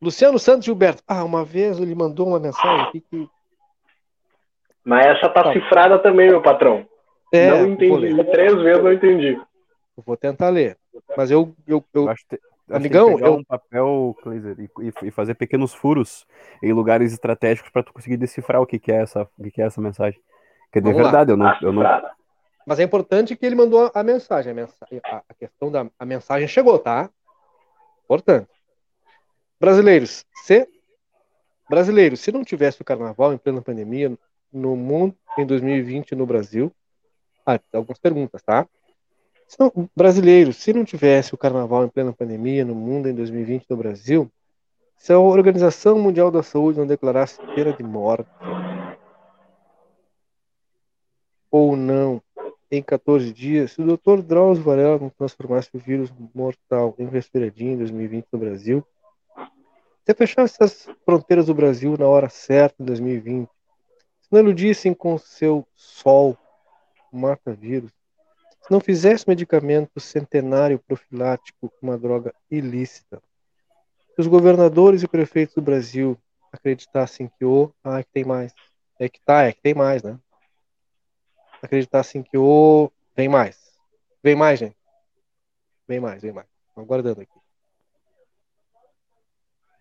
Luciano 0.00 0.38
Santos 0.38 0.64
Gilberto. 0.64 1.02
Ah, 1.06 1.24
uma 1.24 1.44
vez 1.44 1.78
ele 1.78 1.94
mandou 1.94 2.26
uma 2.26 2.38
mensagem 2.40 2.80
aqui 2.86 3.00
que. 3.00 3.28
Mas 4.84 5.06
essa 5.06 5.28
tá 5.28 5.44
Tá. 5.44 5.52
cifrada 5.52 5.98
também, 5.98 6.30
meu 6.30 6.40
patrão. 6.40 6.86
É, 7.32 7.50
não 7.50 7.68
entendi. 7.68 8.24
Três 8.24 8.54
vezes 8.54 8.82
não 8.82 8.92
entendi. 8.92 9.34
Eu 9.96 10.02
Vou 10.04 10.16
tentar 10.16 10.48
ler. 10.48 10.78
Mas 11.16 11.30
eu, 11.30 11.54
eu, 11.66 11.84
eu 11.92 12.08
acho 12.08 12.24
que, 12.26 12.36
acho 12.36 12.76
Amigão, 12.76 13.18
eu- 13.18 13.34
um 13.34 13.44
papel, 13.44 14.16
Kleiser, 14.22 14.56
e, 15.02 15.10
fazer 15.10 15.34
pequenos 15.34 15.74
furos 15.74 16.26
em 16.62 16.72
lugares 16.72 17.12
estratégicos 17.12 17.70
para 17.70 17.82
tu 17.82 17.92
conseguir 17.92 18.16
decifrar 18.16 18.60
o 18.62 18.66
que, 18.66 18.78
que 18.78 18.90
é 18.90 19.02
essa, 19.02 19.28
o 19.38 19.42
que, 19.44 19.50
que 19.50 19.60
é 19.62 19.66
essa 19.66 19.80
mensagem. 19.80 20.18
Porque 20.64 20.80
de 20.80 20.86
Vamos 20.86 20.96
lá. 20.98 21.02
verdade, 21.10 21.32
eu 21.32 21.36
não, 21.36 21.46
Ah, 21.46 21.58
eu 21.60 21.72
não. 21.72 21.82
Mas 22.66 22.78
é 22.78 22.82
importante 22.82 23.34
que 23.36 23.44
ele 23.44 23.54
mandou 23.54 23.90
a, 23.92 24.02
mensagem. 24.02 24.52
A, 24.52 24.54
mensa- 24.54 24.86
a- 25.04 25.34
questão 25.34 25.70
da 25.70 25.86
a 25.98 26.04
mensagem 26.04 26.46
chegou, 26.46 26.78
tá? 26.78 27.10
Importante. 28.04 28.48
Brasileiros, 29.58 30.24
se 30.34 30.68
brasileiros, 31.68 32.20
se 32.20 32.32
não 32.32 32.42
tivesse 32.42 32.82
o 32.82 32.84
carnaval 32.84 33.32
em 33.32 33.38
plena 33.38 33.62
pandemia 33.62 34.12
no 34.52 34.76
mundo 34.76 35.14
em 35.38 35.46
2020 35.46 36.14
no 36.14 36.26
Brasil, 36.26 36.72
ah, 37.46 37.60
algumas 37.72 37.98
perguntas, 37.98 38.42
tá? 38.42 38.66
Brasileiros, 39.96 40.56
se 40.56 40.72
não 40.72 40.84
tivesse 40.84 41.34
o 41.34 41.38
carnaval 41.38 41.84
em 41.84 41.88
plena 41.88 42.12
pandemia 42.12 42.64
no 42.64 42.74
mundo 42.74 43.08
em 43.08 43.14
2020 43.14 43.66
no 43.68 43.76
Brasil, 43.76 44.30
se 44.96 45.12
a 45.12 45.18
Organização 45.18 45.98
Mundial 45.98 46.30
da 46.30 46.42
Saúde 46.42 46.78
não 46.78 46.86
declarasse 46.86 47.38
pena 47.54 47.72
de 47.72 47.82
morte 47.82 48.28
ou 51.50 51.76
não 51.76 52.22
em 52.70 52.82
14 52.82 53.32
dias, 53.32 53.72
se 53.72 53.82
o 53.82 53.96
Dr. 53.96 54.22
Drauzio 54.22 54.62
Varela 54.62 54.98
não 54.98 55.10
transformasse 55.10 55.68
o 55.72 55.78
vírus 55.78 56.12
mortal 56.34 56.94
em 56.98 57.06
resfriadinho 57.06 57.72
em 57.72 57.78
2020 57.78 58.26
no 58.32 58.38
Brasil, 58.38 58.86
se 60.06 60.14
fechasse 60.14 60.62
as 60.62 60.88
fronteiras 61.04 61.46
do 61.46 61.54
Brasil 61.54 61.96
na 61.98 62.06
hora 62.06 62.28
certa 62.28 62.82
em 62.82 62.86
2020, 62.86 63.48
se 64.20 64.28
não 64.30 64.40
iludissem 64.40 64.94
com 64.94 65.18
seu 65.18 65.66
sol 65.74 66.38
mata-vírus, 67.12 67.90
se 68.62 68.70
não 68.70 68.80
fizesse 68.80 69.28
medicamento 69.28 69.98
centenário 69.98 70.78
profilático 70.78 71.72
uma 71.82 71.98
droga 71.98 72.32
ilícita, 72.50 73.20
se 74.14 74.20
os 74.20 74.26
governadores 74.26 75.02
e 75.02 75.08
prefeitos 75.08 75.54
do 75.54 75.62
Brasil 75.62 76.16
acreditassem 76.52 77.30
que 77.38 77.44
o... 77.44 77.72
Ah, 77.82 78.00
é 78.00 78.02
que 78.02 78.10
tem 78.12 78.24
mais. 78.24 78.52
É 78.98 79.08
que 79.08 79.20
tá, 79.24 79.44
é 79.44 79.52
que 79.52 79.60
tem 79.60 79.74
mais, 79.74 80.02
né? 80.02 80.18
Acreditassem 81.66 82.22
que 82.22 82.36
o. 82.36 82.90
Vem 83.16 83.28
mais. 83.28 83.58
Vem 84.22 84.36
mais, 84.36 84.58
gente. 84.58 84.76
Vem 85.86 86.00
mais, 86.00 86.22
vem 86.22 86.32
mais. 86.32 86.46
Tô 86.74 86.80
aguardando 86.80 87.20
aqui. 87.20 87.32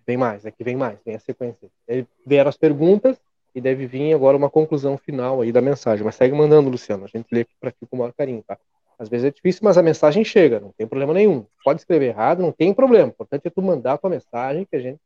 Vem 0.06 0.18
mais, 0.18 0.45
aqui 0.45 0.64
vem 0.64 0.76
mais, 0.76 0.97
vem 1.06 1.15
a 1.15 1.19
sequência. 1.19 1.69
Aí 1.88 2.06
vieram 2.26 2.49
as 2.49 2.57
perguntas 2.57 3.22
e 3.53 3.61
deve 3.61 3.85
vir 3.85 4.14
agora 4.14 4.35
uma 4.35 4.49
conclusão 4.49 4.97
final 4.97 5.41
aí 5.41 5.51
da 5.51 5.61
mensagem. 5.61 6.03
Mas 6.03 6.15
segue 6.15 6.35
mandando, 6.35 6.69
Luciano. 6.69 7.06
A 7.06 7.07
gente 7.07 7.27
lê 7.31 7.41
aqui 7.41 7.53
para 7.60 7.69
aqui 7.69 7.85
com 7.85 7.95
o 7.95 7.99
maior 7.99 8.14
carinho, 8.14 8.43
tá? 8.47 8.57
Às 8.97 9.07
vezes 9.07 9.27
é 9.27 9.31
difícil, 9.31 9.61
mas 9.64 9.77
a 9.77 9.84
mensagem 9.84 10.26
chega, 10.26 10.60
não 10.60 10.72
tem 10.72 10.88
problema 10.88 11.14
nenhum. 11.14 11.45
Pode 11.64 11.81
escrever 11.81 12.07
errado, 12.07 12.41
não 12.41 12.51
tem 12.51 12.73
problema. 12.73 13.07
O 13.07 13.10
importante 13.11 13.47
é 13.47 13.49
tu 13.49 13.61
mandar 13.61 13.93
a 13.93 13.97
tua 13.97 14.10
mensagem 14.10 14.65
que 14.65 14.76
a 14.76 14.80
gente 14.80 14.99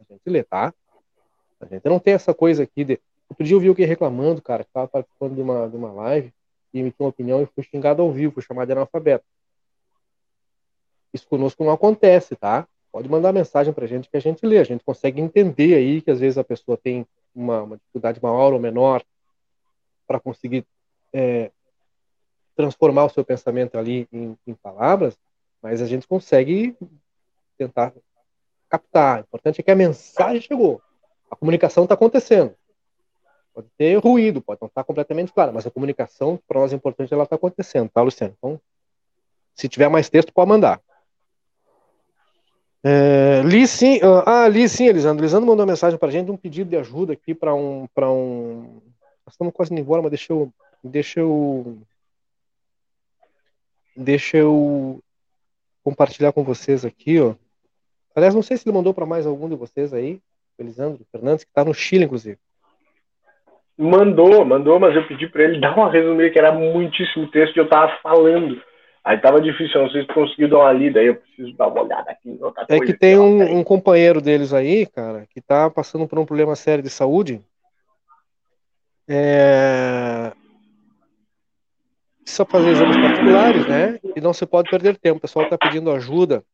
a 0.00 0.14
gente 0.14 0.22
lê, 0.26 0.42
tá? 0.42 0.72
A 1.60 1.66
gente 1.66 1.84
não 1.84 1.98
tem 1.98 2.14
essa 2.14 2.32
coisa 2.32 2.62
aqui 2.62 2.84
de. 2.84 3.00
Outro 3.30 3.44
dia 3.44 3.54
eu 3.54 3.60
vi 3.60 3.68
alguém 3.68 3.86
reclamando, 3.86 4.42
cara, 4.42 4.64
que 4.64 4.70
estava 4.70 4.88
participando 4.88 5.36
de 5.36 5.40
uma, 5.40 5.68
de 5.68 5.76
uma 5.76 5.92
live 5.92 6.34
e 6.74 6.80
emitiu 6.80 7.04
uma 7.04 7.10
opinião 7.10 7.40
e 7.40 7.46
foi 7.46 7.62
xingado 7.62 8.02
ao 8.02 8.10
vivo, 8.12 8.34
foi 8.34 8.42
chamado 8.42 8.66
de 8.66 8.72
analfabeto. 8.72 9.24
Isso 11.14 11.26
conosco 11.28 11.64
não 11.64 11.72
acontece, 11.72 12.34
tá? 12.34 12.66
Pode 12.90 13.08
mandar 13.08 13.32
mensagem 13.32 13.72
pra 13.72 13.86
gente 13.86 14.10
que 14.10 14.16
a 14.16 14.20
gente 14.20 14.44
lê. 14.44 14.58
A 14.58 14.64
gente 14.64 14.84
consegue 14.84 15.20
entender 15.20 15.74
aí 15.74 16.02
que 16.02 16.10
às 16.10 16.18
vezes 16.18 16.38
a 16.38 16.44
pessoa 16.44 16.76
tem 16.76 17.06
uma, 17.32 17.62
uma 17.62 17.76
dificuldade 17.76 18.20
maior 18.20 18.52
ou 18.52 18.58
menor 18.58 19.02
para 20.08 20.18
conseguir 20.18 20.66
é, 21.12 21.52
transformar 22.56 23.04
o 23.04 23.10
seu 23.10 23.24
pensamento 23.24 23.78
ali 23.78 24.08
em, 24.12 24.36
em, 24.44 24.54
palavras, 24.54 25.16
mas 25.62 25.80
a 25.80 25.86
gente 25.86 26.06
consegue 26.06 26.76
tentar 27.56 27.92
captar. 28.68 29.18
O 29.18 29.20
importante 29.20 29.60
é 29.60 29.62
que 29.62 29.70
a 29.70 29.76
mensagem 29.76 30.40
chegou. 30.40 30.82
A 31.30 31.36
comunicação 31.36 31.84
está 31.84 31.94
acontecendo. 31.94 32.54
Pode 33.60 33.68
ter 33.76 33.96
ruído, 33.98 34.40
pode 34.40 34.58
não 34.60 34.68
estar 34.68 34.84
completamente 34.84 35.32
claro, 35.32 35.52
mas 35.52 35.66
a 35.66 35.70
comunicação, 35.70 36.40
para 36.48 36.60
nós, 36.60 36.72
é 36.72 36.76
importante, 36.76 37.12
ela 37.12 37.24
está 37.24 37.36
acontecendo, 37.36 37.90
tá, 37.90 38.00
Luciano? 38.00 38.34
Então, 38.38 38.58
se 39.54 39.68
tiver 39.68 39.88
mais 39.88 40.08
texto, 40.08 40.32
pode 40.32 40.48
mandar. 40.48 40.80
É, 42.82 43.42
li 43.44 43.66
sim, 43.66 44.00
ah, 44.24 44.48
li 44.48 44.66
sim, 44.66 44.86
Elisandro. 44.86 45.22
Elisandro 45.22 45.46
mandou 45.46 45.64
uma 45.64 45.72
mensagem 45.72 45.98
para 45.98 46.08
a 46.08 46.10
gente, 46.10 46.30
um 46.30 46.36
pedido 46.38 46.70
de 46.70 46.76
ajuda 46.76 47.12
aqui 47.12 47.34
para 47.34 47.54
um, 47.54 47.86
para 47.94 48.10
um. 48.10 48.80
Nós 49.26 49.34
estamos 49.34 49.52
quase 49.52 49.70
indo 49.70 49.82
embora, 49.82 50.00
mas 50.00 50.10
deixa 50.10 50.32
eu, 50.32 50.50
deixa 50.82 51.20
eu, 51.20 51.78
deixa 53.94 54.38
eu 54.38 55.02
compartilhar 55.84 56.32
com 56.32 56.42
vocês 56.42 56.82
aqui, 56.82 57.20
ó. 57.20 57.34
Aliás, 58.14 58.34
não 58.34 58.42
sei 58.42 58.56
se 58.56 58.66
ele 58.66 58.74
mandou 58.74 58.94
para 58.94 59.04
mais 59.04 59.26
algum 59.26 59.46
de 59.46 59.54
vocês 59.54 59.92
aí, 59.92 60.18
Elisandro 60.58 61.04
Fernandes, 61.12 61.44
que 61.44 61.50
está 61.50 61.62
no 61.62 61.74
Chile, 61.74 62.06
inclusive. 62.06 62.38
Mandou, 63.80 64.44
mandou, 64.44 64.78
mas 64.78 64.94
eu 64.94 65.08
pedi 65.08 65.26
para 65.26 65.44
ele 65.44 65.58
dar 65.58 65.74
uma 65.74 65.90
resumida 65.90 66.28
que 66.28 66.38
era 66.38 66.52
muitíssimo 66.52 67.30
texto 67.30 67.54
que 67.54 67.60
eu 67.60 67.64
estava 67.64 67.90
falando. 68.02 68.60
Aí 69.02 69.16
tava 69.16 69.40
difícil, 69.40 69.80
não 69.80 69.88
sei 69.88 70.02
se 70.02 70.08
conseguiu 70.08 70.50
dar 70.50 70.58
uma 70.58 70.72
lida 70.72 71.00
aí, 71.00 71.06
eu 71.06 71.14
preciso 71.14 71.56
dar 71.56 71.68
uma 71.68 71.82
olhada 71.82 72.10
aqui 72.10 72.38
é. 72.68 72.76
É 72.76 72.80
que 72.80 72.92
tem 72.92 73.18
um, 73.18 73.58
um, 73.58 73.64
companheiro 73.64 74.20
deles 74.20 74.52
aí, 74.52 74.84
cara, 74.84 75.26
que 75.30 75.40
tá 75.40 75.70
passando 75.70 76.06
por 76.06 76.18
um 76.18 76.26
problema 76.26 76.54
sério 76.54 76.84
de 76.84 76.90
saúde. 76.90 77.40
É... 79.08 80.30
Precisa 82.22 82.44
fazer 82.44 82.68
exames 82.68 82.98
particulares, 82.98 83.66
né? 83.66 83.98
E 84.14 84.20
não 84.20 84.34
se 84.34 84.44
pode 84.44 84.68
perder 84.68 84.98
tempo. 84.98 85.16
O 85.16 85.20
pessoal 85.22 85.48
tá 85.48 85.56
pedindo 85.56 85.90
ajuda. 85.90 86.44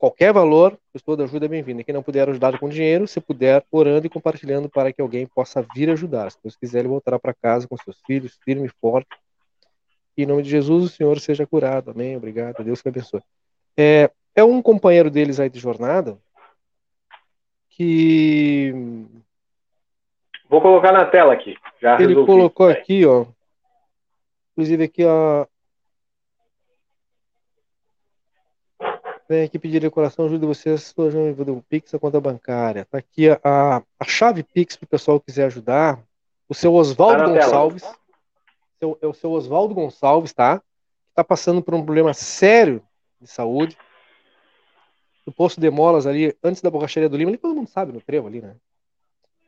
Qualquer 0.00 0.32
valor, 0.32 0.76
toda 1.04 1.22
ajuda 1.22 1.44
é 1.44 1.48
bem-vinda. 1.48 1.84
Quem 1.84 1.94
não 1.94 2.02
puder 2.02 2.28
ajudar 2.28 2.58
com 2.58 2.68
dinheiro, 2.68 3.06
se 3.06 3.20
puder, 3.20 3.64
orando 3.70 4.06
e 4.06 4.10
compartilhando 4.10 4.68
para 4.68 4.92
que 4.92 5.00
alguém 5.00 5.26
possa 5.26 5.64
vir 5.76 5.88
ajudar. 5.90 6.32
Se 6.32 6.38
Deus 6.42 6.56
quiser, 6.56 6.80
ele 6.80 6.88
voltará 6.88 7.18
para 7.18 7.34
casa 7.34 7.68
com 7.68 7.76
seus 7.76 8.00
filhos, 8.04 8.36
firme 8.42 8.66
e 8.66 8.80
forte 8.80 9.14
em 10.22 10.26
nome 10.26 10.42
de 10.42 10.50
Jesus, 10.50 10.84
o 10.84 10.88
Senhor 10.88 11.18
seja 11.20 11.46
curado. 11.46 11.90
Amém. 11.90 12.16
Obrigado. 12.16 12.62
Deus 12.62 12.82
te 12.82 12.88
abençoe. 12.88 13.22
É, 13.76 14.10
é 14.34 14.44
um 14.44 14.60
companheiro 14.60 15.10
deles 15.10 15.40
aí 15.40 15.48
de 15.48 15.58
jornada 15.58 16.18
que. 17.70 18.72
Vou 20.48 20.60
colocar 20.60 20.92
na 20.92 21.04
tela 21.04 21.32
aqui. 21.32 21.56
Já 21.80 22.00
Ele 22.00 22.14
colocou 22.26 22.68
aqui, 22.68 23.06
ó. 23.06 23.26
Inclusive 24.52 24.84
aqui, 24.84 25.04
ó. 25.04 25.46
Vem 29.30 29.44
aqui 29.44 29.60
pedir 29.60 29.78
decoração, 29.78 30.24
ajude 30.24 30.44
vocês 30.44 30.92
do 30.92 31.64
Pix, 31.68 31.94
a 31.94 32.00
conta 32.00 32.20
bancária. 32.20 32.84
Tá 32.90 32.98
aqui 32.98 33.28
a, 33.30 33.80
a 33.96 34.04
chave 34.04 34.42
Pix 34.42 34.74
para 34.74 34.86
o 34.86 34.88
pessoal 34.88 35.20
que 35.20 35.26
quiser 35.26 35.44
ajudar. 35.44 36.02
O 36.48 36.54
seu 36.54 36.74
Oswaldo 36.74 37.22
tá 37.22 37.28
Gonçalves. 37.28 37.84
Seu, 38.80 38.98
é 39.00 39.06
o 39.06 39.14
seu 39.14 39.30
Oswaldo 39.30 39.72
Gonçalves, 39.72 40.32
tá? 40.32 40.60
Está 41.10 41.22
passando 41.22 41.62
por 41.62 41.74
um 41.74 41.84
problema 41.84 42.12
sério 42.12 42.82
de 43.20 43.28
saúde. 43.28 43.78
No 45.24 45.32
posto 45.32 45.60
de 45.60 45.70
molas 45.70 46.08
ali, 46.08 46.36
antes 46.42 46.60
da 46.60 46.68
borracharia 46.68 47.08
do 47.08 47.16
Lima, 47.16 47.30
ali 47.30 47.38
todo 47.38 47.54
mundo 47.54 47.68
sabe, 47.68 47.92
no 47.92 48.00
trevo 48.00 48.26
ali, 48.26 48.40
né? 48.40 48.56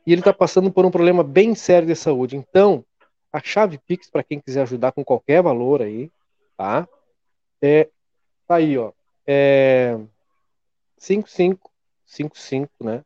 E 0.07 0.13
ele 0.13 0.21
está 0.21 0.31
passando 0.31 0.71
por 0.71 0.85
um 0.85 0.91
problema 0.91 1.25
bem 1.25 1.53
sério 1.55 1.85
de 1.85 1.95
saúde. 1.97 2.37
Então, 2.37 2.85
a 3.33 3.41
chave 3.43 3.77
Pix, 3.79 4.09
para 4.09 4.23
quem 4.23 4.39
quiser 4.39 4.61
ajudar 4.61 4.93
com 4.93 5.03
qualquer 5.03 5.43
valor 5.43 5.81
aí, 5.81 6.09
tá? 6.55 6.87
É, 7.61 7.89
tá 8.47 8.55
aí, 8.55 8.77
ó. 8.77 8.93
É 9.25 9.97
5555, 10.97 12.83
né? 12.83 13.03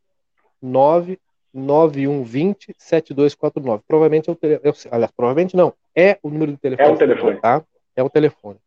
9 0.62 1.20
9120 1.54 2.76
7249. 2.78 3.84
Provavelmente 3.88 4.30
é 4.30 4.34
o 4.34 4.36
telefone. 4.36 4.92
Aliás, 4.92 5.12
provavelmente 5.12 5.56
não. 5.56 5.74
É 5.96 6.20
o 6.22 6.30
número 6.30 6.52
do 6.52 6.58
telefone. 6.58 6.90
É 6.90 6.94
o 6.94 6.98
telefone. 6.98 7.42
Tá? 7.42 7.64
É 7.96 8.04
o 8.04 8.10
telefone. 8.10 8.60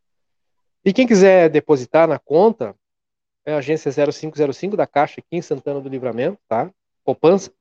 E 0.85 0.93
quem 0.93 1.07
quiser 1.07 1.49
depositar 1.49 2.09
na 2.09 2.19
conta, 2.19 2.75
é 3.45 3.53
a 3.53 3.59
agência 3.59 3.93
0505 3.93 4.77
da 4.77 4.87
Caixa 4.87 5.21
aqui 5.21 5.37
em 5.37 5.43
Santana 5.43 5.81
do 5.81 5.89
Livramento, 5.89 6.39
tá? 6.49 6.71
Poupança. 7.05 7.53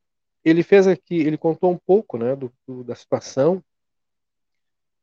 ele 0.44 0.62
fez 0.62 0.86
aqui, 0.86 1.16
ele 1.16 1.38
contou 1.38 1.72
um 1.72 1.78
pouco, 1.78 2.18
né, 2.18 2.36
do, 2.36 2.52
do 2.66 2.84
da 2.84 2.94
situação 2.94 3.62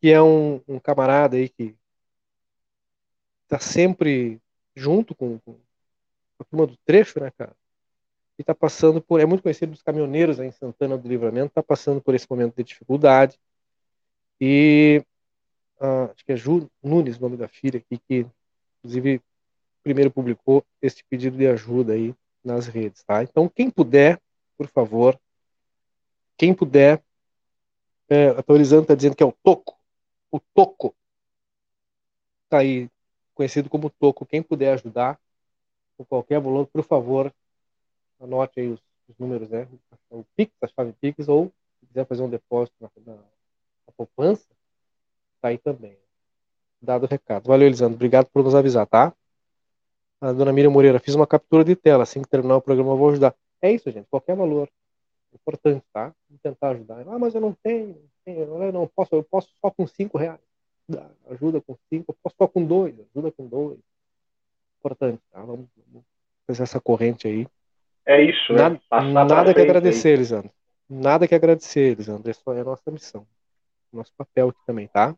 que 0.01 0.09
é 0.09 0.22
um, 0.22 0.61
um 0.68 0.80
camarada 0.80 1.38
aí 1.38 1.47
que 1.47 1.76
está 3.43 3.59
sempre 3.59 4.41
junto 4.76 5.13
com, 5.13 5.38
com, 5.39 5.59
a 6.39 6.43
turma 6.43 6.65
do 6.65 6.76
trecho, 6.84 7.19
né, 7.19 7.30
cara? 7.38 7.55
E 8.38 8.41
está 8.41 8.55
passando 8.55 8.99
por. 8.99 9.19
É 9.19 9.26
muito 9.26 9.43
conhecido 9.43 9.73
dos 9.73 9.84
caminhoneiros 9.84 10.39
aí 10.39 10.47
em 10.47 10.51
Santana 10.51 10.97
do 10.97 11.07
Livramento, 11.07 11.49
está 11.49 11.61
passando 11.61 12.01
por 12.01 12.15
esse 12.15 12.26
momento 12.27 12.55
de 12.55 12.63
dificuldade. 12.63 13.39
E 14.39 15.05
ah, 15.80 16.05
acho 16.11 16.26
que 16.26 16.31
é 16.31 16.35
Ju 16.35 16.68
Nunes, 16.81 17.19
nome 17.19 17.38
da 17.38 17.47
filha 17.47 17.77
aqui, 17.77 17.99
que 18.07 18.26
inclusive 18.80 19.22
primeiro 19.84 20.09
publicou 20.09 20.65
esse 20.81 21.03
pedido 21.03 21.38
de 21.38 21.47
ajuda 21.47 21.93
aí 21.93 22.15
nas 22.43 22.65
redes, 22.65 23.03
tá? 23.03 23.22
Então, 23.22 23.47
quem 23.47 23.69
puder, 23.69 24.19
por 24.57 24.68
favor, 24.68 25.19
quem 26.41 26.55
puder, 26.55 27.03
é, 28.09 28.30
atualizando, 28.30 28.81
está 28.81 28.95
dizendo 28.95 29.15
que 29.15 29.22
é 29.22 29.26
o 29.27 29.31
Toco, 29.31 29.77
o 30.31 30.39
Toco. 30.39 30.95
Está 32.45 32.57
aí, 32.57 32.89
conhecido 33.35 33.69
como 33.69 33.91
Toco. 33.91 34.26
Quem 34.26 34.41
puder 34.41 34.73
ajudar, 34.73 35.19
com 35.95 36.03
qualquer 36.03 36.41
valor, 36.41 36.65
por 36.65 36.84
favor, 36.84 37.31
anote 38.19 38.59
aí 38.59 38.69
os, 38.69 38.80
os 39.07 39.15
números, 39.19 39.51
né? 39.51 39.68
O 40.09 40.23
Pix, 40.35 40.51
a 40.63 40.68
chave 40.68 40.93
Pix, 40.93 41.27
ou 41.27 41.53
se 41.80 41.85
quiser 41.85 42.07
fazer 42.07 42.23
um 42.23 42.30
depósito 42.30 42.76
na, 42.81 42.89
na, 43.05 43.13
na 43.13 43.93
poupança, 43.95 44.47
está 45.35 45.49
aí 45.49 45.59
também. 45.59 45.95
Dado 46.81 47.03
o 47.03 47.07
recado. 47.07 47.45
Valeu, 47.45 47.68
Elisandro. 47.68 47.93
Obrigado 47.93 48.26
por 48.34 48.43
nos 48.43 48.55
avisar, 48.55 48.88
tá? 48.88 49.13
A 50.19 50.31
dona 50.31 50.51
Miriam 50.51 50.72
Moreira, 50.72 50.99
fiz 50.99 51.13
uma 51.13 51.27
captura 51.27 51.63
de 51.63 51.76
tela. 51.76 52.01
Assim 52.01 52.19
que 52.19 52.27
terminar 52.27 52.55
o 52.55 52.61
programa, 52.63 52.93
eu 52.93 52.97
vou 52.97 53.11
ajudar. 53.11 53.35
É 53.61 53.72
isso, 53.72 53.91
gente. 53.91 54.07
Qualquer 54.09 54.35
valor. 54.35 54.68
Importante, 55.33 55.83
tá? 55.93 56.13
Vou 56.29 56.39
tentar 56.41 56.69
ajudar. 56.71 57.03
Ah, 57.07 57.19
mas 57.19 57.33
eu 57.33 57.41
não 57.41 57.53
tenho 57.63 57.97
eu 58.25 58.71
não 58.71 58.87
posso, 58.87 59.15
eu 59.15 59.23
posso 59.23 59.49
só 59.59 59.71
com 59.71 59.87
cinco 59.87 60.17
reais. 60.17 60.39
Ajuda 61.29 61.61
com 61.61 61.75
cinco, 61.89 62.11
eu 62.11 62.15
posso 62.21 62.35
só 62.37 62.47
com 62.47 62.63
dois, 62.63 62.95
ajuda 63.15 63.31
com 63.31 63.47
dois. 63.47 63.79
Importante, 64.79 65.21
tá? 65.31 65.39
Vamos, 65.39 65.67
vamos 65.87 66.05
fazer 66.45 66.63
essa 66.63 66.79
corrente 66.79 67.27
aí. 67.27 67.47
É 68.05 68.21
isso, 68.21 68.53
né? 68.53 68.79
Nada, 68.91 69.25
nada 69.25 69.53
que 69.53 69.61
agradecer, 69.61 70.09
aí. 70.09 70.13
Elisandro. 70.15 70.51
Nada 70.89 71.27
que 71.27 71.35
agradecer, 71.35 71.91
Elisandro. 71.91 72.29
Essa 72.29 72.41
é 72.51 72.61
a 72.61 72.65
nossa 72.65 72.91
missão. 72.91 73.25
Nosso 73.93 74.11
papel 74.17 74.49
aqui 74.49 74.59
também, 74.65 74.87
tá? 74.87 75.15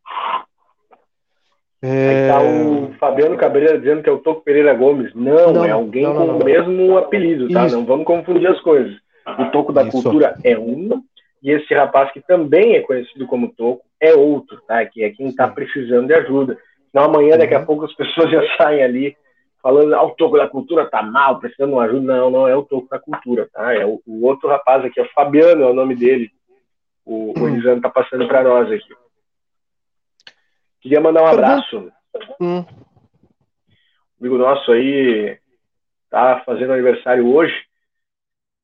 É... 1.81 2.09
Aí 2.09 2.27
tá 2.29 2.41
o 2.41 2.93
Fabiano 2.93 3.37
Cabreira 3.37 3.77
dizendo 3.77 4.03
que 4.03 4.09
é 4.09 4.11
o 4.11 4.19
Toco 4.19 4.41
Pereira 4.41 4.73
Gomes. 4.73 5.13
Não, 5.13 5.53
não 5.53 5.65
é 5.65 5.71
alguém 5.71 6.03
não, 6.03 6.13
não, 6.13 6.27
com 6.27 6.43
o 6.43 6.45
mesmo 6.45 6.97
apelido, 6.97 7.49
tá? 7.49 7.65
Isso. 7.65 7.75
Não 7.75 7.85
vamos 7.85 8.05
confundir 8.05 8.47
as 8.47 8.59
coisas. 8.61 9.02
O 9.25 9.51
Toco 9.51 9.71
da 9.71 9.83
Isso. 9.83 9.91
Cultura 9.91 10.35
é 10.43 10.57
um, 10.57 11.01
e 11.43 11.51
esse 11.51 11.73
rapaz, 11.73 12.11
que 12.11 12.21
também 12.21 12.75
é 12.75 12.81
conhecido 12.81 13.27
como 13.27 13.53
Toco, 13.53 13.85
é 13.99 14.13
outro, 14.13 14.61
tá? 14.67 14.85
Que 14.85 15.03
é 15.03 15.09
quem 15.09 15.27
está 15.27 15.47
precisando 15.47 16.07
de 16.07 16.13
ajuda. 16.13 16.57
Senão 16.89 17.05
amanhã, 17.05 17.37
daqui 17.37 17.53
a 17.53 17.59
uhum. 17.59 17.65
pouco, 17.65 17.85
as 17.85 17.93
pessoas 17.93 18.31
já 18.31 18.41
saem 18.55 18.81
ali 18.81 19.17
falando, 19.61 19.93
ah, 19.93 20.03
o 20.03 20.11
Toco 20.11 20.37
da 20.37 20.47
Cultura 20.47 20.85
tá 20.89 21.01
mal, 21.01 21.39
precisando 21.39 21.69
de 21.69 21.75
uma 21.75 21.83
ajuda. 21.83 22.01
Não, 22.01 22.29
não 22.29 22.47
é 22.47 22.55
o 22.55 22.63
Toco 22.63 22.87
da 22.89 22.99
Cultura, 22.99 23.49
tá? 23.51 23.73
É 23.73 23.85
o, 23.85 24.01
o 24.05 24.25
outro 24.25 24.47
rapaz 24.47 24.85
aqui, 24.85 24.99
é 24.99 25.03
o 25.03 25.09
Fabiano, 25.13 25.63
é 25.63 25.67
o 25.67 25.73
nome 25.73 25.95
dele. 25.95 26.31
O, 27.05 27.37
o 27.37 27.47
Elisandro 27.47 27.81
tá 27.81 27.89
passando 27.89 28.25
para 28.27 28.43
nós 28.43 28.71
aqui. 28.71 28.93
Queria 30.81 31.01
mandar 31.01 31.23
um 31.23 31.27
abraço. 31.27 31.91
Hum. 32.39 32.63
amigo 34.19 34.37
nosso 34.37 34.71
aí 34.71 35.37
tá 36.09 36.43
fazendo 36.45 36.73
aniversário 36.73 37.27
hoje, 37.33 37.55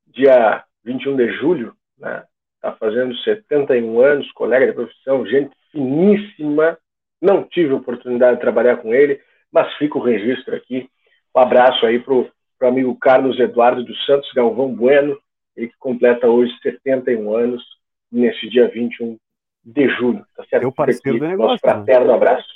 dia 0.10 0.64
21 0.84 1.15
de 1.15 1.31
julho, 1.34 1.73
né? 1.98 2.23
está 2.56 2.73
fazendo 2.73 3.15
71 3.18 4.02
anos, 4.02 4.31
colega 4.34 4.68
de 4.68 4.73
profissão, 4.73 5.26
gente 5.26 5.56
finíssima. 5.72 6.77
Não 7.22 7.44
tive 7.44 7.73
oportunidade 7.73 8.36
de 8.36 8.41
trabalhar 8.41 8.77
com 8.77 8.94
ele, 8.94 9.19
mas 9.52 9.73
fica 9.76 9.98
o 9.98 10.02
registro 10.02 10.56
aqui. 10.56 10.90
Um 11.36 11.40
abraço 11.40 11.86
aí 11.86 11.99
para 11.99 12.14
o 12.14 12.30
amigo 12.61 12.95
Carlos 12.99 13.40
Eduardo 13.40 13.84
dos 13.84 14.06
Santos 14.06 14.31
Galvão 14.34 14.73
Bueno, 14.73 15.18
ele 15.56 15.68
que 15.68 15.77
completa 15.77 16.27
hoje 16.27 16.52
71 16.61 17.36
anos, 17.36 17.64
nesse 18.11 18.49
dia 18.49 18.68
21 18.68 19.18
de 19.64 19.90
julho. 19.90 20.26
Tá 20.36 20.44
certo? 20.49 20.61
Teu 20.61 20.72
parceiro 20.72 21.18
aqui, 21.18 21.19
do 21.19 21.27
negócio. 21.30 21.52
Nosso 21.52 21.61
fraterno 21.61 22.14
abraço. 22.14 22.48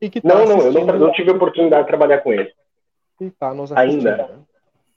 E 0.00 0.08
que 0.08 0.20
tá 0.20 0.28
Não, 0.28 0.46
não, 0.46 0.60
eu 0.60 0.72
não, 0.72 0.98
não 0.98 1.12
tive 1.12 1.30
oportunidade 1.30 1.82
de 1.82 1.88
trabalhar 1.88 2.18
com 2.18 2.32
ele. 2.32 2.52
E 3.20 3.30
tá 3.30 3.52
nos 3.52 3.72
assistindo. 3.72 4.08
Ainda. 4.08 4.28
né? 4.28 4.38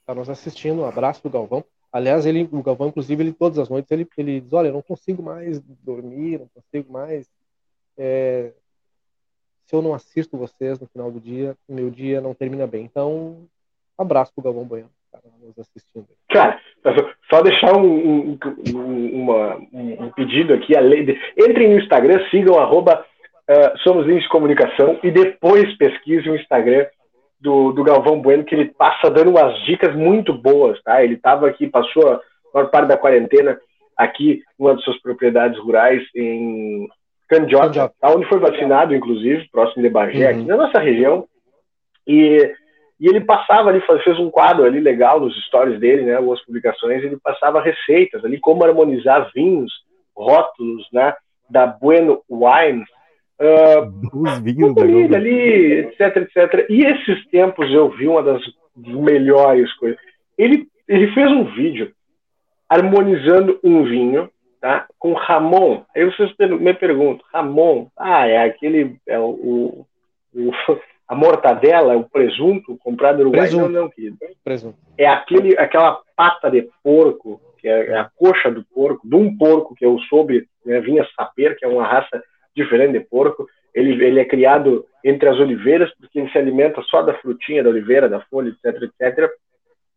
Tá 0.06 0.14
nos 0.14 0.30
assistindo. 0.30 0.82
Um 0.82 0.86
abraço 0.86 1.22
do 1.22 1.30
Galvão. 1.30 1.64
Aliás, 1.92 2.24
ele, 2.24 2.48
o 2.50 2.62
Galvão, 2.62 2.88
inclusive, 2.88 3.22
ele 3.22 3.32
todas 3.32 3.58
as 3.58 3.68
noites 3.68 3.90
ele, 3.90 4.08
ele 4.16 4.40
diz: 4.40 4.52
Olha, 4.52 4.68
eu 4.68 4.72
não 4.72 4.82
consigo 4.82 5.22
mais 5.22 5.60
dormir, 5.84 6.38
não 6.40 6.48
consigo 6.54 6.92
mais. 6.92 7.28
é, 7.98 8.52
se 9.66 9.76
eu 9.76 9.82
não 9.82 9.94
assisto 9.94 10.36
vocês 10.36 10.78
no 10.80 10.86
final 10.86 11.10
do 11.10 11.20
dia, 11.20 11.56
meu 11.68 11.88
dia 11.90 12.20
não 12.20 12.34
termina 12.34 12.66
bem. 12.66 12.84
Então, 12.84 13.46
abraço 13.96 14.32
pro 14.34 14.42
Galvão 14.44 14.64
Bueno, 14.64 14.90
tá 15.10 15.18
nos 15.40 15.58
assistindo. 15.58 16.06
Cara, 16.28 16.58
só 17.30 17.42
deixar 17.42 17.76
um, 17.76 18.32
um- 18.32 18.38
um- 18.74 19.22
uma- 19.22 19.56
um- 19.72 20.10
pedido 20.10 20.52
aqui. 20.52 20.74
Entrem 21.38 21.70
no 21.70 21.78
Instagram, 21.78 22.18
sigam 22.30 22.58
arroba 22.58 23.06
eh, 23.48 23.74
Somos 23.82 24.06
Links 24.06 24.24
de 24.24 24.28
Comunicação 24.28 24.98
e 25.02 25.10
depois 25.10 25.74
pesquisem 25.76 26.30
o 26.32 26.36
Instagram 26.36 26.86
do, 27.42 27.72
do 27.72 27.82
Galvão 27.84 28.20
Bueno, 28.20 28.44
que 28.44 28.54
ele 28.54 28.66
passa 28.66 29.10
dando 29.10 29.30
umas 29.30 29.58
dicas 29.64 29.94
muito 29.96 30.32
boas, 30.32 30.80
tá? 30.82 31.02
Ele 31.02 31.14
estava 31.14 31.48
aqui, 31.48 31.66
passou 31.66 32.08
a 32.08 32.20
maior 32.54 32.70
parte 32.70 32.88
da 32.88 32.96
quarentena 32.96 33.58
aqui 33.96 34.42
numa 34.58 34.76
de 34.76 34.82
suas 34.82 35.00
propriedades 35.02 35.58
rurais 35.58 36.02
em 36.14 36.88
Candiota, 37.28 37.66
Candiota. 37.66 37.94
tá? 38.00 38.10
onde 38.10 38.28
foi 38.28 38.38
vacinado, 38.38 38.94
inclusive, 38.94 39.48
próximo 39.50 39.82
de 39.82 39.88
Bagé, 39.90 40.30
Uhum. 40.32 40.38
aqui 40.38 40.46
na 40.48 40.56
nossa 40.56 40.78
região. 40.78 41.26
E 42.06 42.52
e 43.00 43.08
ele 43.08 43.20
passava 43.20 43.68
ali, 43.68 43.80
fez 44.04 44.16
um 44.20 44.30
quadro 44.30 44.64
ali 44.64 44.78
legal 44.78 45.18
nos 45.18 45.34
stories 45.46 45.80
dele, 45.80 46.02
né? 46.02 46.14
Algumas 46.14 46.40
publicações, 46.44 47.02
ele 47.02 47.16
passava 47.20 47.60
receitas 47.60 48.24
ali, 48.24 48.38
como 48.38 48.64
harmonizar 48.64 49.28
vinhos, 49.34 49.72
rótulos, 50.16 50.86
né? 50.92 51.12
Da 51.50 51.66
Bueno 51.66 52.22
Wine, 52.30 52.84
Os 54.12 54.38
vinhos 54.40 55.12
ali, 55.16 55.72
etc, 55.80 56.16
etc. 56.16 56.66
E 56.68 56.84
esses 56.84 57.26
tempos 57.28 57.70
eu 57.72 57.90
vi 57.90 58.06
uma 58.08 58.22
das 58.22 58.42
melhores 58.76 59.72
coisas. 59.74 59.98
Ele, 60.38 60.66
ele 60.88 61.12
fez 61.12 61.30
um 61.30 61.44
vídeo 61.44 61.92
harmonizando 62.68 63.58
um 63.62 63.84
vinho, 63.84 64.30
tá? 64.60 64.86
Com 64.98 65.12
Ramon. 65.12 65.82
Aí 65.94 66.04
vocês 66.04 66.32
me 66.58 66.72
perguntam, 66.74 67.24
Ramon, 67.32 67.88
ah, 67.96 68.26
é 68.26 68.38
aquele, 68.44 68.96
é 69.06 69.18
o, 69.18 69.86
o- 70.34 70.52
a 71.08 71.14
mortadela, 71.14 71.96
o 71.96 72.08
presunto 72.08 72.76
comprado 72.78 73.16
no 73.16 73.22
Uruguai? 73.24 73.40
Presunto. 73.48 73.68
Não, 73.68 73.82
não, 73.82 73.90
querido 73.90 74.16
Presunto. 74.42 74.78
é 74.96 75.06
aquele, 75.06 75.58
aquela 75.58 76.00
pata 76.16 76.50
de 76.50 76.66
porco, 76.82 77.40
que 77.58 77.68
é, 77.68 77.88
é 77.90 77.98
a 77.98 78.10
coxa 78.16 78.50
do 78.50 78.64
porco, 78.74 79.06
de 79.06 79.14
um 79.14 79.36
porco 79.36 79.74
que 79.74 79.84
eu 79.84 79.98
soube, 80.08 80.46
né, 80.64 80.80
vinha 80.80 81.06
saber 81.14 81.56
que 81.56 81.64
é 81.64 81.68
uma 81.68 81.86
raça 81.86 82.22
diferente 82.54 82.92
de 82.92 83.00
porco. 83.00 83.46
Ele, 83.74 84.04
ele 84.04 84.20
é 84.20 84.24
criado 84.24 84.84
entre 85.04 85.28
as 85.28 85.38
oliveiras, 85.38 85.90
porque 85.98 86.18
ele 86.18 86.30
se 86.30 86.38
alimenta 86.38 86.82
só 86.82 87.02
da 87.02 87.14
frutinha 87.14 87.62
da 87.62 87.70
oliveira, 87.70 88.08
da 88.08 88.20
folha, 88.22 88.50
etc, 88.50 88.82
etc, 88.82 89.30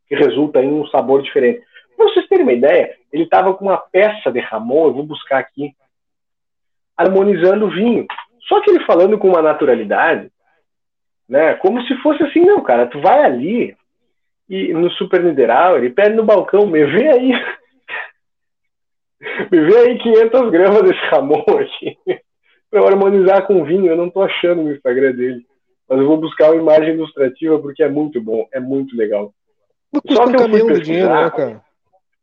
que 0.07 0.15
resulta 0.15 0.61
em 0.61 0.71
um 0.71 0.85
sabor 0.87 1.21
diferente. 1.21 1.61
Para 1.95 2.07
vocês 2.07 2.27
terem 2.27 2.43
uma 2.43 2.53
ideia, 2.53 2.95
ele 3.11 3.23
estava 3.23 3.53
com 3.53 3.65
uma 3.65 3.77
peça 3.77 4.31
de 4.31 4.39
Ramon, 4.39 4.87
eu 4.87 4.93
vou 4.93 5.03
buscar 5.03 5.39
aqui, 5.39 5.73
harmonizando 6.97 7.65
o 7.65 7.71
vinho. 7.71 8.05
Só 8.47 8.61
que 8.61 8.69
ele 8.69 8.85
falando 8.85 9.17
com 9.17 9.29
uma 9.29 9.41
naturalidade, 9.41 10.31
né, 11.27 11.55
como 11.55 11.81
se 11.83 11.95
fosse 11.97 12.23
assim, 12.23 12.41
não, 12.41 12.61
cara, 12.61 12.85
tu 12.85 13.01
vai 13.01 13.23
ali, 13.23 13.75
e 14.47 14.73
no 14.73 14.91
Super 14.91 15.23
Nideral, 15.23 15.77
ele 15.77 15.89
pede 15.89 16.15
no 16.15 16.23
balcão, 16.23 16.67
me 16.67 16.85
vê 16.85 17.09
aí. 17.09 17.31
me 19.51 19.61
vê 19.61 19.77
aí 19.77 19.97
500 19.97 20.51
gramas 20.51 20.83
desse 20.83 21.05
Ramon 21.07 21.43
aqui. 21.59 21.97
Eu 22.71 22.87
harmonizar 22.87 23.45
com 23.45 23.63
vinho. 23.63 23.87
Eu 23.87 23.97
não 23.97 24.09
tô 24.09 24.21
achando 24.21 24.63
no 24.63 24.71
Instagram 24.71 25.13
dele. 25.13 25.45
Mas 25.87 25.99
eu 25.99 26.07
vou 26.07 26.17
buscar 26.17 26.51
uma 26.51 26.61
imagem 26.61 26.95
ilustrativa 26.95 27.59
porque 27.59 27.83
é 27.83 27.89
muito 27.89 28.21
bom, 28.21 28.47
é 28.51 28.59
muito 28.59 28.95
legal. 28.95 29.33
Só 30.11 30.27
que 30.27 30.35
eu 30.35 30.49
fui 30.49 30.65
pesquisar. 30.65 30.83
dinheiro, 30.83 31.13
né, 31.13 31.29
cara? 31.29 31.61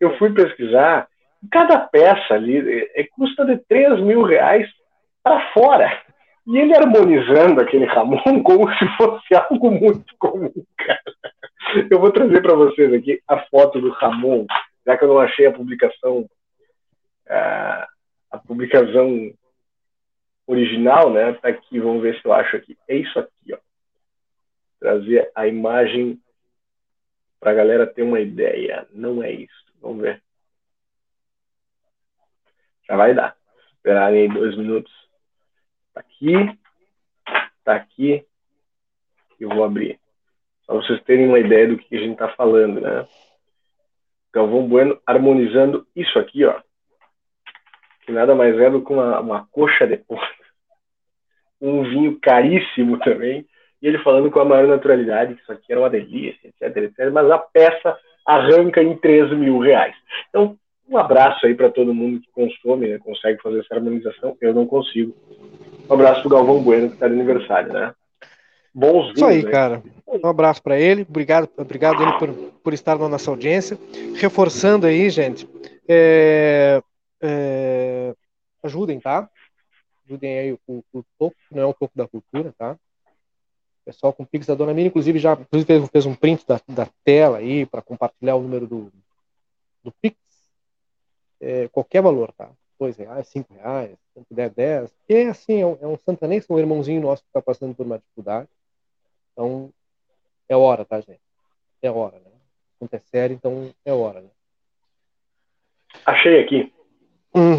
Eu 0.00 0.18
fui 0.18 0.32
pesquisar, 0.32 1.08
cada 1.50 1.78
peça 1.78 2.34
ali 2.34 2.58
é, 2.58 3.00
é- 3.00 3.08
custa 3.12 3.44
de 3.44 3.56
3 3.68 4.00
mil 4.00 4.22
reais 4.22 4.68
para 5.22 5.52
fora. 5.52 6.02
E 6.44 6.58
ele 6.58 6.74
harmonizando 6.74 7.60
aquele 7.60 7.84
Ramon 7.84 8.18
como 8.42 8.68
se 8.74 8.86
fosse 8.96 9.34
algo 9.34 9.70
muito 9.70 10.12
comum, 10.18 10.52
cara. 10.76 11.86
Eu 11.88 12.00
vou 12.00 12.10
trazer 12.10 12.42
para 12.42 12.54
vocês 12.54 12.92
aqui 12.92 13.20
a 13.28 13.38
foto 13.44 13.80
do 13.80 13.90
Ramon, 13.90 14.44
já 14.84 14.98
que 14.98 15.04
eu 15.04 15.08
não 15.08 15.20
achei 15.20 15.46
a 15.46 15.52
publicação, 15.52 16.28
ah, 17.28 17.86
a 18.32 18.38
publicação 18.38 19.32
original, 20.46 21.12
né? 21.12 21.32
Tá 21.34 21.48
aqui, 21.48 21.78
vamos 21.78 22.02
ver 22.02 22.20
se 22.20 22.26
eu 22.26 22.32
acho 22.32 22.56
aqui. 22.56 22.76
É 22.88 22.96
isso 22.96 23.18
aqui, 23.18 23.52
ó. 23.52 23.58
Trazer 24.78 25.30
a 25.34 25.46
imagem 25.46 26.20
para 27.38 27.52
a 27.52 27.54
galera 27.54 27.86
ter 27.86 28.02
uma 28.02 28.20
ideia. 28.20 28.86
Não 28.92 29.22
é 29.22 29.30
isso. 29.32 29.64
Vamos 29.80 30.02
ver. 30.02 30.22
Já 32.88 32.96
vai 32.96 33.14
dar. 33.14 33.36
Esperar 33.76 34.12
aí 34.12 34.28
dois 34.28 34.56
minutos. 34.56 34.92
Tá 35.92 36.00
aqui. 36.00 36.32
Tá 37.64 37.74
aqui. 37.76 38.26
Eu 39.40 39.48
vou 39.48 39.64
abrir. 39.64 39.98
Para 40.66 40.76
vocês 40.76 41.02
terem 41.02 41.26
uma 41.26 41.38
ideia 41.38 41.68
do 41.68 41.76
que 41.76 41.96
a 41.96 41.98
gente 41.98 42.12
está 42.12 42.28
falando, 42.28 42.80
né? 42.80 43.06
Galvão 44.32 44.66
Bueno 44.68 45.00
harmonizando 45.06 45.86
isso 45.94 46.18
aqui, 46.18 46.44
ó. 46.44 46.60
Que 48.02 48.12
nada 48.12 48.34
mais 48.34 48.58
é 48.58 48.70
do 48.70 48.82
que 48.84 48.92
uma, 48.92 49.20
uma 49.20 49.46
coxa 49.50 49.86
de 49.86 49.96
porco. 49.96 50.26
Um 51.60 51.82
vinho 51.84 52.18
caríssimo 52.20 52.98
também. 52.98 53.46
E 53.80 53.86
ele 53.86 53.98
falando 53.98 54.30
com 54.30 54.40
a 54.40 54.44
maior 54.44 54.66
naturalidade 54.66 55.34
que 55.34 55.42
isso 55.42 55.52
aqui 55.52 55.72
era 55.72 55.80
uma 55.80 55.90
delícia, 55.90 56.48
etc, 56.48 56.76
etc. 56.76 57.10
Mas 57.12 57.30
a 57.30 57.38
peça 57.38 57.96
arranca 58.26 58.82
em 58.82 58.96
13 58.96 59.34
mil 59.34 59.58
reais. 59.58 59.94
Então, 60.28 60.56
um 60.88 60.96
abraço 60.96 61.46
aí 61.46 61.54
para 61.54 61.70
todo 61.70 61.94
mundo 61.94 62.20
que 62.20 62.30
consome, 62.32 62.88
né, 62.88 62.98
consegue 62.98 63.40
fazer 63.40 63.60
essa 63.60 63.74
harmonização. 63.74 64.36
Eu 64.40 64.54
não 64.54 64.66
consigo. 64.66 65.14
Um 65.88 65.94
abraço 65.94 66.20
pro 66.20 66.30
Galvão 66.30 66.62
Bueno, 66.62 66.88
que 66.88 66.94
está 66.94 67.08
de 67.08 67.14
aniversário, 67.14 67.72
né? 67.72 67.94
Bons 68.74 69.12
vinhos, 69.12 69.16
Isso 69.16 69.26
aí, 69.26 69.42
né? 69.42 69.50
cara. 69.50 69.82
Um 70.06 70.26
abraço 70.28 70.62
para 70.62 70.78
ele. 70.78 71.06
Obrigado, 71.08 71.48
obrigado 71.56 72.02
ele 72.02 72.12
por, 72.12 72.28
por 72.62 72.72
estar 72.72 72.98
na 72.98 73.08
nossa 73.08 73.30
audiência. 73.30 73.78
Reforçando 74.16 74.86
aí, 74.86 75.10
gente. 75.10 75.48
é, 75.88 76.82
é, 77.22 78.14
ajudem, 78.62 79.00
tá? 79.00 79.30
Ajudem 80.06 80.38
aí 80.38 80.52
o, 80.66 80.84
o 80.92 81.32
não 81.50 81.62
é 81.62 81.66
o 81.66 81.74
topo 81.74 81.96
da 81.96 82.08
cultura, 82.08 82.52
tá? 82.58 82.76
Pessoal 83.84 84.12
com 84.12 84.24
Pix 84.24 84.46
da 84.46 84.54
Dona 84.54 84.74
Mira, 84.74 84.88
inclusive, 84.88 85.18
já 85.18 85.32
inclusive 85.32 85.88
fez, 85.88 86.06
um 86.06 86.14
print 86.14 86.46
da, 86.46 86.60
da 86.68 86.88
tela 87.04 87.38
aí 87.38 87.66
para 87.66 87.82
compartilhar 87.82 88.36
o 88.36 88.42
número 88.42 88.66
do, 88.66 88.92
do 89.82 89.92
Pix. 90.00 90.16
É, 91.40 91.68
qualquer 91.68 92.00
valor, 92.00 92.32
tá? 92.32 92.50
Dois 92.78 92.96
reais, 92.96 93.26
cinco 93.28 93.54
reais, 93.54 93.96
se 94.12 94.24
puder, 94.24 94.50
dez. 94.50 94.90
Porque, 94.90 95.22
assim, 95.28 95.60
é 95.60 95.66
um, 95.66 95.78
é 95.80 95.86
um 95.86 95.96
santanense, 95.98 96.52
um 96.52 96.58
irmãozinho 96.58 97.00
nosso 97.00 97.22
que 97.22 97.28
está 97.28 97.42
passando 97.42 97.74
por 97.74 97.84
uma 97.84 97.98
dificuldade. 97.98 98.48
Então, 99.32 99.72
é 100.48 100.56
hora, 100.56 100.84
tá, 100.84 101.00
gente? 101.00 101.20
É 101.80 101.90
hora, 101.90 102.18
né? 102.18 102.30
O 102.30 102.84
assunto 102.84 102.94
é 102.94 103.00
sério, 103.00 103.34
então 103.34 103.74
é 103.84 103.92
hora, 103.92 104.20
né? 104.20 104.30
Achei 106.06 106.40
aqui. 106.40 106.72
Hum, 107.34 107.56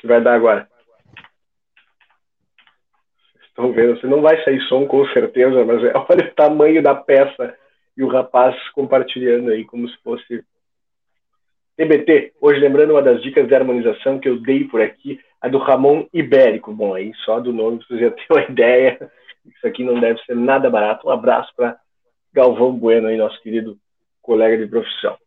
Se 0.00 0.06
vai 0.06 0.22
dar 0.22 0.34
agora. 0.34 0.68
Estão 3.46 3.72
vendo? 3.72 3.98
Você 4.00 4.06
não 4.06 4.22
vai 4.22 4.42
sair 4.42 4.60
som 4.62 4.86
com 4.86 5.04
certeza, 5.08 5.64
mas 5.64 5.84
é- 5.84 5.92
olha 6.08 6.24
o 6.26 6.34
tamanho 6.34 6.82
da 6.82 6.94
peça 6.94 7.54
e 7.96 8.02
o 8.02 8.08
rapaz 8.08 8.56
compartilhando 8.70 9.50
aí 9.50 9.64
como 9.64 9.86
se 9.88 9.96
fosse 10.02 10.42
TBT. 11.76 12.32
Hoje 12.40 12.60
lembrando 12.60 12.92
uma 12.92 13.02
das 13.02 13.22
dicas 13.22 13.46
de 13.46 13.54
harmonização 13.54 14.18
que 14.18 14.28
eu 14.28 14.40
dei 14.40 14.64
por 14.64 14.80
aqui, 14.80 15.20
a 15.40 15.48
do 15.48 15.58
Ramon 15.58 16.06
Ibérico. 16.12 16.72
Bom, 16.72 16.94
aí 16.94 17.12
só 17.24 17.40
do 17.40 17.52
nome 17.52 17.84
vocês 17.84 18.00
já 18.00 18.10
têm 18.12 18.26
uma 18.30 18.42
ideia. 18.44 19.10
Isso 19.44 19.66
aqui 19.66 19.84
não 19.84 20.00
deve 20.00 20.20
ser 20.22 20.34
nada 20.36 20.70
barato. 20.70 21.06
Um 21.06 21.10
abraço 21.10 21.52
para 21.54 21.78
Galvão 22.32 22.72
Bueno, 22.72 23.08
aí, 23.08 23.16
nosso 23.16 23.40
querido 23.42 23.76
colega 24.22 24.56
de 24.56 24.70
profissão. 24.70 25.18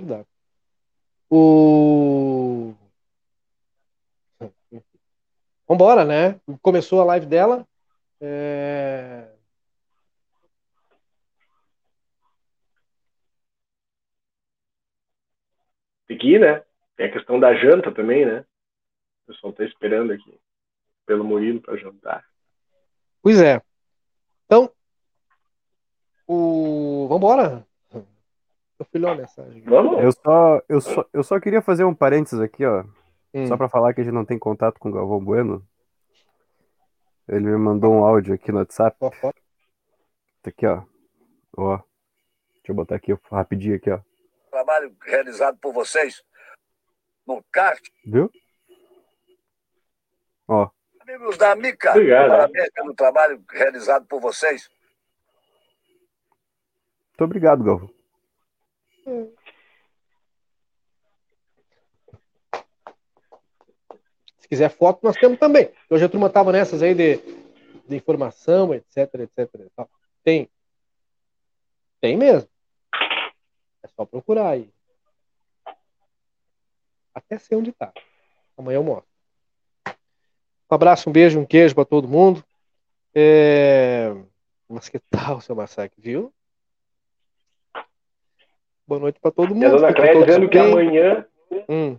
Verdade. 0.00 0.28
O. 1.30 2.74
Vambora, 5.68 6.04
né? 6.04 6.40
Começou 6.62 7.00
a 7.00 7.04
live 7.04 7.26
dela. 7.26 7.66
É... 8.20 9.28
Tem 16.06 16.16
que 16.16 16.34
ir, 16.34 16.40
né? 16.40 16.64
Tem 16.96 17.06
a 17.06 17.12
questão 17.12 17.40
da 17.40 17.54
janta 17.54 17.92
também, 17.92 18.24
né? 18.24 18.44
O 19.24 19.32
pessoal 19.32 19.52
tá 19.52 19.64
esperando 19.64 20.12
aqui 20.12 20.40
pelo 21.04 21.24
Murilo 21.24 21.60
para 21.60 21.76
jantar. 21.76 22.24
Pois 23.22 23.40
é. 23.40 23.60
Então, 24.44 24.70
o. 26.28 27.08
Vambora? 27.08 27.65
Eu 28.78 28.84
fui 28.86 29.00
ler 29.00 29.06
uma 29.06 29.14
mensagem. 29.16 29.62
Vamos? 29.62 30.02
Eu 30.02 30.12
só, 30.12 30.62
eu, 30.68 30.80
só, 30.80 31.06
eu 31.12 31.22
só 31.22 31.40
queria 31.40 31.62
fazer 31.62 31.84
um 31.84 31.94
parênteses 31.94 32.40
aqui, 32.40 32.64
ó. 32.64 32.84
Hum. 33.32 33.46
Só 33.46 33.56
pra 33.56 33.68
falar 33.68 33.94
que 33.94 34.00
a 34.00 34.04
gente 34.04 34.12
não 34.12 34.24
tem 34.24 34.38
contato 34.38 34.78
com 34.78 34.88
o 34.88 34.92
Galvão 34.92 35.24
Bueno. 35.24 35.66
Ele 37.28 37.46
me 37.46 37.56
mandou 37.56 37.92
um 37.92 38.04
áudio 38.04 38.34
aqui 38.34 38.52
no 38.52 38.58
WhatsApp. 38.58 38.96
Tá 39.00 40.50
aqui, 40.50 40.66
ó. 40.66 40.82
Ó. 41.56 41.76
Deixa 42.56 42.72
eu 42.72 42.74
botar 42.74 42.96
aqui 42.96 43.16
rapidinho 43.30 43.76
aqui, 43.76 43.90
ó. 43.90 44.00
trabalho 44.50 44.94
realizado 45.02 45.58
por 45.58 45.72
vocês 45.72 46.22
no 47.26 47.42
CART. 47.50 47.82
Viu? 48.04 48.30
Ó. 50.48 50.70
Amigos 51.00 51.36
da 51.36 51.54
Mica, 51.54 51.90
Obrigado. 51.90 52.28
parabéns 52.28 52.70
pelo 52.70 52.94
trabalho 52.94 53.44
realizado 53.50 54.06
por 54.06 54.20
vocês. 54.20 54.68
Muito 57.10 57.24
obrigado, 57.24 57.64
Galvão. 57.64 57.95
Se 64.38 64.48
quiser 64.48 64.68
foto, 64.68 65.00
nós 65.02 65.16
temos 65.16 65.38
também. 65.38 65.70
Hoje 65.88 66.04
a 66.04 66.08
turma 66.08 66.28
tava 66.28 66.50
nessas 66.50 66.82
aí 66.82 66.94
de, 66.94 67.16
de 67.86 67.96
informação, 67.96 68.74
etc, 68.74 69.14
etc. 69.14 69.48
Tem. 70.24 70.50
Tem 72.00 72.16
mesmo. 72.16 72.48
É 73.82 73.88
só 73.88 74.04
procurar 74.04 74.50
aí. 74.50 74.68
Até 77.14 77.38
sei 77.38 77.56
onde 77.56 77.72
tá. 77.72 77.92
Amanhã 78.56 78.78
eu 78.78 78.84
mostro. 78.84 79.08
Um 80.70 80.74
abraço, 80.74 81.08
um 81.08 81.12
beijo, 81.12 81.38
um 81.38 81.46
queijo 81.46 81.74
para 81.74 81.84
todo 81.84 82.08
mundo. 82.08 82.44
É... 83.14 84.12
Mas 84.68 84.88
que 84.88 84.98
tal, 84.98 85.40
seu 85.40 85.54
Massacre, 85.54 86.00
viu? 86.00 86.34
Boa 88.86 89.00
noite 89.00 89.18
para 89.20 89.30
todo 89.30 89.54
mundo. 89.54 89.62
E 89.62 89.66
a 89.66 89.70
dona 89.70 89.92
Cléia 89.92 90.24
dizendo 90.24 90.48
que 90.48 90.58
amanhã, 90.58 91.26
Hum. 91.68 91.98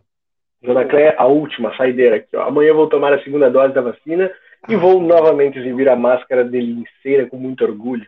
dona 0.62 0.86
Cléia, 0.86 1.16
a 1.18 1.26
última 1.26 1.76
saideira 1.76 2.18
aqui, 2.18 2.36
ó. 2.36 2.44
Amanhã 2.44 2.74
vou 2.74 2.88
tomar 2.88 3.14
a 3.14 3.22
segunda 3.24 3.50
dose 3.50 3.74
da 3.74 3.82
vacina 3.82 4.32
e 4.70 4.76
vou 4.76 5.02
novamente 5.02 5.60
exibir 5.60 5.90
a 5.90 5.96
máscara 5.96 6.44
de 6.46 6.60
linceira 6.60 7.30
com 7.30 7.38
muito 7.38 7.64
orgulho. 7.64 8.08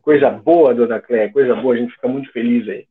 Coisa 0.00 0.30
boa, 0.30 0.74
dona 0.74 1.00
Cléia, 1.00 1.30
coisa 1.30 1.54
boa, 1.54 1.74
a 1.74 1.76
gente 1.78 1.92
fica 1.92 2.08
muito 2.08 2.30
feliz 2.32 2.66
aí. 2.68 2.86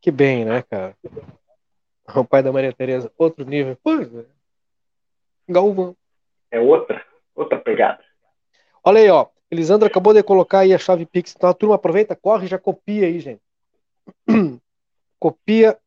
Que 0.00 0.10
bem, 0.10 0.44
né, 0.44 0.62
cara? 0.62 0.94
O 2.14 2.24
pai 2.24 2.42
da 2.42 2.52
Maria 2.52 2.72
Tereza, 2.72 3.10
outro 3.18 3.44
nível. 3.44 3.76
Pois 3.82 4.14
é. 4.14 4.24
Galvão. 5.48 5.96
É 6.50 6.60
outra, 6.60 7.02
outra 7.34 7.58
pegada. 7.58 8.00
Olha 8.84 9.00
aí, 9.00 9.08
ó. 9.10 9.26
Elisandra 9.50 9.88
acabou 9.88 10.14
de 10.14 10.22
colocar 10.22 10.60
aí 10.60 10.72
a 10.72 10.78
chave 10.78 11.04
Pix. 11.06 11.34
Então 11.36 11.50
a 11.50 11.54
turma 11.54 11.74
aproveita, 11.74 12.14
corre 12.14 12.46
e 12.46 12.48
já 12.48 12.58
copia 12.58 13.06
aí, 13.06 13.18
gente. 13.18 13.40
Copia, 15.18 15.78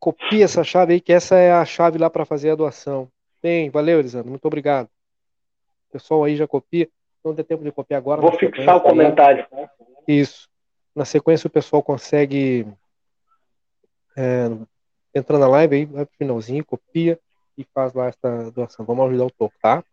copia 0.00 0.44
essa 0.44 0.64
chave 0.64 0.94
aí, 0.94 1.00
que 1.00 1.12
essa 1.12 1.36
é 1.36 1.52
a 1.52 1.64
chave 1.64 1.96
lá 1.96 2.10
para 2.10 2.24
fazer 2.24 2.50
a 2.50 2.56
doação. 2.56 3.08
Bem, 3.40 3.70
valeu, 3.70 4.00
Elisandra. 4.00 4.28
Muito 4.28 4.44
obrigado. 4.44 4.86
O 5.88 5.92
pessoal 5.92 6.24
aí 6.24 6.34
já 6.34 6.46
copia. 6.46 6.88
Não 7.24 7.34
tem 7.34 7.44
tempo 7.44 7.62
de 7.62 7.70
copiar 7.70 7.98
agora. 7.98 8.20
Vou 8.20 8.32
fixar 8.32 8.76
o 8.76 8.80
comentário. 8.80 9.46
Isso. 10.08 10.48
Na 10.94 11.04
sequência 11.04 11.46
o 11.46 11.50
pessoal 11.50 11.82
consegue 11.82 12.66
é, 14.16 14.50
entrar 15.14 15.38
na 15.38 15.46
live 15.46 15.76
aí, 15.76 15.84
vai 15.84 16.04
pro 16.04 16.16
finalzinho, 16.16 16.64
copia 16.64 17.18
e 17.56 17.64
faz 17.72 17.92
lá 17.94 18.08
essa 18.08 18.50
doação. 18.50 18.84
Vamos 18.84 19.06
ajudar 19.06 19.26
o 19.26 19.30
toco, 19.30 19.54
tá? 19.62 19.84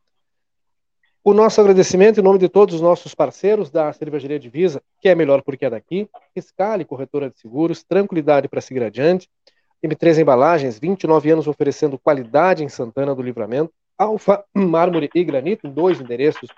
O 1.27 1.33
nosso 1.33 1.59
agradecimento 1.59 2.21
em 2.21 2.23
nome 2.23 2.39
de 2.39 2.47
todos 2.47 2.75
os 2.75 2.79
nossos 2.79 3.13
parceiros 3.13 3.69
da 3.69 3.91
Cervejaria 3.91 4.39
Divisa, 4.39 4.81
que 5.01 5.09
é 5.09 5.13
melhor 5.13 5.41
porque 5.41 5.65
é 5.65 5.69
daqui, 5.69 6.09
Fiscale, 6.33 6.85
corretora 6.85 7.29
de 7.29 7.37
seguros, 7.37 7.83
tranquilidade 7.83 8.47
para 8.47 8.61
seguir 8.61 8.81
adiante, 8.81 9.29
M3 9.83 10.21
Embalagens, 10.21 10.79
29 10.79 11.29
anos 11.29 11.45
oferecendo 11.45 11.99
qualidade 11.99 12.63
em 12.63 12.69
Santana 12.69 13.13
do 13.13 13.21
Livramento, 13.21 13.73
Alfa, 13.97 14.41
Mármore 14.55 15.09
e 15.13 15.21
Granito, 15.25 15.67
em 15.67 15.69
dois 15.69 15.99
endereços 15.99 16.49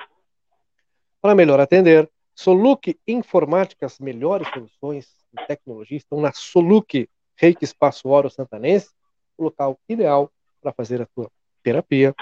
para 1.20 1.34
melhor 1.34 1.60
atender. 1.60 2.08
Soluc 2.36 2.96
Informática, 3.08 3.88
as 3.88 3.98
melhores 3.98 4.48
soluções 4.50 5.08
em 5.34 5.48
tecnologia 5.48 5.98
estão 5.98 6.22
na 6.22 6.32
Soluc 6.32 7.10
Reiki 7.36 7.66
Espaço 7.66 8.08
Oro 8.08 8.30
Santanense, 8.30 8.92
o 9.36 9.46
local 9.46 9.80
ideal 9.90 10.32
para 10.62 10.72
fazer 10.72 11.02
a 11.02 11.08
tua 11.08 11.28
terapia. 11.64 12.14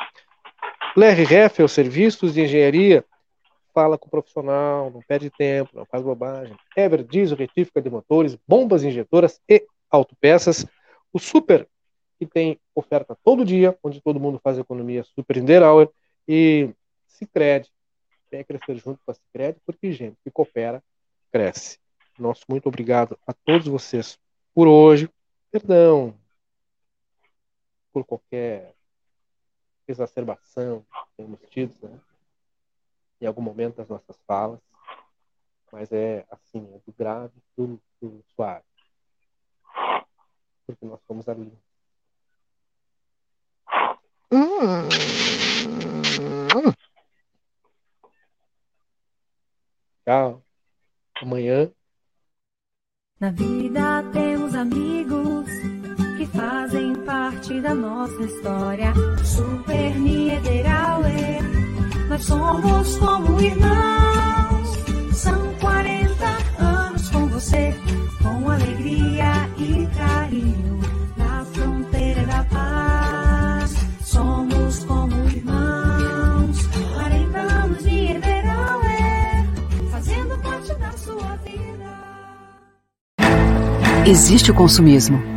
Ler 0.97 1.13
Reffel, 1.13 1.67
serviços 1.67 2.33
de 2.33 2.41
engenharia, 2.41 3.05
fala 3.71 3.99
com 3.99 4.07
o 4.07 4.09
profissional, 4.09 4.89
não 4.89 4.99
perde 5.07 5.29
tempo, 5.29 5.69
não 5.75 5.85
faz 5.85 6.01
bobagem. 6.01 6.57
Ever 6.75 7.03
Diesel, 7.03 7.37
retífica 7.37 7.79
de 7.79 7.87
motores, 7.87 8.35
bombas 8.47 8.83
injetoras 8.83 9.39
e 9.47 9.63
autopeças. 9.91 10.65
O 11.13 11.19
Super, 11.19 11.69
que 12.17 12.25
tem 12.25 12.59
oferta 12.73 13.15
todo 13.23 13.45
dia, 13.45 13.77
onde 13.83 14.01
todo 14.01 14.19
mundo 14.19 14.39
faz 14.43 14.57
economia 14.57 15.03
Super 15.03 15.37
Inderauer. 15.37 15.87
E 16.27 16.71
Cicred, 17.05 17.69
vem 18.31 18.43
crescer 18.43 18.77
junto 18.77 18.99
com 19.05 19.11
a 19.11 19.13
Cicred, 19.13 19.59
porque 19.67 19.91
gente 19.91 20.17
que 20.23 20.31
coopera, 20.31 20.83
cresce. 21.31 21.77
Nosso 22.17 22.43
muito 22.49 22.67
obrigado 22.69 23.15
a 23.27 23.33
todos 23.33 23.67
vocês 23.67 24.17
por 24.51 24.67
hoje. 24.67 25.07
Perdão 25.51 26.15
por 27.93 28.03
qualquer 28.03 28.73
exacerbação 29.91 30.81
que 30.81 31.17
temos 31.17 31.39
tido 31.49 31.73
né, 31.87 31.99
em 33.21 33.25
algum 33.25 33.41
momento 33.41 33.77
das 33.77 33.87
nossas 33.87 34.17
falas, 34.27 34.59
mas 35.71 35.91
é 35.91 36.25
assim, 36.29 36.59
é 36.73 36.79
do 36.85 36.93
grave 36.97 37.33
pro, 37.55 37.79
pro 37.99 38.23
suave. 38.35 38.63
Porque 40.65 40.85
nós 40.85 40.99
somos 41.07 41.27
ali. 41.29 41.51
Tchau. 50.05 50.41
Amanhã 51.21 51.71
Na 53.19 53.31
vida 53.31 54.03
temos 54.13 54.53
amigos 54.53 55.26
parte 57.37 57.61
da 57.61 57.75
nossa 57.75 58.23
história. 58.23 58.93
Super 59.23 59.95
Niederauer, 59.95 61.39
nós 62.09 62.23
somos 62.23 62.97
como 62.97 63.39
irmãos. 63.39 64.77
São 65.13 65.53
40 65.59 66.25
anos 66.59 67.09
com 67.09 67.27
você, 67.27 67.75
com 68.21 68.49
alegria 68.49 69.49
e 69.57 69.87
carinho. 69.95 70.79
Na 71.15 71.45
fronteira 71.45 72.25
da 72.25 72.43
paz, 72.45 73.75
somos 74.01 74.83
como 74.85 75.13
irmãos. 75.29 76.57
40 76.95 77.39
anos 77.39 77.83
de 77.83 77.89
Niederauer, 77.89 79.45
fazendo 79.91 80.37
parte 80.41 80.73
da 80.75 80.91
sua 80.93 81.35
vida. 81.43 81.85
Existe 84.07 84.49
o 84.49 84.55
consumismo 84.55 85.36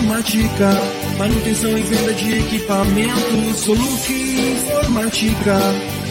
Informática, 0.00 0.70
manutenção 1.18 1.76
e 1.76 1.82
venda 1.82 2.14
de 2.14 2.38
equipamentos. 2.38 3.60
Soluc 3.60 4.10
Informática, 4.10 5.58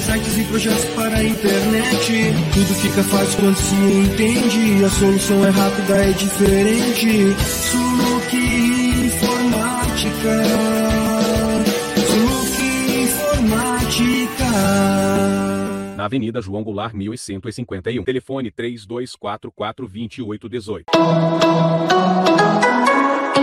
sites 0.05 0.37
e 0.37 0.43
projetos 0.43 0.85
para 0.93 1.17
a 1.17 1.23
internet. 1.23 2.31
Tudo 2.53 2.75
fica 2.75 3.03
fácil 3.03 3.39
quando 3.39 3.55
se 3.55 3.73
entende. 3.73 4.85
A 4.85 4.89
solução 4.91 5.43
é 5.43 5.49
rápida, 5.49 5.97
é 6.05 6.11
diferente. 6.11 7.33
Soluc 7.41 8.35
Informática. 9.07 10.43
Soluc 12.11 12.61
Informática. 13.05 14.45
Na 15.97 16.05
Avenida 16.05 16.39
João 16.43 16.63
Goulart 16.63 16.93
1151. 16.93 18.03
Telefone 18.03 18.51
3244 18.51 19.51